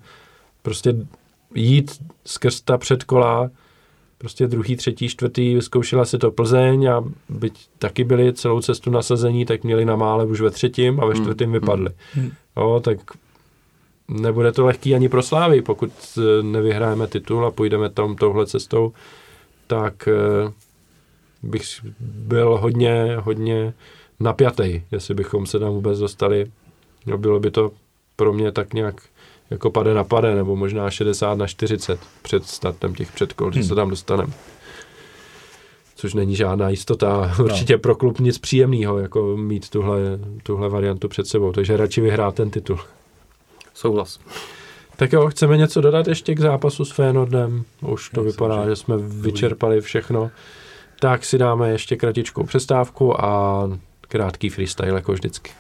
prostě 0.62 0.96
jít 1.56 1.92
skrz 2.26 2.62
ta 2.62 2.78
předkola 2.78 3.50
prostě 4.24 4.48
druhý, 4.48 4.76
třetí, 4.76 5.10
čtvrtý, 5.10 5.56
vyzkoušela 5.56 6.06
si 6.06 6.18
to 6.18 6.32
Plzeň 6.32 6.86
a 6.86 7.04
byť 7.30 7.68
taky 7.80 8.04
byli 8.04 8.34
celou 8.34 8.62
cestu 8.62 8.92
nasazení, 8.92 9.46
tak 9.46 9.64
měli 9.64 9.86
na 9.86 9.96
mále 9.96 10.26
už 10.26 10.42
ve 10.42 10.52
třetím 10.52 11.00
a 11.00 11.06
ve 11.06 11.14
hmm. 11.14 11.24
čtvrtém 11.24 11.52
vypadli. 11.52 11.90
Hmm. 12.14 12.32
Jo, 12.58 12.82
tak 12.84 12.98
nebude 14.08 14.52
to 14.52 14.66
lehký 14.66 14.96
ani 14.96 15.10
pro 15.10 15.24
Slávy, 15.24 15.62
pokud 15.62 15.92
eh, 16.18 16.44
nevyhráme 16.44 17.08
titul 17.08 17.46
a 17.46 17.52
půjdeme 17.52 17.90
tam 17.90 18.16
touhle 18.16 18.46
cestou, 18.46 18.94
tak 19.68 20.08
eh, 20.08 20.52
bych 21.44 21.64
byl 22.00 22.58
hodně, 22.58 23.18
hodně 23.20 23.74
napjatý, 24.20 24.82
jestli 24.92 25.14
bychom 25.14 25.46
se 25.46 25.60
tam 25.60 25.74
vůbec 25.74 26.00
dostali. 26.00 26.52
No, 27.06 27.18
bylo 27.18 27.40
by 27.40 27.52
to 27.52 27.72
pro 28.16 28.34
mě 28.34 28.52
tak 28.52 28.74
nějak 28.74 29.02
jako 29.54 29.72
pade 29.72 29.94
na 29.94 30.04
pade, 30.04 30.36
nebo 30.36 30.56
možná 30.56 30.90
60 30.90 31.38
na 31.38 31.48
40 31.48 32.00
před 32.22 32.46
startem 32.46 32.96
těch 32.96 33.12
předkol, 33.12 33.48
hmm. 33.48 33.54
že 33.54 33.68
se 33.68 33.76
tam 33.76 33.90
dostaneme. 33.90 34.34
Což 35.96 36.14
není 36.14 36.36
žádná 36.36 36.70
jistota. 36.70 37.36
No. 37.40 37.46
Určitě 37.46 37.78
pro 37.78 37.96
klub 37.96 38.20
nic 38.20 38.38
příjemného, 38.38 39.00
jako 39.00 39.38
mít 39.38 39.70
tuhle, 39.70 40.00
tuhle 40.44 40.70
variantu 40.70 41.08
před 41.08 41.28
sebou. 41.28 41.52
Takže 41.52 41.78
radši 41.78 42.02
vyhrát 42.02 42.36
ten 42.36 42.50
titul. 42.50 42.80
Souhlas. 43.74 44.20
Tak 44.96 45.14
jo, 45.14 45.28
chceme 45.28 45.58
něco 45.58 45.82
dodat 45.82 46.08
ještě 46.08 46.36
k 46.36 46.40
zápasu 46.40 46.86
s 46.86 46.92
Fénordem? 46.92 47.64
Už 47.82 48.10
to 48.10 48.22
Já 48.22 48.26
vypadá, 48.26 48.56
myslím, 48.56 48.72
že 48.72 48.76
jsme 48.76 48.98
vyčerpali 48.98 49.82
všechno. 49.82 50.32
Tak 51.00 51.26
si 51.26 51.38
dáme 51.38 51.72
ještě 51.72 51.96
kratičkou 51.96 52.44
přestávku 52.44 53.26
a 53.26 53.64
krátký 54.02 54.50
freestyle 54.50 54.90
jako 54.90 55.14
vždycky. 55.14 55.52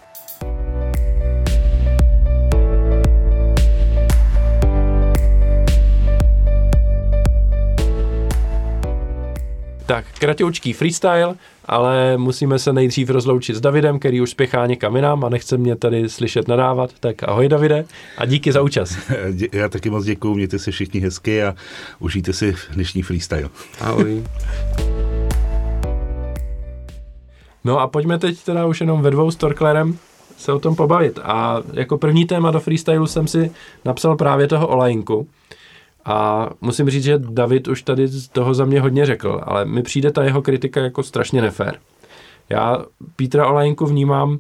Tak, 9.86 10.06
kratoučký 10.20 10.74
freestyle, 10.74 11.36
ale 11.66 12.18
musíme 12.18 12.60
se 12.60 12.74
nejdřív 12.74 13.10
rozloučit 13.10 13.56
s 13.56 13.62
Davidem, 13.62 14.00
který 14.00 14.22
už 14.22 14.30
spěchá 14.30 14.66
někam 14.66 14.96
jinam 14.96 15.26
a 15.26 15.30
nechce 15.30 15.58
mě 15.58 15.76
tady 15.76 16.10
slyšet 16.10 16.48
nadávat. 16.48 16.90
Tak 17.00 17.24
ahoj 17.24 17.48
Davide 17.48 17.86
a 18.18 18.26
díky 18.26 18.52
za 18.52 18.62
účast. 18.62 18.98
Já 19.52 19.70
taky 19.70 19.90
moc 19.90 20.06
děkuju, 20.06 20.36
mějte 20.36 20.60
se 20.60 20.72
všichni 20.72 21.00
hezky 21.00 21.44
a 21.44 21.56
užijte 22.00 22.34
si 22.34 22.56
dnešní 22.74 23.02
freestyle. 23.02 23.50
Ahoj. 23.82 24.24
No 27.64 27.80
a 27.80 27.88
pojďme 27.88 28.20
teď 28.20 28.44
teda 28.44 28.66
už 28.66 28.80
jenom 28.80 29.02
ve 29.02 29.12
dvou 29.12 29.32
s 29.32 29.36
Torklerem 29.36 29.98
se 30.38 30.54
o 30.54 30.60
tom 30.60 30.76
pobavit. 30.76 31.20
A 31.24 31.62
jako 31.74 31.98
první 31.98 32.26
téma 32.26 32.52
do 32.52 32.60
freestylu 32.60 33.08
jsem 33.08 33.28
si 33.28 33.52
napsal 33.86 34.16
právě 34.16 34.48
toho 34.48 34.68
Olajinku. 34.68 35.28
A 36.06 36.50
musím 36.62 36.90
říct, 36.90 37.04
že 37.04 37.18
David 37.18 37.68
už 37.68 37.84
tady 37.84 38.08
z 38.08 38.28
toho 38.28 38.54
za 38.54 38.66
mě 38.66 38.82
hodně 38.82 39.06
řekl, 39.06 39.42
ale 39.44 39.66
mi 39.66 39.84
přijde 39.84 40.12
ta 40.12 40.24
jeho 40.24 40.42
kritika 40.42 40.82
jako 40.82 41.04
strašně 41.04 41.42
nefér. 41.42 41.80
Já 42.50 42.86
Petra 43.16 43.48
Olajinku 43.48 43.86
vnímám 43.86 44.40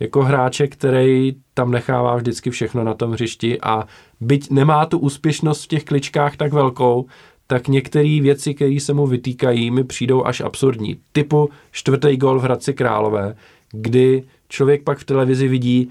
jako 0.00 0.22
hráče, 0.22 0.66
který 0.66 1.34
tam 1.54 1.70
nechává 1.70 2.16
vždycky 2.16 2.50
všechno 2.50 2.84
na 2.84 2.94
tom 2.94 3.12
hřišti 3.12 3.60
a 3.60 3.84
byť 4.20 4.50
nemá 4.50 4.86
tu 4.86 4.98
úspěšnost 4.98 5.64
v 5.64 5.68
těch 5.68 5.84
kličkách 5.84 6.36
tak 6.36 6.52
velkou, 6.52 7.06
tak 7.46 7.68
některé 7.68 8.20
věci, 8.20 8.54
které 8.54 8.80
se 8.80 8.92
mu 8.92 9.06
vytýkají, 9.06 9.70
mi 9.70 9.84
přijdou 9.84 10.24
až 10.24 10.40
absurdní. 10.40 10.98
Typu 11.12 11.50
čtvrtý 11.72 12.16
gol 12.16 12.38
v 12.38 12.42
Hradci 12.42 12.74
Králové, 12.74 13.36
kdy 13.72 14.22
člověk 14.48 14.82
pak 14.82 14.98
v 14.98 15.04
televizi 15.04 15.48
vidí, 15.48 15.90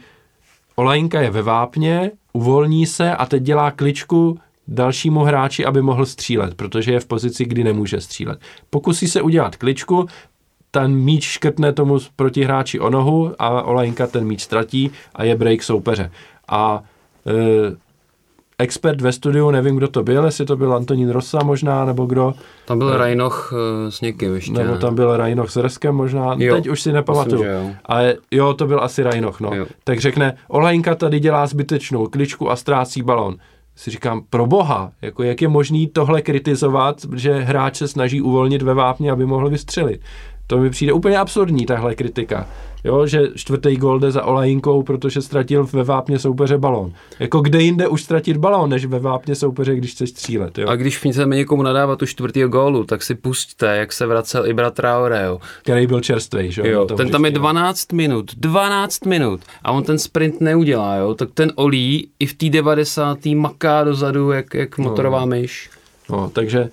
Olajinka 0.76 1.22
je 1.22 1.30
ve 1.30 1.41
vápně, 1.41 2.12
uvolní 2.34 2.86
se 2.86 3.12
a 3.12 3.26
teď 3.26 3.44
dělá 3.44 3.72
kličku 3.72 4.40
dalšímu 4.68 5.19
hráči, 5.19 5.65
aby 5.65 5.81
mohl 5.81 6.06
střílet, 6.06 6.56
protože 6.56 6.91
je 6.91 6.99
v 6.99 7.06
pozici, 7.06 7.45
kdy 7.45 7.64
nemůže 7.64 8.02
střílet. 8.02 8.40
Pokusí 8.69 9.07
se 9.07 9.22
udělat 9.22 9.56
kličku, 9.56 10.06
ten 10.72 10.95
míč 10.95 11.23
škrtne 11.23 11.73
tomu 11.73 11.99
protihráči 12.15 12.80
o 12.80 12.90
nohu 12.90 13.34
a 13.40 13.61
Olajinka 13.61 14.07
ten 14.07 14.26
míč 14.26 14.41
ztratí 14.41 14.91
a 15.15 15.23
je 15.23 15.35
break 15.35 15.64
soupeře. 15.64 16.11
A 16.48 16.84
e, 17.27 17.76
expert 18.60 19.02
ve 19.02 19.11
studiu, 19.11 19.52
nevím, 19.52 19.76
kdo 19.76 19.88
to 19.88 20.03
byl, 20.03 20.26
jestli 20.26 20.45
to 20.45 20.57
byl 20.57 20.73
Antonín 20.73 21.10
Rosa 21.10 21.44
možná, 21.44 21.85
nebo 21.85 22.06
kdo. 22.06 22.34
Tam 22.65 22.80
byl 22.80 22.98
Rajnoch 22.98 23.53
uh, 23.53 23.90
s 23.90 24.02
někým 24.02 24.35
ještě. 24.35 24.52
Nebo 24.52 24.77
tam 24.77 24.95
byl 24.95 25.18
Rajnoch 25.18 25.52
s 25.52 25.57
Reskem 25.57 25.95
možná, 25.95 26.35
jo, 26.38 26.56
teď 26.56 26.69
už 26.69 26.81
si 26.81 26.91
nepamatuju. 26.91 27.44
Myslím, 27.44 27.68
jo. 27.68 27.72
Ale 27.85 28.15
jo, 28.31 28.53
to 28.53 28.68
byl 28.68 28.80
asi 28.84 29.03
Rajnoch, 29.03 29.40
no. 29.40 29.52
Jo. 29.53 29.65
Tak 29.84 29.99
řekne, 29.99 30.38
Olajinka 30.48 30.95
tady 30.95 31.19
dělá 31.19 31.48
zbytečnou 31.48 32.07
kličku 32.07 32.52
a 32.52 32.56
ztrácí 32.56 33.02
balon 33.02 33.35
si 33.76 33.91
říkám, 33.91 34.22
pro 34.30 34.45
boha, 34.45 34.91
jako 35.02 35.24
jak 35.24 35.41
je 35.41 35.48
možný 35.48 35.88
tohle 35.88 36.22
kritizovat, 36.22 37.02
že 37.16 37.40
hráč 37.40 37.76
se 37.76 37.88
snaží 37.88 38.22
uvolnit 38.22 38.62
ve 38.62 38.74
vápně, 38.74 39.12
aby 39.12 39.26
mohl 39.26 39.50
vystřelit. 39.50 40.02
To 40.48 40.58
mi 40.58 40.70
přijde 40.70 40.94
úplně 40.94 41.18
absurdní, 41.18 41.66
tahle 41.66 41.95
kritika. 41.95 42.48
Jo, 42.84 43.08
že 43.08 43.22
čtvrtý 43.36 43.78
gol 43.78 44.00
jde 44.00 44.12
za 44.12 44.24
Olajinkou, 44.24 44.84
protože 44.84 45.22
ztratil 45.22 45.68
ve 45.74 45.84
vápně 45.84 46.20
soupeře 46.20 46.58
balón. 46.58 46.94
Jako 47.20 47.42
kde 47.42 47.62
jinde 47.62 47.88
už 47.88 48.04
ztratit 48.04 48.38
balón, 48.38 48.70
než 48.70 48.86
ve 48.86 49.00
vápně 49.00 49.36
soupeře, 49.36 49.76
když 49.76 49.92
chceš 49.92 50.10
střílet. 50.10 50.58
Jo? 50.58 50.68
A 50.68 50.76
když 50.76 50.98
chceme 50.98 51.36
někomu 51.36 51.64
nadávat 51.64 52.00
tu 52.00 52.06
čtvrtýho 52.06 52.50
gólu, 52.50 52.84
tak 52.84 53.04
si 53.04 53.16
pusťte, 53.16 53.78
jak 53.78 53.94
se 53.94 54.06
vracel 54.06 54.48
Ibra 54.48 54.72
Traore. 54.72 55.24
Jo. 55.26 55.40
Který 55.62 55.88
byl 55.88 56.02
čerstvý, 56.02 56.52
že 56.52 56.62
jo? 56.70 56.86
Ten 56.86 57.10
tam 57.10 57.26
je 57.26 57.32
12 57.32 57.94
minut, 57.94 58.32
12 58.38 59.06
minut 59.06 59.42
a 59.64 59.72
on 59.72 59.84
ten 59.84 60.00
sprint 60.00 60.42
neudělá, 60.42 60.96
jo? 60.96 61.14
Tak 61.14 61.30
ten 61.34 61.52
Olí 61.56 62.10
i 62.20 62.26
v 62.26 62.34
té 62.34 62.50
90. 62.50 63.26
maká 63.26 63.84
dozadu, 63.84 64.32
jak, 64.32 64.54
jak 64.54 64.78
motorová 64.78 65.20
no. 65.20 65.28
myš. 65.28 65.70
No, 66.10 66.30
takže 66.34 66.70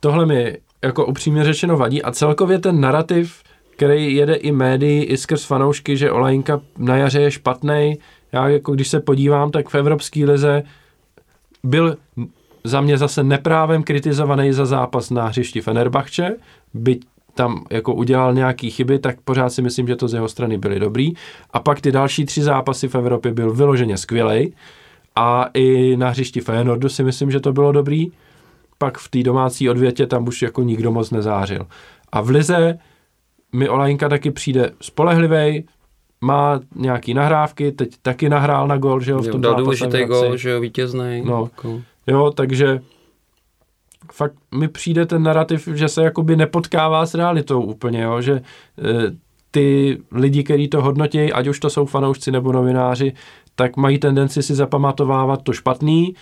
tohle 0.00 0.26
mi 0.26 0.58
jako 0.82 1.06
upřímně 1.06 1.44
řečeno 1.44 1.76
vadí 1.76 2.02
a 2.02 2.12
celkově 2.12 2.58
ten 2.58 2.80
narrativ 2.80 3.41
který 3.82 4.14
jede 4.14 4.34
i 4.34 4.52
médií, 4.52 5.04
i 5.04 5.16
skrz 5.16 5.44
fanoušky, 5.44 5.96
že 5.96 6.10
Olajinka 6.10 6.60
na 6.78 6.96
jaře 6.96 7.20
je 7.20 7.30
špatný. 7.30 7.98
Já 8.32 8.48
jako 8.48 8.72
když 8.72 8.88
se 8.88 9.00
podívám, 9.00 9.50
tak 9.50 9.68
v 9.68 9.74
Evropské 9.74 10.24
lize 10.24 10.62
byl 11.64 11.96
za 12.64 12.80
mě 12.80 12.98
zase 12.98 13.22
neprávem 13.22 13.82
kritizovaný 13.82 14.52
za 14.52 14.66
zápas 14.66 15.10
na 15.10 15.26
hřišti 15.26 15.60
Fenerbahče, 15.60 16.36
byť 16.74 17.04
tam 17.34 17.64
jako 17.70 17.94
udělal 17.94 18.34
nějaký 18.34 18.70
chyby, 18.70 18.98
tak 18.98 19.20
pořád 19.24 19.50
si 19.50 19.62
myslím, 19.62 19.86
že 19.86 19.96
to 19.96 20.08
z 20.08 20.14
jeho 20.14 20.28
strany 20.28 20.58
byly 20.58 20.80
dobrý. 20.80 21.12
A 21.50 21.60
pak 21.60 21.80
ty 21.80 21.92
další 21.92 22.24
tři 22.24 22.42
zápasy 22.42 22.88
v 22.88 22.94
Evropě 22.94 23.32
byl 23.32 23.52
vyloženě 23.52 23.98
skvělej. 23.98 24.52
A 25.16 25.50
i 25.54 25.96
na 25.96 26.08
hřišti 26.08 26.40
Feyenoordu 26.40 26.88
si 26.88 27.04
myslím, 27.04 27.30
že 27.30 27.40
to 27.40 27.52
bylo 27.52 27.72
dobrý. 27.72 28.06
Pak 28.78 28.98
v 28.98 29.08
té 29.08 29.22
domácí 29.22 29.70
odvětě 29.70 30.06
tam 30.06 30.28
už 30.28 30.42
jako 30.42 30.62
nikdo 30.62 30.92
moc 30.92 31.10
nezářil. 31.10 31.66
A 32.12 32.20
v 32.20 32.30
Lize 32.30 32.78
mi 33.52 33.68
Olajinka 33.68 34.08
taky 34.08 34.30
přijde 34.30 34.70
spolehlivý, 34.80 35.64
má 36.20 36.60
nějaký 36.76 37.14
nahrávky, 37.14 37.72
teď 37.72 37.94
taky 38.02 38.28
nahrál 38.28 38.68
na 38.68 38.76
gol, 38.76 39.00
že 39.00 39.12
jo, 39.12 39.22
v 39.22 39.28
tom 39.28 39.40
Dal 39.40 39.54
důležitý 39.54 40.04
gol, 40.04 40.36
že 40.36 40.50
jo, 40.50 40.60
vítězný. 40.60 41.22
No, 41.24 41.42
jako. 41.42 41.80
jo, 42.06 42.30
takže 42.30 42.80
fakt 44.12 44.34
mi 44.54 44.68
přijde 44.68 45.06
ten 45.06 45.22
narrativ, 45.22 45.68
že 45.74 45.88
se 45.88 46.02
jakoby 46.02 46.36
nepotkává 46.36 47.06
s 47.06 47.14
realitou 47.14 47.62
úplně, 47.62 48.02
jo, 48.02 48.20
že 48.20 48.32
e, 48.32 48.42
ty 49.50 49.98
lidi, 50.12 50.44
kteří 50.44 50.68
to 50.68 50.82
hodnotí, 50.82 51.32
ať 51.32 51.46
už 51.46 51.60
to 51.60 51.70
jsou 51.70 51.86
fanoušci 51.86 52.32
nebo 52.32 52.52
novináři, 52.52 53.12
tak 53.54 53.76
mají 53.76 53.98
tendenci 53.98 54.42
si 54.42 54.54
zapamatovávat 54.54 55.42
to 55.42 55.52
špatný, 55.52 56.14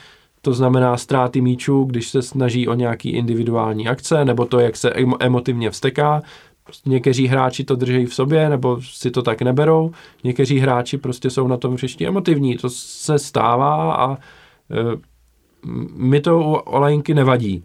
to 0.43 0.53
znamená 0.53 0.97
ztráty 0.97 1.41
míčů, 1.41 1.85
když 1.85 2.09
se 2.09 2.23
snaží 2.23 2.69
o 2.69 2.75
nějaký 2.75 3.11
individuální 3.11 3.89
akce, 3.89 4.25
nebo 4.25 4.45
to, 4.45 4.61
jak 4.61 4.77
se 4.77 4.93
emotivně 5.21 5.71
vsteká, 5.71 6.23
Prostě 6.71 6.91
někteří 6.91 7.27
hráči 7.27 7.65
to 7.65 7.77
drží 7.77 8.07
v 8.07 8.15
sobě, 8.15 8.49
nebo 8.49 8.83
si 8.83 9.11
to 9.11 9.23
tak 9.23 9.43
neberou. 9.43 9.93
Někteří 10.25 10.59
hráči 10.59 10.99
prostě 10.99 11.31
jsou 11.31 11.47
na 11.47 11.57
tom 11.57 11.75
hřišti 11.75 12.07
emotivní. 12.07 12.57
To 12.57 12.71
se 12.71 13.19
stává 13.19 13.95
a 13.95 14.15
e, 14.15 14.19
mi 15.95 16.21
to 16.21 16.39
u 16.39 16.53
Olajinky 16.53 17.15
nevadí. 17.15 17.65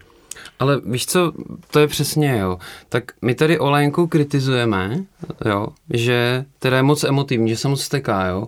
Ale 0.59 0.81
víš 0.85 1.05
co, 1.05 1.31
to 1.71 1.79
je 1.79 1.87
přesně, 1.87 2.37
jo. 2.37 2.57
Tak 2.89 3.03
my 3.21 3.35
tady 3.35 3.59
Olajinku 3.59 4.07
kritizujeme, 4.07 5.03
jo, 5.45 5.67
že 5.93 6.45
teda 6.59 6.77
je 6.77 6.83
moc 6.83 7.03
emotivní, 7.03 7.49
že 7.49 7.57
se 7.57 7.67
moc 7.67 7.81
steká, 7.81 8.25
jo. 8.25 8.47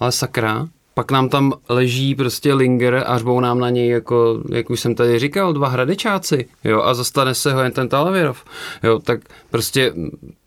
Ale 0.00 0.12
sakra, 0.12 0.68
pak 0.98 1.10
nám 1.10 1.28
tam 1.28 1.52
leží 1.68 2.14
prostě 2.14 2.54
Linger 2.54 3.04
a 3.06 3.18
řbou 3.18 3.40
nám 3.40 3.60
na 3.60 3.70
něj, 3.70 3.88
jako, 3.88 4.42
jak 4.50 4.70
už 4.70 4.80
jsem 4.80 4.94
tady 4.94 5.18
říkal, 5.18 5.52
dva 5.52 5.68
hradečáci, 5.68 6.48
jo, 6.64 6.82
a 6.82 6.94
zastane 6.94 7.34
se 7.34 7.52
ho 7.52 7.60
jen 7.60 7.72
ten 7.72 7.88
Talavirov, 7.88 8.44
jo, 8.82 8.98
tak 8.98 9.20
prostě 9.50 9.92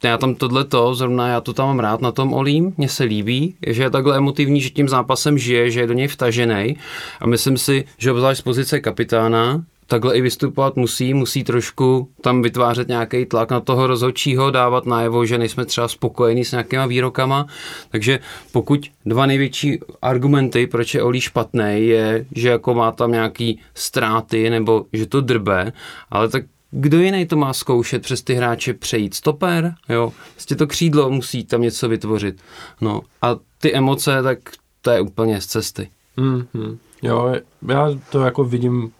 já 0.03 0.17
tam 0.17 0.35
tohleto, 0.35 0.95
zrovna 0.95 1.27
já 1.27 1.41
to 1.41 1.53
tam 1.53 1.67
mám 1.67 1.79
rád 1.79 2.01
na 2.01 2.11
tom 2.11 2.33
Olím, 2.33 2.73
mně 2.77 2.89
se 2.89 3.03
líbí, 3.03 3.55
že 3.67 3.83
je 3.83 3.89
takhle 3.89 4.17
emotivní, 4.17 4.61
že 4.61 4.69
tím 4.69 4.89
zápasem 4.89 5.37
žije, 5.37 5.71
že 5.71 5.79
je 5.79 5.87
do 5.87 5.93
něj 5.93 6.07
vtažený 6.07 6.77
a 7.19 7.27
myslím 7.27 7.57
si, 7.57 7.85
že 7.97 8.11
obzvlášť 8.11 8.39
z 8.39 8.43
pozice 8.43 8.79
kapitána, 8.79 9.63
takhle 9.91 10.17
i 10.17 10.21
vystupovat 10.21 10.75
musí, 10.75 11.13
musí 11.13 11.43
trošku 11.43 12.09
tam 12.21 12.41
vytvářet 12.41 12.87
nějaký 12.87 13.25
tlak 13.25 13.51
na 13.51 13.59
toho 13.59 13.87
rozhodčího, 13.87 14.51
dávat 14.51 14.85
najevo, 14.85 15.25
že 15.25 15.37
nejsme 15.37 15.65
třeba 15.65 15.87
spokojení 15.87 16.45
s 16.45 16.51
nějakýma 16.51 16.85
výrokama. 16.85 17.47
Takže 17.89 18.19
pokud 18.51 18.91
dva 19.05 19.25
největší 19.25 19.79
argumenty, 20.01 20.67
proč 20.67 20.93
je 20.93 21.03
Olí 21.03 21.21
špatný, 21.21 21.87
je, 21.87 22.25
že 22.35 22.49
jako 22.49 22.73
má 22.73 22.91
tam 22.91 23.11
nějaký 23.11 23.59
ztráty 23.75 24.49
nebo 24.49 24.85
že 24.93 25.05
to 25.05 25.21
drbe, 25.21 25.73
ale 26.09 26.29
tak 26.29 26.43
kdo 26.71 26.99
jiný 26.99 27.25
to 27.25 27.35
má 27.35 27.53
zkoušet 27.53 28.01
přes 28.01 28.21
ty 28.21 28.33
hráče 28.33 28.73
přejít? 28.73 29.13
Stoper, 29.13 29.73
jo? 29.89 30.13
Vlastně 30.35 30.55
to 30.55 30.67
křídlo 30.67 31.09
musí 31.09 31.43
tam 31.43 31.61
něco 31.61 31.89
vytvořit. 31.89 32.41
No 32.81 33.01
a 33.21 33.35
ty 33.57 33.73
emoce, 33.73 34.23
tak 34.23 34.39
to 34.81 34.91
je 34.91 35.01
úplně 35.01 35.41
z 35.41 35.45
cesty. 35.45 35.89
Mm-hmm. 36.17 36.77
Jo, 37.01 37.35
já 37.67 37.89
to 38.11 38.19
jako 38.19 38.43
vidím 38.43 38.91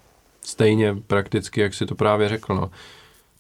stejně 0.42 0.98
prakticky, 1.08 1.62
jak 1.62 1.74
si 1.74 1.86
to 1.86 1.96
právě 1.96 2.30
řekl. 2.30 2.56
No. 2.56 2.70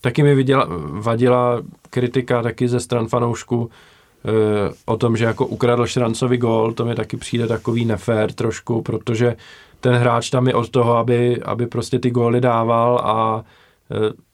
Taky 0.02 0.24
mi 0.24 0.36
viděla, 0.36 0.68
vadila 0.90 1.62
kritika 1.90 2.42
taky 2.42 2.68
ze 2.68 2.80
stran 2.80 3.08
fanoušku 3.08 3.70
e, 3.70 4.74
o 4.86 4.98
tom, 4.98 5.18
že 5.18 5.26
jako 5.26 5.46
ukradl 5.46 5.86
Šrancovi 5.86 6.38
gól, 6.38 6.74
to 6.74 6.86
mi 6.86 6.96
taky 6.96 7.18
přijde 7.18 7.48
takový 7.48 7.86
nefér 7.86 8.32
trošku, 8.32 8.82
protože 8.82 9.36
ten 9.80 9.94
hráč 9.94 10.30
tam 10.30 10.48
je 10.48 10.54
od 10.54 10.70
toho, 10.70 10.98
aby, 10.98 11.42
aby 11.42 11.68
prostě 11.68 12.00
ty 12.00 12.12
góly 12.12 12.42
dával 12.42 13.02
a 13.04 13.44
e, 13.92 14.32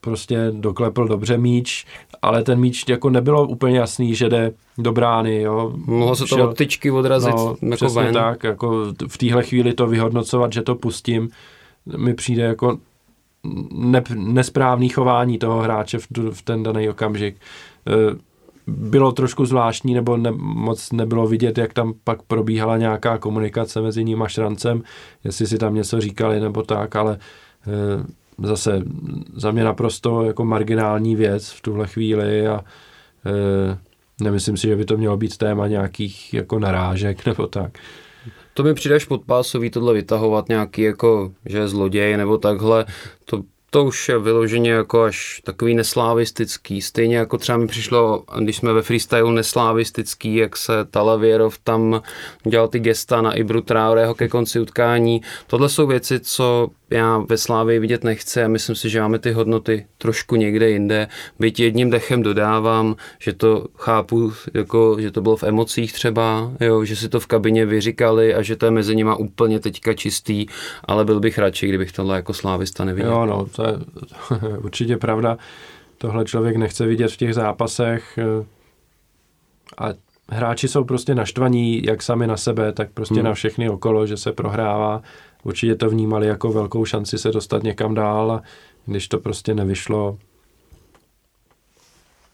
prostě 0.00 0.50
doklepl 0.50 1.08
dobře 1.08 1.38
míč, 1.38 1.86
ale 2.22 2.42
ten 2.42 2.60
míč 2.60 2.84
jako 2.88 3.10
nebylo 3.10 3.48
úplně 3.48 3.78
jasný, 3.78 4.14
že 4.14 4.28
jde 4.28 4.52
do 4.78 4.92
brány, 4.92 5.40
jo. 5.40 5.72
Mohlo 5.74 6.16
se 6.16 6.22
to 6.22 6.36
Šel, 6.36 6.48
od 6.48 6.56
tyčky 6.56 6.90
odrazit 6.90 7.34
no, 7.34 7.56
jako 7.62 7.76
přesně 7.76 8.02
ven. 8.02 8.14
tak, 8.14 8.44
jako 8.44 8.92
v 9.08 9.18
téhle 9.18 9.42
chvíli 9.42 9.72
to 9.72 9.86
vyhodnocovat, 9.86 10.52
že 10.52 10.62
to 10.62 10.74
pustím, 10.74 11.30
mi 11.96 12.14
přijde 12.14 12.42
jako 12.42 12.78
ne, 13.72 14.02
nesprávný 14.14 14.88
chování 14.88 15.38
toho 15.38 15.60
hráče 15.60 15.98
v, 15.98 16.06
v 16.30 16.42
ten 16.42 16.62
daný 16.62 16.88
okamžik. 16.88 17.36
E, 17.36 18.32
bylo 18.66 19.12
trošku 19.12 19.46
zvláštní, 19.46 19.94
nebo 19.94 20.16
ne, 20.16 20.30
moc 20.36 20.92
nebylo 20.92 21.26
vidět, 21.26 21.58
jak 21.58 21.72
tam 21.72 21.94
pak 22.04 22.22
probíhala 22.22 22.76
nějaká 22.76 23.18
komunikace 23.18 23.80
mezi 23.80 24.04
ním 24.04 24.22
a 24.22 24.28
Šrancem, 24.28 24.82
jestli 25.24 25.46
si 25.46 25.58
tam 25.58 25.74
něco 25.74 26.00
říkali 26.00 26.40
nebo 26.40 26.62
tak, 26.62 26.96
ale 26.96 27.18
e, 27.66 28.46
zase 28.46 28.82
za 29.34 29.50
mě 29.50 29.64
naprosto 29.64 30.22
jako 30.22 30.44
marginální 30.44 31.16
věc 31.16 31.50
v 31.50 31.60
tuhle 31.60 31.86
chvíli 31.86 32.46
a 32.46 32.60
e, 33.26 33.78
nemyslím 34.24 34.56
si, 34.56 34.66
že 34.66 34.76
by 34.76 34.84
to 34.84 34.96
mělo 34.96 35.16
být 35.16 35.36
téma 35.36 35.66
nějakých 35.66 36.34
jako 36.34 36.58
narážek 36.58 37.26
nebo 37.26 37.46
tak. 37.46 37.78
To 38.54 38.62
mi 38.62 38.74
přijdeš 38.74 39.04
podpásový 39.04 39.70
tohle 39.70 39.94
vytahovat 39.94 40.48
nějaký 40.48 40.82
jako, 40.82 41.32
že 41.46 41.58
je 41.58 41.68
zloděj 41.68 42.16
nebo 42.16 42.38
takhle, 42.38 42.86
to 43.24 43.42
to 43.72 43.84
už 43.84 44.08
je 44.08 44.18
vyloženě 44.18 44.70
jako 44.70 45.02
až 45.02 45.40
takový 45.44 45.74
neslávistický. 45.74 46.82
Stejně 46.82 47.16
jako 47.16 47.38
třeba 47.38 47.58
mi 47.58 47.66
přišlo, 47.66 48.24
když 48.38 48.56
jsme 48.56 48.72
ve 48.72 48.82
freestylu 48.82 49.30
neslávistický, 49.30 50.34
jak 50.34 50.56
se 50.56 50.84
Talavěrov 50.90 51.58
tam 51.58 52.02
dělal 52.44 52.68
ty 52.68 52.78
gesta 52.78 53.22
na 53.22 53.32
Ibru 53.32 53.60
Traoreho 53.60 54.14
ke 54.14 54.28
konci 54.28 54.60
utkání. 54.60 55.22
Tohle 55.46 55.68
jsou 55.68 55.86
věci, 55.86 56.20
co 56.20 56.68
já 56.92 57.18
ve 57.28 57.38
Slávii 57.38 57.78
vidět 57.78 58.04
nechci 58.04 58.42
a 58.42 58.48
myslím 58.48 58.76
si, 58.76 58.90
že 58.90 59.00
máme 59.00 59.18
ty 59.18 59.32
hodnoty 59.32 59.86
trošku 59.98 60.36
někde 60.36 60.70
jinde. 60.70 61.08
Byť 61.38 61.60
jedním 61.60 61.90
dechem 61.90 62.22
dodávám, 62.22 62.96
že 63.18 63.32
to 63.32 63.66
chápu, 63.76 64.32
jako, 64.54 64.96
že 65.00 65.10
to 65.10 65.20
bylo 65.20 65.36
v 65.36 65.42
emocích 65.42 65.92
třeba, 65.92 66.52
jo, 66.60 66.84
že 66.84 66.96
si 66.96 67.08
to 67.08 67.20
v 67.20 67.26
kabině 67.26 67.66
vyříkali 67.66 68.34
a 68.34 68.42
že 68.42 68.56
to 68.56 68.66
je 68.66 68.70
mezi 68.70 68.96
nima 68.96 69.16
úplně 69.16 69.60
teďka 69.60 69.94
čistý, 69.94 70.46
ale 70.84 71.04
byl 71.04 71.20
bych 71.20 71.38
radši, 71.38 71.68
kdybych 71.68 71.92
tohle 71.92 72.16
jako 72.16 72.34
slávista 72.34 72.84
neviděl. 72.84 73.10
Jo, 73.10 73.26
no, 73.26 73.46
to 73.56 73.66
je, 73.66 73.72
to 74.38 74.46
je 74.48 74.58
určitě 74.58 74.96
pravda. 74.96 75.38
Tohle 75.98 76.24
člověk 76.24 76.56
nechce 76.56 76.86
vidět 76.86 77.12
v 77.12 77.16
těch 77.16 77.34
zápasech 77.34 78.18
eh, 78.18 78.44
a 79.78 79.94
hráči 80.28 80.68
jsou 80.68 80.84
prostě 80.84 81.14
naštvaní 81.14 81.82
jak 81.84 82.02
sami 82.02 82.26
na 82.26 82.36
sebe, 82.36 82.72
tak 82.72 82.90
prostě 82.90 83.14
hmm. 83.14 83.24
na 83.24 83.34
všechny 83.34 83.68
okolo, 83.68 84.06
že 84.06 84.16
se 84.16 84.32
prohrává 84.32 85.02
určitě 85.44 85.74
to 85.74 85.90
vnímali 85.90 86.26
jako 86.26 86.52
velkou 86.52 86.84
šanci 86.84 87.18
se 87.18 87.32
dostat 87.32 87.62
někam 87.62 87.94
dál 87.94 88.32
a 88.32 88.42
když 88.86 89.08
to 89.08 89.18
prostě 89.18 89.54
nevyšlo, 89.54 90.18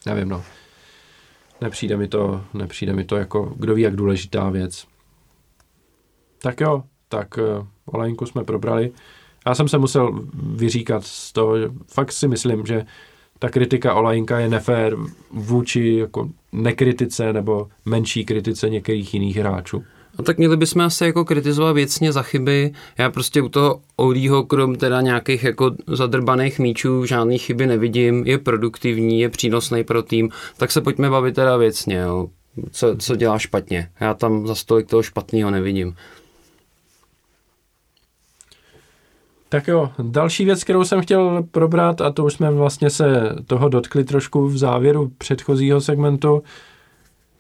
nevím 0.06 0.28
no, 0.28 0.44
nepřijde 1.60 1.96
mi 1.96 2.08
to, 2.08 2.44
nepřijde 2.54 2.92
mi 2.92 3.04
to 3.04 3.16
jako, 3.16 3.52
kdo 3.56 3.74
ví, 3.74 3.82
jak 3.82 3.96
důležitá 3.96 4.50
věc. 4.50 4.86
Tak 6.38 6.60
jo, 6.60 6.82
tak 7.08 7.38
uh, 7.38 7.66
Olejnku 7.86 8.26
jsme 8.26 8.44
probrali. 8.44 8.92
Já 9.46 9.54
jsem 9.54 9.68
se 9.68 9.78
musel 9.78 10.28
vyříkat 10.34 11.04
z 11.04 11.32
toho, 11.32 11.58
že 11.58 11.70
fakt 11.86 12.12
si 12.12 12.28
myslím, 12.28 12.66
že 12.66 12.86
ta 13.38 13.48
kritika 13.48 13.94
Olajinka 13.94 14.38
je 14.38 14.48
nefér 14.48 14.96
vůči 15.30 15.94
jako 15.94 16.30
nekritice 16.52 17.32
nebo 17.32 17.68
menší 17.84 18.24
kritice 18.24 18.70
některých 18.70 19.14
jiných 19.14 19.36
hráčů. 19.36 19.84
No 20.18 20.24
tak 20.24 20.38
měli 20.38 20.56
bychom 20.56 20.82
asi 20.82 21.04
jako 21.04 21.24
kritizovat 21.24 21.72
věcně 21.72 22.12
za 22.12 22.22
chyby. 22.22 22.72
Já 22.98 23.10
prostě 23.10 23.42
u 23.42 23.48
toho 23.48 23.80
Oudího, 24.00 24.42
krom 24.42 24.76
teda 24.76 25.00
nějakých 25.00 25.44
jako 25.44 25.70
zadrbaných 25.86 26.58
míčů, 26.58 27.04
žádný 27.04 27.38
chyby 27.38 27.66
nevidím. 27.66 28.22
Je 28.26 28.38
produktivní, 28.38 29.20
je 29.20 29.28
přínosný 29.28 29.84
pro 29.84 30.02
tým. 30.02 30.30
Tak 30.56 30.72
se 30.72 30.80
pojďme 30.80 31.10
bavit 31.10 31.34
teda 31.34 31.56
věcně, 31.56 31.96
jo. 31.96 32.28
Co, 32.70 32.96
co 32.96 33.16
dělá 33.16 33.38
špatně. 33.38 33.90
Já 34.00 34.14
tam 34.14 34.46
za 34.46 34.54
stolik 34.54 34.86
toho 34.86 35.02
špatného 35.02 35.50
nevidím. 35.50 35.96
Tak 39.48 39.68
jo, 39.68 39.90
další 39.98 40.44
věc, 40.44 40.64
kterou 40.64 40.84
jsem 40.84 41.00
chtěl 41.00 41.42
probrat, 41.50 42.00
a 42.00 42.10
to 42.10 42.24
už 42.24 42.32
jsme 42.32 42.50
vlastně 42.50 42.90
se 42.90 43.36
toho 43.46 43.68
dotkli 43.68 44.04
trošku 44.04 44.46
v 44.46 44.58
závěru 44.58 45.12
předchozího 45.18 45.80
segmentu, 45.80 46.42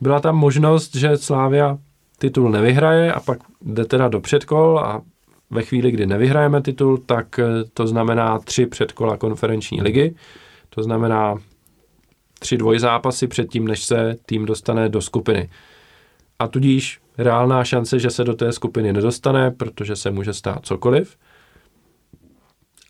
byla 0.00 0.20
tam 0.20 0.36
možnost, 0.36 0.96
že 0.96 1.16
Slávia 1.16 1.78
titul 2.18 2.50
nevyhraje 2.50 3.12
a 3.12 3.20
pak 3.20 3.38
jde 3.62 3.84
teda 3.84 4.08
do 4.08 4.20
předkol 4.20 4.78
a 4.78 5.02
ve 5.50 5.62
chvíli, 5.62 5.90
kdy 5.90 6.06
nevyhrajeme 6.06 6.62
titul, 6.62 6.98
tak 6.98 7.38
eh, 7.38 7.44
to 7.74 7.86
znamená 7.86 8.38
tři 8.38 8.66
předkola 8.66 9.16
konferenční 9.16 9.82
ligy. 9.82 10.14
To 10.70 10.82
znamená 10.82 11.34
tři 12.38 12.56
dvojzápasy 12.56 13.26
předtím, 13.26 13.68
než 13.68 13.84
se 13.84 14.16
tým 14.26 14.46
dostane 14.46 14.88
do 14.88 15.00
skupiny. 15.00 15.50
A 16.38 16.48
tudíž 16.48 17.00
reálná 17.18 17.64
šance, 17.64 17.98
že 17.98 18.10
se 18.10 18.24
do 18.24 18.34
té 18.34 18.52
skupiny 18.52 18.92
nedostane, 18.92 19.50
protože 19.50 19.96
se 19.96 20.10
může 20.10 20.32
stát 20.32 20.66
cokoliv. 20.66 21.16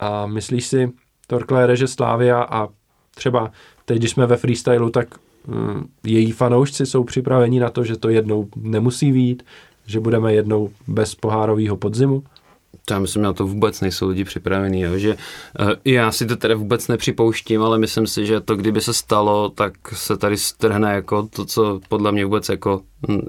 A 0.01 0.27
myslíš 0.27 0.67
si, 0.67 0.93
Torklére, 1.27 1.77
že 1.77 1.89
Slávia 1.89 2.43
a 2.43 2.69
třeba 3.15 3.51
teď, 3.85 3.99
když 3.99 4.11
jsme 4.11 4.27
ve 4.27 4.37
freestylu, 4.37 4.91
tak 4.91 5.09
její 6.05 6.33
fanoušci 6.33 6.87
jsou 6.87 7.05
připraveni 7.05 7.61
na 7.61 7.71
to, 7.71 7.85
že 7.85 7.97
to 7.97 8.09
jednou 8.09 8.49
nemusí 8.57 9.13
vít, 9.13 9.43
že 9.87 10.01
budeme 10.01 10.35
jednou 10.35 10.71
bez 10.87 11.15
pohárového 11.15 11.77
podzimu? 11.77 12.23
To 12.85 12.95
já 12.95 13.01
myslím, 13.01 13.23
na 13.23 13.33
to 13.33 13.47
vůbec 13.47 13.81
nejsou 13.81 14.09
lidi 14.09 14.25
připravení, 14.25 14.85
že 14.97 15.17
uh, 15.61 15.71
já 15.85 16.13
si 16.13 16.27
to 16.27 16.37
tedy 16.37 16.55
vůbec 16.55 16.89
nepřipouštím, 16.89 17.63
ale 17.63 17.79
myslím 17.79 18.07
si, 18.07 18.27
že 18.27 18.41
to, 18.41 18.57
kdyby 18.57 18.81
se 18.81 18.95
stalo, 18.95 19.49
tak 19.49 19.73
se 19.93 20.17
tady 20.17 20.37
strhne 20.37 20.93
jako 20.93 21.29
to, 21.37 21.45
co 21.45 21.81
podle 21.89 22.13
mě 22.13 22.25
vůbec 22.25 22.49
jako 22.49 22.81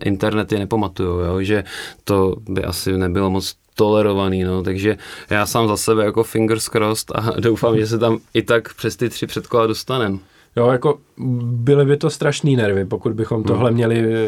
internety 0.04 0.60
nepamatují, 0.60 1.28
jo? 1.28 1.41
že 1.41 1.64
to 2.04 2.36
by 2.50 2.64
asi 2.64 2.98
nebylo 2.98 3.30
moc 3.30 3.56
tolerovaný, 3.76 4.44
no, 4.44 4.64
takže 4.64 4.98
já 5.30 5.46
sám 5.46 5.68
za 5.68 5.78
sebe 5.78 6.06
jako 6.06 6.24
fingers 6.24 6.68
crossed 6.68 7.12
a 7.16 7.32
doufám, 7.40 7.78
že 7.78 7.88
se 7.88 7.98
tam 7.98 8.18
i 8.34 8.41
tak 8.41 8.74
přes 8.74 8.96
ty 8.96 9.10
tři 9.10 9.28
předkola 9.28 9.68
dostanem. 9.68 10.20
Jo, 10.60 10.72
jako 10.72 10.98
byly 11.44 11.86
by 11.86 11.98
to 11.98 12.10
strašný 12.10 12.56
nervy, 12.56 12.86
pokud 12.86 13.14
bychom 13.14 13.44
tohle 13.44 13.69
hmm. 13.69 13.76
měli 13.76 14.27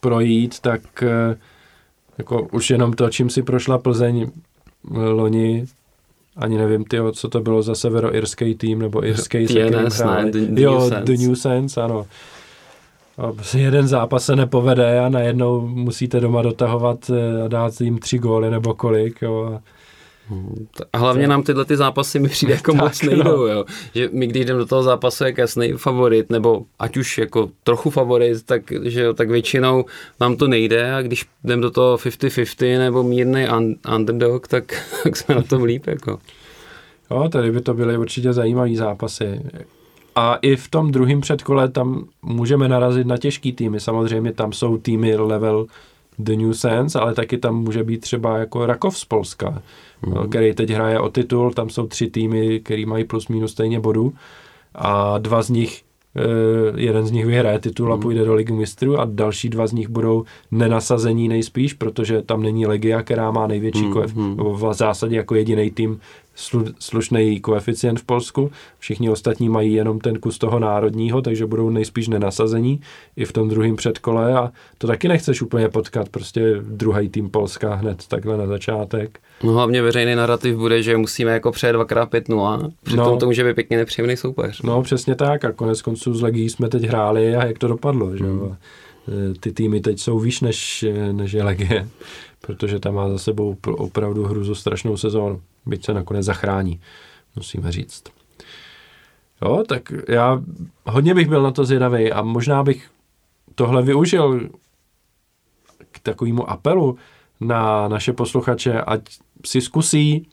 projít, 0.00 0.60
tak 0.60 1.02
eh, 1.02 1.36
jako 2.18 2.48
už 2.52 2.70
jenom 2.70 2.92
to, 2.92 3.10
čím 3.10 3.30
si 3.30 3.42
prošla 3.42 3.78
Plzeň 3.78 4.26
eh, 4.26 4.98
loni, 4.98 5.66
ani 6.36 6.58
nevím, 6.58 6.84
tyjo, 6.84 7.12
co 7.12 7.28
to 7.28 7.40
bylo 7.40 7.62
za 7.62 7.74
severoirský 7.74 8.54
tým, 8.54 8.78
nebo 8.78 9.06
irský, 9.06 9.46
se 9.48 9.52
kterým 9.52 9.88
hráli. 9.90 10.30
The, 10.30 10.38
the 10.38 10.62
jo, 10.62 10.90
New 10.90 11.02
The 11.02 11.12
New 11.12 11.34
Sense, 11.34 11.82
ano. 11.82 12.06
A 13.18 13.56
jeden 13.56 13.88
zápas 13.88 14.24
se 14.24 14.36
nepovede 14.36 15.00
a 15.00 15.08
najednou 15.08 15.68
musíte 15.68 16.20
doma 16.20 16.42
dotahovat 16.42 17.10
eh, 17.10 17.42
a 17.42 17.48
dát 17.48 17.80
jim 17.80 17.98
tři 17.98 18.18
góly 18.18 18.50
nebo 18.50 18.74
kolik, 18.74 19.22
jo. 19.22 19.52
A 19.54 19.62
a 20.92 20.98
hlavně 20.98 21.28
nám 21.28 21.42
tyhle 21.42 21.64
ty 21.64 21.76
zápasy 21.76 22.18
mi 22.18 22.28
přijde 22.28 22.54
jako 22.54 22.72
tak, 22.72 22.80
moc 22.80 23.02
nejdou, 23.02 23.24
no. 23.24 23.46
jo. 23.46 23.64
Že 23.94 24.08
my 24.12 24.26
když 24.26 24.44
jdeme 24.44 24.58
do 24.58 24.66
toho 24.66 24.82
zápasu 24.82 25.24
jak 25.24 25.38
jasný 25.38 25.72
favorit, 25.72 26.30
nebo 26.30 26.64
ať 26.78 26.96
už 26.96 27.18
jako 27.18 27.50
trochu 27.64 27.90
favorit, 27.90 28.46
tak, 28.46 28.62
že 28.82 29.02
jo, 29.02 29.14
tak 29.14 29.30
většinou 29.30 29.84
nám 30.20 30.36
to 30.36 30.48
nejde 30.48 30.94
a 30.94 31.02
když 31.02 31.26
jdeme 31.44 31.62
do 31.62 31.70
toho 31.70 31.96
50-50 31.96 32.78
nebo 32.78 33.02
mírný 33.02 33.46
underdog, 33.96 34.48
tak, 34.48 34.64
tak 35.02 35.16
jsme 35.16 35.34
na 35.34 35.42
tom 35.42 35.62
líp, 35.62 35.86
jako. 35.86 36.18
Jo, 37.10 37.28
tady 37.28 37.52
by 37.52 37.60
to 37.60 37.74
byly 37.74 37.98
určitě 37.98 38.32
zajímavé 38.32 38.76
zápasy. 38.76 39.40
A 40.14 40.34
i 40.42 40.56
v 40.56 40.68
tom 40.68 40.92
druhém 40.92 41.20
předkole 41.20 41.68
tam 41.68 42.04
můžeme 42.22 42.68
narazit 42.68 43.06
na 43.06 43.16
těžký 43.16 43.52
týmy. 43.52 43.80
Samozřejmě 43.80 44.32
tam 44.32 44.52
jsou 44.52 44.78
týmy 44.78 45.16
level 45.16 45.66
The 46.18 46.36
New 46.36 46.52
Sense, 46.52 47.00
ale 47.00 47.14
taky 47.14 47.38
tam 47.38 47.56
může 47.56 47.84
být 47.84 48.00
třeba 48.00 48.38
jako 48.38 48.66
Rakov 48.66 48.98
z 48.98 49.04
Polska, 49.04 49.62
mm. 50.06 50.28
který 50.28 50.54
teď 50.54 50.70
hraje 50.70 51.00
o 51.00 51.08
titul, 51.08 51.50
tam 51.50 51.70
jsou 51.70 51.86
tři 51.86 52.10
týmy, 52.10 52.60
který 52.60 52.86
mají 52.86 53.04
plus 53.04 53.28
minus 53.28 53.52
stejně 53.52 53.80
bodů 53.80 54.14
a 54.74 55.18
dva 55.18 55.42
z 55.42 55.50
nich 55.50 55.82
eh, 56.16 56.22
jeden 56.76 57.06
z 57.06 57.10
nich 57.10 57.26
vyhraje 57.26 57.58
titul 57.58 57.92
a 57.92 57.96
mhm. 57.96 58.02
půjde 58.02 58.24
do 58.24 58.34
ligy 58.34 58.52
mistrů 58.52 59.00
a 59.00 59.04
další 59.04 59.48
dva 59.48 59.66
z 59.66 59.72
nich 59.72 59.88
budou 59.88 60.24
nenasazení 60.50 61.28
nejspíš, 61.28 61.72
protože 61.72 62.22
tam 62.22 62.42
není 62.42 62.66
Legia, 62.66 63.02
která 63.02 63.30
má 63.30 63.46
největší 63.46 63.84
mm, 63.84 63.92
koef, 63.92 64.14
mm. 64.14 64.36
v 64.36 64.74
zásadě 64.74 65.16
jako 65.16 65.34
jediný 65.34 65.70
tým 65.70 66.00
slu, 66.38 66.64
slušný 66.78 67.40
koeficient 67.40 68.00
v 68.00 68.04
Polsku. 68.04 68.50
Všichni 68.78 69.10
ostatní 69.10 69.48
mají 69.48 69.74
jenom 69.74 70.00
ten 70.00 70.18
kus 70.18 70.38
toho 70.38 70.58
národního, 70.58 71.22
takže 71.22 71.46
budou 71.46 71.70
nejspíš 71.70 72.08
nenasazení 72.08 72.80
i 73.16 73.24
v 73.24 73.32
tom 73.32 73.48
druhém 73.48 73.76
předkole 73.76 74.34
a 74.34 74.52
to 74.78 74.86
taky 74.86 75.08
nechceš 75.08 75.42
úplně 75.42 75.68
potkat, 75.68 76.08
prostě 76.08 76.54
druhý 76.60 77.08
tým 77.08 77.30
Polska 77.30 77.74
hned 77.74 78.06
takhle 78.06 78.36
na 78.36 78.46
začátek. 78.46 79.20
No 79.42 79.52
hlavně 79.52 79.82
veřejný 79.82 80.14
narrativ 80.14 80.56
bude, 80.56 80.82
že 80.82 80.96
musíme 80.96 81.32
jako 81.32 81.52
přejet 81.52 81.76
2x5-0, 81.76 82.72
přitom 82.82 83.04
no, 83.04 83.16
to 83.16 83.26
může 83.26 83.44
být 83.44 83.54
pěkně 83.54 83.76
nepříjemný 83.76 84.16
soupeř. 84.16 84.62
No 84.62 84.82
přesně 84.82 85.14
tak 85.14 85.44
a 85.44 85.52
konec 85.52 85.82
konců 85.82 86.14
z 86.14 86.22
Legii 86.22 86.50
jsme 86.50 86.68
teď 86.68 86.82
hráli 86.82 87.36
a 87.36 87.46
jak 87.46 87.58
to 87.58 87.68
dopadlo, 87.68 88.16
že 88.16 88.24
hmm. 88.24 88.56
Ty 89.40 89.52
týmy 89.52 89.80
teď 89.80 90.00
jsou 90.00 90.18
výš 90.18 90.40
než, 90.40 90.84
než 91.12 91.32
je 91.32 91.42
Legie, 91.42 91.88
protože 92.40 92.78
tam 92.78 92.94
má 92.94 93.08
za 93.08 93.18
sebou 93.18 93.56
opravdu 93.66 94.24
hruzu 94.24 94.54
strašnou 94.54 94.96
sezónu 94.96 95.40
byť 95.68 95.84
se 95.84 95.94
nakonec 95.94 96.24
zachrání, 96.24 96.80
musíme 97.36 97.72
říct. 97.72 98.04
Jo, 99.42 99.64
tak 99.68 99.92
já 100.08 100.42
hodně 100.86 101.14
bych 101.14 101.28
byl 101.28 101.42
na 101.42 101.50
to 101.50 101.64
zvědavý 101.64 102.12
a 102.12 102.22
možná 102.22 102.62
bych 102.62 102.90
tohle 103.54 103.82
využil 103.82 104.48
k 105.90 105.98
takovému 105.98 106.50
apelu 106.50 106.98
na 107.40 107.88
naše 107.88 108.12
posluchače, 108.12 108.80
ať 108.80 109.00
si 109.46 109.60
zkusí 109.60 110.28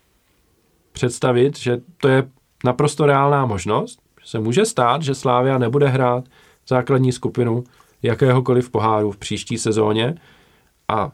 představit, 0.92 1.60
že 1.60 1.78
to 1.98 2.08
je 2.08 2.30
naprosto 2.64 3.06
reálná 3.06 3.46
možnost, 3.46 4.00
že 4.22 4.30
se 4.30 4.40
může 4.40 4.66
stát, 4.66 5.02
že 5.02 5.16
Slávia 5.16 5.58
nebude 5.58 5.88
hrát 5.88 6.24
základní 6.68 7.12
skupinu 7.12 7.64
jakéhokoliv 8.04 8.70
poháru 8.70 9.12
v 9.12 9.18
příští 9.18 9.58
sezóně 9.58 10.16
a 10.88 11.12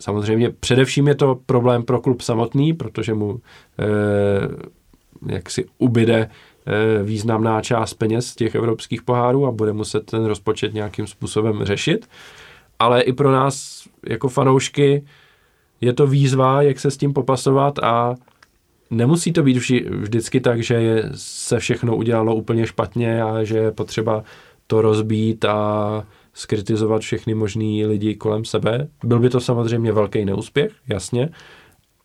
samozřejmě 0.00 0.50
především 0.50 1.08
je 1.08 1.14
to 1.14 1.38
problém 1.46 1.82
pro 1.82 2.00
klub 2.00 2.20
samotný, 2.20 2.72
protože 2.72 3.14
mu 3.14 3.40
eh, 3.78 4.76
jak 5.28 5.50
si 5.50 5.64
ubyde 5.78 6.30
eh, 6.66 7.02
významná 7.02 7.62
část 7.62 7.94
peněz 7.94 8.34
těch 8.34 8.54
evropských 8.54 9.02
pohárů 9.02 9.46
a 9.46 9.50
bude 9.50 9.72
muset 9.72 10.06
ten 10.06 10.24
rozpočet 10.24 10.74
nějakým 10.74 11.06
způsobem 11.06 11.64
řešit. 11.64 12.08
Ale 12.78 13.00
i 13.00 13.12
pro 13.12 13.32
nás 13.32 13.84
jako 14.08 14.28
fanoušky 14.28 15.04
je 15.80 15.92
to 15.92 16.06
výzva, 16.06 16.62
jak 16.62 16.80
se 16.80 16.90
s 16.90 16.96
tím 16.96 17.12
popasovat 17.12 17.78
a 17.78 18.14
nemusí 18.90 19.32
to 19.32 19.42
být 19.42 19.56
vždy, 19.56 19.86
vždycky 19.90 20.40
tak, 20.40 20.62
že 20.62 21.02
se 21.14 21.58
všechno 21.58 21.96
udělalo 21.96 22.34
úplně 22.34 22.66
špatně 22.66 23.22
a 23.22 23.44
že 23.44 23.58
je 23.58 23.72
potřeba 23.72 24.22
to 24.66 24.82
rozbít 24.82 25.44
a 25.44 26.04
skritizovat 26.36 27.02
všechny 27.02 27.34
možný 27.34 27.86
lidi 27.86 28.14
kolem 28.14 28.44
sebe. 28.44 28.88
Byl 29.04 29.18
by 29.18 29.30
to 29.30 29.40
samozřejmě 29.40 29.92
velký 29.92 30.24
neúspěch, 30.24 30.72
jasně, 30.88 31.28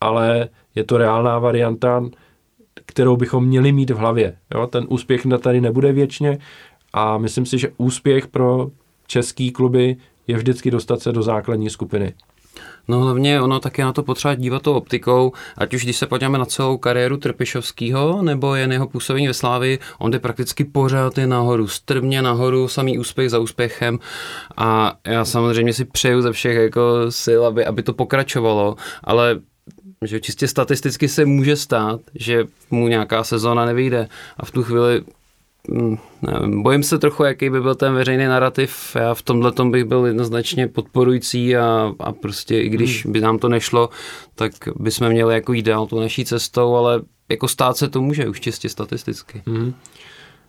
ale 0.02 0.50
je 0.76 0.84
to 0.84 0.98
reálná 0.98 1.40
varianta, 1.40 2.04
kterou 2.86 3.18
bychom 3.18 3.46
měli 3.46 3.72
mít 3.72 3.90
v 3.90 3.98
hlavě. 3.98 4.36
Jo? 4.56 4.68
Ten 4.68 4.86
úspěch 4.90 5.22
tady 5.40 5.62
nebude 5.62 5.92
věčně 5.92 6.38
a 6.94 7.18
myslím 7.18 7.46
si, 7.46 7.58
že 7.58 7.72
úspěch 7.78 8.28
pro 8.28 8.72
český 9.08 9.52
kluby 9.52 9.98
je 10.28 10.38
vždycky 10.38 10.72
dostat 10.72 11.02
se 11.02 11.12
do 11.12 11.24
základní 11.24 11.70
skupiny. 11.70 12.14
No 12.88 13.00
hlavně 13.00 13.42
ono 13.42 13.60
také 13.60 13.84
na 13.84 13.94
to 13.94 14.04
potřeba 14.04 14.36
dívat 14.36 14.62
tou 14.62 14.74
optikou, 14.74 15.32
ať 15.58 15.74
už 15.74 15.84
když 15.84 15.98
se 15.98 16.08
podíváme 16.08 16.38
na 16.38 16.46
celou 16.46 16.78
kariéru 16.78 17.18
Trpišovského, 17.18 18.22
nebo 18.22 18.56
jen 18.56 18.72
jeho 18.72 18.88
působení 18.88 19.28
ve 19.28 19.34
Slávi, 19.34 19.80
on 20.00 20.12
jde 20.12 20.20
prakticky 20.20 20.64
pořád 20.64 21.18
je 21.18 21.28
nahoru, 21.28 21.68
strmě 21.68 22.22
nahoru, 22.22 22.68
samý 22.68 23.00
úspěch 23.00 23.30
za 23.30 23.40
úspěchem. 23.40 24.00
A 24.58 24.94
já 25.08 25.26
samozřejmě 25.26 25.74
si 25.74 25.86
přeju 25.86 26.22
ze 26.22 26.32
všech 26.32 26.58
jako 26.58 26.82
sil, 27.24 27.42
aby, 27.46 27.66
aby 27.66 27.84
to 27.84 27.94
pokračovalo, 27.94 28.76
ale 29.04 29.40
že 30.06 30.20
čistě 30.20 30.48
statisticky 30.48 31.08
se 31.08 31.26
může 31.26 31.56
stát, 31.56 32.02
že 32.16 32.46
mu 32.72 32.88
nějaká 32.88 33.24
sezóna 33.24 33.66
nevyjde. 33.66 34.08
A 34.38 34.46
v 34.46 34.52
tu 34.52 34.64
chvíli 34.64 35.02
nevím, 36.22 36.64
bojím 36.64 36.84
se 36.84 36.98
trochu, 36.98 37.24
jaký 37.24 37.50
by 37.50 37.62
byl 37.62 37.76
ten 37.76 37.94
veřejný 37.94 38.26
narrativ. 38.26 38.96
Já 38.96 39.14
v 39.14 39.22
tomhle 39.22 39.52
tom 39.52 39.72
bych 39.72 39.84
byl 39.84 40.06
jednoznačně 40.06 40.68
podporující 40.68 41.58
a, 41.58 41.94
a 42.00 42.12
prostě 42.12 42.62
i 42.62 42.70
když 42.70 43.06
hmm. 43.06 43.14
by 43.14 43.22
nám 43.22 43.40
to 43.40 43.50
nešlo, 43.50 43.90
tak 44.36 44.52
bychom 44.76 45.10
měli 45.10 45.34
jako 45.34 45.54
jít 45.54 45.66
dál 45.66 45.88
tu 45.88 46.00
naší 46.00 46.26
cestou, 46.26 46.76
ale 46.76 47.02
jako 47.30 47.48
stát 47.48 47.78
se 47.78 47.90
to 47.90 48.02
může 48.02 48.30
už 48.30 48.40
čistě 48.40 48.70
statisticky. 48.70 49.42
Hmm. 49.46 49.74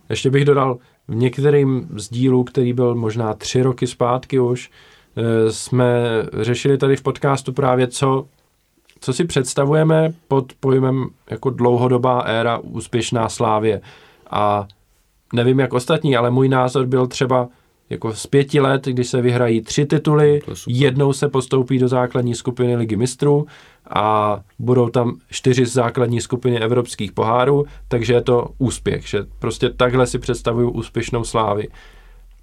Ještě 0.09 0.29
bych 0.29 0.45
dodal, 0.45 0.77
v 1.07 1.15
některým 1.15 1.87
z 1.95 2.09
dílů, 2.09 2.43
který 2.43 2.73
byl 2.73 2.95
možná 2.95 3.33
tři 3.33 3.61
roky 3.61 3.87
zpátky 3.87 4.39
už, 4.39 4.71
eh, 5.15 5.51
jsme 5.51 6.03
řešili 6.41 6.77
tady 6.77 6.95
v 6.95 7.01
podcastu 7.01 7.53
právě, 7.53 7.87
co, 7.87 8.25
co 8.99 9.13
si 9.13 9.25
představujeme 9.25 10.13
pod 10.27 10.53
pojmem 10.59 11.05
jako 11.29 11.49
dlouhodobá 11.49 12.19
éra 12.19 12.57
úspěšná 12.57 13.29
slávě. 13.29 13.81
A 14.29 14.67
nevím 15.33 15.59
jak 15.59 15.73
ostatní, 15.73 16.17
ale 16.17 16.31
můj 16.31 16.49
názor 16.49 16.85
byl 16.85 17.07
třeba 17.07 17.49
jako 17.89 18.13
z 18.13 18.27
pěti 18.27 18.59
let, 18.59 18.85
když 18.85 19.07
se 19.07 19.21
vyhrají 19.21 19.61
tři 19.61 19.85
tituly, 19.85 20.41
jednou 20.67 21.13
se 21.13 21.29
postoupí 21.29 21.79
do 21.79 21.87
základní 21.87 22.35
skupiny 22.35 22.75
ligy 22.75 22.95
mistrů 22.95 23.45
a 23.89 24.39
budou 24.59 24.89
tam 24.89 25.15
čtyři 25.29 25.65
z 25.65 25.73
základní 25.73 26.21
skupiny 26.21 26.59
evropských 26.59 27.11
pohárů, 27.11 27.65
takže 27.87 28.13
je 28.13 28.21
to 28.21 28.47
úspěch, 28.57 29.07
že 29.07 29.19
prostě 29.39 29.69
takhle 29.69 30.07
si 30.07 30.19
představuju 30.19 30.69
úspěšnou 30.69 31.23
slávy. 31.23 31.67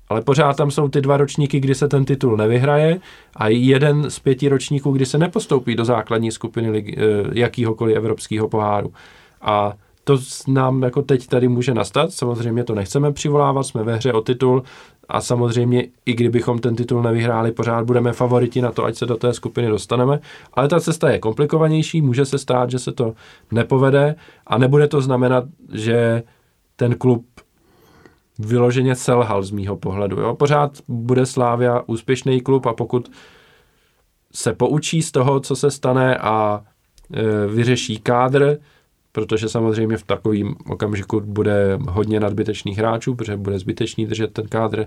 Ale 0.09 0.23
pořád 0.23 0.57
tam 0.57 0.71
jsou 0.71 0.89
ty 0.89 1.01
dva 1.01 1.17
ročníky, 1.17 1.61
kdy 1.61 1.75
se 1.75 1.89
ten 1.89 2.05
titul 2.05 2.37
nevyhraje 2.37 3.01
a 3.37 3.49
jeden 3.49 4.11
z 4.11 4.19
pěti 4.19 4.49
ročníků, 4.49 4.93
kdy 4.93 5.07
se 5.07 5.19
nepostoupí 5.19 5.75
do 5.75 5.85
základní 5.85 6.31
skupiny 6.31 6.71
ligy, 6.71 6.97
eh, 6.99 7.03
jakýhokoliv 7.33 7.97
evropského 7.97 8.49
poháru. 8.49 8.93
A 9.41 9.73
to 10.17 10.23
nám 10.49 10.83
jako 10.83 11.03
teď 11.03 11.27
tady 11.27 11.49
může 11.49 11.75
nastat, 11.75 12.13
samozřejmě 12.13 12.65
to 12.65 12.75
nechceme 12.75 13.13
přivolávat, 13.13 13.63
jsme 13.63 13.83
ve 13.85 13.97
hře 13.97 14.13
o 14.13 14.21
titul 14.21 14.63
a 15.09 15.21
samozřejmě 15.21 15.87
i 16.07 16.13
kdybychom 16.13 16.59
ten 16.59 16.77
titul 16.77 17.03
nevyhráli, 17.03 17.53
pořád 17.53 17.85
budeme 17.85 18.13
favoriti 18.13 18.61
na 18.61 18.73
to, 18.73 18.85
ať 18.85 18.97
se 18.97 19.07
do 19.07 19.17
té 19.17 19.35
skupiny 19.35 19.69
dostaneme, 19.69 20.21
ale 20.55 20.69
ta 20.69 20.81
cesta 20.81 21.11
je 21.11 21.19
komplikovanější, 21.19 22.03
může 22.03 22.25
se 22.25 22.39
stát, 22.39 22.71
že 22.71 22.79
se 22.79 22.93
to 22.93 23.15
nepovede 23.53 24.15
a 24.47 24.59
nebude 24.59 24.89
to 24.89 25.01
znamenat, 25.01 25.45
že 25.73 26.23
ten 26.77 26.95
klub 26.95 27.27
vyloženě 28.39 28.95
selhal 28.95 29.43
z 29.43 29.51
mýho 29.51 29.77
pohledu. 29.77 30.21
Jo? 30.21 30.35
Pořád 30.35 30.79
bude 30.89 31.27
Slávia 31.27 31.83
úspěšný 31.87 32.41
klub 32.41 32.67
a 32.67 32.73
pokud 32.73 33.11
se 34.33 34.53
poučí 34.53 35.03
z 35.03 35.13
toho, 35.13 35.41
co 35.41 35.57
se 35.57 35.71
stane 35.71 36.17
a 36.17 36.63
e, 37.15 37.47
vyřeší 37.47 37.99
kádr, 37.99 38.59
protože 39.13 39.49
samozřejmě 39.49 39.97
v 39.97 40.03
takovém 40.03 40.55
okamžiku 40.69 41.21
bude 41.21 41.79
hodně 41.89 42.21
nadbytečných 42.21 42.79
hráčů, 42.79 43.15
protože 43.15 43.37
bude 43.37 43.59
zbytečný 43.59 44.07
držet 44.07 44.33
ten 44.33 44.49
kádr 44.49 44.87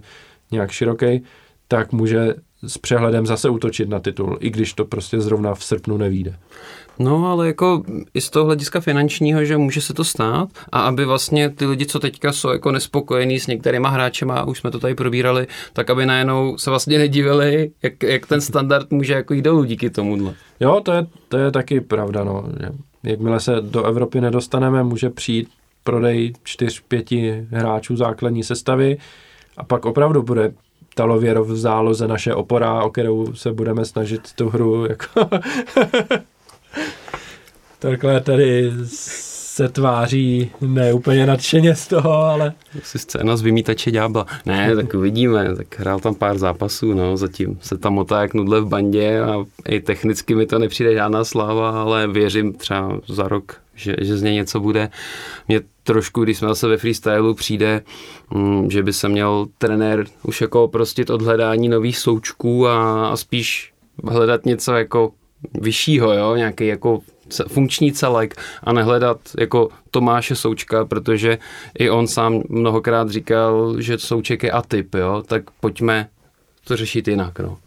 nějak 0.52 0.72
široký, 0.72 1.24
tak 1.68 1.92
může 1.92 2.36
s 2.68 2.78
přehledem 2.78 3.26
zase 3.26 3.50
útočit 3.50 3.90
na 3.90 4.00
titul, 4.00 4.38
i 4.40 4.50
když 4.50 4.74
to 4.74 4.86
prostě 4.86 5.22
zrovna 5.22 5.56
v 5.56 5.64
srpnu 5.64 5.98
nevíde. 5.98 6.36
No, 7.00 7.28
ale 7.28 7.48
jako 7.48 7.84
i 8.14 8.22
z 8.22 8.30
toho 8.30 8.46
hlediska 8.46 8.80
finančního, 8.80 9.46
že 9.46 9.58
může 9.58 9.82
se 9.82 9.94
to 9.94 10.04
stát 10.04 10.50
a 10.72 10.82
aby 10.82 11.06
vlastně 11.06 11.50
ty 11.50 11.66
lidi, 11.66 11.86
co 11.86 12.00
teďka 12.00 12.34
jsou 12.34 12.50
jako 12.50 12.72
nespokojení 12.72 13.40
s 13.40 13.48
některýma 13.48 13.90
hráčema, 13.90 14.46
už 14.46 14.60
jsme 14.60 14.72
to 14.72 14.80
tady 14.80 14.96
probírali, 14.96 15.48
tak 15.74 15.90
aby 15.90 16.06
najednou 16.06 16.58
se 16.58 16.70
vlastně 16.70 16.98
nedivili, 16.98 17.72
jak, 17.84 18.04
jak 18.04 18.26
ten 18.26 18.42
standard 18.42 18.92
může 18.92 19.14
jako 19.14 19.34
jít 19.34 19.42
dolů 19.42 19.64
díky 19.64 19.90
tomuhle. 19.90 20.34
Jo, 20.60 20.82
to 20.84 20.92
je, 20.92 21.08
to 21.28 21.38
je 21.38 21.52
taky 21.52 21.82
pravda, 21.82 22.24
no. 22.24 22.46
Jakmile 23.04 23.40
se 23.40 23.56
do 23.62 23.84
Evropy 23.84 24.22
nedostaneme, 24.22 24.84
může 24.84 25.10
přijít 25.10 25.50
prodej 25.84 26.34
čtyř, 26.44 26.82
pěti 26.88 27.48
hráčů 27.52 27.96
základní 27.96 28.44
sestavy. 28.44 28.98
A 29.58 29.64
pak 29.64 29.86
opravdu 29.86 30.24
bude 30.24 30.54
Talověrov 30.96 31.48
v 31.48 31.58
záloze 31.58 32.08
naše 32.08 32.36
opora, 32.36 32.84
o 32.84 32.90
kterou 32.90 33.34
se 33.34 33.54
budeme 33.54 33.86
snažit 33.86 34.34
tu 34.34 34.50
hru 34.50 34.86
jako 34.86 35.30
Takhle 37.80 38.22
tady 38.22 38.72
se 39.54 39.70
tváří 39.70 40.52
ne 40.62 40.94
úplně 40.94 41.26
nadšeně 41.26 41.76
z 41.76 41.88
toho, 41.88 42.12
ale... 42.12 42.54
Si 42.84 43.00
scéna 43.00 43.38
z 43.38 43.42
vymítače 43.42 43.92
ďábla. 43.92 44.26
Ne, 44.46 44.76
tak 44.76 44.94
uvidíme, 44.94 45.56
tak 45.56 45.80
hrál 45.80 46.00
tam 46.00 46.16
pár 46.16 46.38
zápasů, 46.38 46.94
no, 46.94 47.18
zatím 47.18 47.60
se 47.62 47.78
tam 47.78 47.94
motá 47.94 48.22
jak 48.22 48.34
nudle 48.34 48.62
v 48.62 48.68
bandě 48.68 49.22
a 49.22 49.46
i 49.68 49.80
technicky 49.80 50.36
mi 50.36 50.46
to 50.46 50.60
nepřijde 50.60 50.94
žádná 50.94 51.24
sláva, 51.24 51.82
ale 51.82 52.08
věřím 52.08 52.54
třeba 52.54 53.00
za 53.08 53.28
rok, 53.28 53.62
že, 53.76 53.96
že 54.02 54.18
z 54.18 54.22
něj 54.22 54.34
něco 54.34 54.60
bude. 54.60 54.90
Mě 55.48 55.62
trošku, 55.84 56.24
když 56.24 56.38
jsme 56.38 56.48
zase 56.48 56.68
ve 56.68 56.78
freestylu, 56.78 57.34
přijde, 57.34 57.82
mm, 58.34 58.72
že 58.72 58.84
by 58.84 58.94
se 58.94 59.10
měl 59.10 59.48
trenér 59.58 60.06
už 60.24 60.42
jako 60.42 60.68
prostit 60.68 61.10
od 61.10 61.22
hledání 61.22 61.70
nových 61.70 61.98
součků 61.98 62.68
a, 62.68 63.08
a 63.08 63.18
spíš 63.18 63.74
hledat 64.04 64.46
něco 64.46 64.74
jako 64.74 65.12
vyššího, 65.62 66.14
jo, 66.14 66.36
nějaký 66.36 66.68
jako 66.68 67.02
funkční 67.48 67.92
celek 67.92 68.42
a 68.64 68.74
nehledat 68.74 69.20
jako 69.40 69.70
Tomáše 69.92 70.36
Součka, 70.36 70.86
protože 70.86 71.38
i 71.80 71.90
on 71.90 72.08
sám 72.08 72.42
mnohokrát 72.50 73.10
říkal, 73.10 73.82
že 73.82 73.98
Souček 73.98 74.44
je 74.44 74.52
atyp, 74.52 74.96
jo, 74.96 75.24
tak 75.28 75.44
pojďme 75.60 76.10
to 76.64 76.78
řešit 76.78 77.08
jinak, 77.08 77.40
no. 77.40 77.58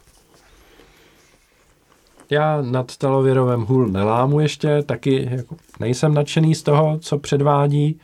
Já 2.30 2.62
nad 2.62 2.96
Talověrovem 2.96 3.62
hůl 3.62 3.86
nelámu 3.86 4.40
ještě, 4.40 4.82
taky 4.82 5.28
jako 5.30 5.56
nejsem 5.80 6.14
nadšený 6.14 6.54
z 6.54 6.62
toho, 6.62 6.98
co 6.98 7.18
předvádí, 7.18 8.00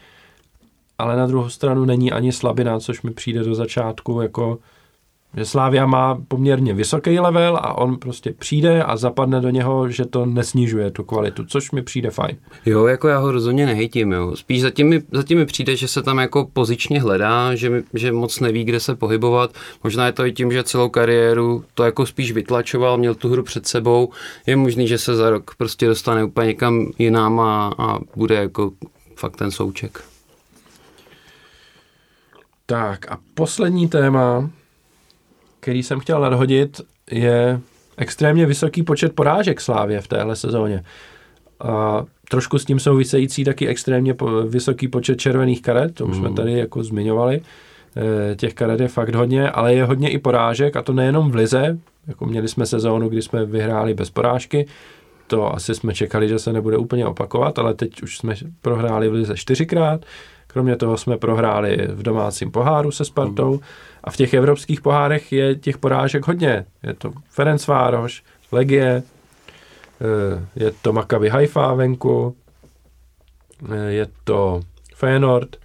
ale 0.99 1.17
na 1.17 1.27
druhou 1.27 1.49
stranu 1.49 1.85
není 1.85 2.13
ani 2.13 2.33
slabina, 2.33 2.81
což 2.81 3.03
mi 3.03 3.11
přijde 3.11 3.45
do 3.45 3.55
začátku 3.55 4.21
jako 4.21 4.59
že 5.37 5.45
Slávia 5.45 5.87
má 5.87 6.19
poměrně 6.29 6.75
vysoký 6.75 7.21
level 7.21 7.57
a 7.57 7.79
on 7.79 7.97
prostě 7.97 8.33
přijde 8.33 8.83
a 8.83 8.97
zapadne 8.97 9.41
do 9.41 9.51
něho, 9.51 9.89
že 9.89 10.05
to 10.05 10.27
nesnižuje 10.27 10.91
tu 10.91 11.05
kvalitu, 11.05 11.45
což 11.45 11.71
mi 11.71 11.83
přijde 11.83 12.11
fajn. 12.11 12.37
Jo, 12.67 12.87
jako 12.87 13.09
já 13.09 13.19
ho 13.19 13.33
rozhodně 13.33 13.67
nehejtím, 13.67 14.13
jo. 14.13 14.37
Spíš 14.37 14.63
zatím 14.63 14.89
mi, 14.89 15.03
zatím 15.13 15.39
mi 15.39 15.47
přijde, 15.47 15.77
že 15.77 15.89
se 15.89 16.03
tam 16.03 16.19
jako 16.19 16.49
pozičně 16.53 17.01
hledá, 17.01 17.55
že, 17.55 17.83
že 17.95 18.13
moc 18.13 18.41
neví, 18.41 18.65
kde 18.65 18.81
se 18.81 18.95
pohybovat. 18.95 19.55
Možná 19.85 20.07
je 20.07 20.13
to 20.13 20.27
i 20.27 20.33
tím, 20.33 20.53
že 20.53 20.65
celou 20.65 20.89
kariéru 20.89 21.65
to 21.75 21.85
jako 21.85 22.07
spíš 22.07 22.33
vytlačoval, 22.33 22.99
měl 22.99 23.15
tu 23.15 23.29
hru 23.29 23.43
před 23.43 23.67
sebou. 23.67 24.09
Je 24.47 24.57
možný, 24.57 24.89
že 24.89 24.99
se 24.99 25.17
za 25.17 25.31
rok 25.31 25.55
prostě 25.55 25.87
dostane 25.87 26.25
úplně 26.25 26.47
někam 26.47 26.87
jinam 26.99 27.41
a, 27.41 27.75
a 27.79 27.99
bude 28.17 28.35
jako 28.35 28.73
fakt 29.17 29.37
ten 29.37 29.51
souček. 29.51 30.05
Tak 32.67 33.13
a 33.13 33.19
poslední 33.35 33.89
téma, 33.89 34.51
který 35.63 35.83
jsem 35.83 36.01
chtěl 36.01 36.21
nadhodit, 36.21 36.81
je 37.11 37.61
extrémně 37.97 38.47
vysoký 38.47 38.83
počet 38.83 39.13
porážek 39.13 39.61
Slávě 39.61 40.01
v 40.01 40.09
téhle 40.09 40.37
sezóně. 40.37 40.85
A 41.61 42.05
trošku 42.31 42.59
s 42.59 42.65
tím 42.65 42.81
související 42.81 43.45
taky 43.45 43.69
extrémně 43.69 44.15
vysoký 44.49 44.89
počet 44.89 45.21
červených 45.21 45.63
karet, 45.63 45.95
to 45.95 46.07
už 46.07 46.17
mm. 46.17 46.25
jsme 46.25 46.35
tady 46.35 46.53
jako 46.53 46.83
zmiňovali. 46.83 47.41
E, 48.33 48.37
těch 48.37 48.55
karet 48.55 48.81
je 48.81 48.89
fakt 48.89 49.15
hodně, 49.15 49.51
ale 49.51 49.75
je 49.75 49.85
hodně 49.85 50.11
i 50.11 50.19
porážek 50.19 50.77
a 50.77 50.83
to 50.83 50.93
nejenom 50.93 51.31
v 51.31 51.35
lize, 51.35 51.79
jako 52.07 52.27
měli 52.27 52.49
jsme 52.49 52.67
sezónu, 52.67 53.09
kdy 53.09 53.23
jsme 53.23 53.45
vyhráli 53.45 53.95
bez 53.95 54.11
porážky, 54.11 54.67
to 55.27 55.55
asi 55.55 55.75
jsme 55.75 55.95
čekali, 55.95 56.29
že 56.29 56.39
se 56.39 56.53
nebude 56.53 56.77
úplně 56.77 57.07
opakovat, 57.07 57.59
ale 57.59 57.75
teď 57.75 58.03
už 58.03 58.19
jsme 58.19 58.35
prohráli 58.63 59.09
v 59.09 59.13
lize 59.13 59.37
čtyřikrát, 59.37 60.05
kromě 60.47 60.77
toho 60.77 60.97
jsme 60.97 61.17
prohráli 61.17 61.89
v 61.91 62.03
domácím 62.03 62.51
poháru 62.51 62.91
se 62.91 63.05
Spartou 63.05 63.61
a 64.05 64.11
v 64.11 64.17
těch 64.17 64.35
evropských 64.35 64.81
pohárech 64.81 65.33
je 65.33 65.55
těch 65.55 65.79
porážek 65.79 66.27
hodně. 66.27 66.67
Je 66.83 66.95
to 66.95 67.13
Ferencvároš, 67.29 68.23
Legie, 68.53 69.03
eh, 70.01 70.47
je 70.57 70.73
to 70.83 70.93
Maccabi 70.93 71.29
Haifa 71.29 71.75
venku, 71.75 72.37
eh, 73.73 73.91
je 73.91 74.07
to 74.25 74.61
Feyenoord, 74.95 75.57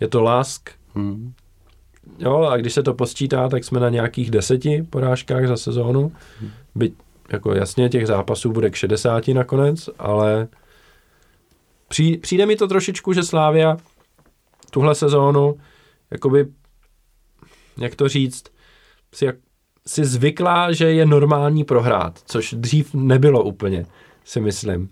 je 0.00 0.08
to 0.08 0.22
Lask. 0.22 0.70
Hmm. 0.94 1.32
Jo, 2.18 2.42
a 2.42 2.56
když 2.56 2.72
se 2.72 2.82
to 2.82 2.94
posčítá, 2.94 3.48
tak 3.48 3.64
jsme 3.64 3.80
na 3.80 3.88
nějakých 3.88 4.30
deseti 4.30 4.86
porážkách 4.90 5.46
za 5.46 5.56
sezónu. 5.56 6.12
Hmm. 6.40 6.50
Byť 6.74 6.94
jako 7.32 7.54
jasně 7.54 7.88
těch 7.88 8.06
zápasů 8.06 8.52
bude 8.52 8.70
k 8.70 8.74
60 8.74 9.28
nakonec, 9.34 9.90
ale 9.98 10.48
přijde 12.20 12.46
mi 12.46 12.56
to 12.56 12.68
trošičku, 12.68 13.12
že 13.12 13.22
Slávia 13.22 13.76
tuhle 14.70 14.94
sezónu 14.94 15.58
jakoby 16.10 16.46
jak 17.78 17.94
to 17.94 18.08
říct, 18.08 18.44
si, 19.14 19.24
jak, 19.24 19.36
si 19.86 20.04
zvykla, 20.04 20.72
že 20.72 20.92
je 20.92 21.06
normální 21.06 21.64
prohrát, 21.64 22.18
což 22.24 22.54
dřív 22.58 22.94
nebylo 22.94 23.42
úplně, 23.42 23.86
si 24.24 24.40
myslím, 24.40 24.90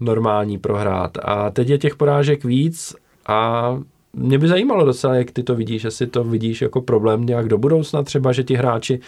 normální 0.00 0.58
prohrát. 0.58 1.18
A 1.22 1.50
teď 1.50 1.68
je 1.68 1.78
těch 1.78 1.96
porážek 1.96 2.44
víc 2.44 2.96
a 3.26 3.70
mě 4.12 4.38
by 4.38 4.48
zajímalo 4.48 4.84
docela, 4.84 5.14
jak 5.14 5.30
ty 5.30 5.42
to 5.42 5.54
vidíš, 5.54 5.84
jestli 5.84 6.06
to 6.06 6.24
vidíš 6.24 6.62
jako 6.62 6.80
problém 6.80 7.26
nějak 7.26 7.48
do 7.48 7.58
budoucna 7.58 8.02
třeba, 8.02 8.32
že 8.32 8.44
ti 8.44 8.54
hráči 8.54 9.00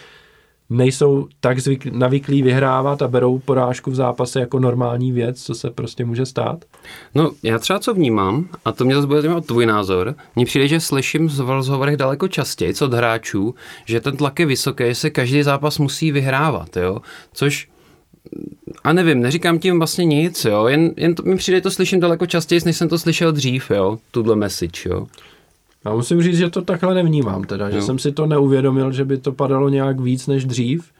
nejsou 0.69 1.27
tak 1.39 1.59
zvyk, 1.59 1.85
navyklí 1.85 2.41
vyhrávat 2.41 3.01
a 3.01 3.07
berou 3.07 3.39
porážku 3.39 3.91
v 3.91 3.95
zápase 3.95 4.39
jako 4.39 4.59
normální 4.59 5.11
věc, 5.11 5.43
co 5.43 5.55
se 5.55 5.69
prostě 5.69 6.05
může 6.05 6.25
stát? 6.25 6.65
No, 7.15 7.31
já 7.43 7.59
třeba 7.59 7.79
co 7.79 7.93
vnímám, 7.93 8.49
a 8.65 8.71
to 8.71 8.85
mě 8.85 8.95
zase 8.95 9.07
bude 9.07 9.21
zajímat 9.21 9.45
tvůj 9.45 9.65
názor, 9.65 10.15
mně 10.35 10.45
přijde, 10.45 10.67
že 10.67 10.79
slyším 10.79 11.29
v 11.29 11.49
rozhovorech 11.49 11.97
daleko 11.97 12.27
častěji 12.27 12.73
od 12.81 12.93
hráčů, 12.93 13.55
že 13.85 14.01
ten 14.01 14.17
tlak 14.17 14.39
je 14.39 14.45
vysoký, 14.45 14.83
že 14.87 14.95
se 14.95 15.09
každý 15.09 15.43
zápas 15.43 15.77
musí 15.77 16.11
vyhrávat, 16.11 16.77
jo, 16.77 16.97
což 17.33 17.69
a 18.83 18.93
nevím, 18.93 19.21
neříkám 19.21 19.59
tím 19.59 19.77
vlastně 19.77 20.05
nic, 20.05 20.45
jo, 20.45 20.67
jen, 20.67 20.93
jen 20.97 21.15
to, 21.15 21.23
mi 21.23 21.35
přijde, 21.35 21.61
to 21.61 21.71
slyším 21.71 21.99
daleko 21.99 22.25
častěji, 22.25 22.61
než 22.65 22.77
jsem 22.77 22.89
to 22.89 22.99
slyšel 22.99 23.31
dřív, 23.31 23.71
jo, 23.71 23.97
tuhle 24.11 24.35
message, 24.35 24.89
jo. 24.89 25.07
Já 25.85 25.93
musím 25.93 26.21
říct, 26.21 26.37
že 26.37 26.49
to 26.49 26.61
takhle 26.61 26.93
nevnímám 26.93 27.43
teda, 27.43 27.69
že 27.69 27.77
jo. 27.77 27.81
jsem 27.81 27.99
si 27.99 28.11
to 28.11 28.25
neuvědomil, 28.25 28.91
že 28.91 29.05
by 29.05 29.17
to 29.17 29.31
padalo 29.31 29.69
nějak 29.69 29.99
víc 29.99 30.27
než 30.27 30.45
dřív. 30.45 30.91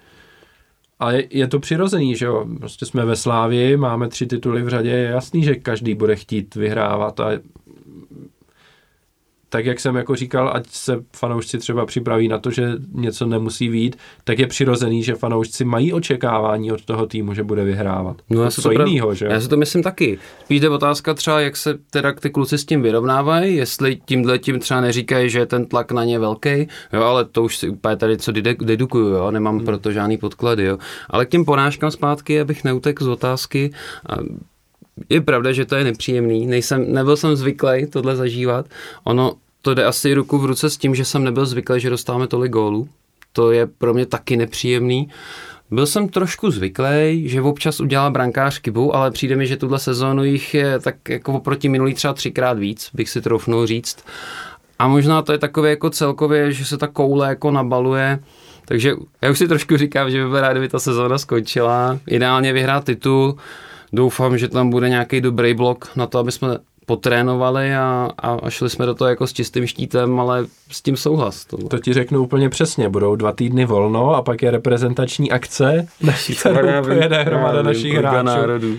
A 1.00 1.12
je, 1.12 1.28
je 1.30 1.48
to 1.48 1.60
přirozený, 1.60 2.16
že 2.16 2.26
jo, 2.26 2.46
prostě 2.60 2.86
jsme 2.86 3.06
ve 3.06 3.16
Slávii, 3.16 3.78
máme 3.78 4.08
tři 4.08 4.26
tituly 4.26 4.64
v 4.64 4.70
řadě, 4.70 4.90
je 4.90 5.04
jasný, 5.04 5.44
že 5.44 5.56
každý 5.56 5.94
bude 5.94 6.16
chtít 6.16 6.56
vyhrávat 6.56 7.20
a 7.20 7.30
tak 9.50 9.66
jak 9.66 9.80
jsem 9.80 9.96
jako 9.96 10.16
říkal, 10.16 10.52
ať 10.54 10.68
se 10.68 11.04
fanoušci 11.16 11.58
třeba 11.58 11.86
připraví 11.86 12.28
na 12.28 12.38
to, 12.38 12.52
že 12.52 12.72
něco 12.94 13.26
nemusí 13.26 13.70
být, 13.70 13.96
tak 14.24 14.40
je 14.40 14.48
přirozený, 14.48 15.04
že 15.04 15.16
fanoušci 15.16 15.66
mají 15.66 15.94
očekávání 15.94 16.72
od 16.72 16.86
toho 16.86 17.06
týmu, 17.06 17.34
že 17.34 17.44
bude 17.44 17.64
vyhrávat. 17.64 18.22
No, 18.30 18.44
já 18.44 18.50
to 18.50 18.62
co 18.62 18.72
jiného, 18.72 19.14
že? 19.14 19.26
Já 19.26 19.42
si 19.42 19.48
to 19.48 19.58
myslím 19.58 19.84
taky. 19.84 20.20
Spíš 20.46 20.60
jde 20.60 20.70
otázka 20.70 21.14
třeba, 21.14 21.42
jak 21.42 21.58
se 21.58 21.78
teda 21.90 22.14
ty 22.14 22.30
kluci 22.30 22.58
s 22.58 22.66
tím 22.66 22.82
vyrovnávají, 22.82 23.56
jestli 23.56 24.00
tímhle 24.06 24.40
tím 24.40 24.60
třeba 24.60 24.82
neříkají, 24.82 25.30
že 25.30 25.40
je 25.40 25.46
ten 25.46 25.66
tlak 25.66 25.92
na 25.92 26.04
ně 26.04 26.20
velký, 26.20 26.68
jo, 26.94 27.02
ale 27.04 27.26
to 27.26 27.44
už 27.44 27.58
si 27.58 27.70
úplně 27.70 27.96
tady 27.96 28.18
co 28.18 28.32
dedukuju, 28.60 29.08
jo, 29.08 29.32
nemám 29.32 29.56
hmm. 29.56 29.66
proto 29.66 29.92
žádný 29.92 30.18
podklady, 30.18 30.64
jo. 30.64 30.78
Ale 31.10 31.26
k 31.26 31.30
těm 31.30 31.46
ponáškám 31.46 31.92
zpátky, 31.92 32.42
abych 32.42 32.64
neutek 32.64 33.02
z 33.02 33.08
otázky, 33.08 33.72
je 35.10 35.22
pravda, 35.22 35.52
že 35.52 35.66
to 35.66 35.76
je 35.76 35.84
nepříjemný, 35.84 36.48
nejsem, 36.48 36.94
nebyl 36.94 37.18
jsem 37.18 37.36
zvyklý 37.36 37.86
tohle 37.90 38.16
zažívat. 38.16 38.66
Ono 39.04 39.34
to 39.62 39.74
jde 39.74 39.86
asi 39.86 40.14
ruku 40.14 40.38
v 40.38 40.46
ruce 40.46 40.70
s 40.70 40.78
tím, 40.78 40.96
že 40.96 41.06
jsem 41.06 41.24
nebyl 41.24 41.46
zvyklý, 41.46 41.80
že 41.80 41.90
dostáváme 41.90 42.28
tolik 42.28 42.52
gólů. 42.52 42.88
To 43.34 43.52
je 43.52 43.68
pro 43.68 43.94
mě 43.94 44.06
taky 44.06 44.38
nepříjemný. 44.38 45.10
Byl 45.72 45.86
jsem 45.86 46.10
trošku 46.10 46.52
zvyklý, 46.52 47.24
že 47.30 47.42
občas 47.42 47.80
udělá 47.80 48.10
brankář 48.10 48.62
chybu, 48.62 48.96
ale 48.96 49.12
přijde 49.12 49.36
mi, 49.36 49.48
že 49.48 49.58
tuhle 49.58 49.80
sezónu 49.80 50.24
jich 50.24 50.54
je 50.54 50.80
tak 50.80 51.10
jako 51.10 51.34
oproti 51.34 51.70
minulý 51.70 51.94
třeba 51.94 52.14
třikrát 52.14 52.60
víc, 52.60 52.90
bych 52.94 53.10
si 53.10 53.22
troufnul 53.22 53.66
říct. 53.66 54.06
A 54.80 54.88
možná 54.88 55.22
to 55.22 55.32
je 55.32 55.38
takové 55.38 55.70
jako 55.70 55.90
celkově, 55.90 56.52
že 56.52 56.66
se 56.66 56.78
ta 56.78 56.88
koule 56.88 57.28
jako 57.28 57.52
nabaluje, 57.52 58.20
takže 58.66 58.94
já 59.22 59.32
už 59.32 59.38
si 59.38 59.48
trošku 59.48 59.78
říkám, 59.78 60.12
že 60.12 60.24
by 60.24 60.30
byl 60.30 60.42
rád, 60.42 60.52
kdyby 60.52 60.70
ta 60.70 60.80
sezóna 60.80 61.18
skončila. 61.18 62.00
Ideálně 62.08 62.54
vyhrát 62.54 62.84
titul, 62.84 63.38
doufám, 63.94 64.38
že 64.38 64.48
tam 64.48 64.70
bude 64.70 64.90
nějaký 64.90 65.22
dobrý 65.22 65.54
blok 65.54 65.92
na 65.96 66.08
to, 66.08 66.20
aby 66.20 66.32
jsme 66.32 66.58
potrénovali 66.86 67.76
a, 67.76 68.10
a 68.18 68.50
šli 68.50 68.70
jsme 68.70 68.86
do 68.86 68.96
toho 68.96 69.10
jako 69.10 69.28
s 69.28 69.34
čistým 69.34 69.68
štítem, 69.68 70.20
ale 70.20 70.46
s 70.72 70.82
tím 70.82 70.98
souhlas. 70.98 71.46
To, 71.46 71.58
to 71.58 71.80
ti 71.80 71.94
řeknu 71.94 72.24
úplně 72.24 72.50
přesně. 72.50 72.90
Budou 72.90 73.16
dva 73.16 73.32
týdny 73.32 73.66
volno 73.66 74.16
a 74.16 74.22
pak 74.22 74.42
je 74.42 74.52
reprezentační 74.52 75.32
akce, 75.32 75.88
na 76.02 76.14
kterou 76.40 76.84
pojede 76.84 77.24
hromada 77.24 77.62
našich 77.62 77.94
hráčů. 77.94 78.26
Národů. 78.26 78.78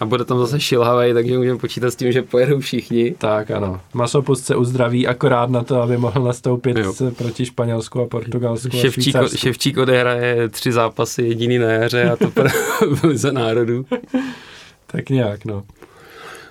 A 0.00 0.04
bude 0.04 0.24
tam 0.24 0.38
zase 0.38 0.60
šilhavej, 0.60 1.14
takže 1.14 1.38
můžeme 1.38 1.58
počítat 1.58 1.90
s 1.90 1.96
tím, 1.96 2.12
že 2.12 2.22
pojedou 2.22 2.60
všichni. 2.60 3.14
Tak 3.18 3.50
ano. 3.50 3.80
Masopust 3.94 4.46
se 4.46 4.56
uzdraví 4.56 5.06
akorát 5.06 5.50
na 5.50 5.62
to, 5.62 5.82
aby 5.82 5.96
mohl 5.96 6.22
nastoupit 6.22 6.76
jo. 6.76 6.94
proti 7.16 7.46
Španělsku 7.46 8.00
a 8.00 8.06
Portugalsku 8.06 8.76
Ševčík, 8.76 9.16
a 9.16 9.28
Ševčík 9.28 9.78
odehraje 9.78 10.48
tři 10.48 10.72
zápasy 10.72 11.22
jediný 11.22 11.58
na 11.58 11.66
jaře 11.66 12.10
a 12.10 12.16
to 12.16 12.32
byly 13.00 13.18
za 13.18 13.32
národů. 13.32 13.86
tak 14.86 15.10
nějak, 15.10 15.44
no. 15.44 15.62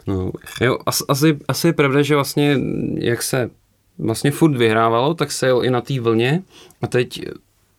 No, 0.08 0.32
jo, 0.62 0.78
asi, 0.86 1.04
asi, 1.08 1.38
asi 1.48 1.68
je 1.68 1.74
pravda, 1.74 2.02
že 2.02 2.16
vlastně, 2.16 2.60
jak 2.98 3.24
se 3.24 3.50
vlastně 4.00 4.32
furt 4.32 4.58
vyhrávalo, 4.58 5.14
tak 5.14 5.32
se 5.32 5.46
jel 5.46 5.66
i 5.66 5.70
na 5.70 5.82
té 5.82 6.00
vlně 6.00 6.44
a 6.82 6.88
teď 6.88 7.22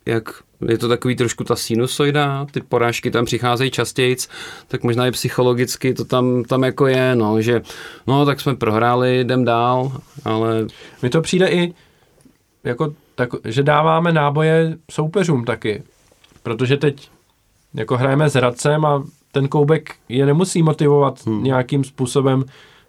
jak 0.06 0.28
je 0.68 0.78
to 0.78 0.88
takový 0.88 1.16
trošku 1.16 1.44
ta 1.44 1.56
sinusoida, 1.56 2.46
ty 2.50 2.60
porážky 2.60 3.10
tam 3.10 3.24
přicházejí 3.24 3.70
častěji, 3.70 4.16
tak 4.68 4.82
možná 4.82 5.06
i 5.06 5.10
psychologicky 5.10 5.94
to 5.94 6.04
tam, 6.04 6.44
tam 6.44 6.62
jako 6.64 6.86
je, 6.86 7.16
no, 7.16 7.40
že 7.40 7.62
no, 8.06 8.26
tak 8.26 8.40
jsme 8.40 8.54
prohráli, 8.54 9.18
jdem 9.18 9.44
dál, 9.44 9.92
ale... 10.24 10.66
Mi 11.02 11.10
to 11.10 11.20
přijde 11.20 11.48
i 11.48 11.74
jako 12.64 12.94
tak, 13.14 13.28
že 13.44 13.62
dáváme 13.62 14.12
náboje 14.12 14.76
soupeřům 14.90 15.44
taky, 15.44 15.82
protože 16.42 16.76
teď 16.76 17.10
jako 17.74 17.96
hrajeme 17.96 18.30
s 18.30 18.34
Hradcem 18.34 18.84
a 18.84 19.04
ten 19.32 19.48
koubek 19.48 19.94
je 20.08 20.26
nemusí 20.26 20.62
motivovat 20.62 21.26
hmm. 21.26 21.44
nějakým 21.44 21.84
způsobem 21.84 22.44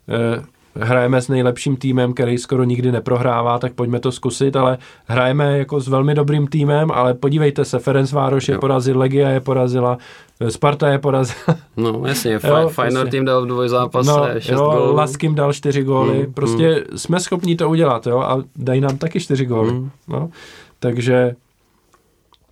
eh, 0.10 0.46
hrajeme 0.80 1.22
s 1.22 1.28
nejlepším 1.28 1.76
týmem, 1.76 2.14
který 2.14 2.38
skoro 2.38 2.64
nikdy 2.64 2.92
neprohrává, 2.92 3.60
tak 3.60 3.74
pojďme 3.74 4.00
to 4.00 4.12
zkusit, 4.12 4.56
ale 4.56 4.78
hrajeme 5.06 5.58
jako 5.58 5.80
s 5.80 5.88
velmi 5.88 6.16
dobrým 6.16 6.48
týmem, 6.48 6.92
ale 6.92 7.14
podívejte 7.14 7.66
se, 7.66 7.80
Ferenc 7.80 8.12
Vároš 8.12 8.48
je 8.48 8.58
porazil, 8.58 9.00
Legia 9.00 9.30
je 9.30 9.40
porazila, 9.40 9.98
eh, 10.40 10.52
Sparta 10.52 10.90
je 10.90 11.00
porazila. 11.00 11.38
No 11.78 12.02
jasně, 12.06 12.40
Fajnor 12.40 12.72
prostě. 12.76 13.12
tým 13.12 13.26
dal 13.26 13.42
v 13.42 13.48
dvoj 13.48 13.70
zápase, 13.70 14.12
no, 14.12 14.28
šest 14.40 14.50
jo, 14.50 14.72
gólů. 14.72 14.96
Laskim 14.96 15.36
dal 15.36 15.54
čtyři 15.54 15.84
góly, 15.84 16.24
hmm, 16.24 16.34
prostě 16.34 16.70
hmm. 16.70 16.98
jsme 16.98 17.20
schopni 17.20 17.56
to 17.56 17.70
udělat, 17.70 18.08
jo, 18.08 18.20
a 18.20 18.44
dají 18.56 18.82
nám 18.82 18.98
taky 18.98 19.20
čtyři 19.20 19.46
góly, 19.46 19.70
hmm. 19.70 19.90
no. 20.08 20.30
Takže 20.80 21.36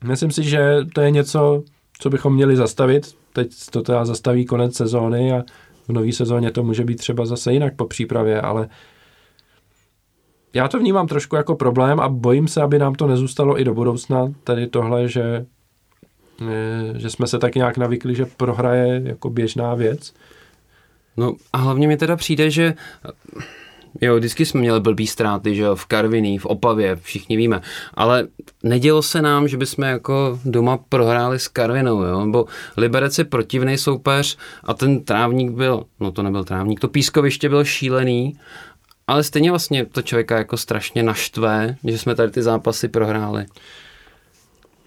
myslím 0.04 0.32
si, 0.32 0.44
že 0.44 0.78
to 0.96 1.02
je 1.02 1.12
něco, 1.12 1.64
co 2.00 2.10
bychom 2.10 2.34
měli 2.34 2.56
zastavit, 2.56 3.16
teď 3.34 3.52
to 3.72 3.82
teda 3.82 4.06
zastaví 4.06 4.46
konec 4.46 4.76
sezóny 4.76 5.34
a 5.34 5.44
v 5.88 5.90
nové 5.94 6.12
sezóně 6.12 6.52
to 6.52 6.64
může 6.64 6.84
být 6.84 6.96
třeba 6.96 7.26
zase 7.26 7.54
jinak 7.54 7.76
po 7.76 7.86
přípravě, 7.86 8.42
ale 8.42 8.70
já 10.54 10.68
to 10.68 10.80
vnímám 10.80 11.08
trošku 11.08 11.36
jako 11.36 11.56
problém 11.56 12.00
a 12.00 12.10
bojím 12.10 12.48
se, 12.48 12.62
aby 12.62 12.80
nám 12.80 12.96
to 12.96 13.08
nezůstalo 13.08 13.60
i 13.60 13.64
do 13.64 13.74
budoucna, 13.74 14.34
tady 14.44 14.68
tohle, 14.68 15.08
že, 15.08 15.46
eh, 16.42 17.00
že 17.00 17.10
jsme 17.10 17.28
se 17.28 17.40
tak 17.40 17.56
nějak 17.56 17.78
navykli, 17.78 18.16
že 18.16 18.26
prohraje 18.26 19.02
jako 19.06 19.30
běžná 19.30 19.76
věc. 19.76 20.14
No 21.18 21.36
a 21.54 21.58
hlavně 21.58 21.88
mi 21.88 21.98
teda 21.98 22.16
přijde, 22.16 22.50
že 22.50 22.74
Jo, 24.02 24.16
vždycky 24.16 24.46
jsme 24.46 24.60
měli 24.60 24.80
blbý 24.80 25.08
ztráty, 25.08 25.56
že 25.56 25.62
jo, 25.62 25.76
v 25.76 25.86
Karviní, 25.86 26.40
v 26.40 26.46
Opavě, 26.46 26.96
všichni 26.96 27.38
víme. 27.38 27.62
Ale 27.94 28.28
nedělo 28.64 29.02
se 29.02 29.22
nám, 29.22 29.48
že 29.48 29.58
bychom 29.58 29.84
jako 29.84 30.40
doma 30.46 30.78
prohráli 30.90 31.40
s 31.40 31.48
Karvinou, 31.48 32.04
jo, 32.04 32.26
nebo 32.26 32.46
Liberec 32.78 33.18
je 33.18 33.24
protivný 33.24 33.78
soupeř 33.78 34.38
a 34.64 34.74
ten 34.74 35.04
trávník 35.04 35.52
byl, 35.52 35.84
no 36.00 36.12
to 36.12 36.24
nebyl 36.24 36.44
trávník, 36.44 36.80
to 36.80 36.88
pískoviště 36.88 37.50
byl 37.50 37.66
šílený 37.66 38.38
ale 39.08 39.24
stejně 39.24 39.50
vlastně 39.50 39.86
to 39.86 40.02
člověka 40.02 40.38
jako 40.38 40.58
strašně 40.58 41.04
naštve, 41.04 41.76
že 41.84 41.98
jsme 41.98 42.16
tady 42.16 42.32
ty 42.32 42.42
zápasy 42.42 42.88
prohráli. 42.88 43.46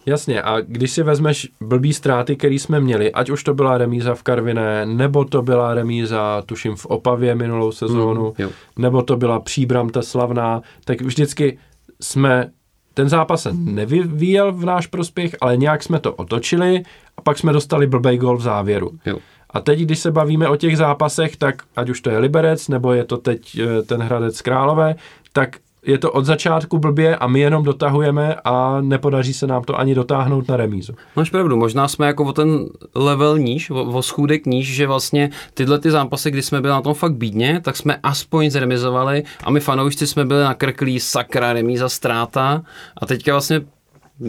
Jasně, 0.06 0.42
a 0.42 0.60
když 0.60 0.90
si 0.90 1.02
vezmeš 1.02 1.48
blbý 1.60 1.92
ztráty, 1.92 2.36
který 2.36 2.58
jsme 2.58 2.80
měli, 2.80 3.12
ať 3.12 3.30
už 3.30 3.44
to 3.44 3.54
byla 3.54 3.78
remíza 3.78 4.14
v 4.14 4.22
Karviné, 4.22 4.86
nebo 4.86 5.24
to 5.24 5.42
byla 5.42 5.74
remíza, 5.74 6.42
tuším, 6.46 6.76
v 6.76 6.86
Opavě 6.86 7.34
minulou 7.34 7.72
sezónu, 7.72 8.24
Mm, 8.26 8.32
jo. 8.44 8.50
nebo 8.78 9.02
to 9.02 9.16
byla 9.16 9.40
příbram 9.40 9.88
ta 9.88 10.02
slavná, 10.02 10.62
tak 10.84 11.00
vždycky 11.02 11.58
jsme 12.00 12.50
ten 12.94 13.08
zápas 13.08 13.42
se 13.42 13.50
nevyvíjel 13.52 14.52
v 14.52 14.64
náš 14.64 14.86
prospěch, 14.86 15.36
ale 15.40 15.56
nějak 15.56 15.82
jsme 15.82 15.98
to 16.00 16.14
otočili 16.14 16.82
a 17.16 17.20
pak 17.22 17.38
jsme 17.38 17.52
dostali 17.52 17.86
blbej 17.86 18.18
gol 18.18 18.36
v 18.36 18.42
závěru. 18.42 18.90
Jo. 19.06 19.18
A 19.50 19.60
teď, 19.60 19.78
když 19.80 19.98
se 19.98 20.10
bavíme 20.10 20.48
o 20.48 20.56
těch 20.56 20.76
zápasech, 20.76 21.36
tak 21.36 21.62
ať 21.76 21.88
už 21.90 22.00
to 22.00 22.10
je 22.10 22.18
Liberec, 22.18 22.68
nebo 22.68 22.92
je 22.92 23.04
to 23.04 23.16
teď 23.16 23.58
eh, 23.58 23.82
ten 23.82 24.02
Hradec 24.02 24.40
Králové, 24.42 24.94
tak 25.32 25.56
je 25.86 25.98
to 25.98 26.12
od 26.12 26.24
začátku 26.24 26.78
blbě 26.78 27.16
a 27.16 27.26
my 27.26 27.40
jenom 27.40 27.64
dotahujeme 27.64 28.34
a 28.44 28.80
nepodaří 28.80 29.34
se 29.34 29.46
nám 29.46 29.64
to 29.64 29.78
ani 29.78 29.94
dotáhnout 29.94 30.48
na 30.48 30.56
remízu. 30.56 30.92
Máš 31.16 31.30
pravdu, 31.30 31.56
možná 31.56 31.88
jsme 31.88 32.06
jako 32.06 32.24
o 32.24 32.32
ten 32.32 32.66
level 32.94 33.38
níž, 33.38 33.70
o, 33.70 33.84
o 33.84 34.02
schůdek 34.02 34.46
níž, 34.46 34.74
že 34.74 34.86
vlastně 34.86 35.30
tyhle 35.54 35.78
ty 35.78 35.90
zápasy, 35.90 36.30
kdy 36.30 36.42
jsme 36.42 36.60
byli 36.60 36.70
na 36.70 36.80
tom 36.80 36.94
fakt 36.94 37.14
bídně, 37.14 37.60
tak 37.64 37.76
jsme 37.76 37.98
aspoň 38.02 38.50
zremizovali 38.50 39.24
a 39.44 39.50
my 39.50 39.60
fanoušci 39.60 40.06
jsme 40.06 40.24
byli 40.24 40.42
nakrklí 40.42 41.00
sakra, 41.00 41.52
remíza, 41.52 41.88
ztráta 41.88 42.62
a 42.96 43.06
teďka 43.06 43.32
vlastně 43.32 43.60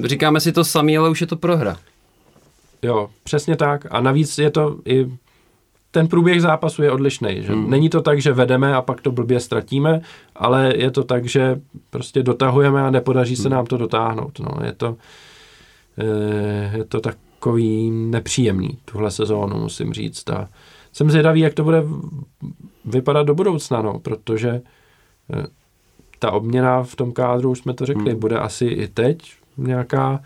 říkáme 0.03 0.39
si 0.39 0.51
to 0.51 0.63
sami, 0.63 0.97
ale 0.97 1.09
už 1.09 1.21
je 1.21 1.27
to 1.27 1.35
prohra. 1.35 1.77
Jo, 2.81 3.09
přesně 3.23 3.55
tak. 3.55 3.87
A 3.91 4.01
navíc 4.01 4.37
je 4.37 4.51
to 4.51 4.75
i 4.85 5.11
ten 5.91 6.07
průběh 6.07 6.41
zápasu 6.41 6.83
je 6.83 6.91
odlišný. 6.91 7.43
Že? 7.43 7.53
Hmm. 7.53 7.69
Není 7.69 7.89
to 7.89 8.01
tak, 8.01 8.21
že 8.21 8.33
vedeme 8.33 8.75
a 8.75 8.81
pak 8.81 9.01
to 9.01 9.11
blbě 9.11 9.39
ztratíme, 9.39 10.01
ale 10.35 10.73
je 10.75 10.91
to 10.91 11.03
tak, 11.03 11.25
že 11.25 11.61
prostě 11.89 12.23
dotahujeme 12.23 12.81
a 12.81 12.89
nepodaří 12.89 13.35
se 13.35 13.49
nám 13.49 13.65
to 13.65 13.77
dotáhnout. 13.77 14.39
No, 14.39 14.65
je 14.65 14.73
to, 14.73 14.95
eh, 15.97 16.77
je 16.77 16.83
to 16.83 16.99
takový 16.99 17.91
nepříjemný 17.91 18.77
tuhle 18.85 19.11
sezónu, 19.11 19.59
musím 19.59 19.93
říct. 19.93 20.29
A 20.29 20.49
jsem 20.93 21.11
zvědavý, 21.11 21.39
jak 21.39 21.53
to 21.53 21.63
bude 21.63 21.83
vypadat 22.85 23.23
do 23.23 23.35
budoucna, 23.35 23.81
no, 23.81 23.99
protože 23.99 24.61
eh, 25.33 25.45
ta 26.19 26.31
obměna 26.31 26.83
v 26.83 26.95
tom 26.95 27.11
kádru, 27.11 27.51
už 27.51 27.59
jsme 27.59 27.73
to 27.73 27.85
řekli, 27.85 28.11
hmm. 28.11 28.19
bude 28.19 28.39
asi 28.39 28.65
i 28.65 28.87
teď 28.87 29.33
nějaká 29.57 30.19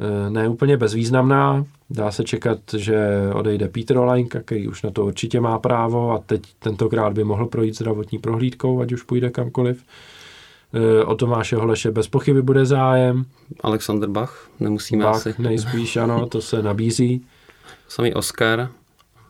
eh, 0.00 0.30
ne 0.30 0.48
úplně 0.48 0.76
bezvýznamná. 0.76 1.64
Dá 1.94 2.10
se 2.10 2.24
čekat, 2.24 2.58
že 2.76 3.08
odejde 3.34 3.68
Petr 3.68 3.96
Olajnka, 3.96 4.40
který 4.40 4.68
už 4.68 4.82
na 4.82 4.90
to 4.90 5.04
určitě 5.06 5.40
má 5.40 5.58
právo 5.58 6.12
a 6.12 6.18
teď 6.18 6.42
tentokrát 6.58 7.12
by 7.12 7.24
mohl 7.24 7.46
projít 7.46 7.74
zdravotní 7.76 8.18
prohlídkou, 8.18 8.80
ať 8.80 8.92
už 8.92 9.02
půjde 9.02 9.30
kamkoliv. 9.30 9.84
Eh, 10.74 11.04
O 11.04 11.14
Tomáše 11.14 11.56
Holeše 11.56 11.90
bez 11.90 12.08
pochyby 12.08 12.42
bude 12.42 12.66
zájem. 12.66 13.24
Alexander 13.60 14.08
Bach, 14.08 14.48
nemusíme 14.60 15.04
Bach 15.04 15.16
asi. 15.16 15.34
nejspíš, 15.38 15.96
ano, 15.96 16.26
to 16.26 16.40
se 16.40 16.62
nabízí. 16.62 17.26
Samý 17.88 18.14
Oscar, 18.14 18.68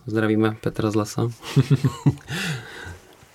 zdravíme 0.06 0.56
Petra 0.60 0.90
z 0.90 0.94
lesa. 0.94 1.28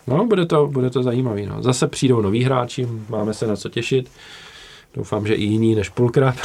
No, 0.08 0.26
bude 0.26 0.46
to, 0.46 0.68
bude 0.68 0.90
to 0.90 1.04
zajímavý. 1.04 1.46
No. 1.46 1.64
Zase 1.64 1.88
přijdou 1.88 2.22
noví 2.22 2.44
hráči, 2.44 2.88
máme 3.10 3.34
se 3.34 3.48
na 3.48 3.56
co 3.56 3.70
těšit. 3.70 4.10
Doufám, 4.94 5.28
že 5.28 5.34
i 5.34 5.44
jiný 5.44 5.76
než 5.76 5.90
Pulkrab. 5.90 6.36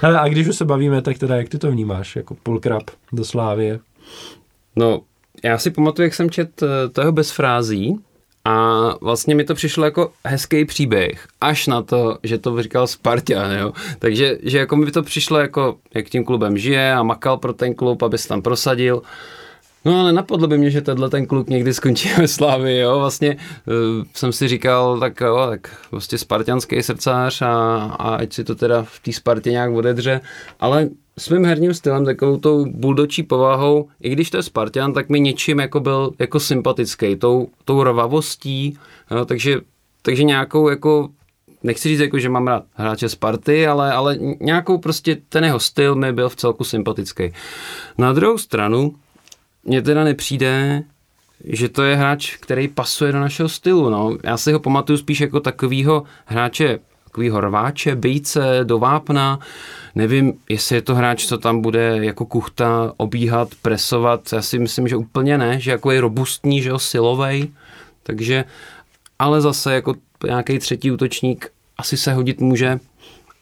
Hele, 0.00 0.20
a 0.20 0.28
když 0.28 0.48
už 0.48 0.56
se 0.56 0.64
bavíme, 0.64 1.02
tak 1.02 1.18
teda 1.18 1.36
jak 1.36 1.48
ty 1.48 1.58
to 1.58 1.70
vnímáš, 1.70 2.16
jako 2.16 2.34
Pulkrab 2.42 2.82
do 3.12 3.24
Slávie? 3.24 3.78
No, 4.76 5.00
já 5.44 5.58
si 5.58 5.70
pamatuju, 5.70 6.04
jak 6.04 6.14
jsem 6.14 6.30
čet 6.30 6.62
eh, 6.62 6.88
toho 6.88 7.12
bez 7.12 7.30
frází 7.30 7.98
a 8.44 8.84
vlastně 9.00 9.34
mi 9.34 9.44
to 9.44 9.54
přišlo 9.54 9.84
jako 9.84 10.12
hezký 10.24 10.64
příběh, 10.64 11.26
až 11.40 11.66
na 11.66 11.82
to, 11.82 12.18
že 12.22 12.38
to 12.38 12.62
říkal 12.62 12.86
Spartan, 12.86 13.52
jo. 13.52 13.72
Takže 13.98 14.38
že 14.42 14.58
jako 14.58 14.76
mi 14.76 14.90
to 14.90 15.02
přišlo 15.02 15.38
jako, 15.38 15.76
jak 15.94 16.08
tím 16.08 16.24
klubem 16.24 16.58
žije 16.58 16.92
a 16.92 17.02
makal 17.02 17.36
pro 17.36 17.52
ten 17.52 17.74
klub, 17.74 18.02
aby 18.02 18.18
se 18.18 18.28
tam 18.28 18.42
prosadil. 18.42 19.02
No 19.88 20.00
ale 20.00 20.12
napadlo 20.12 20.48
by 20.48 20.58
mě, 20.58 20.70
že 20.70 20.80
tenhle 20.80 21.10
ten 21.10 21.26
kluk 21.26 21.48
někdy 21.48 21.74
skončí 21.74 22.08
ve 22.18 22.28
Slávii, 22.28 22.78
jo, 22.78 22.98
vlastně 22.98 23.36
uh, 23.36 24.04
jsem 24.14 24.32
si 24.32 24.48
říkal, 24.48 25.00
tak 25.00 25.20
jo, 25.20 25.46
tak 25.50 25.76
prostě 25.90 26.18
spartianský 26.18 26.82
srdcář 26.82 27.42
a, 27.42 27.78
a 27.98 28.14
ať 28.14 28.32
si 28.32 28.44
to 28.44 28.54
teda 28.54 28.82
v 28.82 29.00
té 29.00 29.12
Spartě 29.12 29.50
nějak 29.50 29.72
odedře, 29.72 30.20
ale 30.60 30.88
svým 31.18 31.44
herním 31.44 31.74
stylem, 31.74 32.04
takovou 32.04 32.36
tou 32.36 32.64
buldočí 32.64 33.22
povahou, 33.22 33.88
i 34.00 34.10
když 34.10 34.30
to 34.30 34.36
je 34.36 34.42
Spartan, 34.42 34.92
tak 34.92 35.08
mi 35.08 35.20
něčím 35.20 35.60
jako 35.60 35.80
byl 35.80 36.12
jako 36.18 36.40
sympatický, 36.40 37.16
tou, 37.16 37.48
tou 37.64 37.82
rvavostí, 37.82 38.78
jo, 39.10 39.24
takže, 39.24 39.60
takže 40.02 40.24
nějakou 40.24 40.68
jako 40.68 41.08
nechci 41.62 41.88
říct, 41.88 42.00
jako, 42.00 42.18
že 42.18 42.28
mám 42.28 42.46
rád 42.46 42.64
hráče 42.74 43.08
Sparty, 43.08 43.66
ale, 43.66 43.92
ale 43.92 44.18
nějakou 44.40 44.78
prostě 44.78 45.16
ten 45.28 45.44
jeho 45.44 45.60
styl 45.60 45.94
mi 45.94 46.12
byl 46.12 46.28
v 46.28 46.36
celku 46.36 46.64
sympatický. 46.64 47.32
Na 47.98 48.12
druhou 48.12 48.38
stranu, 48.38 48.94
mně 49.64 49.82
teda 49.82 50.04
nepřijde, 50.04 50.82
že 51.44 51.68
to 51.68 51.82
je 51.82 51.96
hráč, 51.96 52.36
který 52.36 52.68
pasuje 52.68 53.12
do 53.12 53.20
našeho 53.20 53.48
stylu. 53.48 53.90
No. 53.90 54.18
Já 54.24 54.36
si 54.36 54.52
ho 54.52 54.60
pamatuju 54.60 54.98
spíš 54.98 55.20
jako 55.20 55.40
takovýho 55.40 56.02
hráče, 56.26 56.78
takovýho 57.04 57.40
rváče, 57.40 57.96
bejce, 57.96 58.60
do 58.64 58.78
vápna. 58.78 59.38
Nevím, 59.94 60.32
jestli 60.48 60.76
je 60.76 60.82
to 60.82 60.94
hráč, 60.94 61.26
co 61.26 61.38
tam 61.38 61.62
bude 61.62 61.98
jako 62.04 62.26
kuchta 62.26 62.92
obíhat, 62.96 63.48
presovat. 63.62 64.32
Já 64.32 64.42
si 64.42 64.58
myslím, 64.58 64.88
že 64.88 64.96
úplně 64.96 65.38
ne, 65.38 65.60
že 65.60 65.70
jako 65.70 65.90
je 65.90 66.00
robustní, 66.00 66.62
že 66.62 66.68
jo, 66.68 66.78
silovej. 66.78 67.48
Takže, 68.02 68.44
ale 69.18 69.40
zase 69.40 69.74
jako 69.74 69.94
nějaký 70.26 70.58
třetí 70.58 70.90
útočník 70.90 71.50
asi 71.78 71.96
se 71.96 72.12
hodit 72.12 72.40
může. 72.40 72.80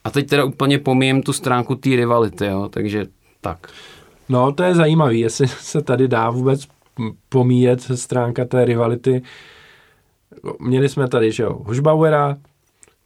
A 0.03 0.09
teď 0.09 0.27
teda 0.29 0.45
úplně 0.45 0.79
pomíjem 0.79 1.21
tu 1.21 1.33
stránku 1.33 1.75
té 1.75 1.89
rivality, 1.89 2.45
jo, 2.45 2.69
takže 2.69 3.05
tak. 3.41 3.67
No, 4.29 4.51
to 4.51 4.63
je 4.63 4.75
zajímavý, 4.75 5.19
jestli 5.19 5.47
se 5.59 5.81
tady 5.81 6.07
dá 6.07 6.29
vůbec 6.29 6.67
pomíjet 7.29 7.81
stránka 7.81 8.45
té 8.45 8.65
rivality. 8.65 9.21
Měli 10.59 10.89
jsme 10.89 11.07
tady, 11.07 11.31
že 11.31 11.43
jo, 11.43 11.53
Hušbauera, 11.65 12.37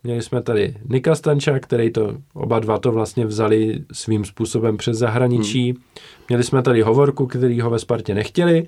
měli 0.03 0.21
jsme 0.21 0.41
tady 0.41 0.75
Nika 0.89 1.15
Stanča, 1.15 1.59
který 1.59 1.91
to, 1.91 2.13
oba 2.33 2.59
dva 2.59 2.77
to 2.77 2.91
vlastně 2.91 3.25
vzali 3.25 3.83
svým 3.91 4.25
způsobem 4.25 4.77
přes 4.77 4.97
zahraničí. 4.97 5.71
Hmm. 5.71 5.81
Měli 6.29 6.43
jsme 6.43 6.61
tady 6.61 6.81
Hovorku, 6.81 7.27
který 7.27 7.61
ho 7.61 7.69
ve 7.69 7.79
Spartě 7.79 8.13
nechtěli 8.15 8.67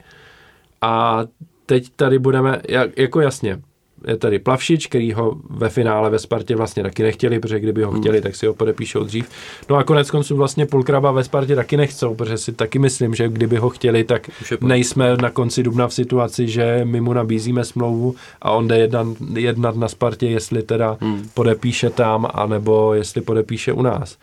a 0.82 1.24
teď 1.66 1.90
tady 1.96 2.20
budeme, 2.20 2.62
jak, 2.70 2.98
jako 2.98 3.22
jasně, 3.22 3.62
je 4.08 4.18
tady 4.18 4.40
Plavšič, 4.40 4.88
který 4.88 5.14
ho 5.14 5.36
ve 5.50 5.70
finále 5.70 6.10
ve 6.10 6.20
Spartě 6.20 6.56
vlastně 6.56 6.84
taky 6.84 7.04
nechtěli, 7.04 7.40
protože 7.40 7.60
kdyby 7.60 7.84
ho 7.84 7.92
chtěli, 7.92 8.22
tak 8.22 8.36
si 8.36 8.48
ho 8.48 8.54
podepíšou 8.54 9.04
dřív. 9.04 9.30
No 9.70 9.76
a 9.76 9.84
konec 9.84 10.12
konců 10.12 10.36
vlastně 10.36 10.66
Pulkraba 10.66 11.12
ve 11.12 11.24
Spartě 11.24 11.56
taky 11.56 11.78
nechcou, 11.78 12.16
protože 12.16 12.38
si 12.38 12.52
taky 12.52 12.80
myslím, 12.80 13.16
že 13.16 13.30
kdyby 13.30 13.58
ho 13.58 13.70
chtěli, 13.70 14.04
tak 14.04 14.30
nejsme 14.62 15.18
na 15.18 15.30
konci 15.30 15.64
dubna 15.64 15.88
v 15.88 15.94
situaci, 15.94 16.48
že 16.48 16.82
my 16.84 17.02
mu 17.02 17.14
nabízíme 17.14 17.64
smlouvu 17.64 18.16
a 18.42 18.52
on 18.52 18.68
jde 18.68 18.78
jednat, 18.78 19.08
jednat 19.34 19.76
na 19.76 19.88
Spartě, 19.88 20.28
jestli 20.28 20.64
teda 20.64 20.98
hmm. 21.02 21.30
podepíše 21.34 21.90
tam, 21.90 22.28
anebo 22.34 22.94
jestli 22.94 23.22
podepíše 23.22 23.74
u 23.74 23.82
nás. 23.82 24.18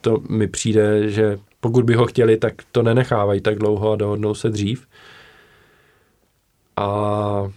To 0.00 0.20
mi 0.28 0.46
přijde, 0.46 1.10
že 1.10 1.38
pokud 1.60 1.84
by 1.84 1.94
ho 1.94 2.06
chtěli, 2.06 2.36
tak 2.36 2.54
to 2.72 2.82
nenechávají 2.82 3.40
tak 3.40 3.58
dlouho 3.58 3.92
a 3.92 3.96
dohodnou 3.96 4.34
se 4.34 4.50
dřív. 4.50 4.86
A 6.76 7.50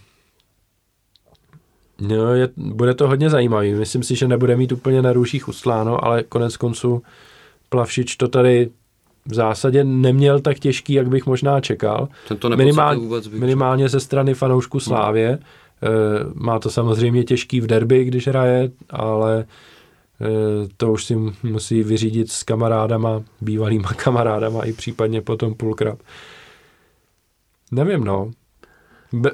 No, 2.00 2.34
je, 2.34 2.48
bude 2.56 2.94
to 2.94 3.08
hodně 3.08 3.30
zajímavý. 3.30 3.74
Myslím 3.74 4.02
si, 4.02 4.16
že 4.16 4.28
nebude 4.28 4.56
mít 4.56 4.72
úplně 4.72 5.02
na 5.02 5.12
růžích 5.12 5.48
usláno, 5.48 6.04
ale 6.04 6.22
konec 6.22 6.56
konců 6.56 7.02
Plavšič 7.68 8.16
to 8.16 8.28
tady 8.28 8.70
v 9.26 9.34
zásadě 9.34 9.84
neměl 9.84 10.40
tak 10.40 10.58
těžký, 10.58 10.92
jak 10.92 11.08
bych 11.08 11.26
možná 11.26 11.60
čekal. 11.60 12.08
to 12.38 12.48
Minimál, 12.48 13.00
vůbec 13.00 13.28
minimálně 13.28 13.88
ze 13.88 14.00
strany 14.00 14.34
fanoušku 14.34 14.80
Slávě. 14.80 15.28
Hmm. 15.28 16.32
Má 16.34 16.58
to 16.58 16.70
samozřejmě 16.70 17.24
těžký 17.24 17.60
v 17.60 17.66
derby, 17.66 18.04
když 18.04 18.28
hraje, 18.28 18.70
ale 18.90 19.44
to 20.76 20.92
už 20.92 21.04
si 21.04 21.16
musí 21.42 21.82
vyřídit 21.82 22.30
s 22.30 22.42
kamarádama, 22.42 23.22
bývalýma 23.40 23.88
kamarádama 23.96 24.64
i 24.64 24.72
případně 24.72 25.22
potom 25.22 25.54
půlkrát. 25.54 25.98
Nevím, 27.72 28.04
no. 28.04 28.30
Be- 29.12 29.30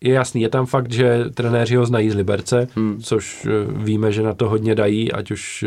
je 0.00 0.12
jasný, 0.14 0.42
je 0.42 0.48
tam 0.48 0.66
fakt, 0.66 0.92
že 0.92 1.24
trenéři 1.34 1.76
ho 1.76 1.86
znají 1.86 2.10
z 2.10 2.14
Liberce, 2.14 2.68
hmm. 2.74 3.00
což 3.02 3.46
víme, 3.68 4.12
že 4.12 4.22
na 4.22 4.34
to 4.34 4.48
hodně 4.48 4.74
dají, 4.74 5.12
ať 5.12 5.30
už... 5.30 5.64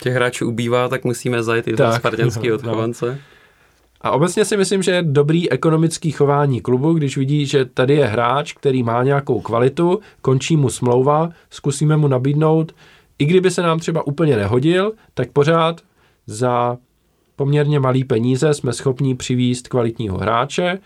Těch 0.00 0.14
hráčů 0.14 0.48
ubývá, 0.48 0.88
tak 0.88 1.04
musíme 1.04 1.42
zajít 1.42 1.68
i 1.68 1.72
do 1.72 1.92
spartanský 1.92 2.48
no, 2.48 2.54
odchovance. 2.54 3.06
No. 3.06 3.18
A 4.00 4.10
obecně 4.10 4.44
si 4.44 4.56
myslím, 4.56 4.82
že 4.82 4.90
je 4.90 5.02
dobrý 5.02 5.50
ekonomický 5.50 6.10
chování 6.10 6.60
klubu, 6.60 6.92
když 6.92 7.16
vidí, 7.16 7.46
že 7.46 7.64
tady 7.64 7.94
je 7.94 8.06
hráč, 8.06 8.52
který 8.52 8.82
má 8.82 9.02
nějakou 9.02 9.40
kvalitu, 9.40 10.00
končí 10.22 10.56
mu 10.56 10.70
smlouva, 10.70 11.30
zkusíme 11.50 11.96
mu 11.96 12.08
nabídnout, 12.08 12.74
i 13.18 13.24
kdyby 13.24 13.50
se 13.50 13.62
nám 13.62 13.78
třeba 13.78 14.06
úplně 14.06 14.36
nehodil, 14.36 14.92
tak 15.14 15.32
pořád 15.32 15.80
za 16.26 16.76
poměrně 17.36 17.80
malý 17.80 18.04
peníze 18.04 18.54
jsme 18.54 18.72
schopni 18.72 19.14
přivízt 19.14 19.68
kvalitního 19.68 20.18
hráče, 20.18 20.78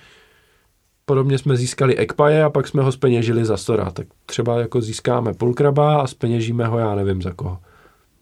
podobně 1.07 1.39
jsme 1.39 1.57
získali 1.57 1.97
Ekpaje 1.97 2.45
a 2.45 2.51
pak 2.51 2.69
jsme 2.69 2.83
ho 2.83 2.93
speněžili 2.93 3.45
za 3.45 3.57
Stora. 3.57 3.91
Tak 3.91 4.07
třeba 4.27 4.61
jako 4.61 4.81
získáme 4.81 5.35
Pulkraba 5.35 6.01
a 6.01 6.07
speněžíme 6.07 6.67
ho 6.67 6.79
já 6.79 6.95
nevím 6.95 7.23
za 7.23 7.33
koho. 7.33 7.59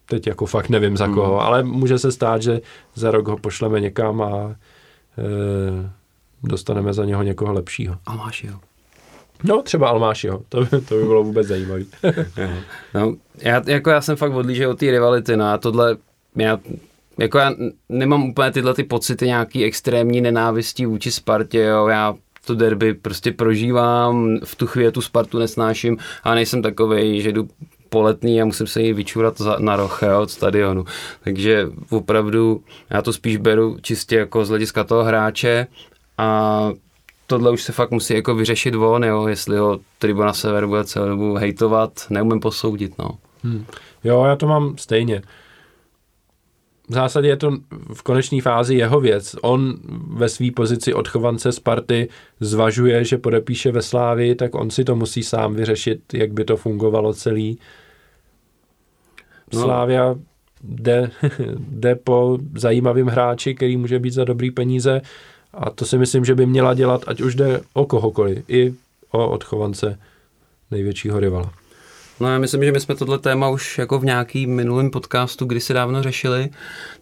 Teď 0.07 0.27
jako 0.27 0.47
fakt 0.47 0.69
nevím 0.69 0.97
za 0.97 1.09
koho, 1.09 1.41
ale 1.41 1.63
může 1.63 1.99
se 1.99 2.13
stát, 2.13 2.43
že 2.43 2.61
za 2.95 3.11
rok 3.11 3.29
ho 3.29 3.37
pošleme 3.37 3.81
někam 3.81 4.23
a 4.23 4.57
e, 5.19 5.91
dostaneme 6.43 6.93
za 6.93 7.05
něho 7.05 7.23
někoho 7.23 7.53
lepšího. 7.53 7.97
A 8.07 8.17
máš 8.17 8.45
jo. 8.45 8.59
No, 9.45 9.63
třeba 9.63 9.89
Almášiho, 9.89 10.43
to 10.49 10.61
by, 10.61 10.81
to 10.81 10.95
by 10.95 11.05
bylo 11.05 11.25
vůbec 11.25 11.47
zajímavé. 11.47 11.85
no, 12.95 13.17
já, 13.37 13.63
jako 13.67 13.91
já 13.91 14.01
jsem 14.01 14.17
fakt 14.17 14.33
odlížel 14.33 14.71
od 14.71 14.79
té 14.79 14.91
rivality, 14.91 15.37
no 15.37 15.45
a 15.45 15.59
tohle, 15.59 15.97
já, 16.37 16.59
jako 17.19 17.39
já 17.39 17.55
nemám 17.89 18.23
úplně 18.23 18.51
tyhle 18.51 18.75
ty 18.75 18.85
pocity 18.85 19.27
nějaký 19.27 19.65
extrémní 19.65 20.21
nenávistí 20.21 20.87
vůči 20.87 21.13
Spartě, 21.13 21.61
jo, 21.61 21.87
já 21.87 22.15
to 22.45 22.55
derby 22.55 22.95
prostě 22.95 23.33
prožívám, 23.33 24.39
v 24.45 24.57
tu 24.57 24.67
chvíli 24.67 24.93
tu 24.93 25.03
Spartu 25.03 25.39
nesnáším 25.39 25.97
a 26.25 26.35
nejsem 26.35 26.63
takovej, 26.63 27.21
že 27.21 27.33
jdu 27.33 27.49
poletný 27.89 28.43
a 28.43 28.45
musím 28.45 28.67
se 28.67 28.83
jí 28.83 28.93
vyčurat 28.93 29.39
za, 29.39 29.57
na 29.59 29.77
roh 29.77 30.03
jo, 30.03 30.21
od 30.23 30.31
stadionu. 30.31 30.85
Takže 31.25 31.69
opravdu 31.91 32.63
já 32.91 33.03
to 33.03 33.13
spíš 33.13 33.37
beru 33.37 33.77
čistě 33.83 34.17
jako 34.17 34.45
z 34.45 34.49
hlediska 34.49 34.85
toho 34.85 35.05
hráče 35.05 35.67
a 36.19 36.71
tohle 37.27 37.51
už 37.51 37.63
se 37.63 37.73
fakt 37.73 37.91
musí 37.91 38.15
jako 38.15 38.35
vyřešit 38.35 38.75
von, 38.75 39.05
jo, 39.05 39.27
jestli 39.27 39.59
ho 39.59 39.81
Tribuna 39.99 40.33
Sever 40.33 40.67
bude 40.67 40.85
celou 40.85 41.09
dobu 41.09 41.35
hejtovat, 41.35 41.93
neumím 42.11 42.41
posoudit, 42.41 42.99
no. 42.99 43.11
Hmm. 43.45 43.67
Jo, 44.05 44.25
já 44.25 44.37
to 44.37 44.47
mám 44.47 44.79
stejně. 44.79 45.23
V 46.89 46.95
zásadě 46.95 47.29
je 47.29 47.37
to 47.37 47.51
v 47.95 48.03
konečné 48.03 48.43
fázi 48.43 48.75
jeho 48.75 49.01
věc. 49.01 49.37
On 49.43 49.75
ve 50.09 50.29
své 50.29 50.51
pozici 50.51 50.95
odchovance 50.95 51.53
Sparty 51.53 52.09
zvažuje, 52.41 53.05
že 53.05 53.19
podepíše 53.19 53.73
ve 53.73 53.83
Slávi, 53.83 54.35
tak 54.35 54.55
on 54.55 54.71
si 54.71 54.85
to 54.85 54.97
musí 54.97 55.23
sám 55.23 55.55
vyřešit, 55.55 56.15
jak 56.15 56.33
by 56.33 56.45
to 56.45 56.57
fungovalo 56.57 57.15
celý. 57.15 57.59
No. 59.53 59.61
Slávia 59.61 60.15
jde, 60.63 61.11
jde 61.59 61.95
po 61.95 62.39
zajímavým 62.55 63.07
hráči, 63.07 63.55
který 63.55 63.77
může 63.77 63.99
být 63.99 64.11
za 64.11 64.25
dobrý 64.25 64.51
peníze 64.51 65.01
a 65.55 65.71
to 65.71 65.85
si 65.85 65.99
myslím, 65.99 66.25
že 66.25 66.35
by 66.35 66.47
měla 66.47 66.75
dělat, 66.75 67.05
ať 67.07 67.21
už 67.21 67.35
jde 67.35 67.61
o 67.73 67.87
kohokoliv, 67.87 68.45
i 68.49 68.75
o 69.11 69.31
odchovance 69.31 69.99
největšího 70.71 71.21
rivala. 71.21 71.53
No 72.21 72.33
já 72.33 72.39
myslím, 72.39 72.65
že 72.65 72.73
my 72.73 72.81
jsme 72.81 72.95
tohle 72.95 73.19
téma 73.19 73.49
už 73.49 73.79
jako 73.79 73.99
v 73.99 74.05
nějaký 74.05 74.47
minulém 74.47 74.91
podcastu 74.91 75.45
kdysi 75.45 75.75
dávno 75.75 76.03
řešili. 76.03 76.51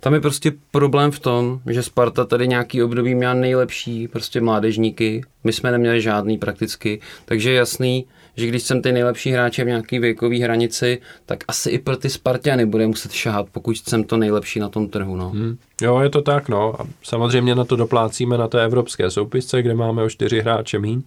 Tam 0.01 0.14
je 0.14 0.20
prostě 0.20 0.52
problém 0.70 1.10
v 1.10 1.18
tom, 1.20 1.60
že 1.70 1.82
Sparta 1.82 2.24
tady 2.24 2.48
nějaký 2.48 2.82
období 2.82 3.14
měla 3.14 3.34
nejlepší 3.34 4.09
prostě 4.09 4.40
mládežníky, 4.40 5.22
my 5.44 5.52
jsme 5.52 5.70
neměli 5.70 6.01
žádný 6.01 6.39
prakticky, 6.39 7.01
takže 7.24 7.51
je 7.51 7.56
jasný, 7.56 8.06
že 8.36 8.47
když 8.47 8.62
jsem 8.62 8.82
ty 8.82 8.93
nejlepší 8.93 9.30
hráče 9.30 9.64
v 9.64 9.66
nějaký 9.66 9.98
věkové 9.98 10.36
hranici, 10.36 11.01
tak 11.26 11.44
asi 11.48 11.70
i 11.70 11.78
pro 11.78 11.97
ty 11.97 12.10
Spartiany 12.10 12.66
bude 12.66 12.86
muset 12.86 13.12
šáhat, 13.12 13.47
pokud 13.52 13.76
jsem 13.76 14.05
to 14.05 14.16
nejlepší 14.16 14.60
na 14.60 14.68
tom 14.68 14.89
trhu. 14.89 15.16
No. 15.16 15.30
Hmm. 15.30 15.56
Jo, 15.82 16.01
je 16.01 16.10
to 16.10 16.22
tak, 16.22 16.48
no. 16.48 16.80
A 16.80 16.86
samozřejmě 17.02 17.55
na 17.55 17.64
to 17.64 17.76
doplácíme 17.76 18.39
na 18.39 18.48
té 18.48 18.64
evropské 18.64 19.10
soupisce, 19.10 19.62
kde 19.62 19.74
máme 19.74 20.02
o 20.02 20.10
čtyři 20.10 20.40
hráče 20.40 20.78
míň, 20.78 21.02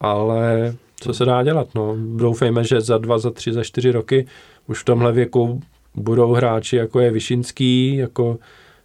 ale 0.00 0.74
co 1.04 1.14
se 1.14 1.24
dá 1.24 1.42
dělat, 1.42 1.68
no. 1.74 1.96
Doufejme, 2.16 2.64
že 2.64 2.80
za 2.80 2.98
dva, 2.98 3.18
za 3.18 3.30
tři, 3.30 3.52
za 3.52 3.64
čtyři 3.64 3.90
roky 3.90 4.26
už 4.66 4.80
v 4.80 4.84
tomhle 4.84 5.12
věku 5.12 5.60
budou 5.94 6.32
hráči, 6.32 6.76
jako 6.76 7.00
je 7.00 7.10
Višinský, 7.10 7.96
jako 7.96 8.38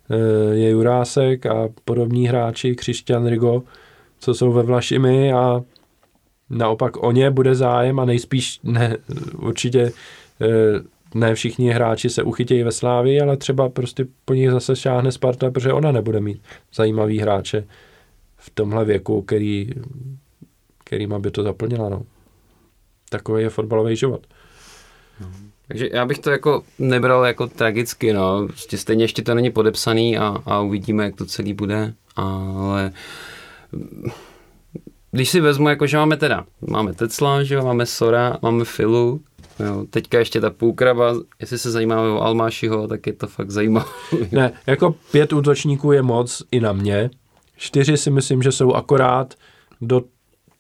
eh, 0.10 0.56
je 0.56 0.70
Jurásek 0.70 1.46
a 1.46 1.70
podobní 1.86 2.28
hráči, 2.28 2.76
Křišťan 2.76 3.28
Rigo, 3.28 3.64
co 4.20 4.34
jsou 4.34 4.52
ve 4.52 4.64
Vlašimi 4.64 5.34
a 5.34 5.62
naopak 6.50 7.04
o 7.04 7.12
ně 7.12 7.32
bude 7.32 7.56
zájem 7.56 8.00
a 8.00 8.06
nejspíš 8.06 8.60
ne, 8.64 8.98
určitě 9.38 9.92
eh, 10.42 11.00
ne 11.16 11.36
všichni 11.36 11.72
hráči 11.72 12.10
se 12.10 12.24
uchytějí 12.24 12.64
ve 12.64 12.72
Slávi, 12.72 13.22
ale 13.22 13.38
třeba 13.38 13.70
prostě 13.70 14.06
po 14.26 14.34
nich 14.34 14.52
zase 14.52 14.76
šáhne 14.76 15.12
Sparta, 15.12 15.52
protože 15.52 15.74
ona 15.74 15.92
nebude 15.92 16.20
mít 16.20 16.42
zajímavý 16.74 17.20
hráče 17.20 17.64
v 18.38 18.50
tomhle 18.50 18.86
věku, 18.86 19.22
který, 19.22 19.70
kterýma 20.90 21.20
by 21.20 21.32
to 21.32 21.44
zaplnila. 21.44 21.90
No. 21.90 22.04
Takový 23.10 23.44
je 23.44 23.50
fotbalový 23.50 23.96
život. 23.96 24.28
Takže 25.68 25.90
já 25.94 26.06
bych 26.06 26.20
to 26.20 26.32
jako 26.32 26.64
nebral 26.80 27.26
jako 27.26 27.48
tragicky, 27.48 28.14
no. 28.14 28.48
Prostě 28.48 28.78
stejně 28.78 29.04
ještě 29.04 29.22
to 29.22 29.36
není 29.36 29.52
podepsaný 29.52 30.18
a, 30.18 30.38
a 30.46 30.60
uvidíme, 30.60 31.04
jak 31.04 31.16
to 31.16 31.26
celý 31.26 31.54
bude, 31.54 31.94
ale 32.16 32.92
když 35.12 35.30
si 35.30 35.42
vezmu, 35.42 35.70
jako 35.70 35.88
že 35.88 35.98
máme 35.98 36.18
teda, 36.18 36.46
máme 36.68 36.94
Tecla, 36.94 37.44
že 37.44 37.56
jo, 37.56 37.64
máme 37.64 37.86
Sora, 37.86 38.38
máme 38.42 38.66
Filu, 38.66 39.22
jo, 39.60 39.86
teďka 39.90 40.20
ještě 40.20 40.42
ta 40.42 40.50
půlkraba, 40.50 41.14
jestli 41.40 41.58
se 41.58 41.72
zajímáme 41.72 42.10
o 42.10 42.22
Almášiho, 42.22 42.88
tak 42.88 43.08
je 43.08 43.14
to 43.14 43.28
fakt 43.28 43.52
zajímavé. 43.52 43.88
Ne, 44.32 44.52
jako 44.68 44.96
pět 45.12 45.34
útočníků 45.34 45.92
je 45.92 46.02
moc 46.02 46.44
i 46.52 46.60
na 46.60 46.74
mě, 46.74 47.10
čtyři 47.58 47.98
si 47.98 48.12
myslím, 48.12 48.42
že 48.42 48.52
jsou 48.52 48.74
akorát 48.74 49.34
do 49.82 50.02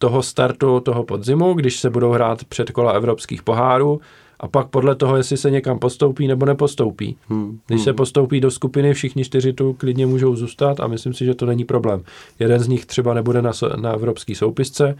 toho 0.01 0.23
startu 0.23 0.79
toho 0.79 1.03
podzimu, 1.03 1.53
když 1.53 1.79
se 1.79 1.89
budou 1.89 2.11
hrát 2.11 2.43
předkola 2.43 2.91
evropských 2.91 3.43
pohárů, 3.43 4.01
a 4.39 4.47
pak 4.47 4.67
podle 4.67 4.95
toho, 4.95 5.17
jestli 5.17 5.37
se 5.37 5.51
někam 5.51 5.79
postoupí 5.79 6.27
nebo 6.27 6.45
nepostoupí. 6.45 7.17
Hmm. 7.27 7.59
Když 7.67 7.81
se 7.81 7.89
hmm. 7.89 7.97
postoupí 7.97 8.39
do 8.39 8.51
skupiny, 8.51 8.93
všichni 8.93 9.23
čtyři 9.25 9.53
tu 9.53 9.73
klidně 9.73 10.05
můžou 10.05 10.35
zůstat 10.35 10.79
a 10.79 10.87
myslím 10.87 11.13
si, 11.13 11.25
že 11.25 11.33
to 11.33 11.45
není 11.45 11.65
problém. 11.65 12.03
Jeden 12.39 12.59
z 12.59 12.67
nich 12.67 12.85
třeba 12.85 13.13
nebude 13.13 13.41
na, 13.41 13.51
na 13.81 13.91
evropský 13.91 14.35
soupisce, 14.35 14.97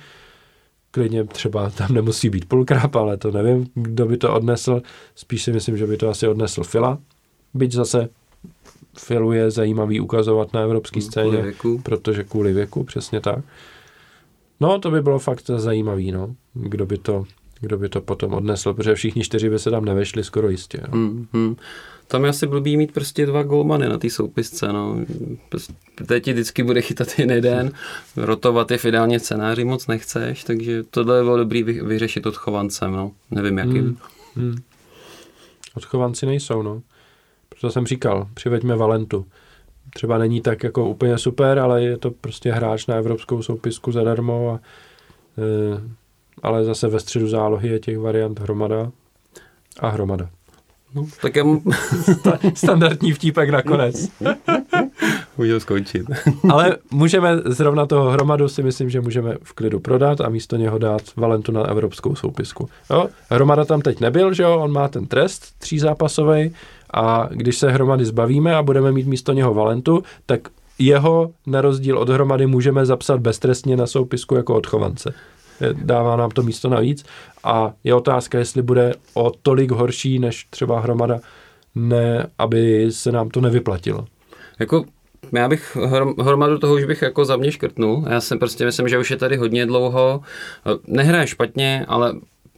klidně 0.91 1.23
třeba 1.23 1.69
tam 1.69 1.93
nemusí 1.93 2.30
být 2.30 2.45
půlkráp, 2.45 2.95
ale 2.95 3.17
to 3.17 3.31
nevím, 3.31 3.67
kdo 3.73 4.05
by 4.05 4.17
to 4.17 4.34
odnesl. 4.34 4.81
Spíš 5.15 5.43
si 5.43 5.51
myslím, 5.51 5.77
že 5.77 5.88
by 5.88 5.97
to 5.97 6.09
asi 6.09 6.27
odnesl 6.27 6.63
Fila. 6.63 6.97
Byť 7.53 7.71
zase 7.71 8.09
Filu 8.97 9.31
je 9.31 9.51
zajímavý 9.51 9.99
ukazovat 9.99 10.53
na 10.53 10.61
evropské 10.61 10.99
hmm, 10.99 11.09
scéně, 11.09 11.53
kvůli 11.57 11.80
protože 11.84 12.23
kvůli 12.23 12.53
věku, 12.53 12.84
přesně 12.84 13.21
tak. 13.21 13.39
No, 14.60 14.80
to 14.80 14.91
by 14.91 15.02
bylo 15.02 15.19
fakt 15.19 15.48
zajímavý, 15.48 16.11
no. 16.11 16.36
Kdo 16.53 16.86
by 16.86 16.98
to, 16.98 17.26
kdo 17.60 17.77
by 17.77 17.90
to 17.90 18.02
potom 18.02 18.34
odnesl, 18.34 18.73
protože 18.73 18.95
všichni 18.95 19.23
čtyři 19.23 19.49
by 19.49 19.60
se 19.60 19.72
tam 19.72 19.86
nevešli 19.86 20.23
skoro 20.23 20.49
jistě. 20.49 20.81
No. 20.88 20.98
Hmm, 20.98 21.27
hmm. 21.34 21.56
Tam 22.07 22.23
je 22.23 22.30
asi 22.30 22.48
blbý 22.48 22.77
mít 22.77 22.91
prostě 22.91 23.26
dva 23.26 23.44
golmany 23.44 23.90
na 23.90 23.98
té 23.98 24.10
soupisce. 24.10 24.73
No. 24.73 24.98
Prostě 25.49 25.73
teď 26.06 26.23
ti 26.23 26.34
vždycky 26.34 26.64
bude 26.64 26.81
chytat 26.81 27.19
jeden, 27.19 27.72
rotovat 28.18 28.72
je 28.72 28.77
v 28.77 28.86
ideálně 28.86 29.19
scénáři 29.19 29.64
moc 29.65 29.88
nechceš, 29.88 30.44
takže 30.44 30.84
tohle 30.84 31.23
bylo 31.23 31.38
dobrý 31.38 31.64
vyřešit 31.64 32.26
odchovancem. 32.26 32.91
No. 32.91 33.11
Nevím 33.31 33.57
jakým. 33.57 33.86
Hmm, 33.86 33.98
hmm. 34.36 34.56
Odchovanci 35.76 36.26
nejsou, 36.26 36.61
no. 36.61 36.81
Proto 37.49 37.72
jsem 37.72 37.86
říkal, 37.86 38.27
přiveďme 38.34 38.76
Valentu. 38.76 39.26
Třeba 39.94 40.18
není 40.18 40.41
tak 40.41 40.64
jako 40.64 40.90
úplně 40.90 41.18
super, 41.18 41.60
ale 41.60 41.84
je 41.84 41.98
to 41.98 42.11
prostě 42.11 42.52
hráč 42.52 42.88
na 42.88 42.95
evropskou 42.95 43.41
soupisku 43.41 43.91
zadarmo 43.91 44.49
a 44.49 44.60
e, 45.38 45.82
ale 46.44 46.66
zase 46.66 46.88
ve 46.88 46.99
středu 46.99 47.28
zálohy 47.28 47.70
je 47.70 47.80
těch 47.80 47.98
variant 47.98 48.40
hromada 48.40 48.91
a 49.80 49.90
hromada. 49.90 50.30
No, 50.95 51.06
tak 51.22 51.36
já 51.36 51.44
Standardní 52.53 53.14
vtípek 53.14 53.49
nakonec. 53.49 54.11
Můžu 55.38 55.60
skončit. 55.60 56.06
Ale 56.49 56.78
můžeme 56.91 57.38
zrovna 57.45 57.86
toho 57.86 58.10
hromadu 58.10 58.49
si 58.49 58.64
myslím, 58.64 58.90
že 58.90 59.02
můžeme 59.02 59.36
v 59.44 59.53
klidu 59.53 59.80
prodat 59.80 60.22
a 60.22 60.30
místo 60.30 60.56
něho 60.56 60.78
dát 60.78 61.02
Valentu 61.16 61.52
na 61.52 61.68
evropskou 61.68 62.16
soupisku. 62.16 62.70
Jo? 62.90 63.07
Hromada 63.30 63.66
tam 63.66 63.82
teď 63.82 63.99
nebyl, 63.99 64.34
že 64.34 64.44
jo? 64.44 64.60
On 64.60 64.72
má 64.72 64.88
ten 64.88 65.06
trest 65.06 65.60
třízápasový 65.60 66.56
a 66.94 67.30
když 67.32 67.57
se 67.57 67.72
hromady 67.72 68.06
zbavíme 68.06 68.56
a 68.56 68.64
budeme 68.64 68.91
mít 68.91 69.07
místo 69.07 69.34
něho 69.34 69.53
Valentu, 69.53 70.03
tak 70.26 70.41
jeho 70.80 71.32
na 71.48 71.61
rozdíl 71.61 71.98
od 71.98 72.10
hromady 72.10 72.48
můžeme 72.48 72.86
zapsat 72.86 73.20
beztrestně 73.20 73.78
na 73.78 73.88
soupisku 73.88 74.36
jako 74.36 74.56
odchovance 74.56 75.14
dává 75.72 76.16
nám 76.16 76.32
to 76.32 76.44
místo 76.44 76.70
navíc 76.70 77.06
a 77.44 77.74
je 77.84 77.94
otázka, 77.94 78.38
jestli 78.38 78.61
bude 78.61 78.94
o 79.14 79.32
tolik 79.41 79.72
horší 79.72 80.20
než 80.20 80.48
třeba 80.49 80.80
hromada, 80.80 81.20
ne, 81.76 82.28
aby 82.38 82.88
se 82.91 83.11
nám 83.11 83.30
to 83.30 83.41
nevyplatilo. 83.41 84.06
Jako 84.60 84.86
já 85.32 85.49
bych 85.49 85.78
hromadu 86.20 86.57
toho 86.57 86.76
už 86.76 86.84
bych 86.86 87.02
jako 87.02 87.26
za 87.26 87.38
mě 87.38 87.52
škrtnul. 87.52 88.06
Já 88.10 88.22
jsem 88.22 88.40
prostě 88.40 88.66
myslím, 88.66 88.88
že 88.90 88.99
už 88.99 89.11
je 89.11 89.18
tady 89.18 89.38
hodně 89.38 89.66
dlouho. 89.66 90.22
Nehraje 90.88 91.28
špatně, 91.28 91.86
ale 91.88 92.14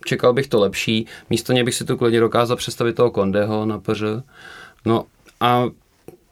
čekal 0.06 0.34
bych 0.34 0.48
to 0.48 0.60
lepší. 0.60 1.06
Místo 1.30 1.54
něj 1.54 1.64
bych 1.64 1.76
si 1.76 1.86
tu 1.86 1.98
klidně 1.98 2.20
dokázal 2.20 2.58
představit 2.58 2.94
toho 2.94 3.12
Kondeho 3.12 3.66
na 3.66 3.80
PŘ. 3.80 4.04
No 4.86 5.06
a 5.40 5.64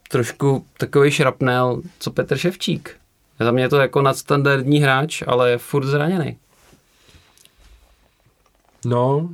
trošku 0.10 0.66
takový 0.78 1.12
šrapnel, 1.12 1.82
co 2.00 2.12
Petr 2.12 2.38
Ševčík. 2.38 2.96
Za 3.40 3.52
mě 3.52 3.64
je 3.64 3.70
to 3.70 3.78
jako 3.78 4.02
nadstandardní 4.02 4.80
hráč, 4.80 5.24
ale 5.28 5.50
je 5.50 5.58
furt 5.58 5.86
zraněný. 5.86 6.38
No, 8.86 9.30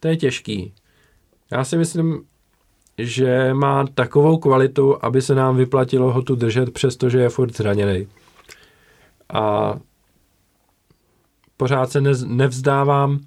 to 0.00 0.08
je 0.08 0.16
těžký. 0.16 0.72
Já 1.50 1.64
si 1.64 1.76
myslím, 1.76 2.24
že 2.98 3.54
má 3.54 3.86
takovou 3.86 4.38
kvalitu, 4.38 5.04
aby 5.04 5.22
se 5.22 5.34
nám 5.34 5.56
vyplatilo 5.56 6.12
ho 6.12 6.22
tu 6.22 6.34
držet, 6.34 6.72
přestože 6.72 7.18
je 7.18 7.28
furt 7.28 7.56
zraněný. 7.56 8.08
A 9.32 9.74
pořád 11.56 11.90
se 11.90 12.00
nevzdávám 12.26 13.20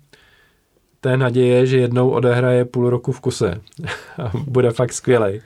té 1.05 1.17
naděje, 1.17 1.65
že 1.65 1.77
jednou 1.77 2.09
odehraje 2.09 2.65
půl 2.65 2.89
roku 2.89 3.11
v 3.11 3.19
kuse. 3.19 3.61
A 4.23 4.31
bude 4.47 4.71
fakt 4.71 4.93
skvělej. 4.93 5.41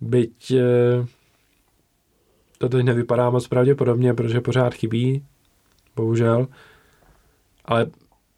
Byť 0.00 0.50
e, 0.50 0.62
to 2.58 2.68
teď 2.68 2.84
nevypadá 2.84 3.30
moc 3.30 3.48
pravděpodobně, 3.48 4.14
protože 4.14 4.40
pořád 4.40 4.74
chybí, 4.74 5.24
bohužel. 5.96 6.46
Ale 7.64 7.86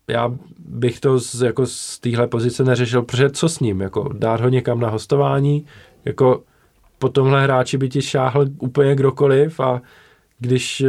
já 0.08 0.32
bych 0.58 1.00
to 1.00 1.18
z, 1.18 1.42
jako 1.42 1.66
z 1.66 1.98
téhle 1.98 2.26
pozice 2.26 2.64
neřešil, 2.64 3.02
protože 3.02 3.30
co 3.30 3.48
s 3.48 3.60
ním? 3.60 3.80
Jako 3.80 4.12
dát 4.12 4.40
ho 4.40 4.48
někam 4.48 4.80
na 4.80 4.88
hostování, 4.88 5.66
jako 6.04 6.42
po 6.98 7.08
tomhle 7.08 7.42
hráči 7.42 7.78
by 7.78 7.88
ti 7.88 8.02
šáhl 8.02 8.46
úplně 8.58 8.94
kdokoliv 8.94 9.60
a 9.60 9.82
když 10.38 10.80
eh, 10.80 10.88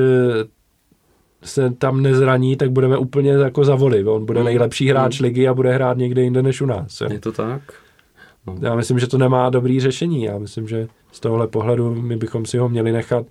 se 1.44 1.70
tam 1.70 2.02
nezraní, 2.02 2.56
tak 2.56 2.72
budeme 2.72 2.98
úplně 2.98 3.32
jako 3.32 3.64
za 3.64 3.76
voli. 3.76 4.04
On 4.04 4.26
bude 4.26 4.40
mm. 4.40 4.46
nejlepší 4.46 4.90
hráč 4.90 5.20
mm. 5.20 5.24
ligy 5.24 5.48
a 5.48 5.54
bude 5.54 5.74
hrát 5.74 5.98
někde 5.98 6.22
jinde 6.22 6.42
než 6.42 6.62
u 6.62 6.66
nás. 6.66 7.02
Jo. 7.02 7.08
Je 7.12 7.20
to 7.20 7.32
tak? 7.32 7.62
No. 8.48 8.56
Já 8.62 8.76
myslím, 8.76 9.00
že 9.00 9.08
to 9.08 9.18
nemá 9.18 9.50
dobrý 9.50 9.80
řešení. 9.80 10.24
Já 10.24 10.38
myslím, 10.38 10.68
že 10.68 10.88
z 11.12 11.20
tohohle 11.20 11.48
pohledu 11.48 11.96
my 11.96 12.18
bychom 12.18 12.46
si 12.46 12.58
ho 12.58 12.70
měli 12.70 12.92
nechat 12.92 13.26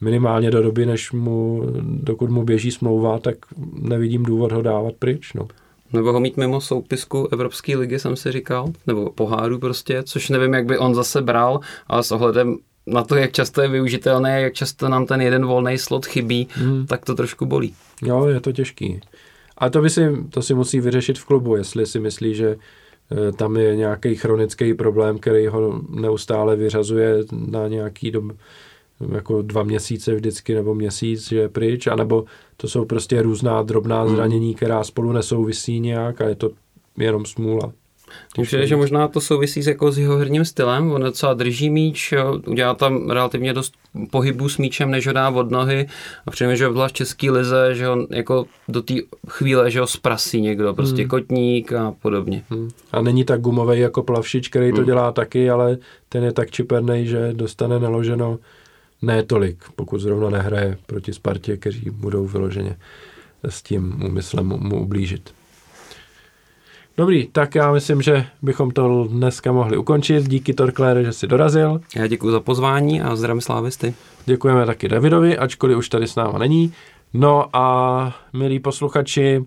minimálně 0.00 0.50
do 0.50 0.62
doby, 0.62 0.86
než 0.86 1.12
mu, 1.12 1.62
dokud 1.80 2.30
mu 2.30 2.44
běží 2.44 2.70
smlouva, 2.70 3.18
tak 3.18 3.36
nevidím 3.72 4.22
důvod 4.22 4.52
ho 4.52 4.62
dávat 4.62 4.94
pryč. 4.98 5.32
No. 5.34 5.48
Nebo 5.92 6.12
ho 6.12 6.20
mít 6.20 6.36
mimo 6.36 6.60
soupisku 6.60 7.28
Evropské 7.32 7.76
ligy, 7.76 7.98
jsem 7.98 8.16
si 8.16 8.32
říkal, 8.32 8.68
nebo 8.86 9.10
poháru 9.10 9.58
prostě, 9.58 10.02
což 10.02 10.28
nevím, 10.28 10.54
jak 10.54 10.66
by 10.66 10.78
on 10.78 10.94
zase 10.94 11.22
bral, 11.22 11.60
ale 11.86 12.02
s 12.02 12.12
ohledem 12.12 12.56
na 12.86 13.04
to, 13.04 13.16
jak 13.16 13.32
často 13.32 13.62
je 13.62 13.68
využitelné, 13.68 14.40
jak 14.40 14.54
často 14.54 14.88
nám 14.88 15.06
ten 15.06 15.20
jeden 15.20 15.46
volný 15.46 15.78
slot 15.78 16.06
chybí, 16.06 16.48
hmm. 16.50 16.86
tak 16.86 17.04
to 17.04 17.14
trošku 17.14 17.46
bolí. 17.46 17.74
Jo, 18.02 18.26
je 18.26 18.40
to 18.40 18.52
těžký. 18.52 19.00
A 19.58 19.70
to, 19.70 19.82
by 19.82 19.90
si, 19.90 20.08
to 20.30 20.42
si 20.42 20.54
musí 20.54 20.80
vyřešit 20.80 21.18
v 21.18 21.24
klubu, 21.24 21.56
jestli 21.56 21.86
si 21.86 22.00
myslí, 22.00 22.34
že 22.34 22.56
eh, 23.12 23.32
tam 23.32 23.56
je 23.56 23.76
nějaký 23.76 24.14
chronický 24.14 24.74
problém, 24.74 25.18
který 25.18 25.46
ho 25.46 25.80
neustále 25.88 26.56
vyřazuje 26.56 27.16
na 27.32 27.68
nějaký 27.68 28.10
dob, 28.10 28.24
jako 29.12 29.42
dva 29.42 29.62
měsíce 29.62 30.14
vždycky 30.14 30.54
nebo 30.54 30.74
měsíc, 30.74 31.28
že 31.28 31.36
je 31.38 31.48
pryč, 31.48 31.86
anebo 31.86 32.24
to 32.56 32.68
jsou 32.68 32.84
prostě 32.84 33.22
různá 33.22 33.62
drobná 33.62 34.02
hmm. 34.02 34.16
zranění, 34.16 34.54
která 34.54 34.84
spolu 34.84 35.12
nesouvisí 35.12 35.80
nějak 35.80 36.20
a 36.20 36.28
je 36.28 36.34
to 36.34 36.50
jenom 36.98 37.26
smůla. 37.26 37.72
Myslím, 38.38 38.66
že 38.66 38.76
možná 38.76 39.08
to 39.08 39.20
souvisí 39.20 39.62
s, 39.62 39.66
jako 39.66 39.92
s 39.92 39.98
jeho 39.98 40.16
herním 40.16 40.44
stylem. 40.44 40.92
On 40.92 41.02
docela 41.02 41.34
drží 41.34 41.70
míč, 41.70 42.12
jo, 42.12 42.40
udělá 42.46 42.74
tam 42.74 43.10
relativně 43.10 43.52
dost 43.52 43.74
pohybu 44.10 44.48
s 44.48 44.58
míčem, 44.58 44.90
než 44.90 45.06
ho 45.06 45.12
dá 45.12 45.30
od 45.30 45.50
nohy. 45.50 45.86
A 46.26 46.30
přijeme, 46.30 46.56
že 46.56 46.68
byla 46.68 46.88
v 46.88 46.92
české 46.92 47.30
lize, 47.30 47.74
že 47.74 47.88
on 47.88 48.06
jako 48.10 48.46
do 48.68 48.82
té 48.82 48.94
chvíle, 49.28 49.70
že 49.70 49.80
ho 49.80 49.86
zprasí 49.86 50.40
někdo, 50.40 50.74
prostě 50.74 51.02
hmm. 51.02 51.08
kotník 51.08 51.72
a 51.72 51.94
podobně. 52.02 52.42
Hmm. 52.50 52.70
A 52.92 53.02
není 53.02 53.24
tak 53.24 53.40
gumový 53.40 53.80
jako 53.80 54.02
Plavšič, 54.02 54.48
který 54.48 54.70
to 54.70 54.76
hmm. 54.76 54.86
dělá 54.86 55.12
taky, 55.12 55.50
ale 55.50 55.78
ten 56.08 56.24
je 56.24 56.32
tak 56.32 56.50
čiperný, 56.50 57.06
že 57.06 57.32
dostane 57.32 57.80
naloženo 57.80 58.38
ne 59.02 59.22
tolik, 59.22 59.64
pokud 59.76 59.98
zrovna 59.98 60.30
nehraje 60.30 60.78
proti 60.86 61.12
Spartě, 61.12 61.56
kteří 61.56 61.90
budou 61.90 62.26
vyloženě 62.26 62.76
s 63.44 63.62
tím 63.62 64.02
úmyslem 64.04 64.46
mu, 64.46 64.58
mu 64.58 64.82
ublížit. 64.82 65.35
Dobrý, 66.98 67.26
tak 67.26 67.54
já 67.54 67.72
myslím, 67.72 68.02
že 68.02 68.26
bychom 68.42 68.70
to 68.70 69.04
dneska 69.04 69.52
mohli 69.52 69.76
ukončit. 69.76 70.28
Díky 70.28 70.54
Torklére, 70.54 71.04
že 71.04 71.12
jsi 71.12 71.26
dorazil. 71.26 71.80
Já 71.96 72.06
děkuji 72.06 72.30
za 72.30 72.40
pozvání 72.40 73.02
a 73.02 73.16
zdravím 73.16 73.40
slávisty. 73.40 73.94
Děkujeme 74.26 74.66
taky 74.66 74.88
Davidovi, 74.88 75.38
ačkoliv 75.38 75.78
už 75.78 75.88
tady 75.88 76.06
s 76.06 76.16
náma 76.16 76.38
není. 76.38 76.72
No 77.14 77.56
a 77.56 78.16
milí 78.32 78.60
posluchači, 78.60 79.44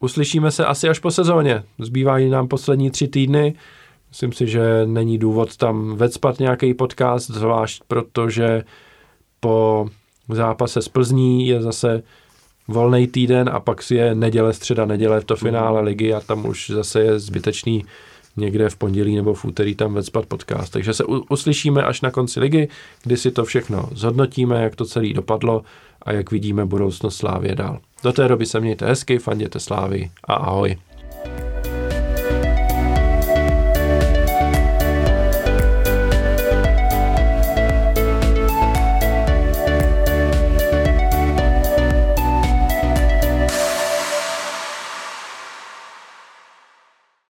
uslyšíme 0.00 0.50
se 0.50 0.66
asi 0.66 0.88
až 0.88 0.98
po 0.98 1.10
sezóně. 1.10 1.62
Zbývají 1.78 2.30
nám 2.30 2.48
poslední 2.48 2.90
tři 2.90 3.08
týdny. 3.08 3.54
Myslím 4.08 4.32
si, 4.32 4.46
že 4.46 4.86
není 4.86 5.18
důvod 5.18 5.56
tam 5.56 5.96
vecpat 5.96 6.38
nějaký 6.38 6.74
podcast, 6.74 7.30
zvlášť 7.30 7.82
protože 7.88 8.64
po 9.40 9.88
zápase 10.28 10.82
z 10.82 10.88
Plzní 10.88 11.46
je 11.48 11.62
zase 11.62 12.02
volný 12.68 13.06
týden 13.06 13.50
a 13.52 13.60
pak 13.60 13.82
si 13.82 13.94
je 13.94 14.14
neděle, 14.14 14.52
středa, 14.52 14.86
neděle 14.86 15.20
v 15.20 15.24
to 15.24 15.36
finále 15.36 15.80
mhm. 15.80 15.86
ligy 15.86 16.14
a 16.14 16.20
tam 16.20 16.46
už 16.46 16.70
zase 16.70 17.00
je 17.00 17.18
zbytečný 17.18 17.84
někde 18.36 18.68
v 18.68 18.76
pondělí 18.76 19.16
nebo 19.16 19.34
v 19.34 19.44
úterý 19.44 19.74
tam 19.74 19.94
vecpat 19.94 20.26
podcast. 20.26 20.72
Takže 20.72 20.94
se 20.94 21.04
uslyšíme 21.04 21.82
až 21.82 22.00
na 22.00 22.10
konci 22.10 22.40
ligy, 22.40 22.68
kdy 23.02 23.16
si 23.16 23.30
to 23.30 23.44
všechno 23.44 23.88
zhodnotíme, 23.92 24.62
jak 24.62 24.76
to 24.76 24.84
celé 24.84 25.12
dopadlo 25.12 25.62
a 26.02 26.12
jak 26.12 26.30
vidíme 26.30 26.66
budoucnost 26.66 27.16
Slávě 27.16 27.54
dál. 27.54 27.78
Do 28.02 28.12
té 28.12 28.28
doby 28.28 28.46
se 28.46 28.60
mějte 28.60 28.86
hezky, 28.86 29.18
fanděte 29.18 29.60
Slávy 29.60 30.10
a 30.24 30.34
ahoj. 30.34 30.76